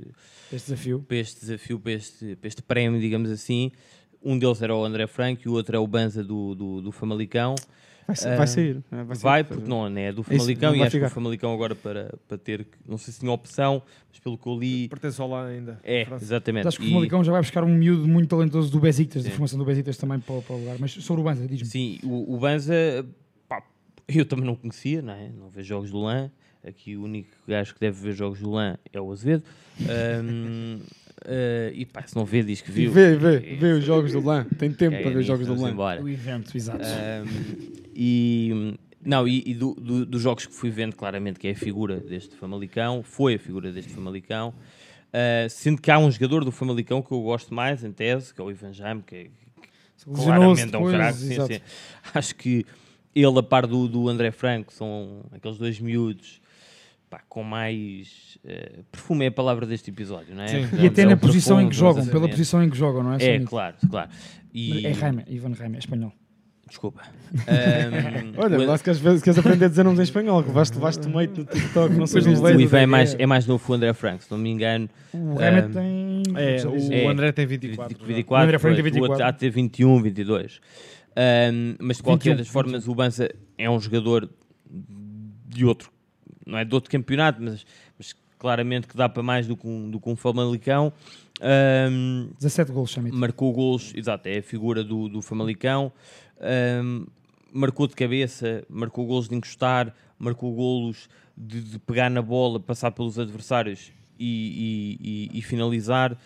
Este 0.51 0.69
desafio. 0.71 0.99
para 1.07 1.17
este 1.17 1.39
desafio, 1.41 1.80
para 1.80 1.91
este, 1.93 2.36
para 2.36 2.47
este 2.49 2.61
prémio, 2.61 2.99
digamos 2.99 3.30
assim. 3.32 3.71
Um 4.21 4.38
deles 4.38 4.61
era 4.61 4.75
o 4.75 4.84
André 4.84 5.07
Franco 5.07 5.43
e 5.45 5.49
o 5.49 5.53
outro 5.53 5.77
é 5.77 5.80
o 5.80 5.88
Banza 5.88 6.21
do, 6.21 6.53
do, 6.55 6.82
do 6.82 6.91
Famalicão. 6.91 7.55
Vai, 8.10 8.16
sa- 8.16 8.34
Ah, 8.34 8.38
vai 8.38 8.47
sair. 8.47 8.84
é, 8.91 9.03
Vai, 9.03 9.16
sair. 9.16 9.22
Vai, 9.24 9.43
porque 9.43 9.70
não, 9.70 9.88
não 9.88 10.01
é 10.01 10.12
do 10.12 10.22
Isso, 10.22 10.32
Famalicão 10.32 10.72
não 10.72 10.78
e 10.78 10.82
acho 10.82 10.89
que 10.89 10.97
ficar. 10.97 11.07
o 11.07 11.10
Famalicão 11.12 11.53
agora 11.53 11.76
para, 11.76 12.18
para 12.28 12.38
ter, 12.39 12.64
que- 12.64 12.78
não 12.88 12.97
sei 12.97 13.14
se 13.14 13.20
tinha 13.20 13.32
opção, 13.32 13.84
mas 14.10 14.20
pelo 14.20 14.36
que 14.36 14.47
eu 14.47 14.57
li, 14.57 14.89
Pertence 14.89 15.22
ao 15.22 15.30
lá 15.30 15.45
ainda. 15.45 15.80
é, 15.84 16.05
França. 16.05 16.26
exatamente. 16.26 16.64
Mas 16.66 16.74
acho 16.74 16.80
que 16.80 16.86
o 16.86 16.88
E- 16.88 16.91
Famalicão 16.91 17.24
já 17.24 17.32
vai 17.32 17.41
buscar 17.41 17.64
um 17.64 17.68
miúdo 17.68 18.07
muito 18.07 18.28
talentoso 18.28 18.72
do 18.72 18.80
Besiktas, 18.80 19.22
da 19.24 19.30
Sim. 19.30 19.36
formação 19.36 19.60
do 19.60 19.66
Besiktas 19.66 19.95
também 19.97 20.20
para, 20.20 20.41
para 20.41 20.55
o 20.55 20.60
lugar. 20.60 20.78
Mas 20.80 20.91
sobre 20.93 21.22
o 21.22 21.24
Banza, 21.24 21.45
diz-me. 21.45 21.68
Sim, 21.68 21.99
o, 22.03 22.34
o 22.34 22.39
Banza, 22.39 22.74
pá, 23.47 23.62
eu 24.07 24.26
também 24.26 24.45
não 24.45 24.55
conhecia, 24.55 25.03
não 25.03 25.14
é? 25.14 25.30
Não 25.30 25.47
vejo 25.49 25.68
jogos 25.70 25.91
do 25.91 25.99
LAN. 25.99 26.32
Aqui 26.68 26.97
o 26.97 27.03
único 27.03 27.30
gajo 27.47 27.74
que 27.76 27.80
deve 27.80 28.01
ver 28.01 28.14
jogos 28.14 28.39
do 28.41 28.49
LAN 28.49 28.76
é 28.91 28.99
o 28.99 29.12
Azevedo. 29.12 29.43
Ahm, 29.88 30.80
eh, 31.26 31.72
e 31.76 31.86
pá, 31.86 32.03
se 32.05 32.15
não 32.15 32.26
vê, 32.26 32.43
diz 32.43 32.61
que 32.61 32.70
E 32.72 32.74
viu. 32.74 32.91
vê, 32.91 33.15
vê, 33.15 33.36
É, 33.36 33.55
vê 33.55 33.72
os 33.74 33.84
jogos 33.84 34.11
do 34.11 34.20
LAN. 34.24 34.45
Tem 34.57 34.72
tempo 34.72 34.95
é 34.95 35.01
para 35.01 35.09
ver 35.11 35.17
nisso, 35.17 35.28
jogos 35.28 35.47
do 35.47 35.55
LAN. 35.61 35.72
embora. 35.72 36.01
O 36.03 36.09
evento, 36.09 36.55
exato. 36.55 36.84
E 37.95 38.78
não, 39.03 39.28
e, 39.28 39.43
e 39.45 39.53
do- 39.53 39.74
do- 39.76 40.05
dos 40.05 40.22
jogos 40.22 40.45
que 40.45 40.53
fui 40.53 40.70
vendo, 40.70 40.95
claramente 40.95 41.39
que 41.39 41.47
é 41.47 41.51
a 41.51 41.55
figura 41.55 41.99
deste 41.99 42.36
Famalicão, 42.36 43.01
foi 43.03 43.36
a 43.36 43.39
figura 43.39 43.72
deste 43.72 43.91
Famalicão. 43.93 44.53
Ah, 45.11 45.47
sendo 45.49 45.82
que 45.82 45.89
há 45.89 45.97
um 45.97 46.09
jogador 46.11 46.43
do 46.45 46.51
Famalicão 46.51 47.01
que 47.01 47.11
eu 47.11 47.22
gosto 47.22 47.53
mais, 47.53 47.84
em 47.84 47.91
tese, 47.91 48.34
que 48.34 48.39
é 48.39 48.43
o 48.43 48.51
Ivan 48.51 48.74
Jaime, 48.74 49.01
que, 49.05 49.15
é- 49.15 49.28
Lesionou-se 50.07 50.24
claramente 50.63 50.76
é 50.76 50.78
um 50.78 50.89
craque. 50.89 51.17
sim, 51.20 51.34
exato. 51.34 51.53
sim. 51.53 51.59
Acho 52.13 52.36
que 52.36 52.65
ele, 53.13 53.38
a 53.39 53.43
par 53.43 53.67
do, 53.67 53.86
do 53.88 54.07
André 54.07 54.32
Franco, 54.32 54.72
são 54.72 55.26
aqueles 55.32 55.57
dois 55.57 55.80
miúdos 55.80 56.39
pá, 57.10 57.22
com 57.28 57.43
mais 57.43 58.38
eh, 58.45 58.80
perfume 58.91 59.26
é 59.26 59.28
a 59.30 59.32
palavra 59.32 59.66
deste 59.66 59.89
episódio, 59.89 60.36
não 60.36 60.43
é? 60.43 60.47
Sim. 60.47 60.60
Portanto, 60.62 60.84
E 60.84 60.88
até 60.88 61.01
é 61.01 61.05
na 61.05 61.14
o 61.14 61.18
posição 61.18 61.60
em 61.62 61.70
que 61.70 61.76
jogam, 61.76 62.05
pela 62.05 62.30
posição 62.30 62.64
em 62.64 62.70
que 62.70 62.78
jogam, 62.78 63.03
não 63.03 63.14
é? 63.14 63.18
É, 63.24 63.39
claro, 63.39 63.76
claro. 63.89 64.10
E, 64.53 64.86
É 64.86 64.93
Jaime, 64.93 65.24
Ivan 65.28 65.53
Jaime, 65.53 65.76
é 65.76 65.80
espanhol. 65.80 66.14
Desculpa. 66.68 67.01
Ahm, 67.47 68.34
Olha, 68.38 68.60
o- 68.60 68.66
lá 68.68 68.78
se 68.78 68.84
queres, 68.84 68.99
ver- 68.99 69.18
se 69.18 69.24
queres 69.24 69.39
aprender 69.39 69.66
a 69.66 69.68
dizer 69.70 69.84
nomes 69.84 69.99
em 69.99 70.03
espanhol, 70.03 70.43
que 70.43 70.51
vais-te 70.51 70.78
vais 70.78 70.97
meio 71.07 71.32
no 71.32 71.43
TikTok, 71.45 71.95
não 71.95 72.05
sei 72.05 72.22
levei. 72.22 72.55
o 72.57 72.62
Ivan 72.62 72.78
é 72.80 72.86
mais, 72.86 73.16
é. 73.18 73.26
mais 73.26 73.47
novo 73.47 73.66
que 73.66 73.72
o 73.72 73.74
André 73.74 73.91
Franco, 73.93 74.24
se 74.24 74.30
não 74.30 74.38
me 74.38 74.49
engano. 74.51 74.88
O 75.12 75.34
Remet 75.36 75.66
Ahm, 75.66 75.72
tem. 75.72 76.24
É, 76.36 76.68
o. 76.68 76.93
É. 76.93 77.05
o 77.05 77.10
André 77.10 77.32
tem 77.32 77.47
24. 77.47 77.97
já. 77.99 78.05
24, 78.05 78.34
O 78.34 78.45
André 78.45 78.60
Franco 78.60 78.76
tem 78.76 78.84
pois, 78.84 78.95
o 78.95 78.99
outro 78.99 79.14
24. 79.18 79.26
há 79.28 79.32
de 79.32 79.39
ter 79.39 79.49
21, 79.49 80.01
22. 80.03 80.62
Ahm, 81.16 81.76
mas 81.80 81.97
de 81.97 82.03
qualquer 82.03 82.30
21, 82.36 82.38
das 82.38 82.47
formas, 82.47 82.88
o 82.88 82.93
Banza 82.93 83.30
é 83.57 83.68
um 83.68 83.80
jogador 83.80 84.30
de 85.47 85.66
outro, 85.66 85.89
não 86.49 86.57
é 86.57 86.65
de 86.65 86.73
outro 86.73 86.89
campeonato, 86.89 87.41
mas, 87.41 87.65
mas 87.97 88.15
claramente 88.37 88.87
que 88.87 88.95
dá 88.97 89.07
para 89.07 89.21
mais 89.23 89.47
do 89.47 89.55
que 89.55 89.67
um, 89.67 89.89
do 89.89 89.99
que 89.99 90.09
um 90.09 90.15
Famalicão. 90.15 90.91
Ahm, 91.41 92.29
17 92.39 92.71
gols, 92.71 92.91
Samit. 92.91 93.15
marcou 93.15 93.51
golos, 93.53 93.93
exato, 93.95 94.27
é 94.27 94.39
a 94.39 94.43
figura 94.43 94.83
do, 94.83 95.07
do 95.07 95.21
Famalicão. 95.21 95.91
Ahm, 96.39 97.05
marcou 97.53 97.87
de 97.87 97.95
cabeça, 97.95 98.63
marcou 98.69 99.05
golos 99.05 99.27
de 99.29 99.35
encostar, 99.35 99.93
marcou 100.17 100.53
golos 100.53 101.09
de, 101.37 101.61
de 101.61 101.79
pegar 101.79 102.09
na 102.09 102.21
bola, 102.21 102.59
passar 102.59 102.91
pelos 102.91 103.17
adversários 103.17 103.91
e, 104.19 104.97
e- 104.99 105.29
e- 105.35 105.39
e 105.39 105.41
finalizar. 105.41 106.17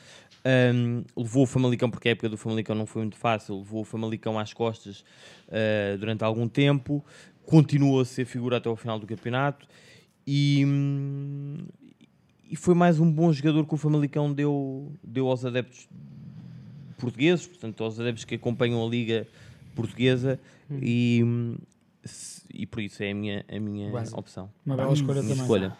Ahm, 0.45 1.03
levou 1.15 1.43
o 1.43 1.47
Famalicão, 1.47 1.89
porque 1.89 2.09
a 2.09 2.11
época 2.11 2.28
do 2.30 2.38
Famalicão 2.38 2.76
não 2.76 2.86
foi 2.86 3.03
muito 3.03 3.17
fácil, 3.17 3.57
levou 3.59 3.82
o 3.82 3.86
Famalicão 3.86 4.38
às 4.38 4.51
costas 4.53 5.05
ah, 5.49 5.95
durante 5.97 6.24
algum 6.24 6.47
tempo, 6.47 7.03
continuou 7.45 8.01
a 8.01 8.05
ser 8.05 8.26
figura 8.26 8.57
até 8.57 8.67
ao 8.67 8.76
final 8.76 8.97
do 8.99 9.05
campeonato 9.07 9.65
e, 10.26 10.65
e 12.49 12.55
foi 12.55 12.74
mais 12.76 12.99
um 12.99 13.11
bom 13.11 13.32
jogador 13.32 13.65
que 13.65 13.74
o 13.74 13.78
Famalicão 13.78 14.32
deu, 14.34 14.91
deu 15.03 15.28
aos 15.28 15.43
adeptos 15.45 15.88
portugueses, 16.97 17.45
portanto, 17.47 17.84
aos 17.84 17.99
adeptos 17.99 18.24
que 18.26 18.36
acompanham 18.36 18.86
a 18.86 18.89
Liga 18.89 19.28
Portuguesa 19.76 20.39
e, 20.82 21.21
hum, 21.26 21.55
se- 22.03 22.43
e 22.53 22.65
por 22.65 22.82
isso 22.82 23.01
é 23.03 23.11
a 23.11 23.15
minha, 23.15 23.45
a 23.49 23.59
minha 23.59 23.89
Quase. 23.91 24.13
opção. 24.15 24.49
Uma 24.65 24.78
bela 24.78 24.93
escolha 24.93 25.21
Minha 25.21 25.30
também. 25.36 25.41
escolha. 25.43 25.78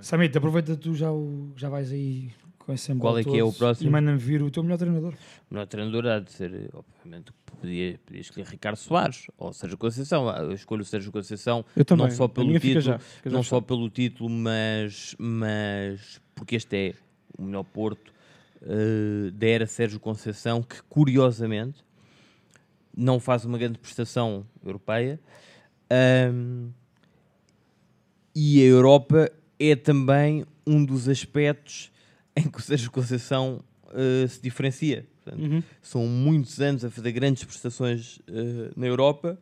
Samit, 0.00 0.36
aproveita 0.38 0.74
tu 0.76 0.94
já, 0.94 1.12
o, 1.12 1.52
já 1.56 1.68
vais 1.68 1.92
aí 1.92 2.30
com 2.58 2.72
esse 2.72 2.94
Qual 2.96 3.16
é 3.18 3.22
que 3.22 3.38
é 3.38 3.44
o 3.44 3.52
próximo? 3.52 3.88
E 3.88 3.92
manda-me 3.92 4.18
vir 4.18 4.42
o 4.42 4.50
teu 4.50 4.62
melhor 4.62 4.78
treinador. 4.78 5.12
O 5.50 5.54
melhor 5.54 5.66
treinador 5.66 6.06
há 6.06 6.18
de 6.18 6.32
ser, 6.32 6.70
obviamente, 6.72 7.30
podia, 7.60 7.98
podia 8.04 8.20
escolher 8.20 8.46
Ricardo 8.46 8.76
Soares 8.76 9.26
ou 9.36 9.52
Sérgio 9.52 9.78
Conceição. 9.78 10.28
Ah, 10.28 10.38
Eu 10.40 10.52
escolho 10.52 10.82
o 10.82 10.84
Sérgio 10.84 11.10
Conceição 11.12 11.64
não 11.96 12.10
só 12.10 12.28
pelo 12.28 12.58
título, 12.58 12.80
já, 12.80 13.00
já 13.24 13.30
não 13.30 13.42
só 13.42 13.60
pelo 13.60 13.90
título, 13.90 14.30
mas, 14.30 15.14
mas 15.18 16.20
porque 16.34 16.56
este 16.56 16.76
é 16.76 16.94
o 17.38 17.42
melhor 17.42 17.64
Porto 17.64 18.12
eh, 18.62 19.30
da 19.32 19.46
era 19.46 19.66
Sérgio 19.66 20.00
Conceição, 20.00 20.62
que 20.62 20.82
curiosamente 20.84 21.84
não 22.96 23.20
faz 23.20 23.44
uma 23.44 23.58
grande 23.58 23.78
prestação 23.78 24.46
europeia. 24.64 25.20
Ahm, 25.90 26.70
e 28.34 28.60
a 28.60 28.64
Europa 28.64 29.30
é 29.58 29.74
também 29.76 30.44
um 30.66 30.84
dos 30.84 31.08
aspectos 31.08 31.90
em 32.34 32.48
que 32.48 32.58
o 32.58 32.62
Sérgio 32.62 32.90
Conceição 32.90 33.62
eh, 33.92 34.26
se 34.28 34.40
diferencia. 34.42 35.06
Portanto, 35.26 35.42
Uhum. 35.42 35.62
São 35.82 36.06
muitos 36.06 36.60
anos 36.60 36.84
a 36.84 36.90
fazer 36.90 37.10
grandes 37.10 37.42
prestações 37.44 38.20
eh, 38.28 38.70
na 38.76 38.86
Europa 38.86 39.36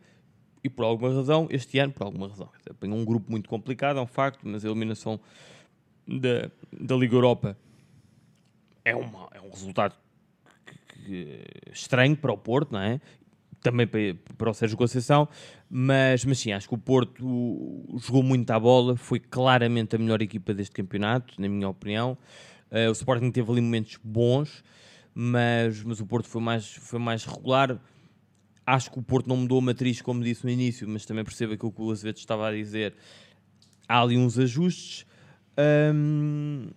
e 0.62 0.70
por 0.70 0.84
alguma 0.86 1.12
razão, 1.14 1.46
este 1.50 1.78
ano, 1.78 1.92
por 1.92 2.04
alguma 2.04 2.26
razão, 2.28 2.48
apanhou 2.70 2.96
um 2.96 3.04
grupo 3.04 3.30
muito 3.30 3.48
complicado, 3.50 3.98
é 3.98 4.02
um 4.02 4.06
facto, 4.06 4.40
mas 4.44 4.64
a 4.64 4.68
eliminação 4.68 5.20
da, 6.08 6.50
da 6.72 6.96
Liga 6.96 7.14
Europa 7.14 7.56
é, 8.82 8.96
uma, 8.96 9.28
é 9.32 9.40
um 9.42 9.50
resultado 9.50 9.94
que- 10.66 11.04
que- 11.04 11.44
estranho 11.70 12.16
para 12.16 12.32
o 12.32 12.38
Porto, 12.38 12.72
não 12.72 12.80
é? 12.80 12.98
Também 13.62 13.86
para, 13.86 14.00
para 14.38 14.50
o 14.50 14.54
Sérgio 14.54 14.76
Conceição, 14.76 15.28
mas, 15.70 16.24
mas 16.24 16.38
sim, 16.38 16.52
acho 16.52 16.66
que 16.68 16.74
o 16.74 16.78
Porto 16.78 17.22
jogou 17.98 18.22
muito 18.22 18.50
à 18.50 18.58
bola, 18.60 18.96
foi 18.96 19.18
claramente 19.20 19.96
a 19.96 19.98
melhor 19.98 20.20
equipa 20.22 20.52
deste 20.54 20.74
campeonato, 20.74 21.34
na 21.40 21.48
minha 21.48 21.68
opinião. 21.68 22.16
Eh, 22.70 22.88
o 22.88 22.92
Sporting 22.92 23.30
teve 23.30 23.50
ali 23.50 23.60
momentos 23.60 23.98
bons, 24.02 24.62
mas, 25.14 25.82
mas 25.82 26.00
o 26.00 26.06
Porto 26.06 26.28
foi 26.28 26.40
mais, 26.40 26.66
foi 26.66 26.98
mais 26.98 27.24
regular. 27.24 27.78
Acho 28.66 28.90
que 28.90 28.98
o 28.98 29.02
Porto 29.02 29.28
não 29.28 29.36
mudou 29.36 29.58
a 29.58 29.62
matriz, 29.62 30.02
como 30.02 30.22
disse 30.22 30.44
no 30.44 30.50
início, 30.50 30.88
mas 30.88 31.04
também 31.04 31.22
percebo 31.22 31.52
aquilo 31.52 31.70
que 31.70 31.82
o 31.82 31.90
Azevedo 31.90 32.16
estava 32.16 32.48
a 32.48 32.52
dizer. 32.52 32.94
Há 33.88 34.00
ali 34.00 34.16
uns 34.16 34.38
ajustes. 34.38 35.06
hum, 35.94 36.68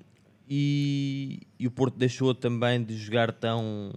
e, 0.49 1.41
e 1.59 1.67
o 1.67 1.71
Porto 1.71 1.97
deixou 1.97 2.33
também 2.33 2.81
de 2.81 2.95
jogar 2.95 3.33
tão 3.33 3.91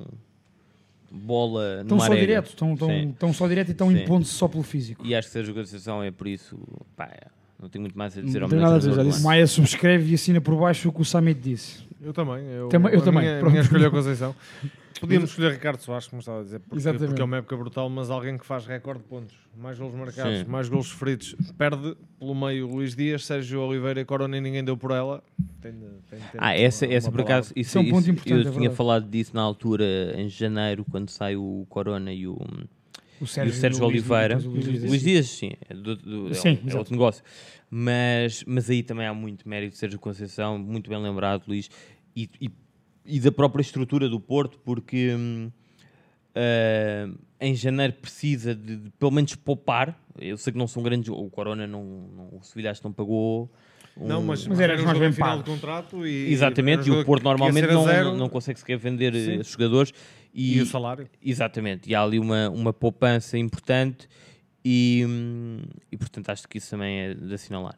bola 1.11 1.83
numa 1.85 2.07
só 2.07 2.15
direto, 2.15 2.49
estão, 2.49 2.77
Sim. 2.77 3.11
estão 3.11 3.33
só 3.33 3.49
direto 3.49 3.71
e 3.71 3.77
Sim. 3.77 4.03
impondo-se 4.03 4.33
só 4.33 4.49
pelo 4.49 4.63
físico. 4.63 5.05
E 5.07 5.15
acho 5.15 5.29
que 5.29 5.33
Sérgio 5.33 5.55
Conceição 5.55 6.03
é 6.03 6.11
por 6.11 6.27
isso. 6.27 6.59
Pá, 6.97 7.05
é, 7.07 7.27
não 7.61 7.69
tenho 7.69 7.83
muito 7.83 7.99
mais 7.99 8.17
a 8.17 8.23
dizer 8.23 8.39
Não 8.39 8.47
ao 8.47 8.51
melhor 8.51 8.71
nada 8.71 9.01
a 9.01 9.05
dizer. 9.05 9.23
Maia 9.23 9.47
subscreve 9.47 10.11
e 10.11 10.15
assina 10.15 10.41
por 10.41 10.57
baixo 10.57 10.89
o 10.89 10.93
que 10.93 11.01
o 11.01 11.05
Samit 11.05 11.41
disse. 11.41 11.85
Eu 12.03 12.13
também. 12.13 12.45
Eu, 12.47 12.69
Também- 12.69 12.93
eu 12.95 13.01
a 13.01 13.03
também, 13.05 13.23
Minha, 13.23 13.39
pronto. 13.41 13.51
minha 13.53 13.63
escolha 13.63 13.85
é 13.85 13.87
a 13.89 13.91
Conceição. 13.91 14.35
Podíamos 15.01 15.31
escolher 15.31 15.53
Ricardo 15.53 15.81
Soares, 15.81 16.07
como 16.09 16.21
estava 16.21 16.41
a 16.41 16.43
dizer, 16.43 16.59
porque, 16.61 16.77
Exatamente. 16.77 17.07
porque 17.09 17.23
é 17.23 17.25
uma 17.25 17.37
época 17.39 17.57
brutal, 17.57 17.89
mas 17.89 18.11
alguém 18.11 18.37
que 18.37 18.45
faz 18.45 18.67
recorde 18.67 19.01
de 19.01 19.09
pontos. 19.09 19.35
Mais 19.57 19.79
golos 19.79 19.95
marcados, 19.95 20.41
Sim. 20.41 20.45
mais 20.45 20.69
golos 20.69 20.89
sofridos. 20.89 21.35
Perde 21.57 21.97
pelo 22.19 22.35
meio 22.35 22.67
Luís 22.67 22.95
Dias, 22.95 23.25
Sérgio 23.25 23.61
Oliveira 23.63 23.99
e 24.01 24.05
Corona 24.05 24.37
e 24.37 24.41
ninguém 24.43 24.63
deu 24.63 24.77
por 24.77 24.91
ela. 24.91 25.23
Tem 25.63 25.73
tem 25.73 26.19
Ah, 26.37 26.47
uma- 26.49 26.55
essa, 26.55 26.85
uma 26.87 26.95
essa 26.95 27.11
por 27.11 27.17
palavra. 27.17 27.35
acaso, 27.39 27.53
isso, 27.57 27.69
Isso 27.71 27.79
é 27.79 27.81
um 27.81 27.85
ponto 27.91 28.01
isso- 28.03 28.11
importante, 28.11 28.45
eu 28.47 28.53
é 28.53 28.55
tinha 28.55 28.71
falado 28.71 29.09
disso 29.09 29.31
na 29.35 29.41
altura, 29.43 29.85
em 30.19 30.29
janeiro, 30.29 30.85
quando 30.91 31.09
sai 31.09 31.35
o 31.37 31.65
Corona 31.71 32.13
e 32.13 32.27
o, 32.27 32.37
o 33.21 33.27
Sérgio 33.27 33.55
e 33.55 33.69
o 33.69 33.71
Luís- 33.71 33.81
Oliveira. 33.83 34.39
o 34.39 34.51
Luís 34.51 34.65
Dias. 34.65 34.85
Luís 34.85 35.03
Dias, 35.03 35.27
sim, 35.29 35.53
é, 35.69 35.75
do- 35.75 35.97
do- 35.97 36.31
é 36.31 36.35
Sim, 36.35 36.49
um- 36.49 36.53
é 36.53 36.55
exato. 36.63 36.79
outro 36.79 36.93
negócio. 36.93 37.25
Mas, 37.71 38.43
mas 38.47 38.69
aí 38.71 38.83
também 38.83 39.07
há 39.07 39.15
muito 39.15 39.49
mérito 39.49 39.73
de 39.73 39.79
Sérgio 39.79 39.99
Conceição, 39.99 40.59
muito 40.59 40.89
bem 40.91 41.01
lembrado, 41.01 41.45
Luís, 41.47 41.71
e, 42.17 42.29
e, 42.41 42.51
e 43.07 43.21
da 43.21 43.31
própria 43.31 43.63
estrutura 43.63 44.09
do 44.09 44.19
Porto, 44.19 44.59
porque 44.65 45.15
hum, 45.15 45.51
ah, 46.35 47.09
em 47.41 47.55
janeiro 47.55 47.93
precisa 47.95 48.55
de, 48.55 48.77
de 48.77 48.91
pelo 48.99 49.11
menos 49.11 49.35
poupar. 49.35 49.99
Eu 50.19 50.37
sei 50.37 50.53
que 50.53 50.59
não 50.59 50.67
são 50.67 50.83
grandes, 50.83 51.09
o 51.09 51.31
Corona 51.31 51.67
não, 51.67 51.85
não 51.85 52.39
o 52.39 52.43
Sevilha 52.43 52.71
acho 52.71 52.81
que 52.81 52.87
não 52.87 52.93
pagou. 52.93 53.51
um- 53.97 54.07
Não, 54.07 54.23
mas, 54.23 54.47
Mas 54.47 54.61
era 54.61 54.81
um 54.81 54.85
mais 54.85 54.99
bem 54.99 55.13
pago. 55.13 55.43
contrato 55.45 56.07
e 56.07 56.31
Exatamente, 56.33 56.89
e 56.89 56.93
era 56.93 57.01
o 57.01 57.05
Porto 57.05 57.23
normalmente 57.25 57.67
não, 57.67 57.85
zero, 57.85 58.17
não, 58.17 58.29
consegue 58.29 58.59
sequer 58.59 58.79
vender 58.79 59.15
Sim. 59.15 59.43
jogadores. 59.43 59.93
E, 60.35 60.59
E, 60.59 60.61
o 60.63 60.67
salário. 60.67 61.09
Exatamente, 61.23 61.89
e 61.91 61.95
há 61.95 62.03
ali 62.03 62.19
uma, 62.19 62.49
uma 62.51 62.73
poupança 62.73 63.37
importante 63.39 64.09
e, 64.65 65.05
e 65.91 65.97
portanto 65.97 66.31
acho 66.31 66.49
que 66.49 66.59
isso 66.59 66.71
também 66.71 66.99
é 67.01 67.15
de 67.15 67.35
assinalar. 67.35 67.77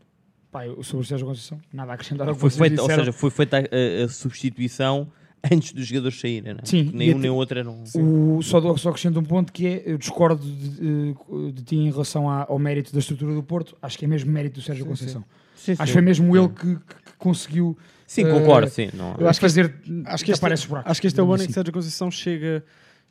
Eu 0.67 0.83
sobre 0.83 1.05
o 1.05 1.09
Sérgio 1.09 1.27
Conceição, 1.27 1.59
nada 1.73 1.93
a 1.93 1.95
acrescentar 1.95 2.29
ao 2.29 2.35
que 2.35 2.41
Foi 2.41 2.51
feita, 2.51 2.83
ou 2.83 2.87
disseram. 2.89 3.05
seja, 3.07 3.17
foi 3.17 3.31
feita 3.31 3.57
a, 3.59 4.05
a- 4.05 4.09
substituição 4.09 5.11
antes 5.51 5.73
dos 5.73 5.87
jogadores 5.87 6.21
saírem, 6.21 6.53
não 6.53 6.61
é? 6.63 6.67
Sim, 6.67 6.91
e 6.93 6.97
nem 6.97 7.09
um 7.09 7.11
até- 7.13 7.21
nem 7.21 7.31
o 7.31 7.35
outro 7.37 7.59
eram. 7.59 7.83
O, 7.97 8.43
só, 8.43 8.77
só 8.77 8.91
acrescento 8.91 9.19
um 9.19 9.25
ponto 9.25 9.51
que 9.51 9.67
é, 9.67 9.83
eu 9.87 9.97
discordo 9.97 10.45
de, 10.45 10.69
de- 11.15 11.53
de 11.53 11.63
ti 11.65 11.77
em 11.77 11.91
relação 11.91 12.29
à- 12.29 12.45
ao 12.47 12.59
mérito 12.59 12.93
da 12.93 12.99
estrutura 12.99 13.35
do 13.35 13.43
Porto, 13.43 13.75
acho 13.81 13.99
que 13.99 14.05
é 14.05 14.09
mesmo 14.09 14.31
mérito 14.31 14.61
do 14.61 14.63
Sérgio 14.63 14.85
Conceição. 14.85 15.23
Sim, 15.23 15.27
Acho 15.71 15.81
que 15.81 15.87
sim. 15.87 15.93
foi 15.93 16.03
mesmo 16.03 16.37
ele 16.37 16.49
que, 16.49 16.77
que- 16.77 16.95
que 17.05 17.13
conseguiu 17.19 17.79
Sim, 18.07 18.29
concordo, 18.29 18.71
sim. 18.71 18.91
Não, 18.93 19.15
Eu 19.19 19.29
acho 19.29 19.39
que 19.41 19.47
fazer 19.47 19.75
Acho 20.07 20.25
que, 20.25 20.33
este, 20.33 20.41
buracos, 20.69 20.91
acho 20.91 21.01
que 21.01 21.07
este 21.07 21.19
é 21.19 21.23
o 21.23 21.27
ano 21.27 21.35
em 21.35 21.39
que 21.39 21.43
assim. 21.45 21.53
Sérgio 21.55 21.73
Conceição 21.73 22.11
chega, 22.11 22.65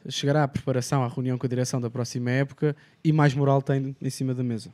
chegará 0.10 0.44
à 0.44 0.48
preparação, 0.48 1.04
à 1.04 1.08
reunião 1.08 1.38
com 1.38 1.46
a 1.46 1.50
direção 1.50 1.82
da 1.82 1.90
próxima 1.90 2.30
época 2.32 2.76
e 3.04 3.12
mais 3.12 3.34
moral 3.34 3.62
tem 3.62 3.96
em 4.02 4.10
cima 4.10 4.34
da 4.36 4.44
mesa. 4.44 4.72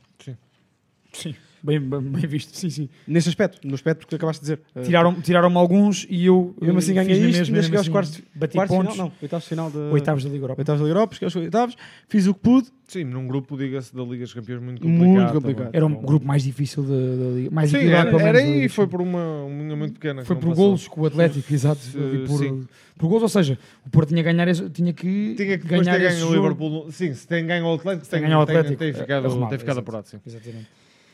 Sim, 1.12 1.34
bem, 1.62 1.80
bem, 1.80 2.00
bem 2.00 2.26
visto, 2.26 2.56
sim, 2.56 2.70
sim. 2.70 2.88
Nesse 3.06 3.28
aspecto, 3.28 3.66
no 3.66 3.74
aspecto 3.74 4.06
que 4.06 4.14
acabaste 4.14 4.44
de 4.44 4.56
dizer. 4.56 4.84
Tiraram- 4.84 5.20
Tiraram-me 5.20 5.56
alguns 5.56 6.06
e 6.08 6.26
eu 6.26 6.54
E 6.60 6.64
mesmo 6.64 6.78
assim 6.78 6.92
eh, 6.92 6.94
ganhei 6.94 7.14
fiz 7.14 7.22
na 7.22 7.28
isto, 7.30 7.38
mesma, 7.38 7.54
ainda 7.56 7.62
cheguei 7.62 7.78
aos 7.78 7.86
mesmo 7.86 7.92
quartos, 7.92 8.12
assim, 8.14 8.22
bati 8.34 8.54
quartos 8.54 8.76
pontos. 8.76 8.92
final, 8.92 9.06
não, 9.08 9.12
oitavos 9.22 9.46
final 9.48 9.70
da 9.70 9.78
Oitavos 9.92 10.24
da 10.24 10.30
Liga 10.30 10.44
Europa. 10.44 10.60
oitavos 10.60 10.80
da 10.80 10.86
Liga 10.86 10.96
Europa, 10.98 11.14
cheguei 11.14 11.26
aos 11.26 11.36
oitavos, 11.36 11.76
fiz 12.08 12.26
o 12.26 12.34
que 12.34 12.40
pude, 12.40 12.68
Sim, 12.88 13.04
num 13.04 13.26
grupo, 13.26 13.54
diga-se, 13.54 13.94
da 13.94 14.02
Liga 14.02 14.24
dos 14.24 14.32
Campeões 14.32 14.62
muito 14.62 14.80
complicado. 14.80 15.06
Muito 15.10 15.32
complicado. 15.34 15.70
Era 15.74 15.84
um 15.84 15.94
Com- 15.94 16.06
grupo 16.06 16.26
mais 16.26 16.42
difícil 16.42 16.82
da, 16.84 16.88
da 16.94 17.30
Liga. 17.36 17.50
Mais 17.50 17.70
Sim, 17.70 17.86
era, 17.86 18.04
menos, 18.06 18.20
era 18.22 18.40
e 18.40 18.54
Liga. 18.62 18.68
foi 18.70 18.86
por 18.86 19.02
uma, 19.02 19.42
uma 19.44 19.62
linha 19.62 19.76
muito 19.76 19.92
pequena. 19.92 20.22
que 20.22 20.26
Foi 20.26 20.36
por 20.36 20.54
golos 20.54 20.88
com 20.88 21.02
o 21.02 21.06
Atlético, 21.06 21.52
exato. 21.52 21.82
Eh, 21.94 22.14
e 22.24 22.26
por, 22.26 22.38
sim. 22.38 22.66
por 22.96 23.08
golos, 23.08 23.24
ou 23.24 23.28
seja, 23.28 23.58
o 23.84 23.90
Porto 23.90 24.08
tinha, 24.08 24.24
que 24.24 24.32
ganhar, 24.32 24.46
tinha 24.70 24.92
que 24.94 25.34
Tinha 25.36 25.58
que 25.58 25.64
depois 25.64 25.82
ganhar 25.86 25.98
ter 25.98 26.06
esse 26.06 26.16
ganho 26.20 26.30
o. 26.30 26.34
Liverpool. 26.34 26.90
Sim, 26.90 27.12
se 27.12 27.28
tem 27.28 27.46
ganho 27.46 27.66
o 27.66 27.74
Atlético, 27.74 28.08
Tem 28.08 28.20
tem, 28.20 28.28
ganho 28.28 28.38
o 28.40 28.42
Atlético. 28.42 28.76
Tem, 28.78 28.92
ficado, 28.94 29.28
tem 29.28 29.58
ficado 29.58 29.60
exato. 29.64 29.78
apurado, 29.80 30.08
sim. 30.08 30.16
Exatamente. 30.26 30.66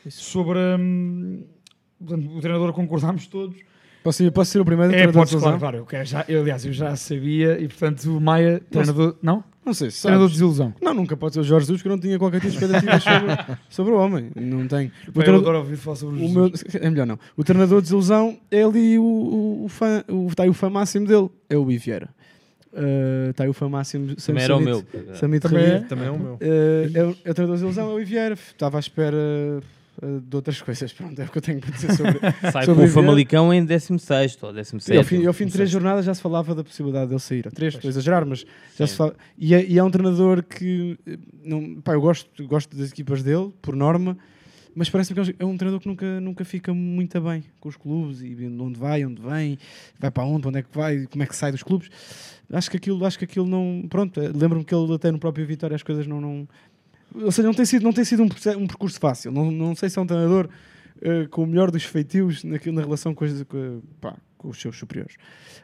Sobre 0.09 0.59
hum, 0.79 1.43
portanto, 1.99 2.29
o 2.35 2.39
treinador 2.41 2.73
concordámos 2.73 3.27
todos. 3.27 3.55
posso, 4.03 4.23
ir- 4.23 4.31
posso 4.31 4.51
ser 4.51 4.59
o 4.59 4.65
primeiro 4.65 4.91
É, 4.91 4.95
treinador 4.97 5.21
podes, 5.21 5.31
de 5.33 5.37
claro, 5.39 5.57
desilusão? 5.57 5.59
claro. 5.59 5.77
Eu, 5.77 5.85
quero 5.85 6.05
já, 6.05 6.25
eu, 6.27 6.41
aliás, 6.41 6.65
eu 6.65 6.73
já 6.73 6.95
sabia 6.95 7.59
e 7.59 7.67
portanto 7.67 8.17
o 8.17 8.21
Maia, 8.21 8.61
treinador. 8.69 9.15
Não? 9.21 9.43
Não 9.65 9.73
sei 9.73 9.89
se 9.89 10.03
Treinador 10.03 10.27
de 10.27 10.33
desilusão. 10.33 10.75
Não, 10.79 10.93
nunca 10.93 11.17
pode 11.17 11.33
ser 11.33 11.39
o 11.39 11.43
Jorge 11.43 11.65
Jesus, 11.65 11.81
que 11.81 11.87
eu 11.87 11.91
não 11.91 11.99
tinha 11.99 12.19
qualquer 12.19 12.39
tipo 12.39 12.51
de 12.51 12.57
expectativas 12.63 13.01
sobre, 13.03 13.57
sobre 13.67 13.93
o 13.93 13.97
homem. 13.97 14.29
Não 14.35 14.67
tenho. 14.67 14.91
O 15.07 15.09
Eu 15.09 15.13
treinador- 15.13 15.41
adoro 15.41 15.57
ouvir 15.57 15.75
falar 15.77 15.95
sobre 15.95 16.21
o 16.21 16.25
os 16.25 16.31
meu, 16.31 16.51
é 16.79 16.89
melhor 16.91 17.07
não. 17.07 17.17
O 17.35 17.43
treinador 17.43 17.79
de 17.79 17.85
desilusão 17.85 18.37
é 18.51 18.61
ali 18.61 18.99
o, 18.99 19.03
o, 19.03 19.65
o 19.65 19.67
fã, 19.67 20.03
o, 20.07 20.27
está 20.27 20.43
aí 20.43 20.49
o 20.49 20.53
fã 20.53 20.69
máximo 20.69 21.07
dele, 21.07 21.29
é 21.49 21.57
o 21.57 21.63
Rui 21.63 21.77
Vieira. 21.79 22.09
Uh, 22.71 23.31
está 23.31 23.43
aí 23.45 23.49
o 23.49 23.53
fã 23.53 23.67
máximo 23.67 24.15
Também 24.17 24.43
era 24.43 24.55
o 24.55 24.59
meu. 24.59 24.85
Samit 25.15 25.41
Também 25.47 25.65
é? 25.65 25.79
Também 25.79 26.07
é 26.07 26.11
o 26.11 26.19
meu. 26.19 26.33
Uh, 26.33 26.37
é, 26.93 27.03
o, 27.03 27.17
é 27.25 27.31
o 27.31 27.33
treinador 27.33 27.45
de 27.45 27.51
desilusão, 27.53 27.85
é 27.85 27.89
o 27.89 27.93
Rui 27.93 28.05
Vieira. 28.05 28.33
Estava 28.35 28.77
à 28.77 28.79
espera 28.81 29.17
uh, 30.01 30.21
de 30.21 30.35
outras 30.35 30.61
coisas. 30.61 30.91
Pronto, 30.93 31.19
é 31.19 31.25
o 31.25 31.29
que 31.29 31.37
eu 31.37 31.41
tenho 31.41 31.59
para 31.59 31.71
dizer 31.71 31.93
sobre. 31.93 32.19
Sai 32.51 32.65
sobre 32.65 32.83
com 32.85 32.89
o. 32.89 32.93
Famalicão 32.93 33.53
em 33.53 33.63
16 33.65 34.37
ou 34.41 34.53
17. 34.53 34.93
E 34.93 34.97
ao 34.97 35.03
fim, 35.03 35.25
ao 35.25 35.33
fim 35.33 35.45
de 35.45 35.53
três 35.53 35.69
jornadas 35.69 36.05
já 36.05 36.13
se 36.13 36.21
falava 36.21 36.53
da 36.55 36.63
possibilidade 36.63 37.07
dele 37.07 37.19
sair. 37.19 37.51
Três, 37.51 37.73
estou 37.73 37.87
a 37.87 37.91
exagerar, 37.91 38.25
mas 38.25 38.45
já 38.77 38.87
se 38.87 38.95
fala. 38.95 39.15
E 39.37 39.53
é, 39.53 39.65
e 39.65 39.77
é 39.77 39.83
um 39.83 39.91
treinador 39.91 40.43
que. 40.43 40.97
eh, 41.05 41.17
Não, 41.43 41.81
pá, 41.81 41.93
eu 41.93 42.01
gosto, 42.01 42.45
gosto 42.47 42.75
das 42.75 42.91
equipas 42.91 43.21
dele, 43.23 43.53
por 43.61 43.75
norma, 43.75 44.17
mas 44.75 44.89
parece-me 44.89 45.23
que 45.23 45.35
é 45.39 45.45
um 45.45 45.55
treinador 45.55 45.79
que 45.79 45.87
nunca, 45.87 46.19
nunca 46.19 46.43
fica 46.43 46.73
muito 46.73 47.19
bem 47.21 47.43
com 47.61 47.69
os 47.69 47.77
clubes 47.77 48.21
e 48.21 48.35
onde 48.59 48.77
vai, 48.77 49.05
onde 49.05 49.21
vem, 49.21 49.57
vai 49.97 50.11
para 50.11 50.25
onde, 50.25 50.47
onde 50.47 50.59
é 50.59 50.61
que 50.61 50.69
vai, 50.73 51.05
como 51.07 51.23
é 51.23 51.25
que 51.25 51.35
sai 51.35 51.51
dos 51.51 51.63
clubes. 51.63 51.89
Acho 52.51 52.69
que 52.69 52.77
aquilo, 52.77 53.03
acho 53.05 53.17
que 53.17 53.23
aquilo 53.25 53.47
não. 53.47 53.85
Pronto, 53.89 54.19
eh, 54.19 54.31
lembro-me 54.35 54.65
que 54.65 54.75
ele 54.75 54.93
até 54.93 55.11
no 55.11 55.17
próprio 55.17 55.45
Vitória 55.47 55.75
as 55.75 55.83
coisas 55.83 56.05
não. 56.05 56.19
não 56.19 56.47
ou 57.21 57.31
seja, 57.31 57.47
não 57.47 57.53
tem 57.53 57.65
sido, 57.65 57.83
não 57.83 57.93
tem 57.93 58.03
sido 58.05 58.21
um, 58.23 58.25
um 58.57 58.67
percurso 58.67 58.99
fácil. 58.99 59.31
Não, 59.31 59.49
não 59.51 59.75
sei 59.75 59.89
se 59.89 59.97
é 59.97 60.01
um 60.01 60.05
treinador 60.07 60.49
eh, 61.01 61.27
com 61.29 61.43
o 61.43 61.47
melhor 61.47 61.71
dos 61.71 61.83
feitios 61.83 62.43
naquilo, 62.43 62.75
na 62.75 62.81
relação 62.81 63.13
com, 63.13 63.25
as- 63.25 63.43
com, 63.43 63.81
pá, 64.01 64.15
com 64.37 64.49
os 64.49 64.59
seus 64.61 64.77
superiores. 64.77 65.15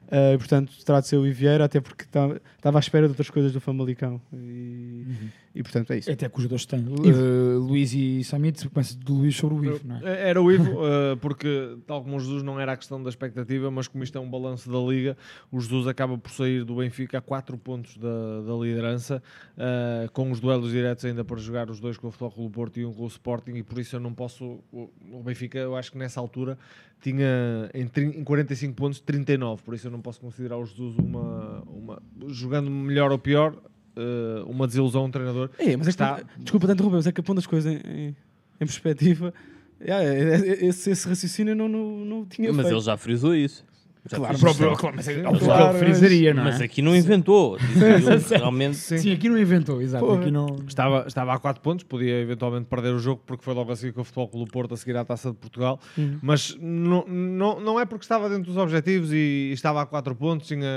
Eh, 0.10 0.38
portanto, 0.38 0.74
terá 0.86 1.00
de 1.00 1.08
ser 1.08 1.18
o 1.18 1.24
Vieira, 1.34 1.66
até 1.66 1.80
porque 1.80 2.04
estava 2.04 2.40
à 2.64 2.80
espera 2.80 3.06
de 3.08 3.12
outras 3.12 3.30
coisas 3.30 3.52
do 3.52 3.60
Famalicão. 3.62 4.22
E, 4.34 5.06
e 5.54 5.62
portanto 5.62 5.92
é 5.92 5.98
isso. 5.98 6.12
Até 6.12 6.30
que 6.30 6.40
os 6.40 6.48
dois 6.48 6.66
têm. 6.66 6.86
Uh, 6.88 7.60
Luís 7.60 7.94
e 7.94 8.24
Samit, 8.24 8.70
começa 8.70 8.98
do 8.98 9.14
Luís 9.16 9.36
sobre 9.36 9.56
o 9.56 9.66
Ivo, 9.66 9.88
não 9.88 9.98
é? 9.98 10.30
Era 10.30 10.42
o 10.42 10.52
Ivo, 10.52 10.80
eh, 10.86 11.16
porque 11.18 11.78
tal 11.86 12.04
como 12.04 12.16
o 12.16 12.20
Jesus 12.20 12.42
não 12.42 12.60
era 12.60 12.72
a 12.74 12.78
questão 12.78 13.02
da 13.02 13.10
expectativa, 13.10 13.70
mas 13.70 13.88
como 13.88 14.04
isto 14.04 14.18
é 14.18 14.22
um 14.22 14.30
balanço 14.30 14.72
da 14.72 14.80
Liga, 14.80 15.18
o 15.52 15.60
Jesus 15.60 15.88
acaba 15.88 16.18
por 16.18 16.32
sair 16.32 16.64
do 16.64 16.76
Benfica 16.76 17.18
a 17.18 17.22
4 17.22 17.58
pontos 17.58 17.98
da, 17.98 18.42
da 18.42 18.54
liderança, 18.54 19.22
eh, 19.58 20.10
com 20.14 20.32
os 20.32 20.40
duelos 20.40 20.72
diretos 20.72 21.04
ainda 21.04 21.24
para 21.24 21.38
jogar 21.38 21.70
os 21.70 21.80
dois 21.80 21.98
com 21.98 22.08
o 22.08 22.12
Futebol 22.12 22.32
Clube 22.32 22.50
do 22.50 22.54
Porto 22.54 22.80
e 22.80 22.86
um 22.86 22.94
com 22.94 23.04
o 23.04 23.08
Sporting, 23.08 23.52
e 23.52 23.64
por 23.64 23.80
isso 23.80 23.96
eu 23.96 24.00
não 24.00 24.14
posso. 24.14 24.60
O, 24.72 24.90
o 25.12 25.24
Benfica, 25.24 25.58
eu 25.58 25.76
acho 25.76 25.92
que 25.92 25.98
nessa 25.98 26.20
altura 26.20 26.58
tinha 27.02 27.70
em, 27.74 27.90
em 28.20 28.24
45 28.24 28.76
pontos 28.76 29.00
39, 29.00 29.64
por 29.64 29.74
isso 29.74 29.88
eu 29.88 29.92
não 29.92 30.02
posso 30.02 30.22
considerar 30.22 30.58
o 30.58 30.66
Jesus 30.66 30.96
uma, 30.98 31.62
uma 31.66 32.02
jogando 32.28 32.70
melhor 32.70 33.12
ou 33.12 33.18
pior. 33.18 33.56
Eh, 33.96 34.44
uma 34.46 34.68
desilusão 34.68 35.02
a 35.02 35.06
um 35.06 35.12
treinador 35.12 35.50
É, 35.58 35.76
mas 35.76 35.88
é 35.88 35.90
está 35.90 36.22
desculpa 36.38 36.68
tanto, 36.68 36.84
Rubens, 36.84 37.08
é 37.08 37.12
que 37.12 37.22
aponta 37.22 37.40
as 37.40 37.48
coisas 37.48 37.72
em, 37.72 37.78
em, 37.78 38.08
em 38.08 38.66
perspectiva. 38.66 39.34
É, 39.80 39.92
é, 39.92 40.36
é, 40.36 40.66
esse, 40.66 40.92
esse 40.92 41.08
raciocínio 41.08 41.52
eu 41.52 41.56
não, 41.56 41.68
não, 41.68 42.06
não 42.06 42.26
tinha 42.26 42.50
Mas 42.54 42.62
feito. 42.66 42.76
ele 42.76 42.86
já 42.86 42.96
frisou 42.98 43.36
isso. 43.36 43.66
Claro, 44.10 44.40
próprio- 44.40 44.72
isso. 44.72 44.80
claro, 44.80 44.96
mas 44.96 45.08
é- 45.08 45.14
Sim, 45.14 45.20
é 45.20 45.40
claro, 45.40 45.78
frisaria, 45.78 46.34
não 46.34 46.42
é? 46.42 46.46
Mas 46.46 46.62
aqui 46.62 46.82
não 46.82 46.96
inventou. 46.96 47.56
Ele 47.76 48.38
realmente. 48.38 48.76
Sim. 48.78 49.14
aqui 49.14 49.30
não 49.30 49.38
inventou, 49.38 49.80
exato. 49.82 50.12
Aqui 50.12 50.32
não... 50.32 50.48
Estava, 50.68 51.06
estava 51.08 51.34
a 51.34 51.40
4 51.40 51.62
pontos, 51.62 51.84
podia 51.86 52.20
eventualmente 52.20 52.66
perder 52.66 52.94
o 52.94 53.00
jogo 53.00 53.22
porque 53.26 53.44
foi 53.44 53.54
logo 53.54 53.72
a 53.72 53.76
seguir 53.76 53.94
com 53.94 54.02
o 54.02 54.04
Futebol 54.04 54.28
Clube 54.28 54.46
do 54.48 54.52
Porto 54.52 54.74
a 54.74 54.78
seguir 54.78 54.98
à 54.98 55.06
Taça 55.06 55.30
de 55.32 55.38
Portugal, 55.38 55.80
Uhum. 55.98 56.18
mas 56.22 56.58
não, 56.60 57.06
não, 57.08 57.60
não 57.60 57.80
é 57.80 57.86
porque 57.86 58.04
estava 58.04 58.28
dentro 58.28 58.46
dos 58.46 58.58
objetivos 58.58 59.12
e 59.14 59.52
estava 59.54 59.82
a 59.82 59.86
4 59.86 60.16
pontos, 60.16 60.48
tinha, 60.48 60.68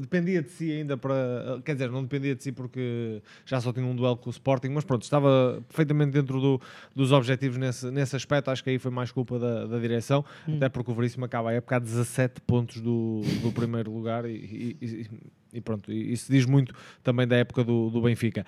dependia 0.00 0.42
de 0.42 0.48
si 0.50 0.72
ainda 0.72 0.96
para, 0.96 1.60
quer 1.64 1.74
dizer, 1.74 1.90
não 1.90 2.02
dependia 2.02 2.34
de 2.34 2.42
si 2.42 2.50
porque 2.50 3.22
já 3.46 3.60
só 3.60 3.72
tinha 3.72 3.86
um 3.86 3.94
duelo 3.94 4.16
com 4.16 4.28
o 4.28 4.32
Sporting, 4.32 4.70
mas 4.70 4.84
pronto, 4.84 5.02
estava 5.02 5.62
perfeitamente 5.68 6.10
dentro 6.10 6.40
do, 6.40 6.60
dos 6.94 7.12
objetivos 7.12 7.56
nesse, 7.56 7.88
nesse 7.90 8.16
aspecto, 8.16 8.50
acho 8.50 8.64
que 8.64 8.70
aí 8.70 8.78
foi 8.80 8.90
mais 8.90 9.12
culpa 9.12 9.38
da, 9.38 9.64
da 9.66 9.78
direção, 9.78 10.24
Uhum. 10.48 10.56
até 10.56 10.68
porque 10.68 10.90
o 10.90 10.94
Veríssimo 10.94 11.24
acaba 11.24 11.50
a 11.50 11.52
época 11.52 11.76
a 11.76 11.78
17 11.78 12.40
pontos 12.40 12.63
do, 12.72 13.20
do 13.42 13.52
primeiro 13.52 13.92
lugar 13.92 14.24
e, 14.24 14.76
e- 14.80 15.06
e- 15.52 15.60
pronto, 15.60 15.92
isso 15.92 16.32
diz 16.32 16.44
muito 16.46 16.74
também 17.02 17.28
da 17.28 17.36
época 17.36 17.62
do, 17.62 17.88
do 17.88 18.02
Benfica. 18.02 18.44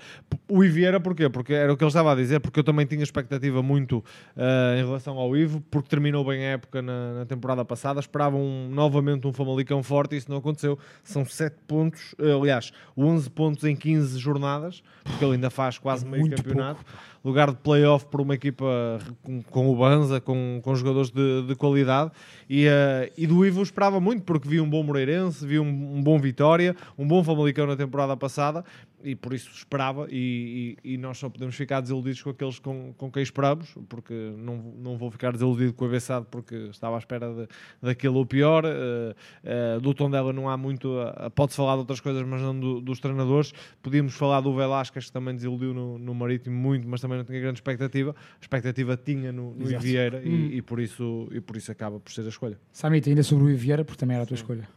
O 0.48 0.64
Iviera, 0.64 0.98
porquê? 0.98 1.28
Porque 1.28 1.52
era 1.55 1.72
o 1.72 1.76
que 1.76 1.84
ele 1.84 1.88
estava 1.88 2.10
a 2.12 2.16
dizer, 2.16 2.40
porque 2.40 2.59
eu 2.59 2.64
também 2.64 2.84
tinha 2.84 3.02
expectativa 3.02 3.62
muito 3.62 4.05
ah, 4.36 4.74
em 4.76 4.84
relação 4.84 5.16
ao 5.16 5.36
Ivo, 5.36 5.60
porque 5.70 5.88
terminou 5.88 6.24
bem 6.24 6.40
a 6.44 6.48
época 6.51 6.82
na, 6.82 7.14
na 7.20 7.24
temporada 7.26 7.64
passada, 7.64 8.01
esperavam 8.01 8.40
um- 8.40 8.68
novamente 8.70 9.24
um 9.26 9.32
Famalicão 9.32 9.82
forte 9.84 10.16
e 10.16 10.18
isso 10.18 10.28
não 10.28 10.38
aconteceu. 10.38 10.76
São 11.05 11.24
7 11.24 11.55
pontos, 11.68 12.12
eh, 12.18 12.32
aliás, 12.32 12.72
11 12.97 13.30
pontos 13.30 13.62
em 13.64 13.76
15 13.76 14.18
jornadas, 14.18 14.82
porque 15.05 15.24
ele 15.24 15.34
ainda 15.34 15.48
faz 15.51 15.78
quase 15.78 16.05
meio 16.05 16.22
muito 16.22 16.36
campeonato. 16.43 16.84
Lugar 17.26 17.50
de 17.50 17.56
playoff 17.56 18.06
por 18.06 18.20
uma 18.20 18.36
equipa 18.36 19.00
com, 19.20 19.42
com 19.42 19.68
o 19.68 19.74
Banza, 19.74 20.20
com, 20.20 20.60
com 20.62 20.76
jogadores 20.76 21.10
de, 21.10 21.42
de 21.42 21.56
qualidade. 21.56 22.12
E, 22.48 22.68
eh, 22.68 23.12
e 23.18 23.26
do 23.26 23.44
Ivo 23.44 23.64
esperava 23.64 23.98
muito, 23.98 24.22
porque 24.22 24.48
vi 24.48 24.60
um 24.60 24.70
bom 24.70 24.84
Moreirense, 24.84 25.44
vi 25.44 25.58
um, 25.58 25.96
um 25.96 26.00
bom 26.00 26.20
Vitória, 26.20 26.76
um 26.96 27.04
bom 27.04 27.24
Famalicão 27.24 27.66
na 27.66 27.74
temporada 27.74 28.16
passada, 28.16 28.64
e 29.05 29.14
por 29.14 29.32
isso 29.32 29.51
esperava. 29.52 30.06
E, 30.10 30.77
e- 30.85 30.94
e 30.94 30.98
nós 30.98 31.18
só 31.18 31.28
podemos 31.28 31.55
ficar 31.55 31.81
desiludidos 31.81 32.23
com 32.23 32.31
aqueles 32.31 32.59
com, 32.59 32.93
com 32.97 33.10
quem 33.10 33.23
esperamos, 33.23 33.74
porque 33.89 34.14
não, 34.39 34.56
não 34.78 34.97
vou 34.97 35.10
ficar 35.10 35.32
desiludido 35.32 35.73
com 35.74 35.85
o 35.85 35.89
Abeçado, 35.89 36.27
porque 36.31 36.55
estava 36.70 36.97
à 36.97 36.98
espera 36.98 37.32
de, 37.32 37.48
daquilo 37.81 38.16
ou 38.16 38.27
pior. 38.27 38.64
Eh, 38.66 39.14
eh, 39.44 39.78
do 39.81 39.94
Tondela 39.94 40.32
não 40.32 40.48
há 40.48 40.56
muito, 40.56 40.89
eh, 41.01 41.31
pode-se 41.31 41.56
falar 41.56 41.74
de 41.74 41.81
outras 41.81 42.01
coisas, 42.01 42.23
mas 42.27 42.40
não 42.40 42.59
do- 42.59 42.81
dos 42.81 42.98
treinadores. 43.01 43.52
Podíamos 43.82 44.14
falar 44.14 44.40
do 44.40 44.55
Velasquez, 44.55 45.06
que 45.06 45.12
também 45.12 45.35
desiludiu 45.35 45.73
no, 45.74 45.98
no 45.98 46.14
Marítimo 46.14 46.56
muito, 46.56 46.86
mas 46.89 47.01
também 47.01 47.18
não 47.18 47.24
tinha 47.24 47.40
grande 47.40 47.59
expectativa. 47.59 48.14
A 48.18 48.40
expectativa 48.40 48.97
tinha 48.97 49.31
no, 49.32 49.55
no 49.55 49.66
Exato. 49.66 49.82
Vieira 49.82 50.23
e, 50.24 50.28
Hum. 50.28 50.48
e 50.52 50.62
por 50.62 50.81
isso, 50.81 51.28
e 51.32 51.40
por 51.40 51.56
isso 51.56 51.70
acaba 51.70 52.01
por 52.01 52.10
ser 52.12 52.23
a 52.24 52.28
escolha. 52.28 52.59
Samit, 52.73 53.09
ainda 53.09 53.23
sobre 53.23 53.44
o 53.44 53.51
Ivo 53.51 53.59
Vieira, 53.59 53.85
porque 53.85 53.98
também 54.01 54.14
era 54.14 54.24
a 54.24 54.27
tua 54.27 54.35
escolha. 54.35 54.68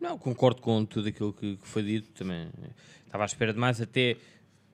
Não, 0.00 0.16
concordo 0.16 0.60
com 0.62 0.84
tudo 0.84 1.08
aquilo 1.08 1.32
que, 1.32 1.56
que 1.56 1.66
foi 1.66 1.82
dito. 1.82 2.10
Também 2.12 2.48
estava 3.08 3.24
à 3.24 3.26
espera 3.26 3.52
de 3.52 3.58
mais, 3.58 3.80
até 3.80 4.16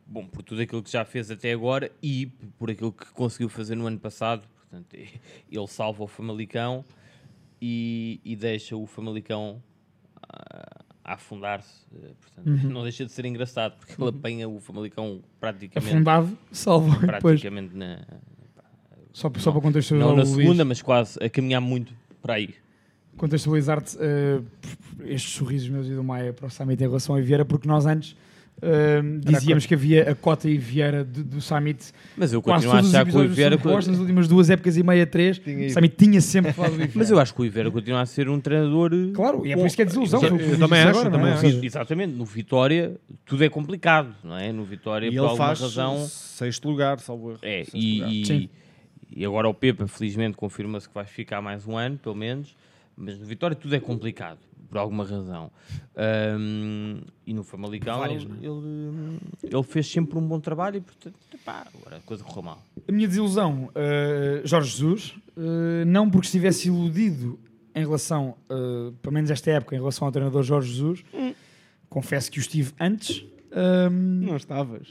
bom, 0.07 0.27
por 0.27 0.43
tudo 0.43 0.61
aquilo 0.61 0.83
que 0.83 0.91
já 0.91 1.05
fez 1.05 1.31
até 1.31 1.53
agora 1.53 1.91
e 2.03 2.27
por 2.59 2.71
aquilo 2.71 2.93
que 2.93 3.07
conseguiu 3.13 3.49
fazer 3.49 3.75
no 3.75 3.87
ano 3.87 3.99
passado. 3.99 4.47
Portanto, 4.59 4.95
ele 5.51 5.67
salva 5.67 6.03
o 6.05 6.07
Famalicão 6.07 6.85
e, 7.61 8.21
e 8.25 8.37
deixa 8.37 8.77
o 8.77 8.87
Famalicão 8.87 9.63
a, 10.23 10.83
a 11.05 11.15
afundar-se. 11.15 11.87
Eh, 11.95 12.13
Portanto, 12.21 12.47
Uhum. 12.65 12.71
não 12.71 12.83
deixa 12.83 13.05
de 13.07 13.13
ser 13.13 13.25
engraçado 13.25 13.77
porque 13.79 14.01
ele 14.01 14.11
apanha 14.11 14.49
o 14.49 14.61
Famalicão 14.61 15.23
praticamente, 15.41 15.95
Afundado, 15.95 16.37
salva. 16.53 16.91
Depois, 16.99 17.21
praticamente 17.41 17.75
na, 17.75 18.01
só, 19.13 19.31
só 19.39 19.53
para 19.53 19.61
contextualizar 19.61 20.09
não 20.11 20.17
na 20.17 20.23
o 20.23 20.27
Luís. 20.27 20.37
segunda, 20.37 20.65
mas 20.65 20.83
quase 20.83 21.19
a 21.23 21.31
caminhar 21.31 21.61
muito 21.61 21.95
para 22.21 22.35
aí. 22.35 22.55
Contextualizar-te 23.17 23.97
eh, 24.01 24.41
estes 25.07 25.33
sorrisos 25.33 25.69
meus 25.69 25.87
e 25.87 25.91
do 25.95 26.03
Maia 26.05 26.33
para 26.33 26.47
o 26.47 26.51
Samit 26.51 26.83
em 26.83 26.87
relação 26.87 27.15
ao 27.17 27.23
Vieira, 27.23 27.45
porque 27.45 27.69
nós 27.69 27.87
antes 27.87 28.17
Ahm, 28.63 29.19
dizíamos 29.21 29.67
que 29.67 29.75
havia 29.75 30.13
a 30.13 30.15
cota 30.15 30.49
e 30.49 30.57
Vieira 30.57 31.05
do, 31.05 31.25
do 31.25 31.41
Summit. 31.41 31.93
Mas 32.17 32.33
eu 32.33 32.41
continuo 32.41 32.73
a 32.73 32.79
achar 32.79 33.05
que 33.05 33.15
o 33.15 33.29
Vieira- 33.29 33.57
Summit 33.59 33.63
Post, 33.75 33.91
nas 33.91 33.99
últimas 34.01 34.29
duas 34.29 34.49
épocas 34.49 34.77
e 34.77 34.83
meia, 34.83 35.05
três, 35.05 35.39
Tinha 35.41 35.67
o. 35.67 35.71
Summit 35.71 35.97
tinha 35.97 36.21
sempre 36.21 36.53
falado 36.53 36.71
do 36.71 36.77
Vieira. 36.79 36.93
Mas 36.95 37.11
eu 37.11 37.19
acho 37.19 37.35
que 37.35 37.43
o 37.43 37.45
Iveira 37.45 37.69
continua 37.71 38.01
a 38.01 38.07
ser 38.07 38.29
um 38.29 38.39
treinador. 38.41 38.93
Claro, 39.13 39.45
e 39.45 39.53
é 39.53 39.57
por 39.57 39.67
isso 39.67 39.75
que 39.75 39.83
é 39.83 39.85
desilusão. 39.85 40.23
Eu 40.23 40.31
Luís 40.37 40.57
também 40.57 40.81
acho, 40.81 40.89
agora, 40.91 41.11
também 41.11 41.31
é? 41.31 41.35
acho. 41.35 41.65
Exatamente, 41.65 42.15
no 42.15 42.25
Vitória 42.25 42.95
tudo 43.27 43.43
é 43.45 43.49
complicado, 43.51 44.15
não 44.23 44.39
é? 44.39 44.53
No 44.53 44.65
Vitória, 44.65 45.09
E 45.09 45.11
por 45.11 45.17
ele 45.17 45.27
alguma 45.27 45.47
faz 45.49 45.61
razão. 45.61 46.07
sexto 46.07 46.69
lugar, 46.71 47.01
salvo 47.01 47.33
erro. 47.33 47.41
É, 47.43 47.65
e, 47.75 47.95
lugar. 47.99 48.13
e, 48.13 48.25
Sim. 48.27 48.49
e 49.15 49.25
agora 49.27 49.49
o 49.49 49.53
Pepa, 49.53 49.87
felizmente, 49.89 50.37
confirma-se 50.37 50.89
que 50.89 50.95
vai 50.95 51.05
ficar 51.05 51.43
mais 51.43 51.67
um 51.67 51.77
ano, 51.77 51.99
pelo 51.99 52.15
menos. 52.15 52.55
Mas 52.97 53.19
no 53.19 53.27
Vitória 53.27 53.57
tudo 53.57 53.75
é 53.75 53.81
complicado, 53.81 54.39
por 54.69 54.79
alguma 54.79 55.05
razão. 55.05 55.51
Ahm, 55.97 57.01
e 57.27 57.35
no 57.35 57.43
Famalicão 57.43 57.99
Várias, 57.99 58.23
ele, 58.23 58.33
não 58.33 58.37
é? 58.37 58.47
ele, 58.47 59.19
ele 59.55 59.63
fez 59.63 59.87
sempre 59.91 60.19
um 60.19 60.27
bom 60.27 60.39
trabalho 60.41 60.77
e, 60.77 60.81
portanto, 60.81 61.17
pá, 61.45 61.67
agora 61.75 61.97
a 61.97 62.01
coisa 62.01 62.23
correu 62.25 62.43
mal. 62.43 62.63
A 62.89 62.93
minha 62.93 63.09
desilusão, 63.09 63.71
eh, 63.75 64.43
Jorge 64.45 64.71
Jesus, 64.71 65.15
eh, 65.37 65.85
não 65.87 66.09
porque 66.11 66.27
estivesse 66.27 66.69
iludido 66.69 67.39
em 67.75 67.81
relação, 67.85 68.37
eh, 68.49 68.93
pelo 69.03 69.13
menos 69.15 69.31
esta 69.31 69.51
época, 69.51 69.75
em 69.75 69.79
relação 69.79 70.07
ao 70.07 70.13
treinador 70.13 70.43
Jorge 70.43 70.73
Jesus, 70.73 71.05
confesso 71.89 72.31
que 72.31 72.39
o 72.39 72.41
estive 72.41 72.73
antes. 72.79 73.25
ahm, 73.53 74.25
Não 74.27 74.37
estavas. 74.37 74.89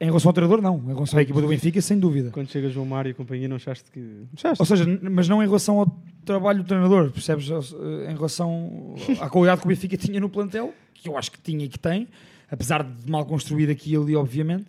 Em 0.00 0.04
relação 0.06 0.28
ao 0.28 0.32
treinador, 0.32 0.62
não. 0.62 0.76
Em 0.90 0.94
relação 0.94 1.18
à 1.18 1.22
equipa 1.22 1.40
do 1.40 1.48
Benfica, 1.48 1.80
sem 1.80 1.98
dúvida. 1.98 2.30
Quando 2.30 2.48
chega 2.48 2.68
João 2.68 2.86
Mário 2.86 3.10
e 3.10 3.14
companhia, 3.14 3.48
não 3.48 3.56
achaste 3.56 3.90
que. 3.90 4.00
Achaste? 4.34 4.62
Ou 4.62 4.66
seja, 4.66 4.84
mas 5.02 5.28
não 5.28 5.42
em 5.42 5.46
relação 5.46 5.78
ao 5.80 6.02
trabalho 6.24 6.60
do 6.62 6.64
treinador, 6.66 7.10
percebes? 7.10 7.48
Eh, 7.50 8.10
Em 8.12 8.14
relação 8.14 8.94
à 9.20 9.28
qualidade 9.28 9.60
que 9.60 9.66
o 9.66 9.68
Benfica 9.68 9.96
tinha 9.96 10.20
no 10.20 10.28
plantel, 10.28 10.72
que 10.94 11.08
eu 11.08 11.16
acho 11.16 11.32
que 11.32 11.40
tinha 11.40 11.64
e 11.64 11.68
que 11.68 11.78
tem, 11.78 12.06
apesar 12.50 12.84
de 12.84 13.10
mal 13.10 13.24
construído 13.26 13.70
aqui 13.70 13.92
e 13.92 13.96
ali, 13.96 14.14
obviamente, 14.14 14.66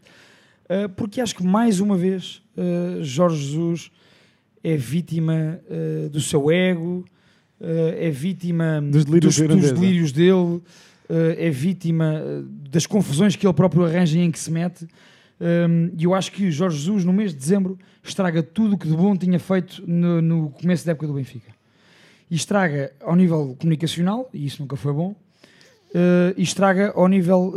eh, 0.68 0.88
porque 0.88 1.22
acho 1.22 1.36
que 1.36 1.44
mais 1.44 1.80
uma 1.80 1.96
vez 1.96 2.42
eh, 2.58 2.98
Jorge 3.02 3.44
Jesus 3.46 3.92
é 4.64 4.76
vítima 4.76 5.60
do 6.12 6.20
seu 6.20 6.52
ego, 6.52 7.06
é 7.62 8.10
vítima 8.10 8.82
Dos 8.82 9.06
delírios 9.06 9.36
de 9.36 9.42
dos, 9.44 9.48
grandeza. 9.48 9.74
delírios 9.74 10.12
dele, 10.12 10.62
é 11.38 11.50
vítima 11.50 12.22
das 12.70 12.86
confusões 12.86 13.38
que 13.38 13.48
ele 13.48 13.54
próprio 13.54 13.86
arranja 13.86 14.18
e 14.18 14.22
em 14.22 14.30
que 14.30 14.38
se 14.38 14.52
mete. 14.52 14.86
E 15.98 16.04
eu 16.04 16.14
acho 16.14 16.32
que 16.32 16.52
Jorge 16.52 16.78
Jesus, 16.78 17.06
no 17.06 17.14
mês 17.14 17.32
de 17.32 17.40
dezembro, 17.40 17.78
estraga 18.04 18.44
tudo 18.44 18.76
o 18.76 18.78
que 18.78 18.88
de 18.88 18.96
bom 18.96 19.16
tinha 19.16 19.40
feito 19.40 19.82
no, 19.88 20.22
no 20.22 20.50
começo 20.50 20.86
da 20.86 20.92
época 20.92 21.08
do 21.08 21.14
Benfica. 21.14 21.52
E 22.30 22.36
estraga 22.36 22.92
ao 23.02 23.16
nível 23.16 23.56
comunicacional, 23.60 24.30
e 24.34 24.46
isso 24.46 24.62
nunca 24.62 24.76
foi 24.76 24.94
bom, 24.94 25.12
uh, 25.12 26.34
e 26.36 26.44
estraga 26.44 26.92
ao 26.96 27.08
nível 27.08 27.54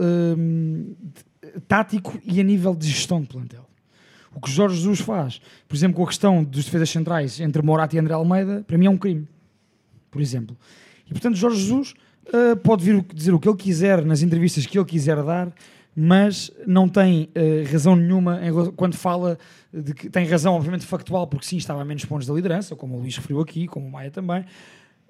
tático 1.68 2.18
e 2.24 2.40
a 2.40 2.44
nível 2.44 2.74
de 2.74 2.88
gestão 2.88 3.20
de 3.20 3.28
plantel. 3.28 3.66
O 4.34 4.40
que 4.40 4.50
Jorge 4.50 4.76
Jesus 4.76 5.00
faz, 5.00 5.40
por 5.68 5.76
exemplo, 5.76 5.96
com 5.96 6.04
a 6.04 6.06
questão 6.06 6.42
dos 6.42 6.64
defesas 6.64 6.88
centrais 6.88 7.38
entre 7.40 7.60
Morato 7.62 7.94
e 7.94 7.98
André 7.98 8.14
Almeida, 8.14 8.64
para 8.66 8.78
mim 8.78 8.86
é 8.86 8.90
um 8.90 8.96
crime. 8.96 9.28
Por 10.10 10.20
exemplo. 10.20 10.56
E 11.06 11.10
portanto, 11.10 11.36
Jorge 11.36 11.60
Jesus 11.60 11.94
uh, 12.28 12.56
pode 12.56 12.84
vir 12.84 13.04
dizer 13.14 13.34
o 13.34 13.38
que 13.38 13.48
ele 13.48 13.56
quiser 13.56 14.04
nas 14.04 14.22
entrevistas 14.22 14.64
que 14.64 14.78
ele 14.78 14.86
quiser 14.86 15.22
dar, 15.22 15.52
mas 15.94 16.51
não 16.66 16.89
tem 16.89 17.28
uh, 17.36 17.70
razão 17.70 17.94
nenhuma 17.94 18.40
em 18.47 18.73
quando 18.73 18.94
fala 18.94 19.39
de 19.73 19.93
que 19.94 20.09
tem 20.09 20.27
razão, 20.27 20.55
obviamente, 20.55 20.86
factual, 20.86 21.27
porque 21.27 21.47
sim, 21.47 21.56
estava 21.56 21.82
a 21.82 21.85
menos 21.85 22.05
pontos 22.05 22.27
da 22.27 22.35
liderança, 22.35 22.74
como 22.74 22.97
o 22.97 23.01
Luís 23.01 23.16
referiu 23.16 23.40
aqui, 23.40 23.66
como 23.66 23.86
o 23.86 23.90
Maia 23.90 24.10
também. 24.10 24.43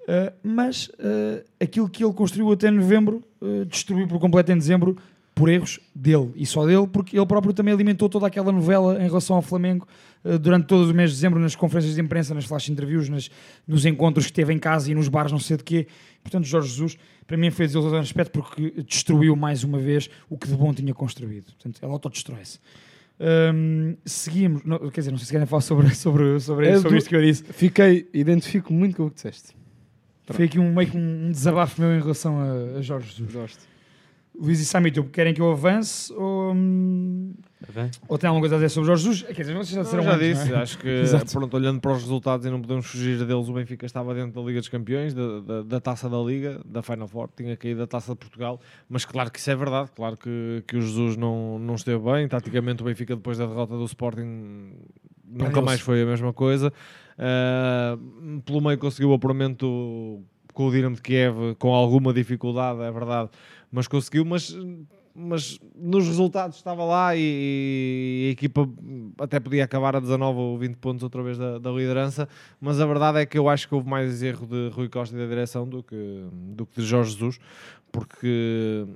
Uh, 0.01 0.33
mas 0.43 0.87
uh, 0.87 1.43
aquilo 1.59 1.89
que 1.89 2.03
ele 2.03 2.13
construiu 2.13 2.51
até 2.51 2.69
novembro 2.69 3.23
destruiu 3.67 4.07
por 4.07 4.19
completo 4.19 4.53
em 4.53 4.57
dezembro 4.57 4.97
por 5.35 5.49
erros 5.49 5.79
dele 5.95 6.31
e 6.35 6.45
só 6.45 6.65
dele, 6.65 6.85
porque 6.87 7.17
ele 7.17 7.25
próprio 7.25 7.53
também 7.53 7.73
alimentou 7.73 8.07
toda 8.07 8.27
aquela 8.27 8.51
novela 8.51 8.95
em 9.03 9.07
relação 9.07 9.35
ao 9.35 9.41
Flamengo 9.41 9.87
uh, 10.23 10.37
durante 10.37 10.67
todo 10.67 10.89
o 10.89 10.93
mês 10.93 11.09
de 11.09 11.15
dezembro, 11.15 11.39
nas 11.39 11.55
conferências 11.55 11.95
de 11.95 12.01
imprensa, 12.01 12.33
nas 12.35 12.45
flash 12.45 12.69
interviews, 12.69 13.09
nas, 13.09 13.29
nos 13.67 13.85
encontros 13.85 14.27
que 14.27 14.33
teve 14.33 14.53
em 14.53 14.59
casa 14.59 14.91
e 14.91 14.95
nos 14.95 15.07
bares, 15.07 15.31
não 15.31 15.39
sei 15.39 15.57
de 15.57 15.63
quê. 15.63 15.87
Portanto, 16.21 16.45
Jorge 16.45 16.69
Jesus, 16.69 16.97
para 17.25 17.35
mim, 17.35 17.49
foi 17.49 17.65
desilusão 17.65 17.93
nesse 17.99 18.09
aspecto 18.11 18.31
porque 18.31 18.83
destruiu 18.87 19.35
mais 19.35 19.63
uma 19.63 19.79
vez 19.79 20.09
o 20.29 20.37
que 20.37 20.47
de 20.47 20.55
bom 20.55 20.73
tinha 20.73 20.93
construído. 20.93 21.45
Portanto, 21.45 21.79
ele 21.81 21.91
autodestrói-se. 21.91 22.59
Um, 23.19 23.95
seguimos, 24.05 24.63
não, 24.65 24.77
quer 24.89 25.01
dizer, 25.01 25.11
não 25.11 25.17
sei 25.17 25.27
se 25.27 25.31
querem 25.31 25.47
falar 25.47 25.61
sobre, 25.61 25.93
sobre, 25.95 26.39
sobre, 26.39 26.67
É 26.67 26.75
sobre 26.77 26.89
do- 26.89 26.97
isto 26.97 27.09
que 27.09 27.15
eu 27.15 27.21
disse. 27.21 27.43
Fiquei, 27.43 28.07
identifico 28.13 28.73
muito 28.73 28.97
com 28.97 29.05
o 29.05 29.09
que 29.09 29.15
disseste. 29.15 29.55
Foi 30.25 30.45
aqui 30.45 30.59
um, 30.59 30.73
meio 30.73 30.89
que 30.89 30.97
um 30.97 31.31
desabafo 31.31 31.81
meu 31.81 31.93
em 31.95 31.99
relação 31.99 32.39
a, 32.39 32.77
a 32.79 32.81
Jorge 32.81 33.09
Jesus. 33.09 33.33
Gosto. 33.33 33.72
Luís 34.35 34.59
e 34.59 34.65
Samito, 34.65 35.03
querem 35.05 35.33
que 35.33 35.39
eu 35.41 35.51
avance 35.51 36.11
ou, 36.13 36.53
hum, 36.53 37.33
ou 38.07 38.17
tem 38.17 38.27
alguma 38.27 38.41
coisa 38.41 38.55
a 38.55 38.57
dizer 38.57 38.69
sobre 38.69 38.87
Jorge 38.87 39.03
Jesus? 39.03 39.21
Quer 39.35 39.41
dizer, 39.43 39.53
vocês 39.53 39.69
já 39.69 39.97
Não, 39.97 40.03
já 40.03 40.15
antes, 40.15 40.27
disse, 40.39 40.51
é? 40.53 40.55
acho 40.57 40.77
que 40.79 40.87
Exato. 41.01 41.31
pronto, 41.31 41.55
olhando 41.55 41.79
para 41.79 41.91
os 41.91 42.01
resultados 42.01 42.45
e 42.45 42.49
não 42.49 42.59
podemos 42.59 42.85
fugir 42.87 43.17
deles, 43.25 43.47
o 43.47 43.53
Benfica 43.53 43.85
estava 43.85 44.13
dentro 44.15 44.41
da 44.41 44.47
Liga 44.47 44.59
dos 44.59 44.69
Campeões, 44.69 45.13
da, 45.13 45.39
da, 45.39 45.61
da 45.61 45.79
taça 45.79 46.09
da 46.09 46.17
Liga, 46.17 46.59
da 46.65 46.81
Final 46.81 47.07
Four, 47.07 47.29
tinha 47.37 47.55
caído 47.55 47.79
da 47.81 47.87
taça 47.87 48.11
de 48.13 48.17
Portugal, 48.17 48.59
mas 48.89 49.05
claro 49.05 49.29
que 49.31 49.37
isso 49.39 49.51
é 49.51 49.55
verdade, 49.55 49.91
claro 49.95 50.17
que, 50.17 50.63
que 50.67 50.77
o 50.77 50.81
Jesus 50.81 51.15
não, 51.15 51.59
não 51.59 51.75
esteve 51.75 51.99
bem, 52.03 52.27
taticamente 52.27 52.81
o 52.81 52.85
Benfica 52.85 53.15
depois 53.15 53.37
da 53.37 53.45
derrota 53.45 53.77
do 53.77 53.85
Sporting 53.85 54.71
nunca 55.25 55.61
mais 55.61 55.79
foi 55.79 56.01
a 56.01 56.05
mesma 56.05 56.33
coisa, 56.33 56.73
Ah, 57.17 57.97
pelo 58.45 58.61
meio 58.61 58.77
conseguiu 58.79 59.11
o 59.11 59.13
apuramento 59.13 60.21
com 60.53 60.67
o 60.67 60.71
Dinamo 60.71 60.95
de 60.95 61.01
Kiev 61.01 61.55
com 61.57 61.73
alguma 61.73 62.13
dificuldade, 62.13 62.81
é 62.81 62.91
verdade, 62.91 63.29
mas 63.73 63.87
conseguiu, 63.87 64.23
mas 64.23 64.55
mas 65.15 65.59
nos 65.75 66.07
resultados 66.07 66.57
estava 66.57 66.83
lá 66.83 67.15
e, 67.15 67.19
e 67.21 68.27
a 68.29 68.31
equipa 68.31 68.67
até 69.19 69.39
podia 69.39 69.63
acabar 69.63 69.95
a 69.95 69.99
19 69.99 70.39
ou 70.39 70.57
20 70.57 70.75
pontos 70.77 71.03
outra 71.03 71.21
vez 71.21 71.37
da, 71.37 71.59
da 71.59 71.69
liderança, 71.69 72.27
mas 72.59 72.79
a 72.79 72.85
verdade 72.85 73.19
é 73.19 73.25
que 73.25 73.37
eu 73.37 73.47
acho 73.47 73.67
que 73.67 73.75
houve 73.75 73.87
mais 73.87 74.23
erro 74.23 74.47
de 74.47 74.69
Rui 74.69 74.89
Costa 74.89 75.15
e 75.15 75.19
da 75.19 75.27
direção 75.27 75.67
do 75.67 75.83
que, 75.83 76.25
do 76.31 76.65
que 76.65 76.81
de 76.81 76.87
Jorge 76.87 77.11
Jesus, 77.11 77.39
porque 77.91 78.87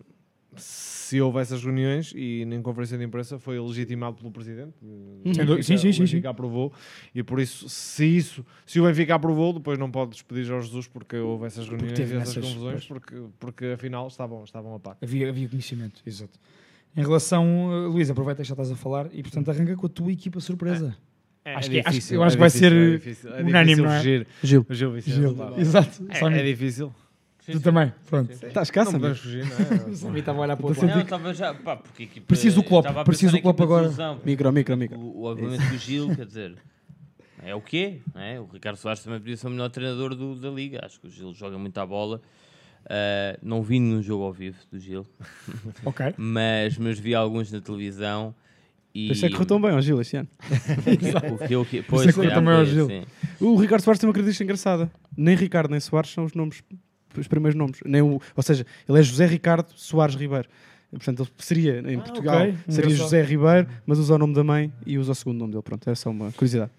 se 0.61 1.21
houve 1.21 1.39
essas 1.39 1.63
reuniões 1.63 2.13
e 2.15 2.41
em 2.43 2.61
conferência 2.61 2.97
de 2.97 3.03
imprensa 3.03 3.39
foi 3.39 3.59
legitimado 3.59 4.17
pelo 4.17 4.31
Presidente, 4.31 4.73
dúvida. 4.81 5.45
Benfica- 5.45 5.63
Sim, 5.63 5.77
sim, 5.77 5.89
o 5.89 5.93
sim, 5.93 5.99
Benfica 6.01 6.29
aprovou 6.29 6.73
e 7.15 7.23
por 7.23 7.39
isso, 7.39 7.69
se 7.69 8.05
isso, 8.05 8.45
se 8.65 8.79
o 8.79 8.85
Benfica 8.85 9.15
aprovou, 9.15 9.53
depois 9.53 9.77
não 9.79 9.89
pode 9.89 10.11
despedir 10.11 10.43
Jorge 10.43 10.67
Jesus 10.67 10.87
porque 10.87 11.15
houve 11.17 11.45
essas 11.45 11.67
reuniões 11.67 11.97
e 11.97 12.01
essas 12.03 12.13
nessas- 12.17 12.35
confusões, 12.43 12.85
porque, 12.85 13.15
porque 13.39 13.65
afinal 13.67 14.07
estavam, 14.07 14.43
estavam 14.43 14.75
a 14.75 14.79
par. 14.79 14.97
Havia, 15.01 15.29
havia 15.29 15.47
conhecimento, 15.47 16.01
exato. 16.05 16.37
Em 16.95 17.01
relação, 17.01 17.67
uh, 17.69 17.87
Luís, 17.89 18.09
aproveita 18.09 18.41
que 18.41 18.47
já 18.47 18.53
estás 18.53 18.71
a 18.71 18.75
falar 18.75 19.07
e 19.13 19.21
portanto 19.21 19.49
arranca 19.51 19.75
com 19.75 19.85
a 19.85 19.89
tua 19.89 20.11
equipa 20.11 20.39
surpresa. 20.39 20.97
acho 21.45 21.69
que, 21.69 21.79
acho, 21.79 22.13
eu 22.13 22.23
acho 22.23 22.35
que 22.35 22.39
vai 22.41 22.49
ser 22.49 22.73
é 22.73 22.91
difícil, 22.97 23.29
é 23.33 23.41
unânime, 23.43 23.63
difícil 23.65 23.83
não 23.85 23.91
é? 23.93 24.01
Gil. 24.01 24.65
Gil 24.69 24.99
Gil, 24.99 25.35
claro. 25.35 25.59
exato. 25.61 26.05
É, 26.09 26.17
é 26.19 26.29
me- 26.29 26.53
difícil. 27.47 27.61
tu 27.61 27.63
também, 27.63 27.93
pronto. 28.09 28.31
Estás 28.31 28.69
cá, 28.71 28.85
Não 28.85 28.91
podemos 28.93 29.19
fugir, 29.19 29.45
não 29.45 29.87
é? 29.91 29.93
Samir 29.95 30.19
estava 30.19 30.39
a 30.39 30.41
olhar 30.41 30.55
para 30.57 30.65
o 30.65 30.69
outro 30.69 30.87
Não, 30.87 30.99
estava 31.01 31.33
já. 31.33 31.53
Pá, 31.53 31.75
porque 31.77 32.03
a 32.03 32.05
equipa, 32.05 32.27
Preciso 32.27 32.55
do 32.57 32.63
Klopp, 32.63 32.85
estava 32.85 33.01
a 33.01 33.03
preciso 33.05 33.31
pensar 33.33 33.37
do 33.37 33.41
Klopp 33.43 33.59
na 33.59 33.63
equipa 33.65 33.79
de 33.79 33.85
agora. 33.87 33.93
solução. 33.95 34.21
Micro, 34.25 34.51
micro, 34.51 34.77
micro. 34.77 34.99
O, 34.99 35.21
o 35.21 35.29
argumento 35.29 35.63
do 35.69 35.77
Gil, 35.77 36.15
quer 36.15 36.25
dizer, 36.25 36.55
é 37.43 37.55
o 37.55 37.61
quê? 37.61 38.01
não 38.13 38.21
é? 38.21 38.39
O 38.39 38.45
Ricardo 38.45 38.77
Soares 38.77 39.01
também 39.03 39.19
podia 39.19 39.37
ser 39.37 39.47
o 39.47 39.49
melhor 39.49 39.69
treinador 39.69 40.13
do- 40.15 40.35
da 40.35 40.49
Liga. 40.49 40.81
Acho 40.83 40.99
que 40.99 41.07
o 41.07 41.09
Gil 41.09 41.33
joga 41.33 41.57
muito 41.57 41.77
à 41.77 41.85
bola. 41.85 42.21
Ah, 42.89 43.37
não 43.41 43.61
vi 43.61 43.79
nenhum 43.79 44.01
jogo 44.01 44.23
ao 44.23 44.31
vivo 44.31 44.57
do 44.71 44.79
Gil, 44.79 45.05
Ok. 45.83 46.13
mas, 46.17 46.77
mas 46.77 46.97
vi 46.99 47.13
alguns 47.13 47.51
na 47.51 47.59
televisão. 47.59 48.33
E 48.95 49.09
Pensei 49.09 49.29
que 49.29 49.35
correu 49.35 49.45
tão 49.47 49.61
bem 49.61 49.71
ao 49.71 49.81
Gil 49.81 49.99
este 50.01 50.17
ano. 50.17 50.27
o 51.43 51.47
que 51.47 51.53
eu, 51.53 51.65
que, 51.65 51.83
correu 51.83 52.13
calhar 52.13 52.33
também 52.33 52.53
ao 52.53 52.63
foi, 52.65 52.73
Gil. 52.73 52.87
sim. 52.87 53.03
O 53.39 53.55
Ricardo 53.57 53.81
Soares 53.83 53.99
tem 53.99 54.07
uma 54.07 54.13
característica 54.13 54.43
engraçada. 54.43 54.89
Nem 55.15 55.35
Ricardo 55.35 55.69
nem 55.69 55.79
Soares 55.79 56.09
são 56.11 56.23
os 56.23 56.33
nomes, 56.33 56.63
os 57.21 57.27
primeiros 57.27 57.57
nomes. 57.57 57.79
Nem 57.85 58.01
o, 58.01 58.19
ou 58.35 58.43
seja, 58.43 58.65
ele 58.87 58.99
é 58.99 59.01
José 59.03 59.25
Ricardo 59.25 59.67
Soares 59.75 60.15
Ribeiro. 60.15 60.47
Portanto, 60.89 61.23
ele 61.23 61.29
seria 61.37 61.79
em 61.91 61.95
Ah, 61.97 62.01
Portugal, 62.01 62.41
ok. 62.43 62.55
seria. 62.69 62.95
José 62.95 63.21
Ribeiro, 63.21 63.67
mas 63.85 63.99
usa 63.99 64.15
o 64.15 64.17
nome 64.17 64.33
da 64.33 64.43
mãe 64.43 64.71
e 64.85 64.97
usa 64.97 65.11
o 65.11 65.15
segundo 65.15 65.37
nome 65.39 65.51
dele. 65.51 65.63
Pronto, 65.63 65.85
era 65.87 65.95
só 65.95 66.09
uma 66.09 66.31
curiosidade. 66.31 66.71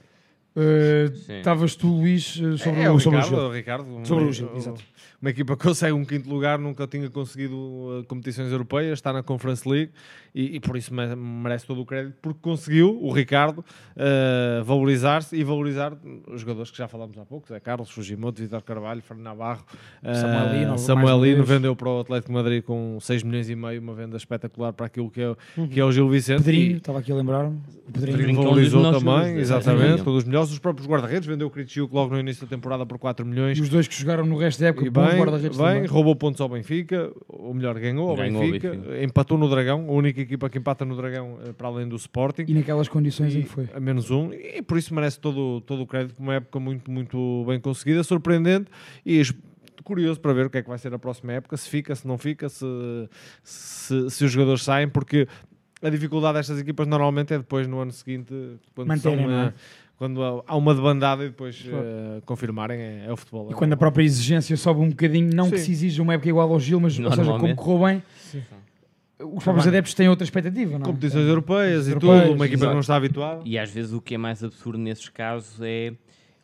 Uh, 0.59 1.15
Sim. 1.17 1.39
Estavas 1.39 1.77
tu, 1.77 1.87
Luís, 1.87 2.37
uh, 2.37 2.59
sobre, 2.59 2.81
é, 2.83 2.91
o, 2.91 2.95
o 2.95 3.01
sobre 3.01 3.19
Ricardo, 3.21 3.37
Gil. 3.39 3.49
o 3.49 3.53
Ricardo, 3.53 3.87
Sobre 4.07 4.25
uma- 4.25 4.31
o 4.31 4.33
Gil, 4.33 4.51
exato. 4.57 4.83
Uma 5.21 5.31
equipa 5.31 5.57
que 5.57 5.65
consegue 5.65 5.93
um 5.93 6.05
quinto 6.05 6.29
lugar, 6.29 6.59
nunca 6.61 6.87
tinha 6.87 7.11
conseguido 7.11 7.57
uh, 7.57 8.05
competições 8.07 8.53
europeias, 8.53 8.99
está 8.99 9.13
na 9.13 9.21
Conference 9.23 9.69
League 9.69 9.91
e, 10.33 10.57
e 10.57 10.61
por 10.61 10.77
isso 10.77 10.95
me- 10.95 11.17
merece 11.17 11.67
todo 11.67 11.81
o 11.81 11.87
crédito, 11.87 12.15
porque 12.23 12.39
conseguiu, 12.41 12.97
o 13.03 13.11
Ricardo, 13.13 13.59
uh, 13.59 14.63
valorizar-se 14.65 15.35
e 15.37 15.43
valorizar 15.43 15.93
os 16.29 16.41
jogadores 16.43 16.71
que 16.71 16.79
já 16.79 16.87
falámos 16.87 17.19
há 17.19 17.25
pouco, 17.25 17.49
Zé 17.49 17.59
Carlos, 17.59 17.91
Fujimoto, 17.91 18.41
Vitor 18.41 18.63
Carvalho, 18.63 19.03
Fernando 19.03 19.25
Navarro, 19.25 19.65
uh, 20.05 20.15
Samuelino, 20.15 20.79
Samuelino 20.79 21.45
vendeu 21.45 21.75
para 21.75 21.89
o 21.89 22.01
Atlético 22.01 22.29
de 22.29 22.35
Madrid 22.35 22.63
com 22.63 22.99
6 23.01 23.25
milhões 23.25 23.51
e 23.51 23.57
meio, 23.57 23.81
uma 23.81 23.95
venda 23.95 24.17
espetacular 24.17 24.73
para 24.73 24.87
aquilo 24.87 25.11
que 25.11 25.21
é, 25.21 25.31
o- 25.31 25.69
que 25.69 25.81
é 25.81 25.85
o 25.85 25.91
Gil 25.91 26.09
Vicente. 26.09 26.45
Pedrinho, 26.45 26.77
estava 26.77 27.01
aqui 27.01 27.11
a 27.11 27.17
lembrar-me. 27.17 27.59
O 27.89 27.93
Pedrinho. 27.93 28.17
Pedrinho 28.19 28.43
valorizou 28.43 28.93
também, 28.93 29.37
exatamente, 29.39 29.99
Liga. 29.99 30.11
um 30.11 30.15
dos 30.15 30.25
melhores. 30.25 30.48
Trouxe 30.49 30.53
os 30.55 30.59
próprios 30.59 30.89
guarda-redes, 30.89 31.27
vendeu 31.27 31.47
o 31.47 31.51
Cristiuc 31.51 31.93
logo 31.95 32.13
no 32.15 32.19
início 32.21 32.47
da 32.47 32.49
temporada 32.49 32.85
por 32.87 32.99
4 32.99 33.25
milhões. 33.25 33.59
E 33.59 33.61
os 33.61 33.69
dois 33.69 33.87
que 33.87 33.95
jogaram 33.95 34.25
no 34.25 34.37
resto 34.39 34.61
da 34.61 34.69
época, 34.69 34.87
E 34.87 34.91
bem, 34.91 35.19
guarda-redes 35.19 35.57
bem, 35.57 35.67
também. 35.67 35.87
roubou 35.87 36.17
pontos 36.17 36.41
ao 36.41 36.49
Benfica, 36.49 37.13
ou 37.29 37.53
melhor, 37.55 37.79
ganhou 37.79 38.09
ao 38.11 38.17
Ganhou 38.17 38.43
ao 38.43 38.47
Benfica, 38.49 38.71
Benfica. 38.73 39.03
empatou 39.05 39.37
no 39.39 39.49
Dragão, 39.49 39.87
a 39.89 39.93
única 39.93 40.21
equipa 40.21 40.49
que 40.49 40.59
empata 40.59 40.85
no 40.85 40.97
Dragão 40.97 41.39
eh, 41.45 41.53
para 41.53 41.69
além 41.69 41.89
do 41.89 41.97
Sporting. 41.97 42.45
E 42.49 42.55
naquelas 42.55 42.89
condições 42.89 43.35
em 43.35 43.41
E- 43.41 43.43
que 43.43 43.49
foi. 43.49 43.69
A 43.75 43.81
menos 43.81 44.11
um, 44.11 44.33
e 44.33 44.63
por 44.63 44.79
isso 44.79 44.95
merece 44.95 45.21
todo, 45.21 45.61
todo 45.61 45.83
o 45.83 45.87
crédito 45.87 46.19
uma 46.19 46.35
época 46.35 46.59
muito, 46.59 46.91
muito 46.91 47.45
bem 47.47 47.61
conseguida, 47.61 48.03
surpreendente 48.03 48.71
e 49.05 49.23
curioso 49.85 50.21
para 50.21 50.33
ver 50.33 50.47
o 50.47 50.51
que 50.51 50.59
é 50.59 50.63
que 50.63 50.69
vai 50.69 50.79
ser 50.79 50.93
a 50.93 50.99
próxima 50.99 51.33
época, 51.33 51.57
se 51.57 51.69
fica, 51.69 51.95
se 51.95 52.07
não 52.07 52.19
fica, 52.19 52.49
se, 52.49 52.65
se, 53.43 54.11
se 54.11 54.25
os 54.25 54.31
jogadores 54.31 54.63
saem, 54.63 54.89
porque 54.89 55.27
a 55.81 55.89
dificuldade 55.89 56.37
destas 56.37 56.59
equipas 56.59 56.87
normalmente 56.87 57.33
é 57.33 57.39
depois 57.39 57.67
no 57.67 57.79
ano 57.79 57.93
seguinte, 57.93 58.35
quando, 58.75 58.89
são, 58.99 59.13
Manterem, 59.13 59.27
não 59.27 59.43
é? 59.47 59.55
Quando 59.99 60.23
há- 60.47 60.57
uma 60.57 60.75
debandada 60.75 61.25
e 61.25 61.29
depois 61.29 61.61
Claro. 61.61 61.85
eh, 61.85 62.23
confirmarem, 62.25 62.79
é, 62.81 63.05
é 63.09 63.13
o 63.13 63.17
futebol. 63.17 63.49
E 63.51 63.53
é 63.53 63.57
quando 63.57 63.73
a 63.73 63.77
própria 63.77 64.05
exigência 64.05 64.57
sobe 64.57 64.81
um 64.81 64.89
bocadinho, 64.91 65.31
não 65.35 65.51
que 65.51 65.59
Sim. 65.59 65.65
se 65.67 65.73
exija 65.73 66.03
uma 66.03 66.15
época 66.15 66.29
igual 66.29 66.51
ao 66.53 66.61
Gil, 66.61 66.79
mas 66.81 66.99
ou 66.99 67.11
seja, 67.13 67.33
como 67.39 67.55
correu 67.57 67.85
bem, 67.87 68.03
os 69.21 69.43
próprios 69.43 69.67
adeptos 69.67 69.95
têm 69.95 70.09
outra 70.09 70.25
expectativa, 70.25 70.73
não 70.79 70.83
é? 70.83 70.85
Competições 70.85 71.27
europeias 71.27 71.87
e 71.89 71.91
Europeias, 71.91 72.23
tudo, 72.23 72.35
uma 72.35 72.47
equipa 72.47 72.67
que 72.69 72.73
não 72.73 72.81
está 72.81 72.95
habituada. 72.97 73.43
E 73.45 73.59
às 73.59 73.71
vezes 73.71 73.93
o 73.93 74.01
que 74.01 74.15
é 74.15 74.19
mais 74.19 74.43
absurdo 74.45 74.79
nesses 74.79 75.09
casos 75.09 75.61
é 75.61 75.93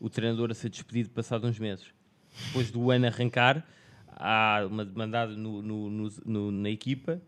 o 0.00 0.10
treinador 0.10 0.50
a 0.50 0.54
ser 0.54 0.68
despedido 0.68 1.08
passado 1.10 1.46
uns 1.46 1.58
meses. 1.58 1.84
Depois 2.48 2.72
do 2.72 2.90
ano 2.90 3.06
arrancar, 3.06 3.64
há 4.16 4.66
uma 4.68 4.84
demandada 4.84 5.32
no, 5.36 5.62
no- 5.62 5.88
no- 5.90 6.10
no- 6.26 6.50
na 6.50 6.68
equipa 6.70 7.20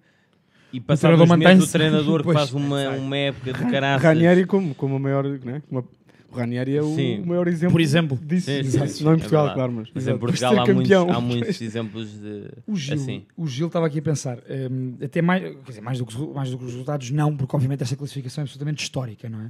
e 0.72 0.80
passado 0.80 1.12
treinador 1.16 1.36
uns 1.36 1.38
meses 1.38 1.68
o 1.68 1.72
treinador 1.72 2.24
que 2.26 2.32
faz 2.32 2.52
uma, 2.52 2.88
uma 2.90 3.16
época 3.16 3.52
de 3.52 3.64
caraças. 3.70 4.02
Ranieri 4.02 4.44
como, 4.44 4.74
como 4.74 4.96
o 4.96 5.00
maior, 5.00 5.24
né? 5.24 5.62
como 5.68 5.80
a- 5.80 5.95
o 6.30 6.34
Ranieri 6.36 6.76
é 6.76 6.82
o 6.82 6.94
Sim. 6.94 7.22
maior 7.24 7.46
exemplo, 7.48 7.72
Por 7.72 7.80
exemplo. 7.80 8.18
disso. 8.22 8.46
Sim, 8.46 8.62
sim, 8.64 8.86
sim, 8.88 9.04
não 9.04 9.12
em 9.12 9.14
é 9.14 9.18
Portugal, 9.18 9.44
verdade. 9.46 9.54
claro, 9.54 9.72
mas, 9.72 9.88
Mas 9.94 10.08
em 10.08 10.12
Por 10.18 10.28
Portugal 10.28 10.52
há 10.52 10.66
muitos, 10.66 10.82
campeão. 10.82 11.10
há 11.10 11.20
muitos 11.20 11.60
exemplos 11.60 12.08
de 12.20 12.48
O 12.66 12.76
Gil, 12.76 12.94
assim. 12.94 13.26
o 13.36 13.46
Gil 13.46 13.66
estava 13.68 13.86
aqui 13.86 13.98
a 13.98 14.02
pensar, 14.02 14.38
hum, 14.70 14.96
até 15.02 15.22
mais, 15.22 15.42
quer 15.42 15.62
dizer, 15.68 15.80
mais, 15.80 15.98
do 15.98 16.06
que, 16.06 16.14
os- 16.16 16.34
mais 16.34 16.50
do 16.50 16.58
que 16.58 16.64
os 16.64 16.70
resultados, 16.72 17.10
não, 17.10 17.36
porque 17.36 17.54
obviamente 17.54 17.82
essa 17.82 17.96
classificação 17.96 18.42
é 18.42 18.44
absolutamente 18.44 18.82
histórica, 18.82 19.28
não 19.28 19.40
é? 19.42 19.48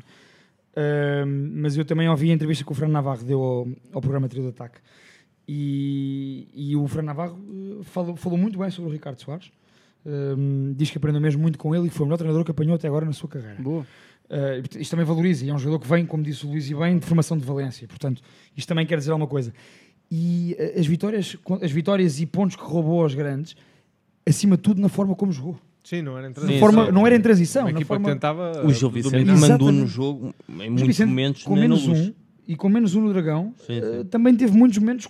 Hum, 1.26 1.52
mas 1.56 1.76
eu 1.76 1.84
também 1.84 2.08
ouvi 2.08 2.30
a 2.30 2.34
entrevista 2.34 2.62
que 2.64 2.70
o 2.70 2.74
Fran 2.74 2.88
Navarro 2.88 3.24
deu 3.24 3.40
ao, 3.40 3.68
ao 3.92 4.00
programa 4.00 4.28
Trio 4.28 4.42
de 4.42 4.50
Ataque 4.50 4.78
e, 5.48 6.48
e 6.54 6.76
o 6.76 6.86
Fran 6.86 7.02
Navarro 7.02 7.38
eh, 7.80 7.84
falou, 7.84 8.16
falou 8.16 8.36
muito 8.38 8.58
bem 8.58 8.70
sobre 8.70 8.90
o 8.90 8.92
Ricardo 8.92 9.18
Soares. 9.20 9.50
Hum, 10.04 10.72
diz 10.76 10.90
que 10.90 10.98
aprendeu 10.98 11.20
mesmo 11.20 11.40
muito 11.42 11.58
com 11.58 11.74
ele 11.74 11.86
e 11.86 11.88
que 11.90 11.94
foi 11.96 12.04
o 12.04 12.06
melhor 12.06 12.18
treinador 12.18 12.44
que 12.44 12.50
apanhou 12.50 12.74
até 12.76 12.86
agora 12.86 13.04
na 13.04 13.12
sua 13.12 13.28
carreira. 13.28 13.60
Boa. 13.60 13.84
Uh, 14.28 14.80
isto 14.80 14.90
também 14.90 15.06
valoriza, 15.06 15.44
e 15.44 15.50
é 15.50 15.54
um 15.54 15.58
jogador 15.58 15.78
que 15.80 15.88
vem, 15.88 16.04
como 16.04 16.22
disse 16.22 16.44
o 16.44 16.50
Luís, 16.50 16.68
e 16.68 16.74
bem, 16.74 16.98
de 16.98 17.06
formação 17.06 17.38
de 17.38 17.44
Valência. 17.44 17.86
Portanto, 17.86 18.20
isto 18.56 18.66
também 18.68 18.84
quer 18.84 18.98
dizer 18.98 19.12
alguma 19.12 19.28
coisa. 19.28 19.52
E 20.10 20.56
uh, 20.58 20.80
as 20.80 20.86
vitórias, 20.86 21.36
as 21.62 21.70
vitórias 21.70 22.20
e 22.20 22.26
pontos 22.26 22.56
que 22.56 22.62
roubou 22.62 23.02
aos 23.02 23.14
grandes, 23.14 23.54
acima 24.26 24.56
de 24.56 24.62
tudo 24.62 24.80
na 24.80 24.88
forma 24.88 25.14
como 25.14 25.30
jogou. 25.32 25.58
Sim, 25.84 26.02
não 26.02 26.18
era 26.18 26.28
em 26.28 26.32
transição. 26.32 26.58
forma, 26.58 26.90
não 26.90 27.06
era 27.06 27.14
em 27.14 27.20
transição, 27.20 27.62
Uma 27.62 27.70
na 27.70 27.78
equipa 27.78 27.94
forma... 27.94 28.08
que 28.08 28.14
tentava 28.14 28.66
O 28.66 28.72
Gil 28.72 28.90
Vicente 28.90 29.24
dominar. 29.24 29.36
mandou 29.36 29.70
no 29.70 29.86
jogo 29.86 30.34
em 30.48 30.68
muitos 30.68 30.88
Vicente, 30.88 31.08
momentos 31.08 31.44
com 31.44 31.54
nem 31.54 31.68
menos 31.68 31.86
um 31.86 32.12
e 32.48 32.56
com 32.56 32.68
menos 32.68 32.94
um 32.96 33.02
no 33.02 33.12
Dragão, 33.12 33.54
Sim, 33.64 33.80
sim. 33.80 34.00
uh, 34.00 34.04
também 34.04 34.34
teve 34.34 34.56
muitos 34.56 34.78
momentos 34.78 35.06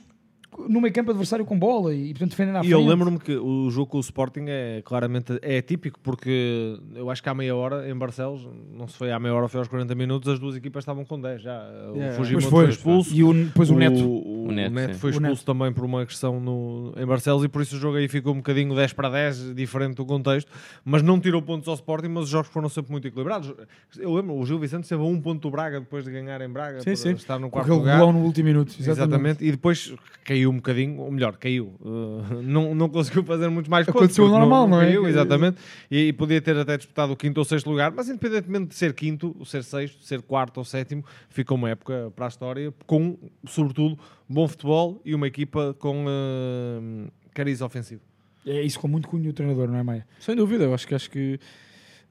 no 0.68 0.80
meio 0.80 0.92
campo 0.92 1.10
adversário 1.10 1.44
com 1.44 1.58
bola 1.58 1.94
e, 1.94 2.10
portanto, 2.10 2.30
defendendo 2.30 2.56
à 2.56 2.58
E 2.60 2.62
frente. 2.68 2.72
eu 2.72 2.84
lembro-me 2.86 3.18
que 3.18 3.36
o 3.36 3.70
jogo 3.70 3.90
com 3.90 3.98
o 3.98 4.00
Sporting 4.00 4.44
é 4.48 4.82
claramente 4.84 5.38
é 5.42 5.58
atípico 5.58 5.98
porque 6.02 6.78
eu 6.94 7.10
acho 7.10 7.22
que 7.22 7.28
há 7.28 7.34
meia 7.34 7.54
hora 7.54 7.88
em 7.88 7.94
Barcelos, 7.96 8.48
não 8.72 8.86
se 8.88 8.96
foi 8.96 9.10
à 9.12 9.18
meia 9.18 9.34
hora, 9.34 9.48
foi 9.48 9.58
aos 9.60 9.68
40 9.68 9.94
minutos, 9.94 10.28
as 10.32 10.38
duas 10.38 10.56
equipas 10.56 10.82
estavam 10.82 11.04
com 11.04 11.20
10 11.20 11.42
já. 11.42 11.62
O 11.92 11.96
Yeah. 11.96 12.16
Fugimoto 12.16 12.48
Pois 12.48 12.50
foi. 12.50 12.64
foi 12.66 12.74
expulso. 12.74 13.14
E 13.14 13.22
o, 13.24 13.32
depois 13.32 13.70
o, 13.70 13.74
Neto. 13.76 13.98
O, 14.04 14.48
O 14.48 14.52
Neto, 14.52 14.72
Neto 14.72 14.94
foi 14.98 15.10
O 15.10 15.12
expulso 15.12 15.30
Neto. 15.42 15.44
também 15.44 15.72
por 15.72 15.84
uma 15.84 16.02
agressão 16.02 16.38
no, 16.40 16.92
em 16.96 17.04
Barcelos 17.06 17.44
e 17.44 17.48
por 17.48 17.62
isso 17.62 17.76
o 17.76 17.78
jogo 17.78 17.96
aí 17.96 18.08
ficou 18.08 18.32
um 18.32 18.36
bocadinho 18.38 18.74
10 18.74 18.92
para 18.92 19.08
10, 19.08 19.54
diferente 19.54 19.96
do 19.96 20.04
contexto, 20.06 20.50
mas 20.84 21.02
não 21.02 21.18
tirou 21.20 21.40
pontos 21.42 21.68
ao 21.68 21.74
Sporting, 21.74 22.08
mas 22.08 22.24
os 22.24 22.30
jogos 22.30 22.48
foram 22.48 22.68
sempre 22.68 22.92
muito 22.92 23.06
equilibrados. 23.08 23.52
Eu 23.98 24.14
lembro, 24.14 24.34
o 24.34 24.44
Gil 24.46 24.58
Vicente 24.58 24.82
esteve 24.84 25.02
a 25.02 25.06
um 25.06 25.20
ponto 25.20 25.40
do 25.42 25.50
Braga 25.50 25.80
depois 25.80 26.04
de 26.04 26.10
ganhar 26.10 26.40
em 26.40 26.48
Braga, 26.48 26.80
Sim, 26.82 26.94
sim. 26.96 27.10
estar 27.12 27.38
no 27.38 27.50
quarto 27.50 27.72
lugar. 27.72 27.98
no 27.98 28.20
último 28.20 28.46
minuto. 28.48 28.68
Exatamente. 28.78 28.90
Exatamente. 29.06 29.44
E 29.44 29.50
depois 29.50 29.94
caiu 30.24 30.45
um 30.48 30.56
bocadinho, 30.56 31.00
ou 31.00 31.10
melhor, 31.10 31.36
caiu. 31.36 31.74
Uh, 31.80 32.40
não, 32.42 32.74
não 32.74 32.88
conseguiu 32.88 33.22
fazer 33.24 33.48
muito 33.48 33.70
mais 33.70 33.86
pontos. 33.86 34.00
Aconteceu 34.00 34.28
normal, 34.28 34.68
não 34.68 34.80
é? 34.80 34.86
Caiu, 34.86 35.02
Que- 35.02 35.08
exatamente. 35.08 35.58
E, 35.90 36.08
e 36.08 36.12
podia 36.12 36.40
ter 36.40 36.56
até 36.56 36.76
disputado 36.76 37.12
o 37.12 37.16
quinto 37.16 37.38
ou 37.38 37.44
sexto 37.44 37.70
lugar, 37.70 37.92
mas 37.92 38.08
independentemente 38.08 38.68
de 38.68 38.74
ser 38.74 38.92
quinto, 38.94 39.36
ser 39.44 39.64
sexto, 39.64 40.02
ser 40.02 40.22
quarto 40.22 40.58
ou 40.58 40.64
sétimo, 40.64 41.04
ficou 41.28 41.56
uma 41.56 41.70
época 41.70 42.12
para 42.14 42.26
a 42.26 42.28
história 42.28 42.72
com, 42.86 43.18
sobretudo, 43.46 43.98
bom 44.28 44.46
futebol 44.48 45.00
e 45.04 45.14
uma 45.14 45.26
equipa 45.26 45.74
com 45.78 46.04
uh, 46.04 47.10
cariz 47.34 47.60
ofensivo. 47.60 48.00
É 48.46 48.62
isso 48.62 48.78
com 48.78 48.86
muito 48.86 49.08
cunho 49.08 49.30
o 49.30 49.32
treinador, 49.32 49.66
não 49.68 49.76
é, 49.76 49.82
Maia? 49.82 50.06
Sem 50.20 50.36
dúvida, 50.36 50.64
eu 50.64 50.72
acho 50.72 50.86
que 50.86 50.94
acho 50.94 51.10
que 51.10 51.38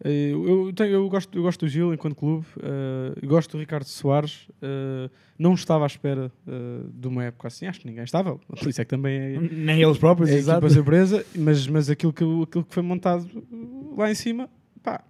eu, 0.03 0.73
tenho- 0.73 0.91
eu 0.91 1.09
gosto, 1.09 1.37
eu 1.37 1.41
gosto 1.43 1.65
do 1.65 1.69
Gil 1.69 1.93
enquanto 1.93 2.15
clube, 2.15 2.45
eh, 2.61 3.13
eu 3.21 3.29
gosto 3.29 3.51
do 3.53 3.57
Ricardo 3.59 3.85
Soares, 3.85 4.47
eh, 4.61 5.09
não 5.39 5.53
estava 5.53 5.85
à 5.85 5.87
espera 5.87 6.31
eh, 6.47 6.51
de 6.93 7.07
uma 7.07 7.23
época 7.23 7.47
assim, 7.47 7.65
acho 7.65 7.79
que 7.79 7.87
ninguém 7.87 8.03
estava, 8.03 8.37
por 8.47 8.69
isso 8.69 8.81
é 8.81 8.85
que 8.85 8.89
também 8.89 9.13
é, 9.17 9.39
Nem 9.39 9.81
eles 9.81 9.97
próprios, 9.97 10.29
é 10.29 10.35
exato. 10.35 10.69
surpresa, 10.69 11.25
mas, 11.35 11.65
mas 11.67 11.89
aquilo, 11.89 12.11
que, 12.13 12.23
aquilo 12.23 12.63
que 12.65 12.73
foi 12.73 12.83
montado 12.83 13.27
lá 13.97 14.11
em 14.11 14.15
cima, 14.15 14.49
pá, 14.83 15.03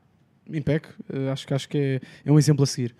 impec, 0.48 0.88
Eh, 1.12 1.30
acho, 1.32 1.48
que- 1.48 1.54
acho 1.54 1.68
que 1.70 1.78
é, 1.78 2.02
é 2.24 2.32
um 2.32 2.38
exemplo 2.38 2.64
a 2.64 2.68
seguir. 2.68 2.96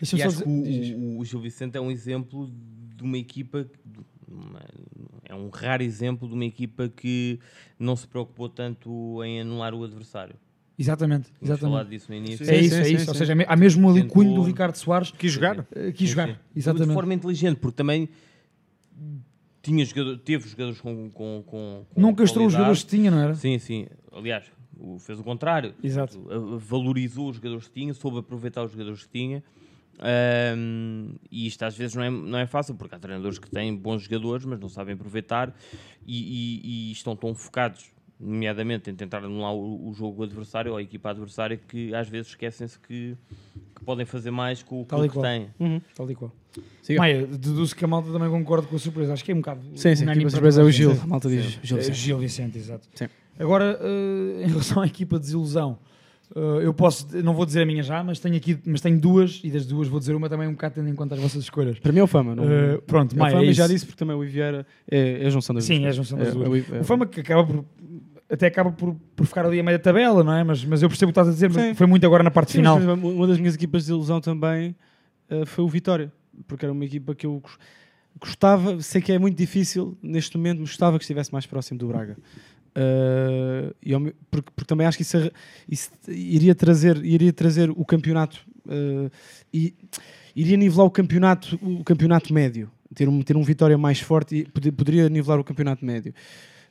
E 0.00 0.06
só 0.06 0.16
acho 0.16 0.42
que 0.42 0.48
o, 0.48 0.98
o, 0.98 1.18
o 1.20 1.24
Gil 1.24 1.40
Vicente 1.40 1.76
é 1.76 1.80
um 1.80 1.90
exemplo 1.90 2.50
de 2.96 3.02
uma 3.02 3.18
equipa, 3.18 3.64
de 3.84 4.00
uma- 4.32 4.62
é 5.24 5.34
um 5.34 5.48
raro 5.50 5.82
exemplo 5.82 6.26
de 6.28 6.34
uma 6.34 6.44
equipa 6.44 6.88
que 6.88 7.38
não 7.78 7.94
se 7.96 8.06
preocupou 8.08 8.48
tanto 8.48 9.22
em 9.24 9.40
anular 9.42 9.74
o 9.74 9.84
adversário. 9.84 10.34
Exatamente, 10.78 11.30
Tínhamos 11.40 11.60
falado 11.60 11.86
exatamente. 11.86 11.90
disso 11.90 12.06
no 12.10 12.16
início. 12.16 12.50
É 12.50 12.58
isso, 12.58 12.74
sim, 12.74 12.80
é 12.80 12.84
sim, 12.84 12.94
isso. 12.96 13.04
sim. 13.04 13.10
Ou 13.10 13.14
seja, 13.14 13.32
há 13.48 13.56
mesmo 13.56 13.88
ali 13.88 14.04
cunho 14.04 14.34
do 14.34 14.42
Ricardo 14.42 14.76
Soares 14.76 15.10
Quis 15.10 15.32
jogar? 15.32 15.66
eh, 15.74 15.90
quis 15.92 16.08
Sim, 16.10 16.14
jogar. 16.14 16.28
sim. 16.28 16.34
De 16.52 16.58
Exatamente. 16.58 16.92
forma 16.92 17.14
inteligente, 17.14 17.56
porque 17.58 17.76
também 17.76 18.08
tinha 19.62 19.84
jogador, 19.84 20.18
teve 20.18 20.48
jogadores 20.48 20.80
com, 20.80 21.10
com, 21.10 21.42
com, 21.46 21.84
com 21.90 22.00
Não 22.00 22.14
castrou 22.14 22.46
os 22.46 22.52
jogadores 22.52 22.84
que 22.84 22.90
tinha, 22.90 23.10
não 23.10 23.18
era? 23.18 23.34
Sim, 23.34 23.58
sim. 23.58 23.86
Aliás, 24.12 24.44
fez 25.00 25.18
o 25.18 25.24
contrário. 25.24 25.74
Exato. 25.82 26.20
Valorizou 26.58 27.30
os 27.30 27.36
jogadores 27.36 27.66
que 27.68 27.74
tinha, 27.80 27.92
soube 27.94 28.18
aproveitar 28.18 28.62
os 28.64 28.70
jogadores 28.72 29.04
que 29.04 29.18
tinha. 29.18 29.42
Ahm, 29.98 31.14
e 31.32 31.46
isto 31.46 31.62
às 31.64 31.74
vezes 31.74 31.96
não 31.96 32.02
é, 32.02 32.10
não 32.10 32.38
é 32.38 32.46
fácil, 32.46 32.74
porque 32.74 32.94
há 32.94 32.98
treinadores 32.98 33.38
que 33.38 33.48
têm 33.50 33.74
bons 33.74 34.02
jogadores, 34.02 34.44
mas 34.44 34.60
não 34.60 34.68
sabem 34.68 34.94
aproveitar 34.94 35.56
e, 36.06 36.60
e- 36.62 36.88
e 36.90 36.92
estão 36.92 37.16
tão 37.16 37.34
focados, 37.34 37.86
nomeadamente, 38.18 38.90
em 38.90 38.94
tentar 38.94 39.18
anular 39.18 39.54
o, 39.54 39.88
o 39.88 39.94
jogo 39.94 40.22
adversário 40.22 40.72
ou 40.72 40.78
a 40.78 40.82
equipa 40.82 41.10
adversária, 41.10 41.56
que 41.56 41.94
às 41.94 42.08
vezes 42.08 42.28
esquecem-se 42.28 42.78
que, 42.78 43.16
que 43.74 43.84
podem 43.84 44.06
fazer 44.06 44.30
mais 44.30 44.62
com 44.62 44.82
o 44.82 44.86
que 44.86 45.20
têm. 45.20 45.48
Uhum. 45.60 45.80
Tal 45.94 46.10
e 46.10 46.14
qual. 46.14 46.32
Siga. 46.82 47.00
Maia, 47.00 47.26
deduzo 47.26 47.74
que 47.76 47.84
a 47.84 47.88
malta 47.88 48.10
também 48.10 48.30
concorda 48.30 48.66
com 48.66 48.76
a 48.76 48.78
surpresa. 48.78 49.12
Acho 49.12 49.24
que 49.24 49.32
é 49.32 49.34
um 49.34 49.38
bocado. 49.38 49.60
Sim, 49.74 49.94
sim, 49.94 50.04
equipa 50.04 50.20
para 50.20 50.30
surpresa 50.30 50.60
é 50.60 50.64
o 50.64 50.68
a 50.68 50.70
Gil, 50.70 50.92
a 50.92 51.06
malta 51.06 51.28
diz 51.28 51.58
Gil 51.62 51.76
É, 51.76 51.80
Vicente. 51.80 51.98
Gil 51.98 52.18
Vicente, 52.18 52.58
exato. 52.58 52.88
Sim. 52.94 53.08
Agora, 53.38 53.78
eh, 53.82 54.44
em 54.46 54.48
relação 54.48 54.82
à 54.82 54.86
equipa 54.86 55.16
de 55.16 55.22
desilusão, 55.26 55.78
eh, 56.34 56.66
eu 56.66 56.74
posso, 56.74 57.06
não 57.22 57.34
vou 57.34 57.44
dizer 57.46 57.62
a 57.62 57.66
minha 57.66 57.82
já, 57.82 58.02
mas 58.02 58.18
tenho 58.18 58.36
aqui, 58.36 58.58
mas 58.66 58.80
tenho 58.80 58.98
duas 58.98 59.40
e 59.44 59.50
das 59.50 59.66
duas 59.66 59.88
vou 59.88 59.98
dizer 60.00 60.14
uma 60.14 60.28
também 60.28 60.48
um 60.48 60.52
bocado 60.52 60.74
tendo 60.76 60.88
em 60.88 60.94
conta 60.94 61.14
as 61.14 61.20
vossas 61.20 61.42
escolhas. 61.42 61.78
Para 61.78 61.92
mim 61.92 61.98
é 62.00 62.02
o 62.02 62.06
Fama. 62.06 62.34
Não, 62.34 62.44
Eh, 62.44 62.80
pronto, 62.86 63.12
é 63.12 63.16
o 63.16 63.18
Maia, 63.18 63.36
Fama 63.36 63.50
é 63.50 63.52
já 63.52 63.66
disse 63.66 63.84
porque 63.86 63.98
também 63.98 64.16
o 64.16 64.24
Iviera 64.24 64.66
é, 64.90 65.22
é 65.22 65.26
a 65.26 65.30
junção 65.30 65.54
das 65.54 65.64
Sim, 65.64 65.80
duas 65.80 65.86
é 65.86 65.88
a 65.88 65.92
junção 65.92 66.18
das 66.18 66.28
É, 66.28 66.32
duas. 66.32 66.46
é 66.46 66.50
o 66.50 66.76
é- 66.76 66.80
O 66.80 66.84
Fama 66.84 67.06
que 67.06 67.20
acaba 67.20 67.44
por 67.46 67.64
até 68.28 68.48
acaba 68.48 68.72
por, 68.72 68.96
por 69.14 69.24
ficar 69.24 69.46
ali 69.46 69.60
a 69.60 69.62
meio 69.62 69.78
da 69.78 69.84
tabela, 69.84 70.24
não 70.24 70.32
é? 70.32 70.42
Mas, 70.42 70.64
mas 70.64 70.82
eu 70.82 70.88
percebo 70.88 71.10
o 71.10 71.12
que 71.12 71.20
estás 71.20 71.28
a 71.28 71.30
dizer, 71.30 71.48
mas 71.48 71.62
Sim. 71.62 71.74
foi 71.74 71.86
muito 71.86 72.04
agora 72.04 72.24
na 72.24 72.30
parte 72.30 72.50
Sim, 72.50 72.58
final. 72.58 72.76
Uma 72.80 73.24
das 73.26 73.38
minhas 73.38 73.54
equipas 73.54 73.84
de 73.86 73.92
ilusão 73.92 74.20
também 74.20 74.74
eh, 75.30 75.44
foi 75.46 75.62
o 75.64 75.68
Vitória, 75.68 76.12
porque 76.48 76.64
era 76.64 76.72
uma 76.72 76.84
equipa 76.84 77.14
que 77.14 77.24
eu 77.24 77.38
gos- 77.38 77.56
gostava, 78.20 78.80
sei 78.80 79.00
que 79.00 79.12
é 79.12 79.18
muito 79.18 79.36
difícil 79.38 79.96
neste 80.02 80.36
momento, 80.36 80.58
mas 80.58 80.70
gostava 80.70 80.98
que 80.98 81.04
estivesse 81.04 81.32
mais 81.32 81.46
próximo 81.46 81.78
do 81.78 81.86
Braga. 81.86 82.16
Me- 83.98 84.12
porque, 84.30 84.50
porque 84.54 84.64
também 84.66 84.86
acho 84.86 84.96
que 84.98 85.02
isso, 85.02 85.16
isso 85.68 85.90
iria, 86.08 86.54
trazer, 86.54 87.02
iria 87.04 87.32
trazer 87.32 87.70
o 87.70 87.84
campeonato 87.84 88.38
eh, 88.68 89.10
e 89.52 89.74
iria 90.34 90.56
nivelar 90.56 90.86
o 90.86 90.90
campeonato, 90.90 91.58
o 91.62 91.82
campeonato 91.84 92.32
médio. 92.32 92.70
Ter 92.94 93.08
um, 93.08 93.20
ter 93.22 93.36
um 93.36 93.42
Vitória 93.42 93.76
mais 93.76 94.00
forte 94.00 94.36
e 94.36 94.44
poder- 94.44 94.72
poderia 94.72 95.08
nivelar 95.08 95.40
o 95.40 95.44
campeonato 95.44 95.84
médio. 95.84 96.14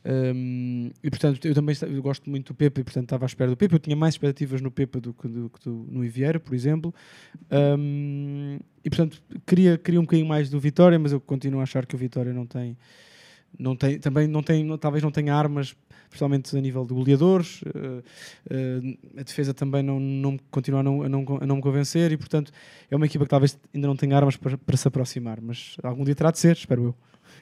Um, 0.07 0.91
e 1.03 1.09
portanto, 1.09 1.45
eu 1.47 1.55
também 1.55 1.75
eu 1.81 1.99
gosto 2.01 2.29
muito 2.29 2.53
do 2.53 2.55
Pepe 2.55 2.81
e 2.81 2.83
portanto 2.83 3.05
estava 3.05 3.25
à 3.25 3.27
espera 3.27 3.49
do 3.49 3.57
Pepe. 3.57 3.73
Eu 3.73 3.79
tinha 3.79 3.95
mais 3.95 4.13
expectativas 4.13 4.61
no 4.61 4.69
Pepe 4.69 4.99
do 4.99 5.13
que, 5.13 5.27
do, 5.27 5.51
do- 5.63 5.87
no 5.89 6.05
Iviera, 6.05 6.39
por 6.39 6.53
exemplo. 6.53 6.93
Um, 7.51 8.59
e 8.83 8.89
portanto, 8.89 9.21
queria, 9.45 9.77
queria 9.77 9.99
um 9.99 10.03
bocadinho 10.03 10.27
mais 10.27 10.49
do 10.49 10.59
Vitória, 10.59 10.97
mas 10.99 11.11
eu 11.11 11.19
continuo 11.19 11.59
a 11.59 11.63
achar 11.63 11.85
que 11.87 11.95
o 11.95 11.97
Vitória 11.97 12.31
não 12.33 12.45
tem, 12.45 12.77
não 13.57 13.75
tem 13.75 13.97
também 13.99 14.27
não 14.27 14.43
tem, 14.43 14.77
talvez 14.77 15.03
não 15.03 15.11
tenha 15.11 15.33
armas 15.33 15.75
principalmente 16.09 16.55
a 16.55 16.61
nível 16.61 16.85
de 16.85 16.93
goleadores. 16.93 17.61
Uh, 17.61 18.03
uh, 18.51 18.97
a 19.19 19.23
defesa 19.23 19.53
também 19.53 19.83
não, 19.83 19.99
não 19.99 20.37
continua 20.51 20.79
a 20.79 20.83
não, 20.83 21.01
a, 21.03 21.09
não, 21.09 21.25
a 21.41 21.45
não 21.45 21.55
me 21.57 21.61
convencer 21.61 22.11
e, 22.11 22.17
portanto, 22.17 22.51
é 22.89 22.95
uma 22.95 23.05
equipa 23.05 23.25
que 23.25 23.29
talvez 23.29 23.57
ainda 23.73 23.87
não 23.87 23.95
tenha 23.95 24.15
armas 24.15 24.37
para, 24.37 24.57
para 24.57 24.77
se 24.77 24.87
aproximar, 24.87 25.39
mas 25.41 25.77
algum 25.83 26.03
dia 26.03 26.15
terá 26.15 26.31
de 26.31 26.39
ser, 26.39 26.55
espero 26.55 26.83
eu. 26.83 26.95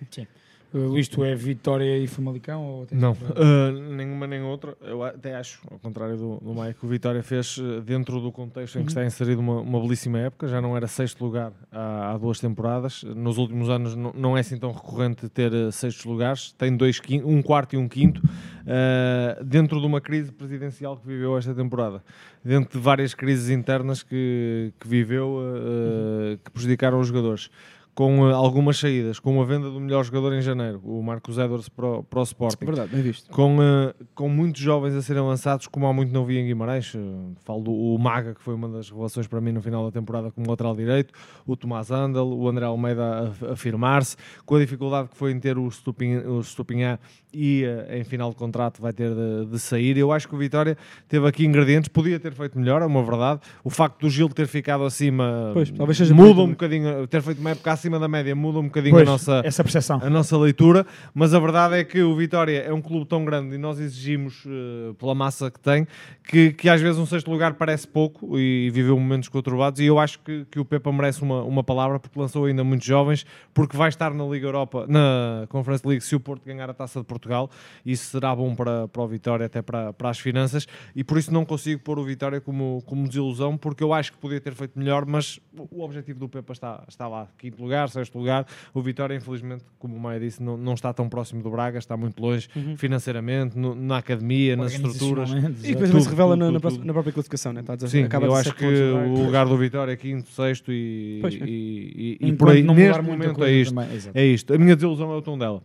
Sim. 0.10 0.28
Uh, 0.74 1.10
tu 1.10 1.24
é 1.24 1.36
Vitória 1.36 1.98
e 1.98 2.08
Famalicão? 2.08 2.64
Ou 2.64 2.88
Não, 2.92 3.12
uh, 3.12 3.72
nenhuma 3.96 4.26
nem 4.26 4.42
outra. 4.42 4.76
Eu 4.82 5.04
até 5.04 5.36
acho, 5.36 5.62
ao 5.70 5.78
contrário 5.78 6.18
do, 6.18 6.38
do 6.42 6.54
Maia, 6.54 6.74
que 6.74 6.84
o 6.86 6.90
Vitória 6.90 7.22
fez 7.22 7.58
uh, 7.58 7.82
dentro 7.82 8.20
do 8.20 8.32
contexto 8.32 8.78
em 8.78 8.80
que 8.80 8.84
Uhum. 8.84 8.88
está 8.88 9.06
inserido 9.06 9.40
uma, 9.40 9.62
uma 9.62 9.80
belíssima 9.80 10.20
época. 10.20 10.48
Já 10.48 10.60
não 10.60 10.76
era 10.76 10.88
sexto 10.88 11.24
lugar 11.24 11.52
há, 11.72 12.12
há 12.12 12.18
duas 12.18 12.40
temporadas. 12.40 13.04
Nos 13.04 13.38
últimos 13.38 13.70
anos 13.70 13.96
não, 13.96 14.12
não 14.16 14.38
é 14.38 14.40
assim 14.40 14.58
tão 14.58 14.72
recorrente 14.72 15.30
ter 15.30 15.54
uh, 15.54 15.72
sextos 15.72 16.06
lugares. 16.06 16.52
Tem 16.54 16.76
dois, 16.76 17.00
um 17.24 17.42
quarto 17.42 17.74
e 17.76 17.78
um 17.78 17.88
quinto. 17.88 18.22
uh, 18.64 19.44
dentro 19.44 19.80
de 19.80 19.86
uma 19.86 20.02
crise 20.02 20.32
presidencial 20.32 20.98
que 20.98 21.08
viveu 21.08 21.38
esta 21.38 21.54
temporada. 21.54 22.04
Dentro 22.44 22.78
de 22.78 22.84
várias 22.84 23.14
crises 23.14 23.50
internas 23.50 24.02
que, 24.04 24.74
que 24.80 24.88
viveu, 24.88 25.38
uh, 25.38 26.38
que 26.44 26.52
prejudicaram 26.52 27.00
os 27.00 27.08
jogadores 27.08 27.50
com 27.96 28.28
eh, 28.28 28.34
algumas 28.34 28.78
saídas, 28.80 29.20
com 29.20 29.40
a 29.40 29.46
venda 29.46 29.70
do 29.70 29.80
melhor 29.80 30.04
jogador 30.04 30.34
em 30.34 30.42
janeiro, 30.42 30.82
o 30.84 31.04
Marcos 31.04 31.38
Edwards 31.38 31.70
para, 31.70 31.86
o- 31.86 32.04
para 32.04 32.20
o 32.20 32.24
Sporting. 32.24 32.66
Verdade, 32.66 32.90
bem 32.92 33.02
visto. 33.04 33.30
Com, 33.30 33.58
eh, 33.62 33.94
com 34.16 34.28
muitos 34.28 34.62
jovens 34.62 34.96
a 34.96 35.02
serem 35.02 35.22
lançados, 35.22 35.68
como 35.68 35.86
há 35.86 35.94
muito 35.94 36.12
não 36.12 36.26
vi 36.26 36.38
em 36.40 36.46
Guimarães. 36.48 36.94
eh, 36.96 37.00
falo 37.46 37.62
do 37.62 37.72
o 37.72 37.98
Maga, 38.00 38.34
que 38.34 38.42
foi 38.42 38.56
uma 38.56 38.68
das 38.68 38.90
revelações 38.90 39.28
para 39.28 39.40
mim 39.40 39.52
no 39.52 39.62
final 39.62 39.86
da 39.86 39.92
temporada 39.92 40.32
como 40.32 40.50
lateral 40.50 40.76
direito, 40.76 41.14
o 41.46 41.56
Tomás 41.56 41.92
Andel, 41.92 42.28
o 42.28 42.50
André 42.50 42.66
Almeida 42.66 43.34
a, 43.48 43.52
a 43.52 43.56
firmar-se, 43.56 44.16
com 44.46 44.56
a 44.56 44.60
dificuldade 44.60 45.10
que 45.10 45.18
foi 45.18 45.32
em 45.32 45.40
ter 45.40 45.58
o 45.60 45.70
Stupin, 45.70 46.18
o 46.18 46.42
Stupinhá 46.44 46.98
e 47.32 47.64
em 47.90 48.04
final 48.04 48.30
de 48.32 48.36
contrato 48.36 48.82
vai 48.82 48.94
ter 48.94 49.10
de, 49.14 49.46
de 49.52 49.60
sair. 49.60 49.98
Eu 49.98 50.12
acho 50.12 50.28
que 50.28 50.36
o 50.36 50.38
Vitória 50.38 50.78
teve 51.08 51.28
aqui 51.28 51.46
ingredientes, 51.46 51.88
podia 51.90 52.20
ter 52.20 52.32
feito 52.34 52.58
melhor, 52.58 52.82
é 52.82 52.86
uma 52.86 53.04
verdade. 53.04 53.40
O 53.64 53.70
facto 53.70 54.02
do 54.02 54.10
Gil 54.10 54.30
ter 54.30 54.48
ficado 54.48 54.84
acima 54.84 55.52
Pois, 55.54 55.70
muda 56.16 56.42
um 56.42 56.50
bocadinho, 56.52 57.08
ter 57.08 57.22
feito 57.22 57.40
uma 57.40 57.52
época 57.52 57.72
acima 57.84 58.00
da 58.00 58.08
média, 58.08 58.34
muda 58.34 58.60
um 58.60 58.64
bocadinho 58.64 58.96
Pois, 58.96 59.08
a 59.08 59.12
nossa 59.12 59.42
essa 59.44 59.62
percepção. 59.62 60.00
a 60.02 60.10
nossa 60.10 60.38
leitura, 60.38 60.86
mas 61.14 61.34
a 61.34 61.40
verdade 61.40 61.76
é 61.76 61.84
que 61.84 62.02
o 62.02 62.16
Vitória 62.16 62.60
é 62.60 62.74
um 62.74 62.82
clube 62.82 63.06
tão 63.06 63.26
grande 63.26 63.56
e 63.56 63.58
nós 63.58 63.78
exigimos 63.78 64.44
eh, 64.48 64.94
pela 64.98 65.14
massa 65.14 65.52
que 65.52 65.60
tem 65.60 65.86
que, 66.26 66.54
que 66.54 66.70
às 66.70 66.80
vezes 66.80 66.98
um 66.98 67.06
sexto 67.06 67.30
lugar 67.30 67.56
parece 67.56 67.86
pouco 67.88 68.40
e, 68.40 68.70
viveu 68.72 68.98
momentos 68.98 69.28
conturbados 69.28 69.82
e 69.82 69.86
eu 69.86 70.00
acho 70.00 70.20
que, 70.20 70.46
que 70.50 70.60
o 70.60 70.66
Pepa 70.66 70.92
merece 70.92 71.22
uma, 71.22 71.44
uma 71.44 71.64
palavra 71.64 72.00
porque 72.00 72.18
lançou 72.18 72.46
ainda 72.46 72.64
muitos 72.64 72.88
jovens, 72.88 73.26
porque 73.54 73.76
vai 73.76 73.90
estar 73.90 74.14
na 74.14 74.24
Liga 74.24 74.48
Europa, 74.48 74.86
na 74.88 75.46
Conference 75.50 75.86
League 75.86 76.04
se 76.04 76.16
o 76.16 76.20
Porto 76.20 76.46
ganhar 76.46 76.70
a 76.70 76.74
Taça 76.74 77.00
de 77.00 77.06
Portugal, 77.06 77.50
isso 77.86 78.12
será 78.12 78.34
bom 78.34 78.56
para, 78.56 78.88
para 78.88 79.02
o 79.02 79.08
Vitória 79.08 79.46
até 79.46 79.62
para, 79.62 79.92
para 79.92 80.10
as 80.10 80.20
finanças 80.20 80.66
e 80.96 81.04
por 81.04 81.18
isso 81.18 81.34
não 81.34 81.44
consigo 81.44 81.82
pôr 81.82 82.00
o 82.00 82.04
Vitória 82.04 82.40
como, 82.40 82.82
como 82.86 83.06
desilusão 83.08 83.58
porque 83.58 83.84
eu 83.84 83.94
acho 83.94 84.14
que 84.14 84.18
podia 84.18 84.40
ter 84.40 84.54
feito 84.54 84.80
melhor, 84.80 85.06
mas 85.06 85.40
o 85.58 85.74
o 85.74 85.82
objetivo 85.82 86.20
do 86.20 86.30
Pepa 86.30 86.54
está, 86.54 86.84
está 86.88 87.08
lá, 87.08 87.28
quinto 87.38 87.62
lugar, 87.62 87.73
sexto 87.90 88.18
lugar, 88.18 88.46
o 88.74 88.82
Vitória 88.82 89.16
infelizmente, 89.16 89.64
como 89.80 89.96
o 89.96 90.00
Maia 90.00 90.20
disse, 90.20 90.42
não, 90.42 90.56
não 90.58 90.74
está 90.74 90.92
tão 90.94 91.08
próximo 91.10 91.42
do 91.42 91.50
Braga, 91.52 91.78
está 91.78 91.96
muito 91.98 92.22
longe 92.22 92.48
financeiramente, 92.78 93.58
no- 93.58 93.74
na 93.76 93.98
academia, 93.98 94.56
nas 94.56 94.74
estruturas. 94.74 95.30
E 95.32 95.34
depois 95.34 95.64
também 95.64 95.88
se 95.88 95.92
Tudo, 95.92 96.10
revela 96.10 96.32
tudo, 96.34 96.40
na, 96.40 96.46
na 96.46 96.52
tudo, 96.52 96.62
próxima- 96.62 96.80
tudo. 96.82 96.88
na 96.88 96.94
própria 96.94 97.14
classificação, 97.14 97.54
né? 97.54 97.62
Está 97.62 97.74
a 97.74 97.76
dizer- 97.76 97.88
Sim, 97.90 98.04
acaba 98.04 98.26
eu 98.26 98.34
acho 98.36 98.54
17 98.54 98.60
que 98.60 99.20
o 99.20 99.26
lugar 99.26 99.46
do 99.48 99.58
Vitória 99.58 99.92
é 99.92 99.96
quinto, 99.96 100.30
sexto 100.30 100.72
e, 100.72 101.20
Pois, 101.22 101.34
e, 101.36 102.18
e, 102.22 102.28
e 102.30 102.34
por 102.34 102.50
aí, 102.50 102.62
não 102.64 102.74
mudar 102.74 102.88
neste 102.88 103.02
momento 103.04 103.34
coisa 103.36 103.52
é 103.52 103.56
isto. 103.56 103.74
também. 103.76 103.90
É 104.14 104.26
isto. 104.26 104.54
A 104.54 104.58
minha 104.58 104.76
desilusão 104.76 105.12
é 105.12 105.16
o 105.16 105.22
Tondela. 105.22 105.62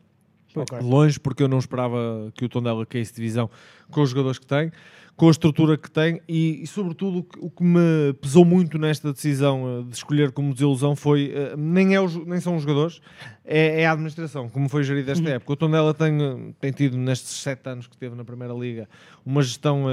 Ok. 0.54 0.78
Longe, 0.80 1.20
porque 1.20 1.42
eu 1.42 1.48
não 1.48 1.58
esperava 1.58 2.32
que 2.34 2.44
o 2.44 2.48
Tondela 2.48 2.84
caísse 2.86 3.12
de 3.12 3.16
divisão 3.16 3.48
com 3.90 4.00
os 4.02 4.10
jogadores 4.10 4.38
que 4.38 4.46
tem, 4.46 4.72
com 5.18 5.26
a 5.26 5.32
estrutura 5.32 5.76
que 5.76 5.90
tem 5.90 6.20
e, 6.28 6.62
e, 6.62 6.66
sobretudo, 6.68 7.26
o 7.40 7.50
que, 7.50 7.64
me 7.64 8.12
pesou 8.20 8.44
muito 8.44 8.78
nesta 8.78 9.12
decisão 9.12 9.80
eh, 9.80 9.90
de 9.90 9.96
escolher 9.96 10.30
como 10.30 10.52
desilusão 10.52 10.94
foi 10.94 11.32
eh, 11.34 11.56
nem, 11.58 11.92
é 11.96 12.00
os, 12.00 12.14
nem 12.24 12.38
são 12.38 12.54
os 12.54 12.62
jogadores, 12.62 13.00
é, 13.44 13.82
é 13.82 13.86
a 13.86 13.90
administração, 13.92 14.48
como 14.48 14.68
foi 14.68 14.84
gerida 14.84 15.10
esta 15.10 15.28
época. 15.28 15.52
O 15.52 15.56
Tondela 15.56 15.92
tem, 15.92 16.22
eh, 16.22 16.52
tem 16.60 16.70
tido, 16.70 16.96
nestes 16.96 17.32
sete 17.42 17.68
anos 17.68 17.88
que 17.88 17.96
teve 17.96 18.14
na 18.14 18.24
Primeira 18.24 18.54
Liga, 18.54 18.88
uma 19.26 19.42
gestão, 19.42 19.86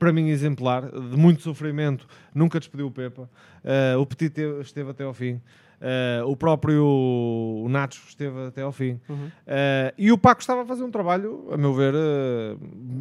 para 0.00 0.12
mim, 0.12 0.30
exemplar, 0.30 0.90
de 0.90 1.16
muito 1.16 1.42
sofrimento, 1.42 2.04
nunca 2.34 2.58
despediu 2.58 2.88
o 2.88 2.90
Pepa. 2.90 3.30
O 3.98 4.04
Petit 4.04 4.30
teve- 4.30 4.60
esteve 4.62 4.90
até 4.90 5.04
ao 5.04 5.14
fim. 5.14 5.40
Eh, 5.84 6.22
o 6.24 6.36
próprio 6.36 7.66
Nacho 7.68 8.02
esteve 8.08 8.46
até 8.46 8.62
ao 8.62 8.70
fim. 8.70 9.00
Eh, 9.46 9.92
e 9.98 10.12
o 10.12 10.16
Paco 10.18 10.40
estava 10.40 10.62
a 10.62 10.64
fazer 10.64 10.84
um 10.84 10.90
trabalho, 10.92 11.48
a 11.50 11.56
meu 11.56 11.74
ver, 11.74 11.92
eh, 11.94 12.56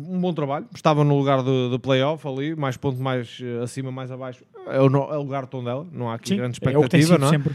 um 0.10 0.20
bom 0.20 0.34
trabalho. 0.34 0.66
Estava 0.74 1.04
no 1.04 1.16
lugar 1.16 1.44
do, 1.44 1.70
do 1.70 1.80
playoff 1.80 2.28
ali, 2.28 2.56
mais 2.56 2.78
ponto 2.78 3.00
mais 3.00 3.40
acima, 3.64 3.92
mais 3.92 4.12
abaixo. 4.12 4.44
É 4.68 4.80
o, 4.82 4.86
é 4.86 5.18
o 5.18 5.22
lugar 5.22 5.44
de 5.44 5.50
Tondela, 5.50 5.86
não 5.92 6.10
há 6.10 6.16
aqui 6.16 6.30
Sim, 6.30 6.38
grande 6.38 6.52
é 6.62 6.70
expectativa, 6.70 7.04
sido 7.14 7.20
não 7.20 7.28
é? 7.28 7.30
sempre, 7.30 7.54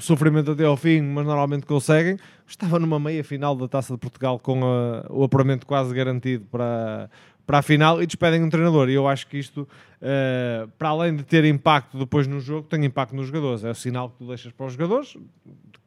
sofrimento 0.00 0.50
até 0.52 0.64
ao 0.64 0.76
fim, 0.76 1.00
mas 1.02 1.24
normalmente 1.26 1.66
conseguem. 1.66 2.16
Estava 2.46 2.78
numa 2.80 2.98
meia 2.98 3.22
final 3.22 3.54
da 3.54 3.68
Taça 3.68 3.92
de 3.94 3.98
Portugal 4.00 4.38
com 4.40 4.64
a- 4.64 5.06
o 5.08 5.22
apuramento 5.22 5.64
quase 5.66 5.94
garantido 5.94 6.44
para, 6.50 7.08
para 7.46 7.58
a 7.58 7.62
final 7.62 8.02
e 8.02 8.06
despedem 8.06 8.42
um 8.42 8.48
treinador. 8.48 8.88
E 8.88 8.94
eu 8.94 9.08
acho 9.08 9.26
que 9.26 9.38
isto, 9.38 9.68
eh, 10.00 10.66
para 10.78 10.90
além 10.90 11.16
de 11.16 11.22
ter 11.22 11.44
impacto 11.44 11.98
depois 11.98 12.26
no 12.26 12.40
jogo, 12.40 12.66
tem 12.68 12.84
impacto 12.84 13.14
nos 13.14 13.26
jogadores. 13.26 13.64
É 13.64 13.70
o 13.70 13.74
sinal 13.74 14.10
que 14.10 14.18
tu 14.18 14.26
deixas 14.26 14.52
para 14.52 14.66
os 14.66 14.72
jogadores, 14.72 15.16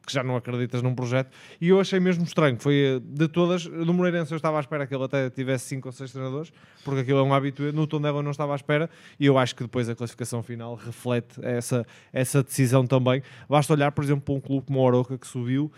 que 0.06 0.12
já 0.12 0.22
não 0.22 0.36
acreditas 0.36 0.82
num 0.82 0.94
projeto. 0.94 1.30
E 1.60 1.68
eu 1.68 1.80
achei 1.80 1.98
mesmo 1.98 2.24
estranho. 2.24 2.58
Foi 2.58 2.74
eh, 2.74 3.00
de 3.02 3.28
todas, 3.28 3.66
no 3.66 3.94
Moreirense 3.94 4.32
eu 4.32 4.36
estava 4.36 4.58
à 4.58 4.60
espera 4.60 4.86
que 4.86 4.94
ele 4.94 5.04
até 5.04 5.30
tivesse 5.30 5.66
5 5.66 5.88
ou 5.88 5.92
6 5.92 6.12
treinadores, 6.12 6.52
porque 6.84 7.00
aquilo 7.00 7.18
é 7.18 7.22
um 7.22 7.32
hábito. 7.32 7.62
No 7.72 7.86
Tondela 7.86 8.18
eu 8.18 8.22
não 8.22 8.30
estava 8.30 8.52
à 8.52 8.56
espera. 8.56 8.90
E 9.18 9.26
eu 9.26 9.38
acho 9.38 9.54
que 9.56 9.62
depois 9.62 9.88
a 9.88 9.94
classificação 9.94 10.42
final 10.42 10.74
reflete 10.74 11.40
essa, 11.42 11.86
essa 12.12 12.42
decisão 12.42 12.86
também. 12.86 13.22
Basta 13.48 13.72
olhar, 13.72 13.90
por 13.92 14.04
exemplo, 14.04 14.22
para 14.22 14.34
um 14.34 14.40
clube 14.40 14.66
como 14.66 14.80
o 14.80 14.82
Oroca 14.82 15.16
que 15.16 15.26
subiu 15.26 15.72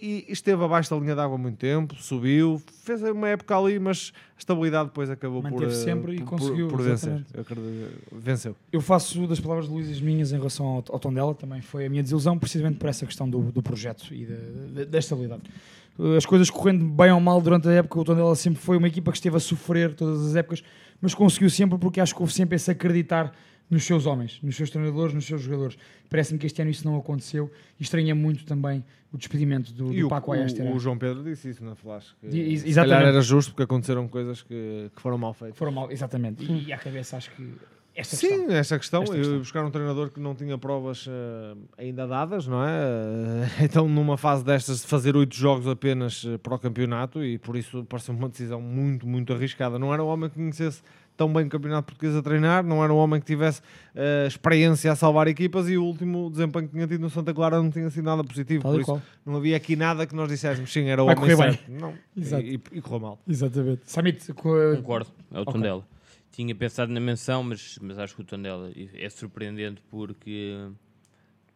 e 0.00 0.24
esteve 0.28 0.64
abaixo 0.64 0.90
da 0.90 0.96
linha 0.96 1.14
de 1.14 1.20
água 1.20 1.36
há 1.36 1.38
muito 1.38 1.58
tempo, 1.58 1.94
subiu, 1.96 2.60
fez 2.82 3.02
uma 3.02 3.28
época 3.28 3.56
ali, 3.56 3.78
mas 3.78 4.12
a 4.36 4.38
estabilidade 4.38 4.88
depois 4.88 5.10
acabou 5.10 5.42
por, 5.42 5.50
Manteve 5.50 5.72
eh, 5.72 5.74
sempre 5.74 6.14
e 6.14 6.18
por, 6.18 6.26
conseguiu, 6.26 6.68
por, 6.68 6.78
por 6.78 6.84
vencer. 6.84 7.24
Venceu. 8.12 8.56
Eu 8.72 8.80
faço 8.80 9.26
das 9.26 9.38
palavras 9.40 9.68
de 9.68 9.72
Luís 9.72 9.90
as 9.90 10.00
minhas 10.00 10.32
em 10.32 10.36
relação 10.36 10.66
ao, 10.66 10.84
ao 10.88 10.98
Tondela, 10.98 11.34
também 11.34 11.60
foi 11.60 11.86
a 11.86 11.90
minha 11.90 12.02
desilusão, 12.02 12.38
precisamente 12.38 12.78
por 12.78 12.88
essa 12.88 13.04
questão 13.04 13.28
do, 13.28 13.52
do 13.52 13.62
projeto 13.62 14.12
e 14.12 14.24
da, 14.24 14.80
da, 14.80 14.84
da 14.84 14.98
estabilidade. 14.98 15.42
As 16.16 16.24
coisas 16.24 16.48
correndo 16.48 16.84
bem 16.84 17.12
ou 17.12 17.20
mal 17.20 17.40
durante 17.40 17.68
a 17.68 17.72
época, 17.72 18.00
o 18.00 18.04
Tondela 18.04 18.34
sempre 18.34 18.60
foi 18.60 18.78
uma 18.78 18.88
equipa 18.88 19.10
que 19.10 19.18
esteve 19.18 19.36
a 19.36 19.40
sofrer 19.40 19.94
todas 19.94 20.26
as 20.26 20.34
épocas, 20.34 20.62
mas 21.00 21.14
conseguiu 21.14 21.50
sempre 21.50 21.78
porque 21.78 22.00
acho 22.00 22.14
que 22.14 22.20
houve 22.20 22.32
sempre 22.32 22.56
esse 22.56 22.70
acreditar 22.70 23.34
nos 23.70 23.84
seus 23.84 24.04
homens, 24.06 24.40
nos 24.42 24.56
seus 24.56 24.68
treinadores, 24.70 25.14
nos 25.14 25.24
seus 25.24 25.40
jogadores. 25.42 25.78
Parece-me 26.08 26.38
que 26.38 26.46
este 26.46 26.60
ano 26.60 26.70
isso 26.70 26.84
não 26.86 26.96
aconteceu 26.98 27.50
e 27.78 27.82
estranha 27.82 28.14
muito 28.14 28.44
também 28.44 28.84
o 29.12 29.16
despedimento 29.16 29.72
do, 29.72 29.92
E 29.92 30.00
do 30.02 30.08
Paco 30.08 30.32
Ayester. 30.32 30.66
o, 30.66 30.74
o 30.74 30.78
João 30.80 30.98
Pedro 30.98 31.22
disse 31.22 31.50
isso 31.50 31.64
na 31.64 31.74
flash. 31.74 32.14
Que 32.20 32.28
Di- 32.28 32.58
se 32.58 32.68
exatamente. 32.68 32.74
calhar 32.98 33.08
era 33.14 33.20
justo 33.22 33.52
porque 33.52 33.62
aconteceram 33.62 34.08
coisas 34.08 34.42
que, 34.42 34.90
que 34.94 35.00
foram 35.00 35.16
mal 35.18 35.32
feitas. 35.32 35.56
Foram 35.58 35.72
mal, 35.72 35.90
exatamente. 35.90 36.44
E, 36.44 36.66
e 36.66 36.72
à 36.72 36.78
cabeça 36.78 37.16
acho 37.16 37.30
que 37.32 37.52
esta 37.94 38.14
Sim, 38.16 38.28
questão. 38.28 38.54
essa 38.56 38.78
questão. 38.78 39.02
Esta 39.02 39.16
questão. 39.16 39.38
buscar 39.38 39.64
um 39.64 39.70
treinador 39.70 40.10
que 40.10 40.20
não 40.20 40.32
tinha 40.34 40.56
provas 40.56 41.06
eh, 41.08 41.56
ainda 41.76 42.06
dadas, 42.06 42.46
não 42.46 42.64
é? 42.64 42.70
Eh, 42.70 43.64
então, 43.66 43.88
numa 43.88 44.16
fase 44.16 44.44
destas, 44.44 44.80
de 44.82 44.86
fazer 44.86 45.16
oito 45.16 45.34
jogos 45.34 45.66
apenas 45.66 46.24
eh, 46.24 46.38
para 46.38 46.54
o 46.54 46.58
campeonato, 46.58 47.22
e 47.24 47.36
por 47.36 47.56
isso 47.56 47.84
pareceu 47.84 48.14
uma 48.14 48.28
decisão 48.28 48.60
muito, 48.60 49.06
muito 49.08 49.32
arriscada. 49.32 49.76
Não 49.78 49.92
era 49.92 50.02
um 50.04 50.06
homem 50.06 50.28
que 50.30 50.36
conhecesse 50.36 50.82
tão 51.20 51.30
bem 51.30 51.44
o 51.44 51.48
campeonato 51.50 51.84
português 51.84 52.16
a 52.16 52.22
treinar, 52.22 52.64
não 52.64 52.82
era 52.82 52.90
um 52.90 52.96
homem 52.96 53.20
que 53.20 53.26
tivesse 53.26 53.60
eh, 53.94 54.24
experiência 54.26 54.90
a 54.90 54.96
salvar 54.96 55.28
equipas, 55.28 55.68
e 55.68 55.76
o 55.76 55.84
último 55.84 56.30
desempenho 56.30 56.66
que 56.66 56.72
tinha 56.72 56.86
tido 56.86 57.02
no 57.02 57.10
Santa 57.10 57.34
Clara 57.34 57.62
não 57.62 57.70
tinha 57.70 57.90
sido 57.90 58.04
nada 58.04 58.24
positivo. 58.24 58.62
Tal 58.62 58.72
por 58.72 58.80
isso, 58.80 58.86
qual. 58.92 59.02
não 59.26 59.36
havia 59.36 59.54
aqui 59.54 59.76
nada 59.76 60.06
que 60.06 60.14
nós 60.14 60.30
disséssemos, 60.30 60.72
sim, 60.72 60.84
era 60.88 61.02
o 61.02 61.06
Vai 61.06 61.14
homem 61.14 61.36
correr 61.36 61.42
bem. 61.50 61.58
certo. 61.58 61.70
Não, 61.70 61.94
Exato. 62.16 62.42
e, 62.42 62.54
e, 62.54 62.78
e 62.78 62.80
correu 62.80 63.00
mal. 63.00 63.18
Exatamente. 63.28 63.82
Samit, 63.84 64.32
com 64.32 64.54
a- 64.54 64.76
Concordo, 64.76 65.10
é 65.30 65.38
o 65.38 65.42
Ok. 65.42 65.52
Tondela. 65.52 65.86
Tinha 66.32 66.54
pensado 66.54 66.90
na 66.90 67.00
menção, 67.00 67.42
mas, 67.42 67.78
mas 67.82 67.98
acho 67.98 68.14
que 68.14 68.22
o 68.22 68.24
Tondela 68.24 68.70
é 68.94 69.10
surpreendente 69.10 69.82
porque, 69.90 70.56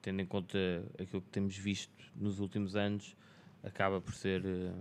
tendo 0.03 0.21
em 0.21 0.27
conta 0.27 0.59
aquilo 1.01 1.23
que 1.23 1.31
temos 1.31 1.57
visto 1.57 1.91
nos 2.15 2.39
últimos 2.39 2.77
anos, 2.77 3.17
acaba 3.63 3.99
por 4.01 4.13
ser. 4.13 4.43
eh, 4.45 4.73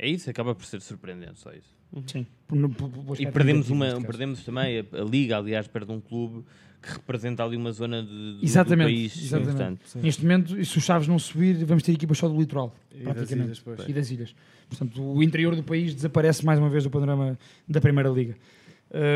É 0.00 0.06
isso, 0.06 0.28
acaba 0.28 0.54
por 0.54 0.66
ser 0.66 0.82
surpreendente, 0.82 1.38
só 1.40 1.50
isso. 1.52 1.77
Sim. 2.06 2.26
Por- 2.46 2.68
por- 2.70 2.88
por- 2.90 3.20
E 3.20 3.26
perdemos, 3.30 3.70
uma, 3.70 4.00
perdemos 4.00 4.44
também 4.44 4.80
a, 4.80 5.00
a 5.00 5.04
Liga, 5.04 5.36
aliás, 5.38 5.66
perde 5.66 5.90
um 5.92 6.00
clube 6.00 6.44
que 6.80 6.92
representa 6.92 7.42
ali 7.42 7.56
uma 7.56 7.72
zona 7.72 8.02
de, 8.02 8.08
do, 8.08 8.38
Exatamente, 8.42 8.86
do 8.88 8.94
país 8.94 9.16
exatamente. 9.16 9.50
importante. 9.50 9.80
Neste 9.98 10.22
momento, 10.22 10.58
e 10.60 10.64
se 10.64 10.78
os 10.78 10.84
Chaves 10.84 11.08
não 11.08 11.18
subir, 11.18 11.64
vamos 11.64 11.82
ter 11.82 11.92
equipas 11.92 12.16
só 12.18 12.28
do 12.28 12.38
litoral, 12.38 12.74
E 12.92 13.02
das 13.02 13.14
praticamente. 13.14 13.46
ilhas, 13.46 13.60
pois. 13.60 13.88
e 13.88 13.92
das 13.92 14.10
ilhas. 14.10 14.34
Portanto, 14.68 15.02
o 15.02 15.22
interior 15.22 15.56
do 15.56 15.62
país 15.62 15.92
desaparece 15.94 16.44
mais 16.46 16.58
uma 16.58 16.68
vez 16.68 16.84
do 16.84 16.90
panorama 16.90 17.36
da 17.68 17.80
Primeira 17.80 18.08
Liga. 18.10 18.36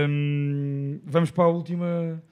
Hum, 0.08 0.98
vamos 1.04 1.30
para 1.30 1.44
a 1.44 1.48
última, 1.48 2.22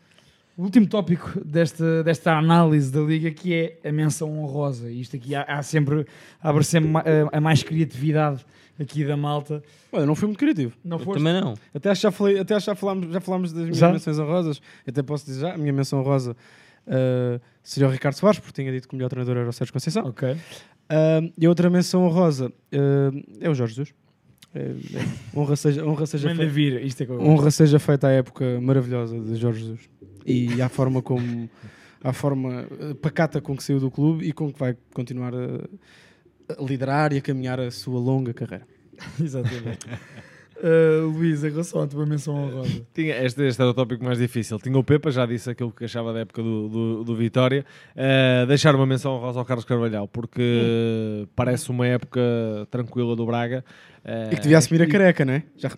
o 0.56 0.62
último 0.64 0.86
tópico 0.86 1.40
desta, 1.44 2.02
desta 2.02 2.36
análise 2.36 2.90
da 2.92 3.00
Liga, 3.00 3.30
que 3.30 3.54
é 3.54 3.78
a 3.88 3.92
menção 3.92 4.38
honrosa. 4.38 4.90
Isto 4.90 5.16
aqui 5.16 5.34
há, 5.34 5.42
há 5.42 5.62
sempre, 5.62 6.06
abre 6.40 6.64
sempre 6.64 6.90
a 7.32 7.40
mais 7.40 7.62
criatividade 7.62 8.44
aqui 8.81 9.05
da 9.05 9.16
malta. 9.16 9.62
Olha, 9.93 10.07
não 10.07 10.15
fui 10.15 10.27
muito 10.27 10.39
criativo. 10.39 10.73
Não 10.85 10.98
Eu 10.98 11.05
foste? 11.05 11.19
também 11.19 11.40
não. 11.40 11.55
Até 11.74 11.90
acho 11.90 12.01
que 12.01 12.02
já, 12.02 12.11
falei, 12.11 12.39
até 12.39 12.55
acho 12.55 12.66
já, 12.66 12.74
falámos, 12.74 13.12
já 13.12 13.20
falámos 13.20 13.52
das 13.52 13.62
minhas 13.62 13.77
Já? 13.77 13.93
menções 13.93 14.19
honrosas. 14.19 14.61
Até 14.86 15.02
posso 15.02 15.27
dizer 15.27 15.40
já, 15.40 15.55
a 15.55 15.59
minha 15.59 15.73
menção 15.73 16.01
honrosa 16.01 16.36
uh, 16.86 17.40
seria 17.62 17.89
o 17.89 17.93
Ricardo 17.93 18.15
Soares, 18.15 18.39
porque 18.40 18.62
tinha 18.62 18.73
dito 18.73 18.89
que 18.89 18.94
o 18.94 18.97
melhor 18.97 19.09
treinador 19.09 19.36
era 19.36 19.48
o 19.48 19.52
Sérgio 19.52 19.73
Conceição. 19.73 20.07
Ok. 20.07 20.32
Uh, 20.32 21.32
e 21.39 21.47
a 21.47 21.48
outra 21.48 21.69
menção 21.70 22.05
honrosa 22.05 22.48
uh, 22.48 23.36
é 23.40 23.48
o 23.48 23.55
Jorge 23.55 23.74
Jesus. 23.74 23.94
É, 24.52 24.62
é, 24.62 25.39
honra 25.39 25.55
seja, 25.55 25.85
honra 25.86 26.07
seja 26.07 26.28
Manda 26.28 26.39
feita. 26.39 26.52
vir, 26.52 26.85
isto 26.85 27.02
é 27.05 27.07
que 27.07 27.12
eu 27.12 27.20
honra 27.20 27.52
seja 27.52 27.78
feita 27.78 28.09
à 28.09 28.11
época 28.11 28.61
maravilhosa 28.61 29.16
de 29.20 29.36
Jorge 29.36 29.61
Jesus 29.61 29.89
e 30.27 30.61
à 30.61 30.69
forma 30.69 31.01
como 31.01 31.48
à 32.02 32.12
forma 32.12 32.66
eh, 32.81 32.94
pacata 32.94 33.40
com 33.40 33.57
que 33.57 33.62
saiu 33.62 33.78
do 33.78 33.93
clube 33.93 34.27
e 34.27 34.32
com 34.32 34.52
que 34.52 34.59
vai 34.59 34.77
continuar 34.93 35.32
a, 35.36 35.69
a 36.59 36.62
liderar 36.62 37.12
e 37.12 37.18
a 37.18 37.20
caminhar 37.20 37.60
a 37.60 37.70
sua 37.70 37.98
longa 37.98 38.32
carreira. 38.32 38.66
Exatamente. 39.22 39.86
Uh, 40.56 41.06
Luís, 41.16 41.43
em 41.43 41.51
relação 41.51 41.82
à 41.82 41.86
tua 41.86 42.05
menção 42.05 42.35
honrosa. 42.35 42.82
Tinha, 42.93 43.16
este, 43.24 43.43
este 43.43 43.60
era 43.60 43.70
o 43.70 43.74
tópico 43.74 44.05
mais 44.05 44.18
difícil. 44.18 44.59
Tinha 44.59 44.77
o 44.78 44.85
Pepa, 44.85 45.10
já 45.10 45.24
disse 45.24 45.48
aquilo 45.51 45.72
que 45.72 45.85
achava 45.85 46.12
da 46.12 46.20
época 46.20 46.43
do, 46.43 46.68
do, 46.68 47.05
do 47.05 47.16
Vitória. 47.16 47.64
Uh, 47.94 48.47
deixar 48.47 48.74
uma 48.74 48.86
menção 48.86 49.12
honrosa 49.12 49.39
ao 49.39 49.44
Carlos 49.44 49.64
Carvalhal, 49.64 50.06
porque 50.06 51.27
parece 51.35 51.70
uma 51.70 51.86
época 51.86 52.20
tranquila 52.70 53.16
do 53.16 53.24
Braga. 53.24 53.64
Uh, 54.05 54.32
E 54.32 54.36
que 54.36 54.43
devia 54.43 54.59
assumir 54.59 54.82
a 54.82 54.86
careca, 54.86 55.24
não 55.24 55.35
é? 55.35 55.43
Já, 55.56 55.70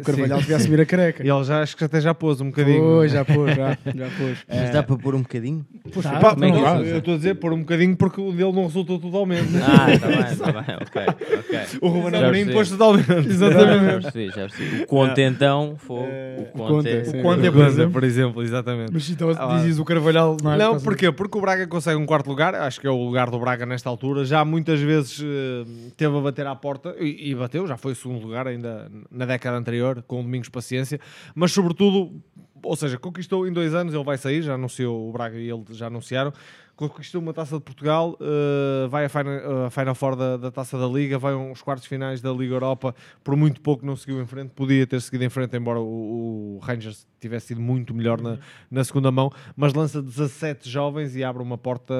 o 0.00 0.04
Carvalhal 0.04 0.38
devia 0.40 0.56
assumir 0.56 0.80
a 0.80 0.86
careca. 0.86 1.24
E 1.24 1.28
ele 1.30 1.44
já, 1.44 1.62
acho 1.62 1.76
que 1.76 1.84
até 1.84 2.00
já 2.00 2.14
pôs 2.14 2.40
um 2.40 2.46
bocadinho. 2.46 2.80
Pois, 2.80 3.12
já 3.12 3.24
pôs, 3.24 3.54
já, 3.54 3.70
já 3.94 4.06
pôs. 4.18 4.38
Mas 4.48 4.70
dá 4.70 4.82
para 4.82 4.96
pôr 4.96 5.14
um 5.14 5.22
bocadinho? 5.22 5.64
Tá, 6.02 6.18
Pá, 6.20 6.36
não, 6.36 6.62
dá. 6.62 6.76
eu 6.80 6.98
estou 6.98 7.14
a 7.14 7.16
dizer 7.16 7.34
pôr 7.36 7.52
um 7.52 7.60
bocadinho 7.60 7.96
porque 7.96 8.20
o 8.20 8.32
dele 8.32 8.52
não 8.52 8.64
resultou 8.64 8.98
totalmente. 8.98 9.48
Ah, 9.56 9.92
está 9.92 10.06
bem, 10.08 10.20
está 10.20 10.52
bem, 10.52 10.62
ok, 10.80 11.02
ok. 11.38 11.60
O 11.80 11.88
Ruben 11.88 12.10
Já 12.10 12.18
Amorim 12.26 12.46
pôs 12.52 12.70
totalmente. 12.70 13.06
Já 13.34 13.46
Exatamente. 13.46 14.02
percebi, 14.02 14.26
já 14.28 14.34
percebi. 14.48 14.82
O 14.82 14.86
Conte 14.86 15.20
então 15.20 15.74
foi. 15.78 15.96
O 16.38 16.44
Conte. 16.56 17.04
Sim. 17.04 17.18
O 17.20 17.22
Conte, 17.22 17.48
O 17.48 17.52
por 17.52 17.60
Conte, 17.60 17.68
exemplo. 17.72 17.92
por 17.92 18.04
exemplo, 18.04 18.42
exatamente. 18.42 18.92
Mas 18.92 19.10
então 19.10 19.30
Ah, 19.36 19.58
dizes 19.62 19.78
o 19.78 19.84
Carvalhal, 19.84 20.36
não 20.42 20.52
é? 20.52 20.56
Não, 20.58 20.80
porquê? 20.80 21.10
Porque 21.12 21.36
o 21.38 21.40
Braga 21.40 21.66
consegue 21.66 21.96
um 21.98 22.06
quarto 22.06 22.28
lugar, 22.28 22.54
acho 22.54 22.80
que 22.80 22.86
é 22.86 22.90
o 22.90 23.04
lugar 23.04 23.30
do 23.30 23.38
Braga 23.38 23.66
nesta 23.66 23.88
altura. 23.88 24.24
Já 24.24 24.44
muitas 24.44 24.80
vezes 24.80 25.20
eh, 25.22 25.64
teve 25.96 26.16
a 26.16 26.20
bater 26.20 26.46
à 26.46 26.54
porta 26.54 26.94
e, 26.98 27.30
e 27.30 27.34
bateu, 27.34 27.66
já 27.66 27.76
foi 27.76 27.92
o 27.92 27.94
segundo 27.94 28.20
lugar 28.22 28.46
ainda 28.46 28.90
na 29.10 29.24
década 29.26 29.56
anterior, 29.56 29.73
com 30.06 30.20
o 30.20 30.22
Domingos 30.22 30.48
Paciência, 30.48 31.00
mas 31.34 31.52
sobretudo, 31.52 32.22
ou 32.62 32.76
seja, 32.76 32.98
conquistou 32.98 33.46
em 33.46 33.52
dois 33.52 33.74
anos, 33.74 33.94
ele 33.94 34.04
vai 34.04 34.18
sair, 34.18 34.42
já 34.42 34.54
anunciou 34.54 35.08
o 35.08 35.12
Braga 35.12 35.38
e 35.38 35.50
ele 35.50 35.64
já 35.70 35.86
anunciaram. 35.86 36.32
Conquistou 36.76 37.20
uma 37.20 37.32
taça 37.32 37.56
de 37.56 37.62
Portugal, 37.62 38.18
eh, 38.20 38.88
vai 38.88 39.04
à 39.04 39.08
Final, 39.08 39.64
a 39.66 39.70
Final 39.70 39.94
Four 39.94 40.16
da, 40.16 40.36
da 40.36 40.50
taça 40.50 40.76
da 40.76 40.86
Liga, 40.88 41.18
vai 41.18 41.32
aos 41.32 41.62
quartos 41.62 41.86
finais 41.86 42.20
da 42.20 42.32
Liga 42.32 42.54
Europa. 42.54 42.94
Por 43.22 43.36
muito 43.36 43.60
pouco 43.60 43.86
não 43.86 43.94
seguiu 43.96 44.20
em 44.20 44.26
frente, 44.26 44.50
podia 44.50 44.84
ter 44.86 45.00
seguido 45.00 45.22
em 45.24 45.28
frente, 45.30 45.56
embora 45.56 45.78
o, 45.80 46.56
o 46.56 46.58
Rangers 46.62 47.06
tivesse 47.20 47.46
sido 47.48 47.60
muito 47.60 47.94
melhor 47.94 48.20
na, 48.20 48.38
na 48.70 48.82
segunda 48.84 49.10
mão. 49.12 49.30
Mas 49.56 49.72
lança 49.72 50.02
17 50.02 50.68
jovens 50.68 51.14
e 51.16 51.22
abre 51.24 51.42
uma 51.42 51.56
porta 51.56 51.94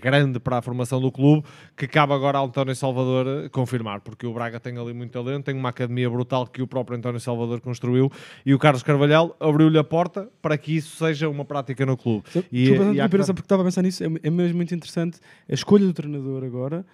grande 0.00 0.38
para 0.38 0.58
a 0.58 0.62
formação 0.62 1.00
do 1.00 1.10
clube, 1.10 1.44
que 1.76 1.86
cabe 1.86 2.12
agora 2.12 2.38
ao 2.38 2.46
António 2.46 2.74
Salvador 2.76 3.26
eh, 3.26 3.48
confirmar, 3.48 4.00
porque 4.00 4.26
o 4.26 4.32
Braga 4.32 4.60
tem 4.60 4.78
ali 4.78 4.92
muito 4.92 5.10
talento, 5.10 5.44
tem 5.44 5.54
uma 5.56 5.70
academia 5.70 6.08
brutal 6.08 6.46
que 6.46 6.62
o 6.62 6.66
próprio 6.66 6.96
António 6.96 7.20
Salvador 7.20 7.60
construiu 7.60 8.10
e 8.46 8.54
o 8.54 8.58
Carlos 8.58 8.82
Carvalhal 8.82 9.36
abriu-lhe 9.40 9.78
a 9.78 9.84
porta 9.84 10.28
para 10.40 10.56
que 10.56 10.76
isso 10.76 10.96
seja 10.96 11.28
uma 11.28 11.44
prática 11.44 11.84
no 11.84 11.96
clube. 11.96 12.24
E, 12.52 12.64
Desculpa, 12.66 12.92
e 12.94 13.00
há 13.00 13.08
que- 13.08 13.24
só 13.24 13.32
porque 13.32 13.46
estava 13.46 13.62
a 13.62 13.64
pensar 13.64 13.82
nisso, 13.82 14.03
é, 14.06 14.26
é 14.28 14.30
mesmo 14.30 14.56
muito 14.56 14.74
interessante. 14.74 15.18
A 15.48 15.54
escolha 15.54 15.84
do 15.86 15.92
treinador 15.92 16.44
agora 16.44 16.84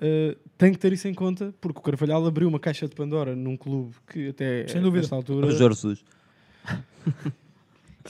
eh, 0.00 0.36
tem 0.58 0.72
que 0.72 0.78
ter 0.78 0.92
isso 0.92 1.06
em 1.08 1.14
conta, 1.14 1.54
porque 1.60 1.78
o 1.78 1.82
Carvalhal 1.82 2.24
abriu 2.26 2.48
uma 2.48 2.58
caixa 2.60 2.88
de 2.88 2.94
Pandora 2.94 3.34
num 3.36 3.56
clube 3.56 3.94
que 4.10 4.28
até 4.28 4.66
Sem 4.68 4.80
dúvida. 4.82 5.02
nesta 5.02 5.14
altura. 5.16 5.46
O 5.46 5.50
Jorge 5.50 5.74
Jesus. 5.82 6.04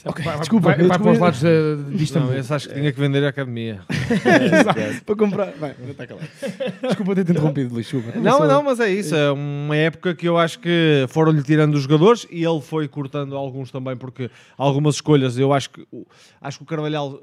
Ok, 0.03 0.25
Vai- 0.25 0.39
desculpa, 0.39 0.75
vai, 0.75 0.87
vai 0.87 0.99
para 0.99 1.11
os 1.11 1.19
lados 1.19 1.39
de, 1.39 1.97
disto 1.97 2.19
Não, 2.19 2.25
também. 2.27 2.41
esse 2.41 2.53
acho 2.53 2.67
que 2.67 2.73
tinha 2.75 2.91
que 2.91 2.99
vender 2.99 3.23
a 3.23 3.29
academia. 3.29 3.79
para 5.05 5.15
comprar. 5.15 5.51
Vai, 5.53 5.73
está 5.87 6.05
calado. 6.05 6.27
Desculpa 6.81 7.15
ter-te 7.15 7.31
interrompido, 7.31 7.73
Luís. 7.73 7.87
Desculpa. 7.87 8.19
Não, 8.19 8.45
não, 8.45 8.61
mas 8.61 8.81
é 8.81 8.89
isso. 8.89 9.15
É 9.15 9.31
uma 9.31 9.73
época 9.77 10.13
que 10.13 10.27
eu 10.27 10.37
acho 10.37 10.59
que 10.59 11.05
foram-lhe 11.07 11.41
tirando 11.43 11.75
os 11.75 11.83
jogadores 11.83 12.27
e 12.29 12.43
ele 12.43 12.59
foi 12.59 12.89
cortando 12.89 13.37
alguns 13.37 13.71
também, 13.71 13.95
porque 13.95 14.29
algumas 14.57 14.95
escolhas 14.95 15.37
eu 15.37 15.53
acho 15.53 15.69
que 15.69 15.87
o- 15.89 16.05
acho 16.41 16.57
que 16.57 16.63
o 16.65 16.67
Carvalhal 16.67 17.21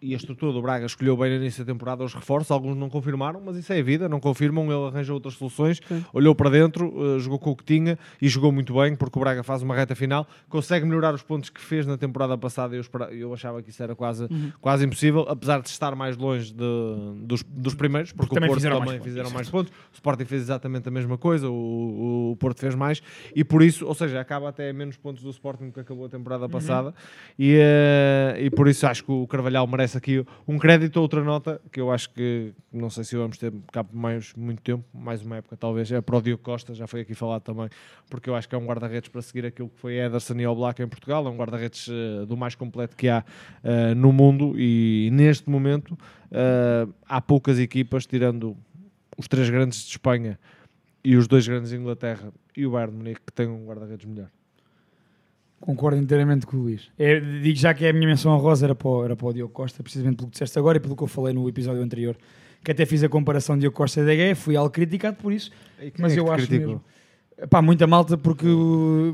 e 0.00 0.14
a 0.14 0.16
estrutura 0.16 0.52
do 0.52 0.62
Braga 0.62 0.86
escolheu 0.86 1.16
bem 1.16 1.30
no 1.30 1.36
início 1.36 1.64
da 1.64 1.72
temporada 1.72 2.04
os 2.04 2.14
reforços, 2.14 2.50
alguns 2.52 2.76
não 2.76 2.88
confirmaram, 2.88 3.40
mas 3.44 3.56
isso 3.56 3.72
é 3.72 3.80
a 3.80 3.82
vida, 3.82 4.08
não 4.08 4.20
confirmam, 4.20 4.64
ele 4.66 4.86
arranjou 4.86 5.14
outras 5.14 5.34
soluções, 5.34 5.80
olhou 6.12 6.34
para 6.34 6.50
dentro, 6.50 7.16
eh, 7.16 7.18
jogou 7.18 7.38
com 7.38 7.50
o 7.50 7.56
que 7.56 7.64
tinha 7.64 7.98
e 8.22 8.28
jogou 8.28 8.52
muito 8.52 8.74
bem, 8.74 8.94
porque 8.94 9.18
o 9.18 9.20
Braga 9.20 9.42
faz 9.42 9.60
uma 9.62 9.74
reta 9.74 9.96
final, 9.96 10.26
consegue 10.48 10.86
melhorar 10.86 11.14
os 11.14 11.22
pontos 11.22 11.50
que 11.50 11.60
fez 11.60 11.84
na 11.84 11.96
temporada 11.98 12.38
passada, 12.38 12.76
eu, 12.76 12.82
eu 13.10 13.32
achava 13.34 13.60
que 13.62 13.70
isso 13.70 13.82
era 13.82 13.94
quase, 13.96 14.24
Uhum. 14.30 14.52
quase 14.60 14.84
impossível, 14.86 15.24
apesar 15.28 15.60
de 15.60 15.68
estar 15.68 15.94
mais 15.96 16.16
longe 16.16 16.52
de- 16.52 17.24
dos, 17.24 17.42
dos 17.42 17.74
primeiros, 17.74 18.12
porque, 18.12 18.34
também 18.34 18.48
o 18.48 18.52
Porto 18.52 18.60
fizeram 18.60 18.78
mais 18.78 18.90
também 18.90 18.98
pontos, 19.00 19.10
fizeram 19.12 19.30
mais 19.30 19.50
pontos, 19.50 19.72
o 19.72 19.94
Sporting 19.94 20.24
fez 20.26 20.42
exatamente 20.42 20.86
a 20.88 20.90
mesma 20.92 21.18
coisa, 21.18 21.48
o, 21.50 22.32
o 22.32 22.36
Porto 22.36 22.60
fez 22.60 22.74
mais, 22.74 23.02
e 23.34 23.42
por 23.42 23.62
isso, 23.62 23.86
ou 23.86 23.94
seja, 23.94 24.20
acaba 24.20 24.48
até 24.48 24.72
menos 24.72 24.96
pontos 24.96 25.22
do 25.24 25.30
Sporting 25.30 25.66
do 25.66 25.72
que 25.72 25.80
acabou 25.80 26.06
a 26.06 26.08
temporada 26.08 26.44
Uhum. 26.44 26.50
passada, 26.50 26.94
e, 27.38 27.56
eh, 27.58 28.38
e 28.42 28.50
por 28.50 28.68
isso 28.68 28.86
acho 28.86 29.02
que 29.04 29.10
o 29.10 29.26
Carvalhal 29.26 29.66
merece 29.66 29.87
aqui 29.96 30.24
um 30.46 30.58
crédito, 30.58 31.00
outra 31.00 31.22
nota, 31.22 31.60
que 31.72 31.80
eu 31.80 31.90
acho 31.90 32.10
que, 32.10 32.52
não 32.72 32.90
sei 32.90 33.04
se 33.04 33.16
vamos 33.16 33.38
ter 33.38 33.52
cá 33.72 33.82
por 33.82 33.96
mais 33.96 34.34
muito 34.34 34.60
tempo, 34.62 34.84
mais 34.92 35.22
uma 35.22 35.36
época 35.36 35.56
talvez, 35.56 35.90
é 35.90 36.00
para 36.00 36.16
o 36.16 36.22
Diogo 36.22 36.42
Costa, 36.42 36.74
já 36.74 36.86
foi 36.86 37.00
aqui 37.00 37.14
falado 37.14 37.42
também, 37.42 37.68
porque 38.10 38.28
eu 38.28 38.34
acho 38.34 38.48
que 38.48 38.54
é 38.54 38.58
um 38.58 38.66
guarda-redes 38.66 39.08
para 39.08 39.22
seguir 39.22 39.46
aquilo 39.46 39.68
que 39.68 39.78
foi 39.78 39.96
Ederson 39.96 40.34
e 40.34 40.46
Oblak 40.46 40.82
em 40.82 40.88
Portugal, 40.88 41.26
é 41.26 41.30
um 41.30 41.36
guarda-redes 41.36 41.88
eh, 41.88 42.26
do 42.26 42.36
mais 42.36 42.54
completo 42.54 42.96
que 42.96 43.08
há 43.08 43.24
eh, 43.62 43.94
no 43.94 44.12
mundo, 44.12 44.54
e 44.58 45.08
neste 45.12 45.48
momento 45.48 45.96
eh, 46.30 46.86
há 47.06 47.20
poucas 47.20 47.58
equipas, 47.58 48.06
tirando 48.06 48.56
os 49.16 49.26
três 49.28 49.48
grandes 49.48 49.84
de 49.84 49.90
Espanha 49.90 50.38
e 51.02 51.16
os 51.16 51.26
dois 51.26 51.46
grandes 51.46 51.70
de 51.70 51.76
Inglaterra 51.76 52.32
e 52.56 52.66
o 52.66 52.72
Bayern 52.72 52.92
de 52.92 52.98
Munique 52.98 53.20
que 53.26 53.32
têm 53.32 53.48
um 53.48 53.66
guarda-redes 53.66 54.04
melhor. 54.04 54.30
Concordo 55.60 55.98
inteiramente 56.00 56.46
com 56.46 56.56
o 56.56 56.60
Luís. 56.60 56.88
É, 56.98 57.18
digo 57.20 57.58
já 57.58 57.74
que 57.74 57.86
a 57.86 57.92
minha 57.92 58.06
menção 58.06 58.32
honrosa 58.32 58.66
era 58.66 58.74
para, 58.74 58.88
o- 58.88 59.04
era 59.04 59.16
para 59.16 59.26
o 59.26 59.32
Diogo 59.32 59.52
Costa, 59.52 59.82
precisamente 59.82 60.16
pelo 60.16 60.28
que 60.28 60.32
disseste 60.32 60.58
agora 60.58 60.78
e 60.78 60.80
pelo 60.80 60.94
que 60.96 61.02
eu 61.02 61.06
falei 61.08 61.34
no 61.34 61.48
episódio 61.48 61.82
anterior, 61.82 62.16
que 62.64 62.70
até 62.70 62.86
fiz 62.86 63.02
a 63.02 63.08
comparação 63.08 63.56
de 63.56 63.62
Diogo 63.62 63.76
Costa 63.76 64.00
e 64.00 64.04
DG, 64.04 64.34
fui 64.34 64.56
algo 64.56 64.70
criticado 64.70 65.16
por 65.16 65.32
isso, 65.32 65.50
mas 65.98 66.16
é 66.16 66.20
eu 66.20 66.30
acho 66.32 66.46
criticou? 66.46 66.74
mesmo... 66.74 66.84
Pá, 67.48 67.62
muita 67.62 67.86
malta, 67.86 68.18
porque 68.18 68.46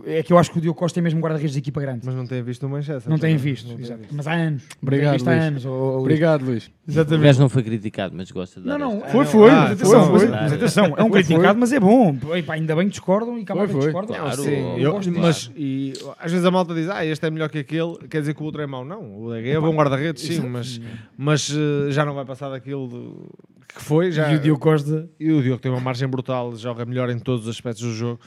é 0.06 0.22
que 0.22 0.32
eu 0.32 0.38
acho 0.38 0.50
que 0.50 0.56
o 0.56 0.60
Diogo 0.60 0.78
Costa 0.78 0.98
é 0.98 1.02
mesmo 1.02 1.20
guarda-redes 1.20 1.52
de 1.52 1.58
equipa 1.58 1.78
grande. 1.78 2.00
Mas 2.06 2.14
não 2.14 2.26
têm 2.26 2.42
visto 2.42 2.64
o 2.64 2.70
Manchester. 2.70 3.10
Não 3.10 3.18
têm 3.18 3.36
também. 3.36 3.52
visto, 3.52 3.68
Não 3.68 3.76
têm 3.76 3.84
exato. 3.84 4.00
visto. 4.00 4.14
mas 4.16 4.26
há 4.26 4.32
anos. 4.32 4.62
Obrigado, 4.80 5.12
visto 5.12 5.28
há 5.28 5.32
Luís. 5.32 5.44
anos. 5.44 5.66
ó 5.66 5.68
Luís. 5.90 6.00
Obrigado, 6.00 6.44
Luís. 6.46 6.66
O 6.66 6.90
Exatamente. 6.90 7.24
gajo 7.26 7.40
não 7.40 7.48
foi 7.50 7.62
criticado, 7.62 8.14
mas 8.16 8.30
gosta 8.30 8.60
de 8.62 8.66
Não, 8.66 8.78
não, 8.78 8.96
esta. 8.96 9.08
Foi, 9.10 9.24
foi. 9.26 9.50
Mas 9.50 9.72
atenção, 9.72 10.06
Foi, 10.06 10.18
foi. 10.20 10.28
Mas 10.28 10.52
atenção, 10.54 10.84
é 10.96 11.02
um 11.02 11.08
Foi, 11.10 11.22
criticado, 11.22 11.44
foi. 11.48 11.54
mas 11.60 11.72
é 11.72 11.80
bom. 11.80 12.16
Epá, 12.34 12.54
ainda 12.54 12.74
bem 12.74 12.84
que 12.86 12.90
discordam 12.92 13.36
e 13.38 13.42
há 13.42 13.44
que 13.44 13.52
foi. 13.52 13.66
discordam. 13.82 14.16
Claro, 14.16 14.42
Sim, 14.42 14.50
eu 14.50 14.78
eu- 14.78 14.92
gosto 14.92 15.12
mas 15.12 15.50
e, 15.54 15.92
às 16.18 16.32
vezes 16.32 16.46
a 16.46 16.50
malta 16.50 16.74
diz, 16.74 16.88
ah, 16.88 17.04
este 17.04 17.26
é 17.26 17.30
melhor 17.30 17.50
que 17.50 17.58
aquele, 17.58 17.98
quer 18.08 18.20
dizer 18.20 18.32
que 18.34 18.40
o 18.42 18.46
outro 18.46 18.62
é 18.62 18.66
mau. 18.66 18.86
Não, 18.86 19.22
o 19.22 19.34
DG 19.34 19.50
é 19.50 19.60
bom 19.60 19.74
guarda-redes, 19.74 20.22
sim, 20.22 20.40
mas, 20.48 20.80
mas 21.16 21.50
eh, 21.54 21.90
já 21.90 22.06
não 22.06 22.14
vai 22.14 22.24
passar 22.24 22.48
daquilo 22.48 22.86
do- 22.88 23.28
que 23.68 23.80
foi. 23.82 24.10
Já, 24.12 24.32
E 24.32 24.36
o 24.36 24.40
Diogo 24.40 24.60
Costa... 24.60 25.08
e 25.18 25.32
o 25.32 25.42
Diogo 25.42 25.60
tem 25.60 25.70
uma 25.70 25.80
margem 25.80 26.08
brutal, 26.08 26.54
joga 26.56 26.84
melhor 26.84 27.10
em 27.10 27.18
todos 27.18 27.46
os 27.46 27.54
aspectos 27.54 27.82
do 27.82 27.92
jogo. 27.92 28.20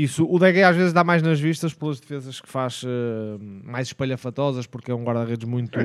Isso, 0.00 0.24
o 0.30 0.38
DG 0.38 0.62
às 0.62 0.76
vezes 0.76 0.92
dá 0.92 1.02
mais 1.02 1.22
nas 1.24 1.40
vistas 1.40 1.74
pelas 1.74 1.98
defesas 1.98 2.40
que 2.40 2.48
faz 2.48 2.82
eh, 2.86 3.36
mais 3.64 3.88
espalhafatosas, 3.88 4.64
porque 4.64 4.92
é 4.92 4.94
um 4.94 5.02
guarda-redes 5.02 5.44
muito. 5.48 5.76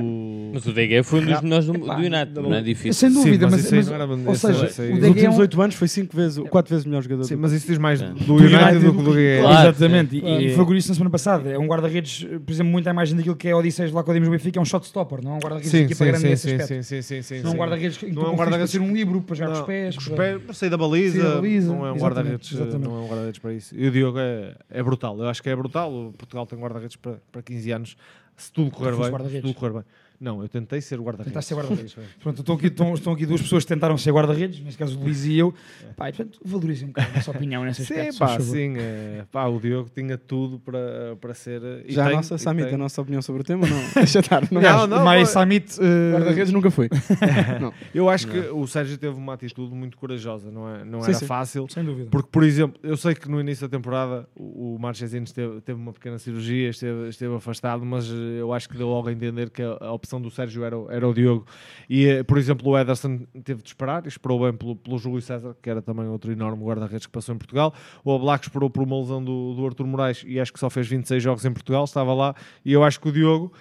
Mas 0.52 0.64
o 0.66 0.72
DG 0.72 1.02
foi 1.02 1.20
um 1.20 1.24
dos 1.26 1.40
melhores 1.40 1.66
do, 1.66 1.72
do 1.72 1.92
United, 1.92 2.34
não 2.34 2.54
é 2.54 2.62
difícil. 2.62 2.92
Sem 2.94 3.10
dúvida, 3.12 3.48
mas, 3.50 3.64
isso 3.64 3.74
aí 3.74 3.80
mas- 3.80 3.88
não 3.88 3.94
era- 3.96 4.06
ou 4.06 4.34
seja, 4.36 4.66
isso 4.66 4.82
o 4.82 4.94
Nos 4.94 5.02
é 5.04 5.08
últimos 5.08 5.36
um- 5.36 5.40
8 5.40 5.62
anos 5.62 5.74
foi 5.74 5.88
5 5.88 6.16
vezes, 6.16 6.44
4 6.48 6.70
vezes 6.70 6.86
melhor 6.86 7.02
jogador. 7.02 7.24
Sim, 7.24 7.34
mas 7.36 7.52
isso 7.52 7.66
diz 7.66 7.76
mais 7.78 8.00
É. 8.00 8.06
do 8.08 8.14
Do 8.24 8.34
United 8.34 8.78
do 8.78 8.92
que 8.94 9.02
do 9.02 9.14
DG. 9.14 9.40
Claro. 9.42 9.68
Exatamente, 9.68 10.16
e- 10.16 10.20
Claro. 10.20 10.42
e 10.42 10.54
foi 10.54 10.76
isso 10.76 10.88
na 10.90 10.94
semana 10.94 11.10
passada. 11.10 11.50
É 11.50 11.58
um 11.58 11.66
guarda-redes, 11.66 12.22
por 12.46 12.52
exemplo, 12.52 12.70
muito 12.70 12.86
à 12.86 12.90
imagem 12.92 13.16
daquilo 13.16 13.34
que 13.34 13.48
é 13.48 13.54
Odisseis 13.56 13.90
lá 13.90 14.04
com 14.04 14.10
o 14.12 14.14
Dimos 14.14 14.28
Benfica, 14.28 14.60
é 14.60 14.62
um 14.62 14.64
shot 14.64 14.86
stopper, 14.86 15.24
não 15.24 15.32
é 15.32 15.34
um 15.34 15.38
guarda-redes 15.40 15.72
de 15.72 15.76
Sim, 15.76 15.84
equipa 15.84 15.98
sim, 15.98 16.04
grande 16.04 16.20
sim, 16.20 16.28
nesse 16.28 16.48
sim, 16.48 16.54
aspecto. 16.54 16.84
sim, 16.84 17.02
sim, 17.02 17.22
sim, 17.22 17.34
Não 17.40 17.42
é 17.42 17.48
um 17.48 17.50
sim. 17.50 17.58
guarda-redes 17.58 17.96
que 17.98 18.06
Não 18.12 18.22
é 18.22 18.28
um 18.30 18.36
guarda-redes- 18.36 18.70
para 18.72 18.80
ser 18.80 18.80
um 18.88 18.94
livro 18.94 19.20
para 19.22 19.34
jogar 19.34 19.52
com 19.54 19.60
os 19.60 19.66
pés. 19.66 19.96
para- 19.96 20.14
pés, 20.16 20.42
para 20.42 20.54
sair 20.54 20.70
da 20.70 20.76
baliza, 20.76 21.20
Sair 21.20 21.28
da 21.30 21.34
baliza, 21.40 21.66
não 21.66 21.74
é 21.74 21.92
um 21.92 21.96
exatamente, 21.96 22.02
guarda-redes 22.04 22.52
exatamente. 22.52 22.88
não 22.88 22.96
é 22.96 23.00
um 23.00 23.08
guarda-redes 23.08 23.38
para 23.40 23.52
isso. 23.54 23.74
E 23.76 23.88
o 23.88 23.90
Diogo 24.04 24.18
é, 24.18 24.54
é 24.68 24.82
brutal, 24.82 25.18
eu 25.18 25.28
acho 25.28 25.42
que 25.42 25.48
é 25.48 25.56
brutal. 25.56 25.92
O 25.92 26.12
Portugal 26.12 26.46
tem 26.46 26.58
guarda-redes 26.58 26.96
para, 26.96 27.18
para 27.32 27.42
15 27.42 27.70
anos, 27.72 27.96
se 28.36 28.52
tudo 28.52 28.70
correr 28.70 28.92
bem. 28.92 29.30
Se 29.30 29.40
tudo 29.40 29.54
correr 29.54 29.72
bem. 29.72 29.84
Não, 30.20 30.42
eu 30.42 30.48
tentei 30.48 30.80
ser 30.80 30.98
guarda-redes. 31.00 31.32
Tentaste 31.32 31.48
ser 31.48 31.54
guarda-redes. 31.54 31.96
Pronto, 32.22 32.40
estão 32.40 32.54
aqui, 32.54 32.66
estão, 32.66 32.94
estão 32.94 33.12
aqui 33.12 33.26
duas 33.26 33.42
pessoas 33.42 33.64
que 33.64 33.68
tentaram 33.68 33.96
ser 33.98 34.12
guarda-redes, 34.12 34.60
neste 34.60 34.78
caso 34.78 34.98
o 34.98 35.02
Luís 35.02 35.24
e 35.26 35.36
eu. 35.38 35.52
Pá, 35.96 36.08
e, 36.08 36.12
portanto, 36.12 36.40
valorizem 36.44 36.84
um 36.88 36.92
bocado 36.92 37.08
a 37.12 37.16
nossa 37.16 37.30
opinião 37.30 37.64
nesse 37.64 37.84
Sim, 37.84 37.94
aspecto. 37.94 38.12
se 38.14 38.18
pá, 38.18 38.40
sim. 38.40 38.74
é, 38.78 39.24
pá, 39.30 39.46
o 39.46 39.58
Diogo 39.60 39.90
tinha 39.94 40.16
tudo 40.16 40.58
para, 40.60 41.16
para 41.20 41.34
ser. 41.34 41.60
e 41.86 41.92
Já 41.92 42.04
a 42.04 42.06
tem- 42.08 42.16
nossa 42.16 42.34
e 42.34 42.38
Samit, 42.38 42.66
tem. 42.66 42.74
a 42.74 42.78
nossa 42.78 43.02
opinião 43.02 43.20
sobre 43.22 43.42
o 43.42 43.44
tema, 43.44 43.66
não. 43.66 43.76
Deixa 43.94 44.20
estar. 44.20 44.42
Não, 44.50 44.60
Não, 44.60 44.86
não, 44.86 45.04
Mas 45.04 45.28
Samit, 45.30 45.78
eh, 45.80 46.12
Guarda-redes 46.12 46.52
nunca 46.52 46.70
foi. 46.70 46.88
não. 47.60 47.72
Eu 47.94 48.08
acho 48.08 48.28
que 48.28 48.38
o 48.38 48.66
Sérgio 48.66 48.96
teve 48.98 49.16
uma 49.16 49.34
atitude 49.34 49.74
muito 49.74 49.96
corajosa, 49.96 50.50
não, 50.50 50.68
é? 50.68 50.84
não 50.84 51.00
Sim, 51.00 51.10
era 51.10 51.18
sim. 51.18 51.26
fácil. 51.26 51.66
sem 51.68 51.84
dúvida. 51.84 52.08
Porque, 52.10 52.28
por 52.30 52.42
exemplo, 52.44 52.78
eu 52.82 52.96
sei 52.96 53.14
que 53.14 53.28
no 53.28 53.40
início 53.40 53.66
da 53.68 53.76
temporada 53.76 54.26
o, 54.34 54.74
o 54.74 54.78
Marchesino 54.78 55.24
esteve, 55.24 55.60
teve 55.60 55.78
uma 55.80 55.92
pequena 55.92 56.18
cirurgia, 56.18 56.70
esteve, 56.70 57.08
esteve 57.08 57.34
afastado, 57.34 57.84
mas 57.84 58.08
eu 58.08 58.52
acho 58.52 58.68
que 58.68 58.76
deu 58.76 58.88
logo 58.88 59.08
a 59.08 59.12
entender 59.12 59.50
que 59.50 59.62
a, 59.62 59.76
a 59.80 59.92
opção 59.92 60.13
do 60.20 60.30
Sérgio 60.30 60.64
era, 60.64 60.76
era 60.90 61.08
o 61.08 61.14
Diogo. 61.14 61.46
E, 61.88 62.06
eh, 62.06 62.22
por 62.22 62.38
exemplo, 62.38 62.70
o 62.70 62.78
Ederson 62.78 63.20
teve 63.44 63.62
de 63.62 63.68
esperar, 63.68 64.06
esperou 64.06 64.40
bem 64.40 64.52
pelo, 64.52 64.76
pelo 64.76 64.98
Júlio 64.98 65.20
César, 65.20 65.56
que 65.62 65.68
era 65.68 65.82
também 65.82 66.06
outro 66.06 66.32
enorme 66.32 66.64
guarda-redes 66.64 67.06
que 67.06 67.12
passou 67.12 67.34
em 67.34 67.38
Portugal. 67.38 67.74
O 68.04 68.10
Oblak 68.10 68.46
esperou 68.46 68.70
por 68.70 68.82
uma 68.82 68.98
lesão 68.98 69.22
do, 69.22 69.54
do 69.54 69.66
Artur 69.66 69.86
Moraes 69.86 70.24
e 70.26 70.40
acho 70.40 70.52
que 70.52 70.58
só 70.58 70.70
fez 70.70 70.86
26 70.86 71.22
jogos 71.22 71.44
em 71.44 71.52
Portugal, 71.52 71.84
estava 71.84 72.12
lá. 72.14 72.34
E 72.64 72.72
eu 72.72 72.82
acho 72.82 73.00
que 73.00 73.08
o 73.08 73.12
Diogo, 73.12 73.52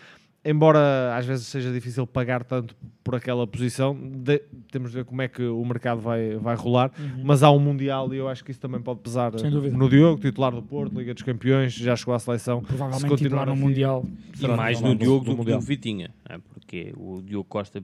embora 0.46 1.16
às 1.16 1.26
vezes 1.26 1.48
seja 1.48 1.72
difícil 1.72 2.06
pagar 2.06 2.44
tanto 2.44 2.76
por 3.04 3.16
aquela 3.16 3.46
posição, 3.48 3.96
de- 3.96 4.42
temos 4.72 4.92
de 4.92 4.98
ver 4.98 5.06
como 5.06 5.22
é 5.22 5.28
que 5.28 5.44
o 5.44 5.64
mercado 5.66 6.00
vai, 6.02 6.36
vai 6.38 6.56
rolar. 6.56 6.92
Mas 7.24 7.44
há 7.44 7.52
um 7.52 7.60
Mundial 7.60 8.14
e 8.14 8.18
eu 8.18 8.28
acho 8.28 8.44
que 8.44 8.52
isso 8.52 8.60
também 8.60 8.82
pode 8.82 9.00
pesar 9.02 9.32
no 9.72 9.90
Diogo, 9.90 10.22
titular 10.22 10.52
do 10.54 10.62
Porto, 10.62 10.98
Liga 10.98 11.14
dos 11.14 11.24
Campeões, 11.24 11.74
já 11.74 11.96
chegou 11.96 12.14
à 12.14 12.20
seleção. 12.20 12.62
Se 12.62 12.68
Provavelmente 12.68 13.08
continuar 13.10 13.18
titular 13.18 13.46
no 13.48 13.54
assim, 13.54 13.62
Mundial. 13.62 14.06
E 14.40 14.48
mais 14.48 14.80
no 14.82 14.96
Diogo 14.96 15.26
do 15.26 15.36
do 15.36 15.46
que 15.46 15.52
no 15.52 15.60
Vitinha, 15.62 16.14
é? 16.30 16.38
porque 16.54 16.94
o 16.98 17.22
Diogo 17.22 17.46
Costa 17.48 17.84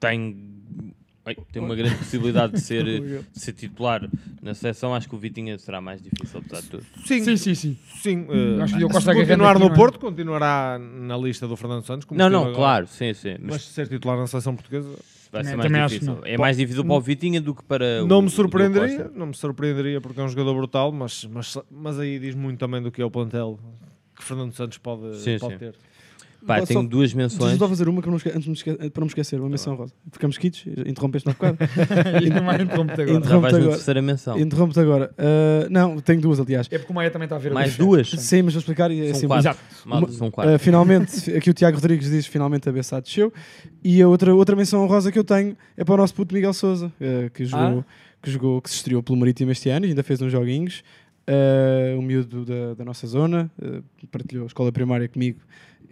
tem, 0.00 0.36
ai, 1.24 1.36
tem 1.52 1.62
uma 1.62 1.74
grande 1.74 1.96
possibilidade 1.96 2.52
de 2.54 2.60
ser, 2.62 2.84
de 2.84 3.24
ser 3.40 3.52
titular 3.52 4.08
na 4.42 4.54
seleção. 4.54 4.94
Acho 4.94 5.08
que 5.08 5.14
o 5.14 5.18
Vitinha 5.18 5.58
será 5.58 5.80
mais 5.80 6.02
difícil, 6.02 6.40
apesar 6.40 6.62
de 6.62 6.68
tudo. 6.68 6.84
Sim, 7.04 7.22
Sim, 7.24 7.36
sim, 7.36 7.54
sim. 7.54 7.78
sim. 8.00 8.26
eh, 8.30 8.62
Acho 8.62 8.72
que 8.72 8.76
o 8.76 8.78
Diogo 8.78 8.92
se 8.94 8.98
Costa 8.98 9.14
continuar 9.14 9.58
no? 9.58 9.72
Porto, 9.74 9.98
continuará 9.98 10.78
na 10.78 11.16
lista 11.16 11.46
do 11.48 11.56
Fernando 11.56 11.84
Santos. 11.84 12.04
como 12.04 12.18
Não, 12.18 12.28
não, 12.30 12.40
agora. 12.40 12.54
claro, 12.54 12.86
sim, 12.86 13.12
sim. 13.14 13.36
Mas, 13.40 13.52
Mas 13.52 13.62
ser 13.62 13.88
titular 13.88 14.16
na 14.18 14.26
seleção 14.26 14.54
portuguesa 14.54 14.88
vai 15.30 15.44
ser 15.44 15.56
mais 15.56 15.70
também 15.70 15.86
difícil. 15.86 16.18
É 16.24 16.36
mais 16.36 16.56
difícil 16.56 16.84
para 16.84 16.94
o 16.94 17.00
Vitinha 17.00 17.40
do 17.40 17.54
que 17.54 17.62
para 17.64 18.02
o 18.04 18.06
não 18.06 18.18
o 18.18 18.22
me 18.22 18.30
surpreenderia, 18.30 19.04
Costa. 19.04 19.12
não 19.18 19.26
me 19.26 19.34
surpreenderia 19.34 20.00
porque 20.00 20.20
é 20.20 20.24
um 20.24 20.28
jogador 20.28 20.54
brutal, 20.54 20.92
mas, 20.92 21.24
mas, 21.24 21.56
mas 21.70 21.98
aí 21.98 22.18
diz 22.18 22.34
muito 22.34 22.58
também 22.58 22.82
do 22.82 22.90
que 22.90 23.00
é 23.00 23.04
o 23.04 23.10
plantel 23.10 23.58
que 24.14 24.22
Fernando 24.22 24.52
Santos 24.52 24.76
pode, 24.78 25.16
Sim, 25.18 25.38
pode 25.38 25.54
sim. 25.54 25.58
ter. 25.58 25.74
Pá, 26.46 26.58
Só- 26.60 26.66
tenho 26.66 26.82
duas 26.88 27.14
menções. 27.14 27.38
Deixa-me 27.38 27.58
só 27.58 27.68
fazer 27.68 27.88
uma 27.88 28.02
que 28.02 28.08
não 28.08 28.16
esque- 28.16 28.30
antes 28.30 28.48
esque- 28.48 28.74
para 28.74 29.00
não 29.00 29.02
me 29.06 29.08
esquecer, 29.08 29.38
uma 29.40 29.48
menção 29.48 29.74
rosa. 29.76 29.92
Ficamos 30.10 30.36
quites, 30.38 30.66
interrompeste-me 30.86 31.32
há 31.32 31.34
bocado. 31.34 31.58
e 32.24 32.30
não 32.30 32.42
mais 32.42 32.60
interrompe 32.60 32.92
agora. 32.92 33.06
Já 33.24 33.38
vais 33.38 33.52
na 33.52 33.58
agora. 33.60 33.72
terceira 33.76 34.02
menção. 34.02 34.38
Interrompe-te 34.38 34.80
agora. 34.80 35.14
Ah, 35.16 35.66
não, 35.70 36.00
tenho 36.00 36.20
duas, 36.20 36.40
aliás. 36.40 36.66
É 36.70 36.78
porque 36.78 36.92
o 36.92 36.94
Maia 36.94 37.10
também 37.10 37.26
está 37.26 37.36
a 37.36 37.38
ver. 37.38 37.52
Mais 37.52 37.76
duas? 37.76 38.10
Sim, 38.10 38.42
mas 38.42 38.54
vou 38.54 38.58
explicar. 38.60 38.90
e 38.90 39.00
é 39.00 39.06
São 39.08 39.16
assim, 39.18 39.26
quatro. 39.28 39.50
Exato. 39.50 40.12
São 40.12 40.30
quatro. 40.30 40.54
Uh, 40.54 40.58
finalmente, 40.58 41.30
aqui 41.36 41.50
o 41.50 41.54
Tiago 41.54 41.76
Rodrigues 41.76 42.10
diz 42.10 42.26
finalmente 42.26 42.68
a 42.68 42.72
Bessade 42.72 43.04
desceu. 43.06 43.32
E 43.84 44.02
a 44.02 44.08
outra, 44.08 44.34
outra 44.34 44.56
menção 44.56 44.82
honrosa 44.82 45.12
que 45.12 45.18
eu 45.18 45.24
tenho 45.24 45.56
é 45.76 45.84
para 45.84 45.94
o 45.94 45.96
nosso 45.96 46.14
puto 46.14 46.34
Miguel 46.34 46.52
Souza, 46.52 46.86
uh, 47.00 47.30
que, 47.30 47.44
jogou, 47.44 47.84
que 48.22 48.30
jogou, 48.30 48.60
que 48.62 48.68
se 48.70 48.76
estreou 48.76 49.02
pelo 49.02 49.18
Marítimo 49.18 49.50
este 49.52 49.68
ano 49.68 49.86
e 49.86 49.90
ainda 49.90 50.02
fez 50.02 50.20
uns 50.20 50.32
joguinhos. 50.32 50.82
Uh, 51.28 51.96
um 51.98 52.02
miúdo 52.02 52.44
da, 52.44 52.74
da 52.74 52.84
nossa 52.84 53.06
zona, 53.06 53.48
uh, 53.62 53.80
partilhou 54.10 54.42
a 54.44 54.46
escola 54.48 54.72
primária 54.72 55.06
comigo. 55.08 55.38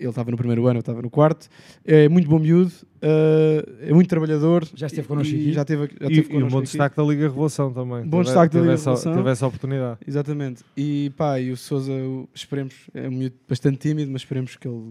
Ele 0.00 0.08
estava 0.08 0.30
no 0.30 0.36
primeiro 0.36 0.66
ano, 0.66 0.78
eu 0.78 0.80
estava 0.80 1.02
no 1.02 1.10
quarto. 1.10 1.46
É 1.84 2.08
muito 2.08 2.26
bom 2.28 2.38
miúdo, 2.38 2.72
uh, 3.02 3.70
é 3.82 3.92
muito 3.92 4.08
trabalhador. 4.08 4.66
Já 4.74 4.86
esteve 4.86 5.04
e- 5.04 5.08
connosco 5.08 5.34
e 5.34 5.36
aqui. 5.36 5.52
Já 5.52 5.64
teve, 5.64 5.82
já 6.00 6.06
E, 6.06 6.14
teve 6.14 6.20
e 6.20 6.22
um 6.22 6.26
connosco 6.34 6.50
bom 6.50 6.58
aqui. 6.58 6.66
destaque 6.68 6.96
da 6.96 7.02
Liga 7.02 7.22
Revelação 7.28 7.72
também. 7.72 8.02
Bom 8.04 8.10
Teve- 8.18 8.22
destaque 8.24 8.46
da 8.54 8.60
teve 8.60 8.62
Liga 8.62 8.74
essa- 8.74 8.90
Revelação. 8.90 9.14
Teve 9.14 9.30
essa 9.30 9.46
oportunidade. 9.46 9.98
Exatamente. 10.06 10.64
E 10.76 11.12
pá, 11.16 11.38
e 11.38 11.50
o 11.52 11.56
Souza, 11.56 11.92
o- 11.92 12.28
esperemos, 12.34 12.74
é 12.94 13.08
um 13.08 13.12
miúdo 13.12 13.36
bastante 13.48 13.76
tímido, 13.78 14.10
mas 14.10 14.22
esperemos 14.22 14.56
que 14.56 14.66
ele. 14.66 14.90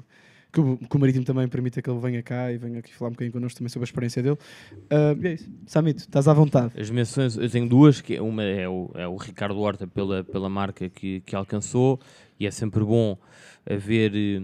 Que 0.52 0.60
o, 0.60 0.77
que 0.77 0.95
o 0.95 0.99
Marítimo 0.99 1.23
também 1.23 1.48
permita 1.48 1.80
que 1.80 1.88
ele 1.88 1.99
venha 1.99 2.23
cá 2.23 2.52
e 2.52 2.57
venha 2.57 2.80
aqui 2.80 2.91
falar 2.95 3.10
um 3.10 3.11
bocadinho 3.11 3.31
connosco 3.34 3.60
também 3.60 3.69
sobre 3.69 3.84
a 3.84 3.88
experiência 3.88 4.23
dele. 4.23 4.38
Ah, 4.90 5.15
e 5.22 5.27
é 5.27 5.34
isso. 5.34 5.48
Samito, 5.68 5.99
estás 5.99 6.27
à 6.27 6.34
vontade. 6.34 6.73
As 6.76 6.90
menções, 6.90 7.38
eu 7.38 7.48
tenho 7.48 7.69
duas, 7.69 8.02
que 8.02 8.15
é- 8.15 8.22
uma 8.22 8.41
é 8.44 8.68
o, 8.68 8.90
é 8.95 9.07
o 9.07 9.15
Ricardo 9.15 9.60
Horta 9.60 9.86
pela, 9.86 10.23
pela 10.23 10.49
marca 10.49 10.90
que, 10.90 11.22
que 11.22 11.36
alcançou, 11.36 11.99
e 12.40 12.48
é 12.48 12.52
sempre 12.52 12.84
bom 12.84 13.15
haver 13.69 14.11
eh, 14.15 14.41
eh, 14.41 14.44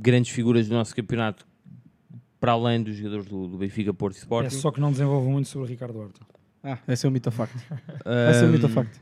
grandes 0.00 0.30
figuras 0.30 0.68
do 0.68 0.74
nosso 0.74 0.94
campeonato 0.94 1.46
para 2.40 2.52
além 2.52 2.82
dos 2.82 2.96
jogadores 2.96 3.26
do, 3.26 3.48
do 3.48 3.58
Benfica, 3.58 3.92
Porto 3.92 4.14
e 4.16 4.18
É 4.18 4.20
Sporting. 4.22 4.50
só 4.56 4.70
que 4.70 4.80
não 4.80 4.92
desenvolve 4.92 5.28
muito 5.28 5.48
sobre 5.48 5.66
o 5.66 5.68
Ricardo 5.70 5.98
Horta. 5.98 6.20
Ah, 6.62 6.78
esse 6.88 7.04
é 7.06 7.08
o 7.08 7.12
mito 7.12 7.30
facto. 7.30 7.54
Esse 8.30 8.44
é 8.44 8.46
o 8.46 8.50
mito 8.50 8.68
facto. 8.68 9.00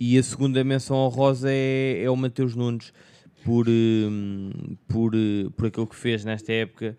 E 0.00 0.18
a 0.18 0.22
segunda 0.22 0.62
menção 0.64 0.96
honrosa 0.96 1.48
é, 1.50 2.02
é 2.02 2.10
o 2.10 2.16
Mateus 2.16 2.54
Nunes 2.56 2.92
por, 3.44 3.66
hum, 3.68 4.50
por, 4.88 5.14
eh, 5.14 5.48
por 5.56 5.66
aquilo 5.66 5.86
que 5.86 5.94
fez 5.96 6.24
nesta 6.24 6.52
época, 6.52 6.96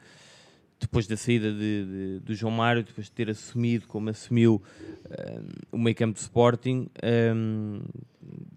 depois 0.80 1.06
da 1.08 1.16
saída 1.18 1.52
de, 1.52 1.58
de- 1.86 2.20
do 2.22 2.34
João 2.34 2.52
Mário, 2.54 2.84
depois 2.84 3.08
de 3.08 3.12
ter 3.12 3.30
assumido 3.30 3.86
como 3.88 4.10
assumiu 4.10 4.62
hum, 5.10 5.48
o 5.74 5.78
meio 5.78 5.96
campo 5.96 6.14
de 6.16 6.22
Sporting. 6.22 6.88
hum, 7.36 7.82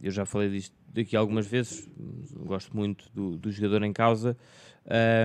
eu 0.02 0.10
já 0.12 0.24
falei 0.24 0.48
disto 0.50 0.74
daqui 0.94 1.16
algumas 1.16 1.46
vezes, 1.46 1.88
gosto 2.36 2.74
muito 2.74 3.10
do, 3.12 3.36
do 3.36 3.50
jogador 3.50 3.82
em 3.82 3.92
causa. 3.92 4.36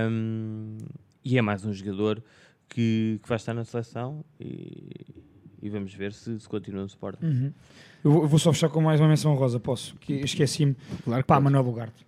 hum, 0.10 0.78
e 1.24 1.38
é 1.38 1.42
mais 1.42 1.64
um 1.64 1.72
jogador 1.72 2.24
que, 2.68 3.20
que 3.22 3.30
vai 3.30 3.36
estar 3.36 3.54
na 3.54 3.64
seleção 3.64 4.26
e, 4.40 4.90
e 5.62 5.70
vamos 5.70 5.94
ver 5.94 6.12
se, 6.12 6.40
se 6.40 6.50
continua 6.50 6.82
no 6.82 6.88
Sporting. 6.88 7.26
Uhum. 7.26 7.54
Eu, 8.04 8.12
vou, 8.12 8.22
eu 8.24 8.28
vou 8.28 8.40
só 8.40 8.52
fechar 8.52 8.70
com 8.70 8.82
mais 8.82 9.00
uma 9.00 9.08
menção 9.10 9.36
rosa, 9.36 9.60
posso? 9.60 9.96
Que 9.98 10.14
esqueci-me. 10.14 10.76
Claro 11.04 11.22
que 11.22 11.28
Pá, 11.28 11.36
pode. 11.36 11.44
Manuel 11.44 11.68
Ugarte. 11.68 12.08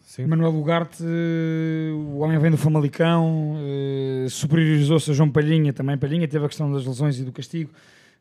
Sim. 0.00 0.26
Manuel 0.26 0.54
Ugarte, 0.54 1.04
eh, 1.04 1.92
o 1.92 2.18
homem 2.18 2.38
vem 2.38 2.50
do 2.50 2.56
Famalicão, 2.56 3.56
eh, 3.58 4.26
superiorizou-se 4.30 5.10
a 5.10 5.14
João 5.14 5.30
Palhinha, 5.30 5.72
também 5.72 5.98
Palhinha 5.98 6.26
teve 6.26 6.44
a 6.44 6.48
questão 6.48 6.72
das 6.72 6.86
lesões 6.86 7.20
e 7.20 7.24
do 7.24 7.30
castigo, 7.30 7.70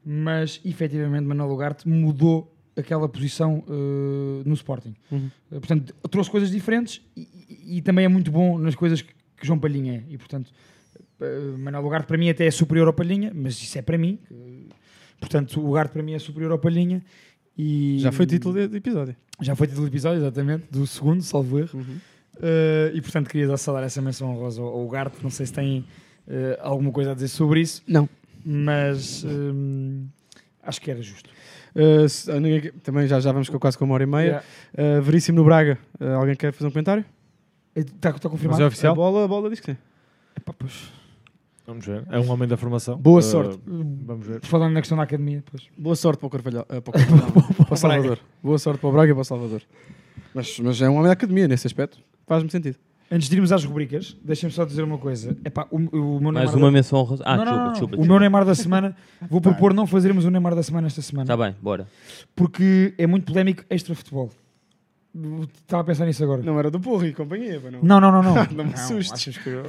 mas 0.05 0.59
efetivamente 0.65 1.23
Manuel 1.23 1.49
Ugarte 1.49 1.87
mudou 1.87 2.53
aquela 2.77 3.09
posição 3.09 3.63
eh, 3.67 4.43
no 4.45 4.53
Sporting. 4.53 4.95
Uhum. 5.11 5.29
Eh, 5.51 5.59
portanto, 5.59 5.93
trouxe 6.09 6.29
coisas 6.29 6.51
diferentes 6.51 7.01
e, 7.15 7.21
e- 7.21 7.77
e 7.77 7.81
também 7.81 8.05
é 8.05 8.07
muito 8.07 8.31
bom 8.31 8.57
nas 8.57 8.75
coisas 8.75 9.01
que, 9.01 9.13
que 9.37 9.45
João 9.47 9.59
Palhinha 9.59 9.95
é. 10.07 10.13
E 10.13 10.17
portanto, 10.17 10.51
eh, 11.19 11.39
Manuel 11.57 11.85
Ugarte 11.85 12.07
para 12.07 12.17
mim 12.17 12.29
até 12.29 12.45
é 12.45 12.51
superior 12.51 12.87
ao 12.87 12.93
Palhinha, 12.93 13.31
mas 13.33 13.53
isso 13.61 13.77
é 13.77 13.81
para 13.81 13.97
mim. 13.97 14.19
Portanto, 15.19 15.59
o 15.59 15.69
Ugarte 15.69 15.91
para 15.93 16.03
mim 16.03 16.13
é 16.13 16.19
superior 16.19 16.51
ao 16.51 16.59
Palhinha. 16.59 17.03
E 17.57 17.97
Já 17.99 18.11
foi 18.11 18.25
título 18.27 18.53
de, 18.53 18.67
de 18.67 18.77
episódio. 18.77 19.15
já 19.41 19.55
foi 19.55 19.65
título 19.65 19.87
do 19.87 19.91
episódio, 19.91 20.19
exatamente, 20.19 20.65
do 20.69 20.85
segundo, 20.85 21.23
salvo 21.23 21.57
erro. 21.59 21.79
Uh, 21.79 22.93
e 22.93 23.01
portanto 23.01 23.27
queria 23.29 23.47
dar 23.47 23.57
salar 23.57 23.81
essa 23.83 23.99
menção 23.99 24.29
honrosa 24.29 24.61
ao, 24.61 24.67
ao 24.67 24.87
Garte. 24.87 25.17
Não 25.23 25.31
sei 25.31 25.47
se 25.47 25.53
tem 25.53 25.79
uh, 25.79 25.85
alguma 26.61 26.91
coisa 26.91 27.11
a 27.11 27.13
dizer 27.15 27.29
sobre 27.29 27.61
isso, 27.61 27.81
Não. 27.87 28.07
mas 28.45 29.23
um, 29.23 30.05
acho 30.61 30.79
que 30.79 30.91
era 30.91 31.01
justo. 31.01 31.31
Uh, 31.77 32.79
também 32.81 33.07
já, 33.07 33.19
já 33.19 33.31
vamos 33.31 33.49
com 33.49 33.59
quase 33.59 33.77
com 33.77 33.85
uma 33.85 33.93
hora 33.93 34.03
e 34.03 34.07
meia. 34.07 34.43
Yeah. 34.75 34.99
Uh, 34.99 35.01
veríssimo 35.03 35.37
no 35.37 35.43
Braga. 35.45 35.77
Uh, 35.99 36.05
alguém 36.13 36.35
quer 36.35 36.51
fazer 36.51 36.67
um 36.67 36.71
comentário? 36.71 37.05
Está 37.75 38.11
tá 38.13 38.29
confirmado? 38.29 38.59
Mas 38.59 38.65
é 38.65 38.67
oficial? 38.67 38.93
A 38.93 38.95
bola, 38.95 39.25
a 39.25 39.27
bola 39.27 39.49
diz 39.49 39.59
que 39.59 39.71
sim. 39.73 39.77
Epá, 40.35 40.53
pois. 40.57 40.91
Vamos 41.67 41.85
ver. 41.85 42.03
É 42.09 42.17
um 42.19 42.31
homem 42.31 42.47
da 42.47 42.57
formação. 42.57 42.97
Boa 42.97 43.19
Uh, 43.19 43.21
sorte. 43.21 43.59
Vamos 43.65 44.25
ver. 44.25 44.39
Falando 44.41 44.73
na 44.73 44.79
questão 44.81 44.97
da 44.97 45.03
academia, 45.03 45.43
pois. 45.51 45.67
Boa 45.77 45.95
sorte 45.95 46.19
para 46.19 46.27
o 46.27 46.29
Carvalhal. 46.29 46.65
ah, 46.69 46.81
para 46.81 46.99
o, 46.99 47.53
para 47.65 47.73
o 47.73 47.77
Salvador. 47.77 48.19
Boa 48.41 48.57
sorte 48.57 48.79
para 48.79 48.89
o 48.89 48.91
Braga 48.91 49.11
e 49.11 49.13
para 49.13 49.21
o 49.21 49.25
Salvador. 49.25 49.61
Mas, 50.33 50.59
mas 50.59 50.81
é 50.81 50.89
um 50.89 50.93
homem 50.93 51.07
da 51.07 51.11
academia 51.13 51.47
nesse 51.47 51.67
aspecto. 51.67 51.99
Faz-me 52.25 52.49
sentido. 52.49 52.77
Antes 53.09 53.29
de 53.29 53.35
irmos 53.35 53.51
às 53.53 53.63
rubricas, 53.63 54.17
deixem-me 54.23 54.53
só 54.53 54.65
dizer 54.65 54.83
uma 54.83 54.97
coisa. 54.97 55.37
Epá, 55.45 55.65
o, 55.71 55.77
o 55.77 56.19
meu 56.19 56.31
Mais 56.31 56.45
Neymar 56.51 56.55
uma 56.57 56.65
da... 56.67 56.71
menção 56.71 56.99
honrosa. 56.99 57.23
Ah, 57.25 57.37
Não, 57.37 57.45
não, 57.45 57.51
desculpa, 57.51 57.63
não, 57.65 57.71
desculpa. 57.71 57.97
O 57.97 58.05
meu 58.05 58.19
Neymar 58.19 58.43
da 58.45 58.53
semana, 58.55 58.95
vou 59.29 59.39
propor 59.39 59.73
não 59.73 59.87
fazermos 59.87 60.25
o 60.25 60.29
Neymar 60.29 60.53
da 60.55 60.61
semana 60.63 60.87
esta 60.87 61.01
semana, 61.01 61.23
Está 61.23 61.37
bem, 61.37 61.55
bora. 61.61 61.87
porque 62.35 62.93
é 62.97 63.07
muito 63.07 63.25
polémico 63.25 63.63
extra-futebol. 63.69 64.29
Estava 65.63 65.81
a 65.81 65.85
pensar 65.85 66.05
nisso 66.05 66.23
agora. 66.23 66.43
Não 66.43 66.59
era 66.59 66.69
do 66.69 66.79
Porro 66.79 67.03
e 67.05 67.11
companhia, 67.13 67.59
não. 67.71 67.79
Não, 67.81 67.99
não, 67.99 68.21
não. 68.21 68.35
Não, 68.35 68.45
Não 68.55 68.65
me 68.65 68.73
assustes. 68.73 69.37
que 69.37 69.49
eu- 69.49 69.63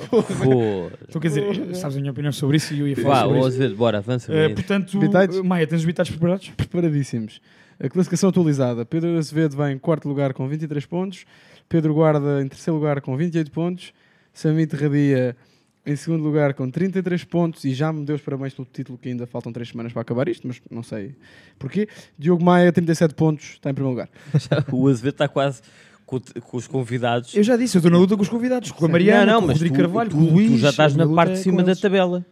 Vou. 0.45 0.91
Então, 1.09 1.21
quer 1.21 1.29
dizer, 1.29 1.75
sabes 1.75 1.97
a 1.97 2.01
minha 2.01 2.11
opinião 2.13 2.33
sobre 2.33 2.59
isso 2.59 2.75
e 2.75 2.81
eu 2.81 2.89
ia 2.89 2.97
falar 2.97 3.15
Vá, 3.15 3.23
sobre 3.23 3.39
isso. 3.39 3.47
Azevedo, 3.49 3.77
bora, 3.77 3.99
avança. 3.99 4.31
Menino. 4.33 4.55
portanto, 4.55 4.99
eh, 5.03 5.43
Maia, 5.43 5.67
tens 5.67 5.79
os 5.79 5.85
bitados 5.87 6.11
preparados? 6.11 6.51
Preparadíssimos. 6.51 7.41
A 7.81 7.89
classificação 7.89 8.29
atualizada. 8.29 8.85
Pedro 8.85 9.17
Azevedo 9.17 9.57
vai 9.57 9.73
em 9.73 9.79
quarto 9.79 10.07
lugar 10.09 10.35
com 10.35 10.47
23 10.47 10.85
pontos. 10.85 11.25
Pedro 11.69 11.95
Guarda 11.95 12.43
em 12.43 12.49
terceiro 12.49 12.77
lugar 12.77 13.01
com 13.01 13.17
28 13.17 13.51
pontos. 13.51 13.93
Samit 14.33 14.75
Radia 14.75 15.37
em 15.85 15.97
segundo 15.97 16.23
lugar 16.23 16.55
com 16.55 16.71
33 16.71 17.25
pontos. 17.25 17.65
E 17.65 17.73
já 17.75 17.93
me 17.93 18.05
deu 18.05 18.17
os 18.17 18.23
parabéns 18.23 18.55
pelo 18.55 18.69
título, 18.71 18.99
que 18.99 19.09
ainda 19.09 19.27
faltam 19.27 19.53
3 19.53 19.69
semanas 19.69 19.93
para 19.93 20.03
acabar 20.03 20.29
isto, 20.29 20.47
mas 20.47 20.61
não 20.71 20.83
sei 20.83 21.15
porquê. 21.59 21.89
Diogo 22.19 22.45
Maia, 22.45 22.71
37 22.73 23.15
pontos, 23.15 23.53
está 23.53 23.71
em 23.71 23.75
primeiro 23.75 23.97
lugar. 23.97 24.09
O 24.73 24.89
Azevedo 24.89 25.15
está 25.15 25.29
quase, 25.29 25.63
com, 26.05 26.21
com 26.21 26.57
os 26.57 26.67
convidados. 26.67 27.35
Eu 27.35 27.43
já 27.43 27.57
disse, 27.57 27.77
eu 27.77 27.81
estou 27.81 27.91
na 27.91 27.99
luta 27.99 28.17
com 28.17 28.23
os 28.23 28.29
convidados, 28.29 28.71
com 28.71 28.85
a 28.85 28.89
Mariana, 28.89 29.27
não, 29.27 29.33
não, 29.33 29.41
com 29.41 29.45
o 29.45 29.49
mas 29.49 29.57
Rodrigo 29.57 29.75
tu, 29.75 29.81
Carvalho, 29.81 30.11
tu, 30.11 30.17
com 30.17 30.23
o 30.23 30.31
Luís. 30.33 30.51
tu 30.51 30.59
já 30.59 30.71
estás 30.71 30.95
na 30.95 31.07
parte 31.07 31.31
é 31.31 31.35
de 31.35 31.39
com 31.41 31.43
cima 31.45 31.63
da 31.63 31.75
tabela. 31.75 32.25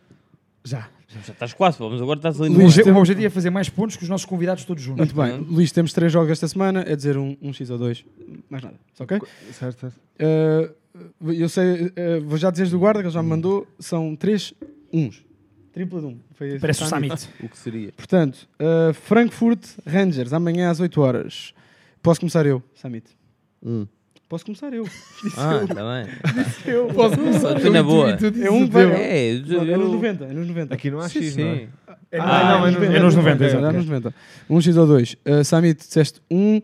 Já. 0.65 0.89
Já 1.09 1.21
estás 1.33 1.53
quase, 1.53 1.79
vamos 1.79 2.03
agora 2.03 2.19
estás 2.19 2.41
ali 2.41 2.51
no 2.51 2.57
O 2.57 2.63
Luís, 2.63 2.77
o 2.77 2.97
objetivo 2.97 3.27
é 3.27 3.31
fazer 3.31 3.51
mais 3.51 3.69
pontos 3.69 3.97
que 3.97 4.03
os 4.03 4.09
nossos 4.09 4.27
convidados 4.27 4.65
todos 4.65 4.83
juntos. 4.83 5.13
Muito 5.13 5.15
bem. 5.15 5.39
Luís, 5.49 5.71
temos 5.71 5.93
três 5.93 6.13
jogos 6.13 6.31
esta 6.33 6.49
semana, 6.49 6.85
é 6.87 6.97
dizer 6.97 7.17
um, 7.17 7.37
um 7.41 7.53
X 7.53 7.71
ou 7.71 7.79
dois. 7.79 8.05
Mais 8.51 8.63
nada. 8.63 8.77
Ok? 8.99 9.21
Certo, 9.53 9.81
certo. 9.81 10.01
Uh, 10.21 11.33
eu 11.33 11.49
sei, 11.49 11.87
uh, 11.87 11.91
vou 12.25 12.37
já 12.37 12.51
dizer 12.51 12.69
do 12.69 12.79
guarda, 12.79 13.01
que 13.01 13.07
ele 13.07 13.15
já 13.15 13.23
me 13.23 13.29
mandou, 13.29 13.67
são 13.79 14.17
três 14.17 14.53
uns. 14.93 15.25
Tripla 15.73 16.01
de 16.01 16.07
um. 16.07 16.19
Foi 16.33 16.59
Parece 16.59 16.83
o 16.83 16.87
Summit. 16.87 17.29
O 17.43 17.49
que 17.49 17.59
seria? 17.59 17.93
Portanto, 17.93 18.49
uh, 18.59 18.93
Frankfurt 18.95 19.63
Rangers, 19.87 20.33
amanhã 20.33 20.71
às 20.71 20.81
8 20.81 21.01
horas. 21.01 21.55
Posso 22.03 22.21
começar 22.21 22.47
eu, 22.47 22.63
Summit? 22.75 23.07
Um. 23.63 23.87
Posso 24.29 24.45
começar 24.45 24.73
eu. 24.73 24.85
Disse 25.23 25.39
Ah, 25.39 25.53
eu. 25.55 25.65
está 25.65 25.75
bem. 25.75 26.45
Disse 26.45 26.71
eu. 26.71 26.87
Posso 26.95 27.17
começar 27.17 27.57
Estou 27.57 27.73
na 27.73 27.83
boa. 27.83 28.11
É 28.43 28.51
um 28.51 28.69
vai. 28.69 28.85
É, 28.85 29.35
Não, 29.47 29.63
é 29.63 29.77
nos 29.77 29.91
90. 29.93 30.25
É 30.25 30.33
nos 30.33 30.49
90. 30.49 30.75
Aqui 30.75 30.91
não 30.91 30.99
há 30.99 31.09
Sim, 31.09 31.23
X, 31.23 31.37
não 31.37 31.47
é? 31.47 31.69
É, 32.11 32.19
Ah, 32.21 32.59
não, 32.61 32.67
é, 32.67 32.71
não, 32.73 32.81
nos- 32.81 32.91
é 32.97 32.99
nos 33.01 33.15
90, 33.17 33.45
É, 33.45 33.47
exato. 33.47 33.73
nos 33.77 33.87
90. 33.87 34.15
Um 34.51 34.61
X 34.61 34.77
ou 34.77 34.87
dois. 34.87 35.17
Uh, 35.27 35.45
Summit, 35.45 35.79
disseste 35.79 36.21
um. 36.31 36.57
Uh, 36.59 36.63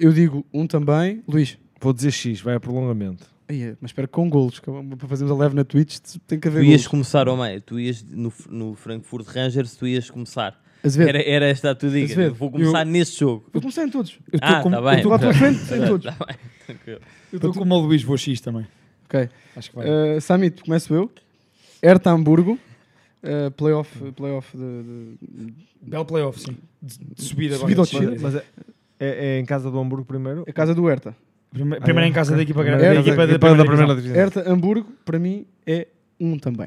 eu 0.00 0.12
digo 0.12 0.44
um 0.52 0.66
também. 0.66 1.22
Luís. 1.28 1.56
Vou 1.80 1.92
dizer 1.92 2.10
X, 2.12 2.40
vai 2.40 2.54
a 2.54 2.60
prolongamento. 2.60 3.26
Aí 3.48 3.62
é, 3.62 3.76
mas 3.80 3.90
espera, 3.90 4.06
com 4.06 4.28
golos. 4.30 4.60
Para 4.60 5.08
fazermos 5.08 5.32
a 5.32 5.38
live 5.38 5.54
na 5.54 5.64
Twitch 5.64 5.98
tem 6.26 6.38
que 6.38 6.48
Tu 6.48 6.52
haver 6.52 6.62
ias 6.62 6.70
golos. 6.82 6.86
começar, 6.86 7.28
oh 7.28 7.36
mãe, 7.36 7.60
tu 7.60 7.78
ias 7.78 8.04
no, 8.08 8.32
no 8.48 8.74
Frankfurt 8.76 9.26
Rangers, 9.26 9.74
tu 9.76 9.86
ias 9.86 10.08
começar. 10.08 10.60
Azevedo. 10.84 11.08
Era, 11.10 11.22
era 11.22 11.46
esta 11.46 11.70
a 11.70 11.74
tua 11.74 11.90
dica. 11.90 12.04
Azevedo. 12.06 12.34
Vou 12.34 12.50
começar 12.50 12.80
Eu- 12.86 12.90
neste 12.92 13.20
jogo. 13.20 13.44
Vou 13.52 13.62
começar 13.62 13.84
em 13.84 13.90
todos. 13.90 14.18
Eu 14.32 14.36
estou 14.36 14.48
Ah, 14.56 14.62
com, 14.62 14.70
tá 14.70 14.80
bem. 14.82 14.96
estou 14.96 15.12
à 15.12 15.18
tua 15.18 15.32
com, 15.32 15.38
frente 15.38 15.58
em 15.74 15.86
todos. 15.86 16.04
Tá 16.16 16.26
eu 16.86 17.00
estou 17.36 17.52
como 17.54 17.74
o 17.74 17.78
Luís, 17.80 18.02
vou 18.02 18.16
X 18.16 18.40
também. 18.40 18.66
Ok. 19.06 19.28
Acho 19.56 19.70
que 19.70 19.76
vai. 19.76 19.86
Uh, 20.16 20.20
Summit, 20.20 20.62
começo 20.62 20.92
eu. 20.94 21.10
Hertha 21.82 22.10
Hamburgo. 22.10 22.58
Uh, 23.22 23.50
playoff 23.52 24.12
playoff 24.16 24.56
de, 24.56 25.14
de- 25.22 25.54
Belo 25.80 26.04
playoff, 26.04 26.40
sim. 26.40 26.56
De, 26.82 26.98
de 27.14 27.22
subida. 27.22 27.54
Subida 27.56 27.56
agora, 27.56 27.80
ou 27.80 27.84
de 27.86 27.90
descida? 27.92 28.16
Mas 28.20 28.34
é, 28.34 28.44
é, 28.98 29.36
é 29.36 29.38
em 29.38 29.44
casa 29.44 29.70
do 29.70 29.78
Hamburgo 29.78 30.04
primeiro? 30.04 30.44
a 30.48 30.52
casa 30.52 30.74
do 30.74 30.84
Hertha. 30.86 31.14
Prime- 31.52 31.78
Primeiro 31.80 32.08
em 32.08 32.12
casa 32.12 32.34
da 32.34 32.42
equipa 32.42 32.64
grande. 32.64 32.78
Primeiro 32.78 33.02
Da 33.04 33.08
equipa 33.08 33.16
da 33.22 33.26
da 33.26 33.32
equipa 33.32 33.48
da 33.48 33.54
primeira 33.64 33.76
primeira 33.76 33.94
divisão. 34.00 34.24
divisão. 34.24 34.42
Hertha 34.42 34.52
Hamburgo, 34.52 34.92
para 35.04 35.18
mim, 35.20 35.46
é 35.64 35.86
um 36.18 36.36
também. 36.38 36.66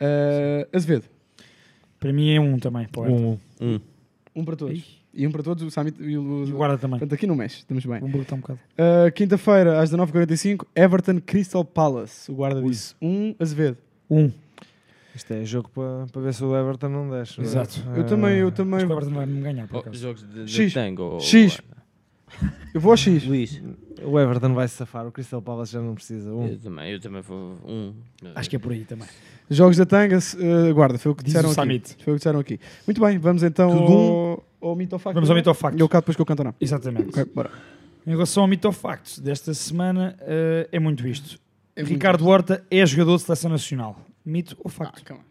Uh, 0.00 0.68
Azevedo, 0.76 1.04
Para 1.98 2.12
mim 2.12 2.30
é 2.34 2.40
um 2.40 2.58
também. 2.58 2.86
pô, 2.88 3.02
Um, 3.02 3.32
um. 3.32 3.38
Um. 3.60 3.80
um 4.36 4.44
para 4.44 4.56
todos. 4.56 4.98
E 5.12 5.26
um 5.26 5.32
para 5.32 5.42
todos, 5.42 5.64
o 5.64 5.70
Summit 5.70 6.00
e 6.00 6.16
o. 6.16 6.44
E 6.46 6.52
o 6.52 6.56
guarda 6.56 6.78
também. 6.78 6.98
Portanto, 6.98 7.14
aqui 7.14 7.26
não 7.26 7.34
mexe, 7.34 7.58
estamos 7.58 7.84
bem. 7.84 7.96
Está 8.20 8.36
um 8.36 8.40
bocado. 8.40 8.60
Uh, 8.74 9.10
Quinta-feira, 9.12 9.80
às 9.80 9.90
19h45, 9.90 10.64
Everton 10.76 11.20
Crystal 11.20 11.64
Palace. 11.64 12.30
O 12.30 12.34
guarda 12.36 12.62
disse 12.62 12.94
um, 13.02 13.34
Azevedo. 13.38 13.78
Um. 14.10 14.30
Isto 15.14 15.32
é 15.32 15.44
jogo 15.44 15.68
para 15.70 16.06
para 16.12 16.22
ver 16.22 16.34
se 16.34 16.44
o 16.44 16.54
Everton 16.56 16.88
não 16.90 17.10
desce. 17.10 17.38
não 17.38 17.44
é? 17.44 17.48
Exato. 17.48 17.82
Eu 17.96 18.04
também, 18.04 18.36
eu 18.36 18.46
Acho 18.48 18.56
também. 18.56 18.78
que 18.80 18.86
o 18.86 18.92
Everton 18.92 19.10
vai 19.14 19.26
me 19.26 19.40
ganhar, 19.40 19.66
por 19.66 19.84
Oh, 19.88 19.92
jogos 19.92 20.22
de, 20.22 20.44
de 20.44 20.52
X. 20.52 20.74
tango. 20.74 21.18
X. 21.20 21.58
guarda. 21.60 22.52
Eu 22.72 22.80
vou 22.80 22.92
ao 22.92 22.96
X. 22.96 23.24
Luís. 23.26 23.60
O 24.04 24.18
Everton 24.18 24.54
vai 24.54 24.68
se 24.68 24.76
safar, 24.76 25.06
o 25.06 25.12
Crystal 25.12 25.42
Palace 25.42 25.72
já 25.72 25.80
não 25.80 25.94
precisa. 25.94 26.32
Um. 26.32 26.46
Eu 26.46 26.58
também, 26.58 26.92
eu 26.92 27.00
também 27.00 27.20
vou 27.22 27.58
um. 27.64 27.94
Acho 28.34 28.50
que 28.50 28.56
é 28.56 28.58
por 28.58 28.72
aí 28.72 28.84
também. 28.84 29.08
Jogos 29.50 29.76
da 29.76 29.86
Tanga, 29.86 30.18
uh, 30.18 30.74
guarda, 30.74 30.98
foi 30.98 31.12
o 31.12 31.14
que 31.14 31.24
Diz 31.24 31.32
disseram 31.32 31.48
o 31.48 31.52
aqui. 31.52 31.60
Summit. 31.60 31.96
Foi 32.04 32.12
o 32.12 32.16
que 32.16 32.20
disseram 32.20 32.40
aqui. 32.40 32.60
Muito 32.86 33.00
bem, 33.00 33.18
vamos 33.18 33.42
então 33.42 33.70
Tudo 33.70 33.92
ao, 33.92 34.70
ao 34.70 34.76
mito 34.76 34.94
ou 34.94 34.98
facto. 34.98 35.14
Vamos 35.14 35.30
ao 35.30 35.36
mito 35.36 35.48
ou 35.48 35.54
facto. 35.54 35.78
E 35.78 35.82
ao 35.82 35.88
cá 35.88 36.00
depois 36.00 36.16
que 36.16 36.22
eu 36.22 36.26
canto 36.26 36.44
não. 36.44 36.54
Exatamente. 36.60 37.08
Ok, 37.08 37.24
bora. 37.34 37.50
Em 38.06 38.10
relação 38.10 38.42
ao 38.42 38.48
mito 38.48 38.66
ou 38.66 38.72
facto 38.72 39.20
desta 39.20 39.52
semana, 39.54 40.16
eh, 40.20 40.68
é 40.72 40.78
muito 40.78 41.06
isto. 41.06 41.38
É 41.76 41.82
muito 41.82 41.92
Ricardo 41.92 42.26
Horta 42.26 42.64
é 42.70 42.84
jogador 42.86 43.16
de 43.16 43.22
seleção 43.22 43.50
nacional. 43.50 44.00
Mito 44.24 44.56
ou 44.62 44.70
facto? 44.70 45.00
Ah, 45.02 45.04
calma. 45.04 45.24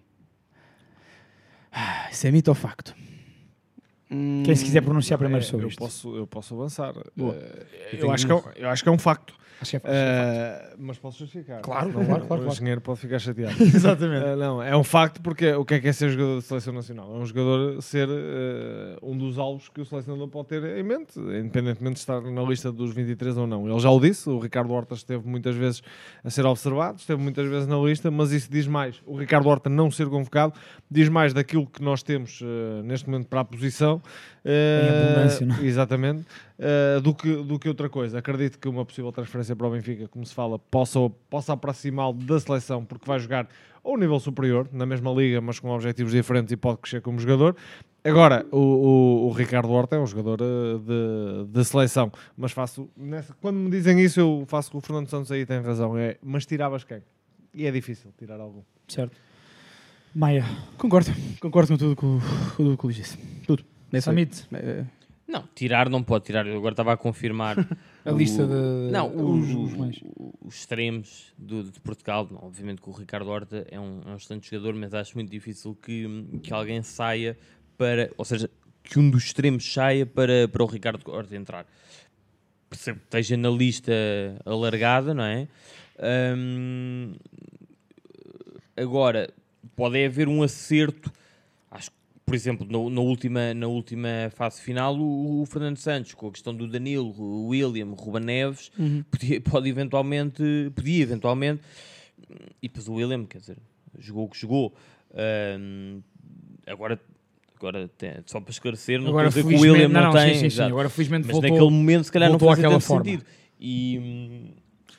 Ah, 1.72 2.08
isso 2.12 2.28
é 2.28 2.32
mito 2.32 2.50
ou 2.50 2.56
facto? 2.56 2.96
Hum, 4.10 4.44
Quem 4.46 4.56
se 4.56 4.64
quiser 4.64 4.82
pronunciar 4.82 5.18
primeiro 5.20 5.44
É, 5.44 5.48
sobre 5.48 5.66
eu 5.66 5.70
isto. 5.70 5.80
Posso, 5.80 6.16
eu 6.16 6.26
posso 6.26 6.54
avançar. 6.56 6.94
Eh, 6.98 7.90
Eu 7.94 8.00
eu, 8.00 8.12
acho 8.12 8.26
que 8.26 8.32
é, 8.32 8.36
um- 8.36 8.44
eu 8.56 8.70
acho 8.70 8.84
que 8.84 8.90
é 8.90 8.92
um 8.92 8.98
facto. 8.98 9.34
Acho 9.62 9.72
que 9.72 9.78
é. 9.78 9.82
Eh, 9.86 10.76
mas 10.78 10.98
posso 10.98 11.20
justificar. 11.20 11.62
Claro, 11.62 11.92
Senão 11.92 12.06
claro, 12.06 12.26
claro, 12.26 12.42
O 12.42 12.46
claro. 12.46 12.54
engenheiro 12.56 12.82
pode 12.82 13.00
ficar 13.00 13.20
chateado. 13.20 13.56
Exatamente. 13.62 14.26
Eh, 14.26 14.36
não, 14.36 14.62
é 14.62 14.76
um 14.78 14.84
facto 14.84 15.22
porque 15.22 15.52
o 15.54 15.66
que 15.66 15.76
é 15.76 15.80
que 15.80 15.88
é 15.88 15.94
ser 15.94 16.10
jogador 16.10 16.40
de 16.40 16.46
seleção 16.46 16.74
nacional? 16.74 17.16
É 17.16 17.18
um 17.18 17.26
jogador 17.26 17.82
ser 17.82 18.08
eh, 18.10 18.98
um 19.02 19.18
dos 19.18 19.40
alvos 19.40 19.70
que 19.70 19.82
o 19.82 19.86
selecionador 19.86 20.28
pode 20.28 20.50
ter 20.50 20.64
em 20.78 20.84
mente, 20.84 21.20
independentemente 21.20 21.96
de 21.96 22.00
estar 22.00 22.22
na 22.22 22.42
lista 22.44 22.72
dos 22.72 22.94
23 22.94 23.38
ou 23.38 23.48
não. 23.48 23.68
Ele 23.68 23.80
já 23.80 23.90
o 23.90 24.00
disse, 24.00 24.30
o 24.30 24.40
Ricardo 24.40 24.72
Horta 24.74 24.94
esteve 24.94 25.28
muitas 25.28 25.56
vezes 25.56 25.82
a 26.24 26.30
ser 26.30 26.46
observado, 26.46 27.00
esteve 27.00 27.22
muitas 27.22 27.48
vezes 27.48 27.68
na 27.68 27.78
lista, 27.78 28.12
mas 28.12 28.32
isso 28.32 28.50
diz 28.52 28.68
mais. 28.68 29.02
O 29.06 29.18
Ricardo 29.18 29.48
Horta 29.50 29.70
não 29.70 29.90
ser 29.90 30.08
convocado 30.08 30.54
diz 30.90 31.10
mais 31.10 31.34
daquilo 31.34 31.66
que 31.66 31.82
nós 31.82 32.04
temos 32.04 32.42
neste 32.84 33.10
momento 33.10 33.28
para 33.28 33.42
a 33.42 33.46
posição. 33.46 34.02
Em 34.46 34.90
abundância, 34.90 35.46
não 35.46 35.56
é? 35.58 35.66
Exatamente. 35.66 36.26
Eh, 36.60 37.00
do, 37.02 37.14
que, 37.14 37.36
do 37.44 37.58
que 37.60 37.68
outra 37.68 37.90
coisa. 37.90 38.20
Acredito 38.20 38.58
que 38.60 38.68
uma 38.68 38.86
possível 38.86 39.12
transferência 39.12 39.56
para 39.56 39.68
o 39.68 39.72
Benfica, 39.72 40.08
como 40.08 40.26
se 40.26 40.34
fala, 40.34 40.58
possa, 40.60 41.00
possa 41.30 41.54
aproximá-lo 41.54 42.14
da 42.14 42.40
seleção, 42.40 42.84
porque 42.86 43.06
vai 43.06 43.20
jogar 43.20 43.48
a 43.84 43.90
um 43.90 43.98
nível 43.98 44.20
superior, 44.20 44.68
na 44.72 44.86
mesma 44.86 45.12
liga, 45.12 45.40
mas 45.42 45.60
com 45.60 45.70
objetivos 45.70 46.12
diferentes 46.14 46.52
e 46.52 46.58
pode 46.58 46.80
crescer 46.80 47.02
como 47.02 47.20
jogador. 47.20 47.56
Agora, 48.04 48.46
o, 48.52 48.58
o, 48.58 49.28
o 49.28 49.32
Ricardo 49.32 49.70
Horta 49.70 49.96
é 49.98 50.00
um 50.00 50.08
jogador 50.08 50.40
eh, 50.42 50.78
de, 51.46 51.52
de 51.52 51.66
seleção, 51.66 52.12
mas 52.38 52.52
faço, 52.54 52.90
nessa- 52.96 53.34
quando 53.42 53.58
me 53.58 53.70
dizem 53.70 54.00
isso, 54.02 54.20
eu 54.20 54.46
faço 54.48 54.72
com 54.72 54.78
o 54.78 54.82
Fernando 54.82 55.10
Santos 55.10 55.32
aí 55.32 55.46
tem 55.46 55.60
razão, 55.62 55.98
é, 55.98 56.18
mas 56.24 56.46
tiravas 56.46 56.84
quem? 56.86 57.02
E 57.54 57.66
é 57.66 57.72
difícil 57.72 58.12
tirar 58.18 58.40
algum. 58.40 58.62
Certo. 58.88 59.18
Maia. 60.16 60.46
Concordo, 60.78 61.12
concordo 61.42 61.70
com 61.74 61.78
tudo 61.78 61.96
que 61.96 62.06
o, 62.06 62.20
com 62.56 62.64
tudo 62.64 62.78
que 62.78 62.84
o 62.86 62.88
Luís 62.88 62.96
disse. 62.96 63.18
Tudo. 63.46 63.64
Summit. 64.02 64.46
é- 64.54 64.86
Não, 65.28 65.44
tirar 65.54 65.90
não 65.90 66.02
pode 66.02 66.24
tirar. 66.26 66.48
Eu 66.48 66.56
agora 66.58 66.72
estava 66.74 66.94
a 66.94 66.98
confirmar 66.98 67.58
A 68.06 68.14
o- 68.14 68.18
lista 68.18 68.48
de- 68.48 68.92
Não, 68.92 69.14
os- 69.14 69.50
os 69.54 70.02
os 70.46 70.56
extremos 70.56 71.34
do, 71.38 71.64
de 71.66 71.80
Portugal. 71.82 72.28
Não, 72.32 72.46
obviamente 72.46 72.82
que 72.82 72.90
o 72.90 72.94
Ricardo 72.94 73.30
Horta 73.30 73.68
é 73.70 73.78
um, 73.80 74.02
é 74.06 74.10
um 74.12 74.16
excelente 74.16 74.50
jogador, 74.50 74.74
mas 74.76 74.94
acho 74.94 75.16
muito 75.16 75.30
difícil 75.30 75.76
que, 75.82 76.08
que 76.42 76.54
alguém 76.54 76.82
saia 76.82 77.38
para. 77.78 78.10
Ou 78.18 78.24
seja, 78.24 78.50
que 78.84 78.98
um 78.98 79.10
dos 79.10 79.26
extremos 79.26 79.70
saia 79.74 80.06
para, 80.06 80.48
para 80.48 80.64
o 80.64 80.66
Ricardo 80.66 81.02
Horta 81.12 81.36
entrar. 81.36 81.66
Percebo 82.70 83.00
que 83.00 83.06
esteja 83.08 83.36
na 83.36 83.50
lista 83.50 83.92
alargada, 84.46 85.14
não 85.14 85.24
é? 85.26 85.48
Hum, 86.38 87.14
agora, 88.76 89.30
pode 89.76 90.04
haver 90.06 90.28
um 90.28 90.44
acerto. 90.44 91.12
Acho 91.70 91.92
que, 91.92 91.97
por 92.28 92.36
exemplo, 92.36 92.68
no- 92.70 92.90
na, 92.90 93.00
última, 93.00 93.54
na 93.54 93.68
última 93.68 94.10
fase 94.36 94.60
final, 94.62 94.94
o, 95.00 95.42
o 95.42 95.46
Fernando 95.46 95.78
Santos, 95.78 96.14
com 96.14 96.28
a 96.28 96.32
questão 96.32 96.54
do 96.54 96.68
Danilo, 96.68 97.16
o 97.18 97.48
William, 97.48 97.86
o 97.88 97.94
Ruba 97.94 98.20
Neves, 98.20 98.70
Uhum. 98.78 99.02
podia, 99.10 99.40
pode 99.42 99.70
eventualmente, 99.70 100.44
podia 100.76 101.04
eventualmente, 101.04 101.62
e 102.62 102.68
depois 102.68 102.86
o 102.90 102.96
William, 102.96 103.26
quer 103.26 103.38
dizer, 103.38 103.58
jogou 103.98 104.26
o 104.26 104.30
que 104.30 104.38
jogou. 104.38 104.74
Hum, 105.58 106.02
agora, 106.68 107.00
agora 107.56 107.88
tem- 107.98 108.16
só 108.26 108.42
para 108.42 108.52
esclarecer, 108.52 109.00
não 109.00 109.08
Agora, 109.08 109.30
dizer 109.30 109.42
que 109.44 109.46
o 109.48 109.50
felizmente- 109.52 109.72
William 109.72 109.88
não, 109.88 110.02
não, 110.02 110.08
não, 110.14 110.20
tem. 110.22 110.34
sim, 110.34 110.40
sim, 110.42 110.50
sim. 110.50 110.62
Agora, 110.64 110.90
felizmente, 110.90 111.28
mas 111.28 111.32
voltou- 111.32 111.50
naquele 111.50 111.72
momento, 111.72 112.04
se 112.04 112.12
calhar, 112.12 112.30
não 112.30 112.38
fazia 112.38 112.70
tanto 112.70 112.82
forma. 112.82 113.06
sentido. 113.06 113.26
E, 113.58 114.54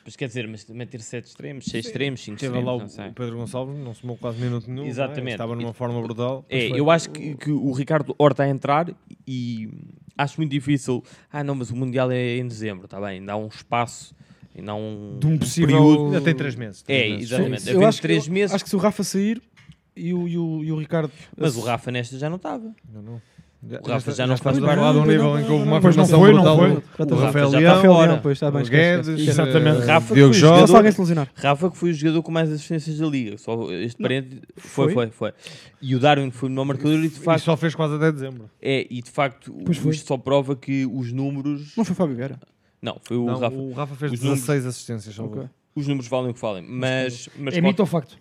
mas 0.09 0.15
quer 0.15 0.27
dizer, 0.27 0.47
mas 0.47 0.63
também 0.63 0.87
ter 0.87 1.01
sete 1.01 1.25
extremos, 1.25 1.65
seis 1.65 1.85
extremos, 1.85 2.19
cinco 2.21 2.39
Teve 2.39 2.47
extremos, 2.57 2.65
lá 2.67 2.73
o, 2.75 2.79
não 2.79 2.87
sei. 2.89 3.07
o 3.09 3.13
Pedro 3.13 3.37
Gonçalves, 3.37 3.77
não 3.77 3.93
somou 3.93 4.17
quase 4.17 4.41
minuto 4.41 4.65
nenhum. 4.65 4.77
não 4.81 4.85
é? 4.85 4.89
Exatamente. 4.89 5.31
Estava 5.33 5.55
numa 5.55 5.71
forma 5.73 6.01
brutal. 6.01 6.43
É, 6.49 6.69
foi. 6.69 6.79
eu 6.79 6.89
acho 6.89 7.11
que, 7.11 7.35
que 7.35 7.51
o 7.51 7.71
Ricardo 7.71 8.15
Horta 8.17 8.41
a 8.43 8.49
entrar 8.49 8.91
e 9.27 9.69
acho 10.17 10.37
muito 10.39 10.49
difícil. 10.51 11.03
Ah, 11.31 11.43
não, 11.43 11.53
mas 11.53 11.69
o 11.69 11.75
Mundial 11.75 12.11
é 12.11 12.37
em 12.37 12.47
dezembro, 12.47 12.85
está 12.85 12.99
bem, 12.99 13.19
ainda 13.19 13.33
há 13.33 13.37
um 13.37 13.47
espaço, 13.47 14.15
ainda 14.57 14.71
há 14.71 14.75
um, 14.75 15.17
De 15.19 15.27
um 15.27 15.37
possível- 15.37 15.77
período. 15.77 16.21
Tem 16.21 16.33
três 16.35 16.55
meses. 16.55 16.81
três 16.81 17.01
É, 17.03 17.09
meses. 17.09 17.31
exatamente. 17.31 17.69
Eu 17.69 17.85
acho, 17.85 17.97
que- 17.99 18.07
três 18.07 18.27
meses, 18.27 18.55
acho 18.55 18.63
que 18.63 18.69
se 18.69 18.75
o 18.75 18.79
Rafa 18.79 19.03
sair 19.03 19.39
e 19.95 20.13
o, 20.13 20.27
e 20.27 20.37
o, 20.37 20.63
e 20.63 20.71
o 20.71 20.79
Ricardo. 20.79 21.11
mas 21.37 21.55
o 21.55 21.61
Rafa 21.61 21.91
nesta 21.91 22.17
já 22.17 22.29
não 22.29 22.37
estava. 22.37 22.73
Não, 22.91 23.01
não. 23.03 23.21
Já, 23.61 23.77
O 23.79 23.87
Rafa 23.87 23.97
está- 23.97 24.11
já 24.13 24.27
não 24.27 24.37
faz 24.37 24.57
falar 24.57 24.73
de 24.93 24.97
um 24.99 25.01
parte. 25.01 25.11
nível 25.11 25.37
em 25.39 25.43
que 25.43 25.51
houve 25.51 25.63
uma 25.63 25.71
não 25.71 25.77
afirmação 25.77 26.19
foi, 26.19 26.29
não 26.33 26.35
brutal 26.37 26.57
foi. 26.57 26.69
Já 26.69 26.75
está- 27.03 27.03
O 27.15 27.19
Rafael 27.19 27.43
já 27.43 27.47
está 27.49 27.59
Leão, 27.59 27.75
Rafael 27.75 27.93
fora. 27.93 28.07
Leão, 28.11 28.19
pois, 28.23 28.37
está 28.37 28.51
bem, 28.51 28.61
o 28.61 28.65
Guedes. 28.65 29.07
Exatamente. 29.27 29.81
eh, 29.81 29.85
Rafa 29.85 30.13
Diogo 30.15 30.33
foi 30.33 30.39
Jota. 30.41 30.67
Jogador-. 30.67 31.27
Rafa 31.35 31.69
que 31.71 31.77
foi 31.77 31.89
o 31.89 31.93
jogador 31.93 32.23
com 32.23 32.31
mais 32.31 32.51
assistências 32.53 32.97
da 32.99 33.05
liga. 33.07 33.37
Só 33.37 33.69
este 33.73 34.01
parente 34.01 34.41
foi, 34.55 34.93
Foi? 34.93 34.93
foi, 34.93 35.11
foi. 35.11 35.33
E 35.81 35.93
o 35.93 35.99
Darwin 35.99 36.31
foi 36.31 36.47
o 36.47 36.51
melhor 36.51 36.63
marcador 36.65 36.99
e 36.99 37.01
de 37.01 37.07
E 37.07 37.19
facto 37.19 37.43
só 37.43 37.57
fez 37.57 37.75
quase 37.75 37.95
até 37.95 38.11
dezembro. 38.13 38.49
é 38.61 38.87
e 38.89 39.01
de 39.01 39.11
facto 39.11 39.53
foi. 39.73 39.91
isto 39.91 40.07
só 40.07 40.17
prova 40.17 40.55
que 40.55 40.85
os 40.85 41.11
números 41.11 41.73
Não 41.75 41.83
foi 41.83 41.95
Fábio 41.95 42.15
Vieira. 42.15 42.39
não 42.81 42.95
foi 43.03 43.17
o 43.17 43.25
Não, 43.25 43.39
Rafa. 43.39 43.57
o 43.57 43.73
Rafa 43.73 43.95
fez 43.95 44.13
Os 44.13 44.19
números- 44.21 44.39
16 44.39 44.65
assistências. 44.67 45.19
Os 45.75 45.85
números 45.85 46.07
valem 46.09 46.31
o 46.31 46.33
que 46.33 46.39
valem, 46.41 46.63
mas 46.63 47.27
mas 47.37 47.53
É 47.57 47.59
mito 47.59 47.81
ou 47.81 47.85
facto? 47.85 48.17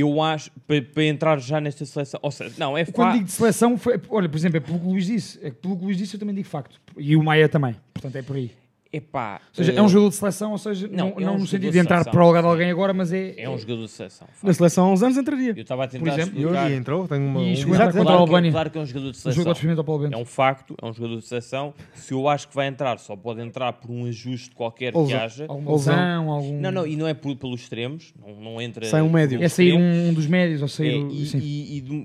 Eu 0.00 0.20
acho 0.22 0.50
para, 0.66 0.82
para 0.82 1.04
entrar 1.04 1.38
já 1.38 1.60
nesta 1.60 1.84
seleção, 1.84 2.20
ou 2.22 2.30
seja, 2.30 2.54
não 2.58 2.76
é 2.76 2.84
Quando 2.84 2.96
fácil. 2.96 3.12
digo 3.12 3.24
de 3.26 3.32
seleção, 3.32 3.78
foi, 3.78 4.00
olha, 4.08 4.28
por 4.28 4.36
exemplo, 4.36 4.56
é 4.56 4.60
pelo 4.60 4.78
que 4.78 4.86
o 4.86 4.90
Luís 4.90 5.06
disse. 5.06 5.38
É 5.42 5.50
pelo 5.50 5.76
que 5.76 5.82
o 5.82 5.86
Luís 5.86 5.96
disse, 5.98 6.14
eu 6.14 6.20
também 6.20 6.34
digo 6.34 6.48
facto. 6.48 6.80
E 6.96 7.16
o 7.16 7.22
Maia 7.22 7.48
também. 7.48 7.76
Portanto, 7.94 8.16
é 8.16 8.22
por 8.22 8.36
aí. 8.36 8.50
Epá, 8.92 9.40
Ou 9.48 9.54
seja, 9.64 9.72
é 9.72 9.82
um 9.82 9.88
jogador 9.88 10.10
de 10.10 10.14
seleção, 10.14 10.52
ou 10.52 10.58
seja, 10.58 10.86
não, 10.88 10.96
Não, 10.96 11.06
é 11.06 11.08
não 11.08 11.12
um 11.12 11.18
no 11.18 11.24
jogador 11.24 11.46
sentido 11.48 11.62
de 11.66 11.70
de 11.72 11.78
entrar 11.78 12.04
para 12.04 12.22
o 12.22 12.26
lugar 12.26 12.40
de 12.42 12.48
alguém 12.48 12.70
agora, 12.70 12.94
mas 12.94 13.12
é. 13.12 13.34
é 13.36 13.50
um 13.50 13.58
jogador 13.58 13.82
de 13.84 13.90
seleção. 13.90 14.28
Na 14.42 14.52
seleção 14.54 14.86
há 14.88 14.92
uns 14.92 15.02
anos 15.02 15.16
entraria. 15.18 15.50
Eu 15.56 15.62
estava 15.62 15.84
a 15.84 15.88
Por 15.88 15.92
tentar 15.98 16.12
exemplo, 16.14 16.38
E 16.38 16.42
explicar. 16.42 16.66
hoje 16.66 16.74
entrou, 16.74 17.08
tem 17.08 17.18
uma. 17.20 17.40
E 17.40 17.44
um- 17.44 17.50
Exato, 17.52 17.64
contra 17.66 17.88
a 17.88 17.92
Claro 17.92 18.06
que, 18.06 18.10
é, 18.12 18.16
Albânia. 18.16 18.52
claro 18.52 18.70
que 18.70 18.78
é 18.78 18.80
um 18.80 18.86
jogador 18.86 19.10
de 19.10 19.16
seleção. 19.18 19.84
Paulo 19.84 20.06
É 20.06 20.16
um 20.16 20.24
facto, 20.24 20.76
é 20.80 20.86
um 20.86 20.92
jogador 20.94 21.18
de 21.18 21.26
seleção. 21.26 21.74
Se 21.94 22.14
eu 22.14 22.28
acho 22.28 22.48
que 22.48 22.54
vai 22.54 22.68
entrar, 22.68 22.98
só 22.98 23.16
pode 23.16 23.40
entrar 23.42 23.72
por 23.74 23.90
um 23.90 24.06
ajuste 24.06 24.50
qualquer 24.54 24.92
que 24.92 24.98
Ousão. 24.98 25.18
haja. 25.20 25.46
Alguma 25.48 25.72
lesão, 25.72 26.30
algum. 26.30 26.60
Não, 26.60 26.70
não, 26.70 26.86
e 26.86 26.96
não 26.96 27.06
é 27.08 27.12
por, 27.14 27.34
pelos 27.36 27.60
extremos, 27.62 28.14
não, 28.24 28.40
não 28.40 28.60
entra. 28.62 28.86
Sai 28.86 29.02
um 29.02 29.10
médio. 29.10 29.42
É 29.42 29.48
sair 29.48 29.74
um 29.74 30.14
dos 30.14 30.26
médios 30.26 30.62
ou 30.62 30.68
sair. 30.68 30.94
É, 30.94 31.04
o- 31.04 31.10
e, 31.10 31.24
e- 31.34 31.76
e 31.78 31.80
do, 31.80 32.04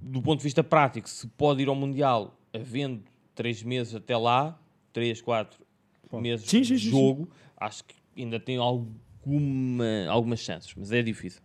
do 0.00 0.22
ponto 0.22 0.38
de 0.38 0.44
vista 0.44 0.62
prático, 0.62 1.08
se 1.10 1.26
pode 1.26 1.60
ir 1.62 1.68
ao 1.68 1.74
Mundial 1.74 2.34
havendo 2.54 3.00
três 3.34 3.62
meses 3.62 3.94
até 3.94 4.16
lá, 4.16 4.58
três, 4.92 5.20
quatro 5.20 5.58
meses 6.20 6.48
Sim, 6.48 6.64
sim, 6.64 6.74
de 6.74 6.80
sim, 6.84 6.90
jogo, 6.90 7.28
acho 7.56 7.84
que 7.84 7.94
ainda 8.16 8.38
tem 8.38 8.56
alguma, 8.58 9.84
algumas 10.08 10.40
chances, 10.40 10.72
mas 10.76 10.92
é 10.92 11.02
difícil. 11.02 11.40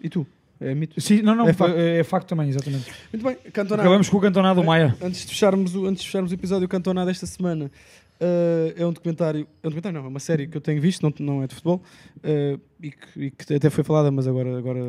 E 0.00 0.08
tu? 0.08 0.26
É 0.60 0.74
mito. 0.74 1.00
Sim, 1.00 1.20
não, 1.22 1.34
não, 1.34 1.46
É 1.46 1.50
é, 1.50 1.52
facto. 1.52 1.74
é 1.76 2.04
facto 2.04 2.28
também, 2.28 2.48
exatamente. 2.48 2.90
Muito 3.12 3.24
bem, 3.24 3.36
Cantona. 3.52 3.82
Acabamos 3.82 4.08
com 4.08 4.16
o 4.16 4.20
cantonado 4.20 4.60
do 4.60 4.66
Maia. 4.66 4.96
Antes 5.02 5.22
de 5.22 5.32
fecharmos 5.32 5.74
o, 5.74 5.86
antes 5.86 6.02
de 6.02 6.08
fecharmos 6.08 6.30
o 6.30 6.34
episódio 6.34 6.68
Cantonado 6.68 7.08
desta 7.08 7.26
semana, 7.26 7.70
eh, 8.24 8.74
é 8.78 8.86
um 8.86 8.92
documentário, 8.92 9.46
é 9.62 9.66
um 9.66 9.70
documentário 9.70 9.98
não, 9.98 10.06
é 10.06 10.08
uma 10.08 10.18
série 10.18 10.46
que 10.46 10.56
eu 10.56 10.60
tenho 10.60 10.80
visto, 10.80 11.02
não, 11.02 11.12
não 11.20 11.42
é 11.42 11.46
de 11.46 11.54
futebol, 11.54 11.82
eh, 12.22 12.58
e, 12.80 12.90
que, 12.90 13.20
e 13.20 13.30
que 13.30 13.54
até 13.54 13.68
foi 13.68 13.84
falada, 13.84 14.10
mas 14.10 14.26
agora, 14.26 14.56
agora 14.56 14.80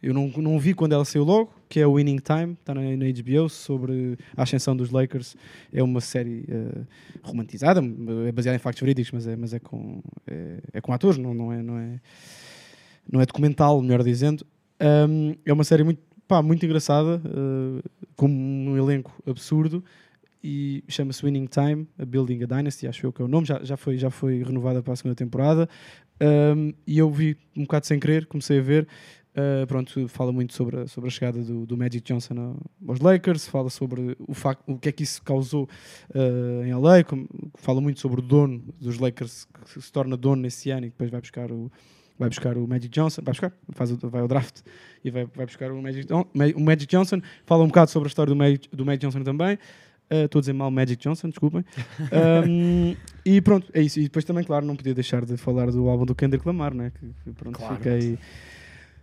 eu 0.00 0.14
não, 0.14 0.28
não 0.28 0.56
vi 0.56 0.72
quando 0.72 0.92
ela 0.92 1.04
saiu 1.04 1.24
logo, 1.24 1.52
que 1.68 1.80
é 1.80 1.86
o 1.86 1.94
Winning 1.94 2.18
Time, 2.18 2.52
está 2.52 2.72
na, 2.72 2.82
na 2.82 3.06
HBO, 3.06 3.48
sobre 3.48 4.16
a 4.36 4.44
ascensão 4.44 4.76
dos 4.76 4.90
Lakers. 4.90 5.36
É 5.72 5.82
uma 5.82 6.00
série 6.00 6.44
eh, 6.48 6.82
romantizada, 7.22 7.80
é 8.28 8.30
baseada 8.30 8.54
em 8.54 8.60
factos 8.60 8.80
verídicos, 8.80 9.10
mas 9.10 9.26
é, 9.26 9.34
mas 9.34 9.52
é, 9.52 9.58
com, 9.58 10.00
é, 10.28 10.58
é 10.74 10.80
com 10.80 10.92
atores, 10.92 11.18
não, 11.18 11.34
não, 11.34 11.52
é, 11.52 11.62
não, 11.62 11.76
é, 11.76 12.00
não 13.10 13.20
é 13.20 13.26
documental, 13.26 13.82
melhor 13.82 14.04
dizendo. 14.04 14.46
Um, 14.80 15.34
é 15.44 15.52
uma 15.52 15.64
série 15.64 15.82
muito, 15.82 16.00
pá, 16.28 16.40
muito 16.40 16.64
engraçada, 16.64 17.20
uh, 17.26 17.82
com 18.14 18.28
um 18.28 18.76
elenco 18.76 19.12
absurdo 19.26 19.82
e 20.42 20.82
chama-se 20.88 21.22
Winning 21.24 21.46
Time, 21.46 21.86
a 21.98 22.04
Building 22.04 22.42
a 22.42 22.46
Dynasty, 22.46 22.86
acho 22.86 23.06
eu 23.06 23.12
que 23.12 23.20
é 23.20 23.24
o 23.24 23.28
nome, 23.28 23.46
já, 23.46 23.62
já, 23.62 23.76
foi, 23.76 23.98
já 23.98 24.10
foi 24.10 24.42
renovada 24.42 24.82
para 24.82 24.92
a 24.92 24.96
segunda 24.96 25.14
temporada. 25.14 25.68
Um, 26.20 26.72
e 26.86 26.98
eu 26.98 27.10
vi 27.10 27.36
um 27.56 27.62
bocado 27.62 27.86
sem 27.86 27.98
querer, 27.98 28.26
comecei 28.26 28.58
a 28.58 28.62
ver. 28.62 28.88
Uh, 29.30 29.64
pronto, 29.66 30.08
fala 30.08 30.32
muito 30.32 30.52
sobre 30.54 30.80
a, 30.80 30.86
sobre 30.88 31.08
a 31.08 31.10
chegada 31.10 31.40
do, 31.40 31.64
do 31.64 31.76
Magic 31.76 32.00
Johnson 32.00 32.56
aos 32.86 32.98
Lakers, 32.98 33.46
fala 33.46 33.70
sobre 33.70 34.16
o, 34.18 34.34
facto, 34.34 34.64
o 34.66 34.76
que 34.76 34.88
é 34.88 34.92
que 34.92 35.04
isso 35.04 35.22
causou 35.22 35.68
uh, 36.12 36.64
em 36.64 36.74
LA, 36.74 37.04
como- 37.04 37.28
fala 37.54 37.80
muito 37.80 38.00
sobre 38.00 38.18
o 38.20 38.22
dono 38.22 38.60
dos 38.80 38.98
Lakers 38.98 39.46
que 39.72 39.80
se 39.80 39.92
torna 39.92 40.16
dono 40.16 40.42
nesse 40.42 40.70
ano 40.70 40.86
e 40.86 40.90
depois 40.90 41.10
vai 41.10 41.20
buscar 41.20 41.52
o, 41.52 41.70
vai 42.18 42.28
buscar 42.28 42.58
o 42.58 42.66
Magic 42.66 42.88
Johnson, 42.88 43.22
vai 43.22 43.32
buscar, 43.32 43.52
faz 43.70 43.92
o, 43.92 43.96
vai 44.10 44.20
ao 44.20 44.26
draft 44.26 44.62
e 45.04 45.10
vai, 45.12 45.24
vai 45.26 45.46
buscar 45.46 45.70
o 45.70 45.80
Magic, 45.80 46.12
o 46.12 46.60
Magic 46.60 46.86
Johnson. 46.86 47.22
Fala 47.46 47.62
um 47.62 47.68
bocado 47.68 47.90
sobre 47.90 48.08
a 48.08 48.10
história 48.10 48.30
do 48.30 48.36
Magic, 48.36 48.68
do 48.70 48.84
Magic 48.84 49.06
Johnson 49.06 49.22
também. 49.22 49.58
Uh, 50.12 50.24
Estou 50.24 50.40
a 50.40 50.42
dizer 50.42 50.52
mal 50.52 50.70
Magic 50.70 51.00
Johnson, 51.02 51.28
desculpem. 51.28 51.64
Um, 52.48 52.96
e 53.24 53.40
pronto, 53.40 53.70
é 53.72 53.80
isso. 53.80 54.00
E 54.00 54.04
depois 54.04 54.24
também, 54.24 54.42
claro, 54.44 54.66
não 54.66 54.74
podia 54.74 54.92
deixar 54.94 55.24
de 55.24 55.36
falar 55.36 55.70
do 55.70 55.88
álbum 55.88 56.04
do 56.04 56.14
Kendrick 56.14 56.44
Lamar, 56.46 56.74
né? 56.74 56.90
que, 56.98 57.32
pronto, 57.32 57.56
Claro. 57.56 57.76
fiquei, 57.76 58.18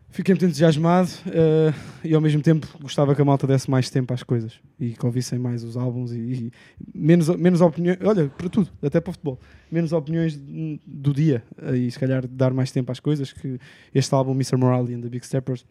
fiquei 0.09 0.33
muito 0.33 0.45
entusiasmado 0.45 1.07
uh, 1.27 1.73
e 2.03 2.13
ao 2.13 2.19
mesmo 2.19 2.41
tempo 2.41 2.67
gostava 2.81 3.15
que 3.15 3.21
a 3.21 3.25
malta 3.25 3.47
desse 3.47 3.71
mais 3.71 3.89
tempo 3.89 4.13
às 4.13 4.21
coisas 4.21 4.59
e 4.77 4.89
que 4.91 5.05
ouvissem 5.05 5.39
mais 5.39 5.63
os 5.63 5.77
álbuns 5.77 6.11
e, 6.11 6.17
e 6.17 6.51
menos, 6.93 7.29
menos 7.37 7.61
opiniões, 7.61 7.99
olha, 8.03 8.27
para 8.27 8.49
tudo, 8.49 8.69
até 8.83 8.99
para 8.99 9.11
o 9.11 9.13
futebol, 9.13 9.39
menos 9.71 9.93
opiniões 9.93 10.37
do 10.85 11.13
dia 11.13 11.41
uh, 11.61 11.73
e 11.73 11.89
se 11.89 11.97
calhar 11.97 12.27
dar 12.27 12.53
mais 12.53 12.69
tempo 12.71 12.91
às 12.91 12.99
coisas. 12.99 13.31
Que 13.31 13.57
este 13.95 14.13
álbum, 14.13 14.33
Mr. 14.33 14.57
Morale 14.57 14.93
and 14.93 15.01
the 15.01 15.09
Big 15.09 15.25
Steppers, 15.25 15.65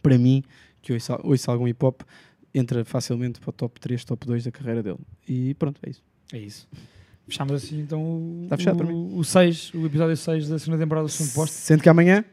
para 0.00 0.16
mim, 0.16 0.44
que 0.80 0.92
ouço, 0.92 1.18
ouço 1.24 1.50
algum 1.50 1.66
hip 1.66 1.84
hop, 1.84 2.02
entra 2.54 2.84
facilmente 2.84 3.40
para 3.40 3.50
o 3.50 3.52
top 3.52 3.80
3, 3.80 4.04
top 4.04 4.26
2 4.26 4.44
da 4.44 4.50
carreira 4.50 4.82
dele. 4.82 4.98
E 5.28 5.54
pronto, 5.54 5.80
é 5.84 5.90
isso. 5.90 6.02
É 6.32 6.38
isso. 6.38 6.68
Fechamos 7.26 7.52
assim 7.54 7.80
então 7.80 8.02
o, 8.02 8.40
Está 8.44 8.56
fechado 8.56 8.74
o, 8.74 8.78
para 8.78 8.86
mim. 8.86 9.10
o 9.14 9.24
6, 9.24 9.74
o 9.74 9.86
episódio 9.86 10.16
6 10.16 10.48
da 10.48 10.58
segunda 10.58 10.82
temporada 10.82 11.06
do 11.06 11.10
segundo 11.10 11.32
posto. 11.34 11.52
Sendo 11.54 11.82
que 11.82 11.88
amanhã 11.88 12.24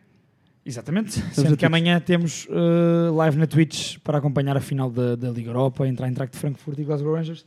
Exatamente. 0.65 1.19
na 1.19 1.31
Sendo 1.31 1.57
que 1.57 1.65
amanhã 1.65 1.99
temos 1.99 2.45
uh, 2.45 3.13
live 3.15 3.37
na 3.37 3.47
Twitch 3.47 3.97
para 4.03 4.17
acompanhar 4.17 4.57
a 4.57 4.61
final 4.61 4.89
da, 4.89 5.15
da 5.15 5.29
Liga 5.29 5.49
Europa, 5.49 5.87
entre 5.87 6.05
a 6.05 6.07
Eintracht 6.07 6.33
de 6.33 6.39
Frankfurt 6.39 6.77
e 6.79 6.83
Glasgow 6.83 7.13
Rangers. 7.13 7.45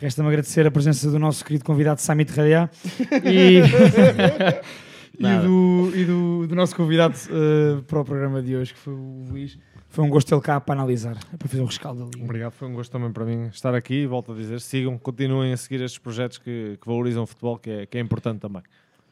Resta-me 0.00 0.28
agradecer 0.28 0.66
a 0.66 0.70
presença 0.70 1.10
do 1.10 1.18
nosso 1.18 1.44
querido 1.44 1.64
convidado 1.64 2.00
Samit 2.00 2.32
Radia 2.32 2.68
e, 3.24 3.60
e, 5.18 5.38
do, 5.42 5.92
e 5.94 6.04
do, 6.04 6.46
do 6.48 6.54
nosso 6.54 6.74
convidado 6.74 7.14
uh, 7.30 7.82
para 7.82 8.00
o 8.00 8.04
programa 8.04 8.42
de 8.42 8.56
hoje, 8.56 8.74
que 8.74 8.80
foi 8.80 8.94
o 8.94 9.26
Luís. 9.30 9.56
Foi 9.94 10.04
um 10.04 10.08
gosto 10.08 10.34
ele 10.34 10.40
cá 10.42 10.60
para 10.60 10.74
analisar, 10.74 11.16
para 11.38 11.46
fazer 11.48 11.62
o 11.62 11.66
rescaldo 11.66 12.00
da 12.00 12.06
Liga. 12.06 12.24
Obrigado, 12.24 12.52
foi 12.52 12.66
um 12.66 12.74
gosto 12.74 12.90
também 12.90 13.12
para 13.12 13.24
mim 13.24 13.46
estar 13.46 13.74
aqui 13.74 13.94
e 14.02 14.06
volto 14.06 14.32
a 14.32 14.34
dizer, 14.34 14.60
sigam, 14.60 14.98
continuem 14.98 15.52
a 15.52 15.56
seguir 15.56 15.80
estes 15.82 15.98
projetos 15.98 16.36
que, 16.38 16.76
que 16.80 16.86
valorizam 16.86 17.22
o 17.22 17.26
futebol, 17.26 17.56
que 17.58 17.70
é, 17.70 17.86
que 17.86 17.96
é 17.96 18.00
importante 18.00 18.40
também. 18.40 18.60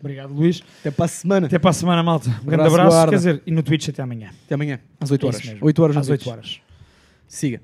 Obrigado, 0.00 0.34
Luís. 0.34 0.60
até 0.80 0.90
para 0.90 1.04
a 1.04 1.09
semana. 1.09 1.46
Até 1.46 1.59
para 1.60 1.70
a 1.70 1.72
semana, 1.72 2.02
malta. 2.02 2.28
Um 2.42 2.46
grande 2.46 2.66
Abraço, 2.66 2.96
abraço. 2.96 3.09
Quer 3.10 3.16
dizer, 3.16 3.42
e 3.46 3.52
no 3.52 3.62
Twitch 3.62 3.88
até 3.90 4.02
amanhã. 4.02 4.30
Até 4.44 4.56
amanhã, 4.56 4.80
às 5.00 5.12
8 5.12 5.24
É 5.24 5.28
horas. 5.28 5.44
mesmo. 5.44 5.59
8 5.66 5.82
horas 5.84 5.96
Às 5.96 6.09
8 6.09 6.20
Twitch. 6.24 6.32
horas. 6.32 6.60
Siga. 7.28 7.60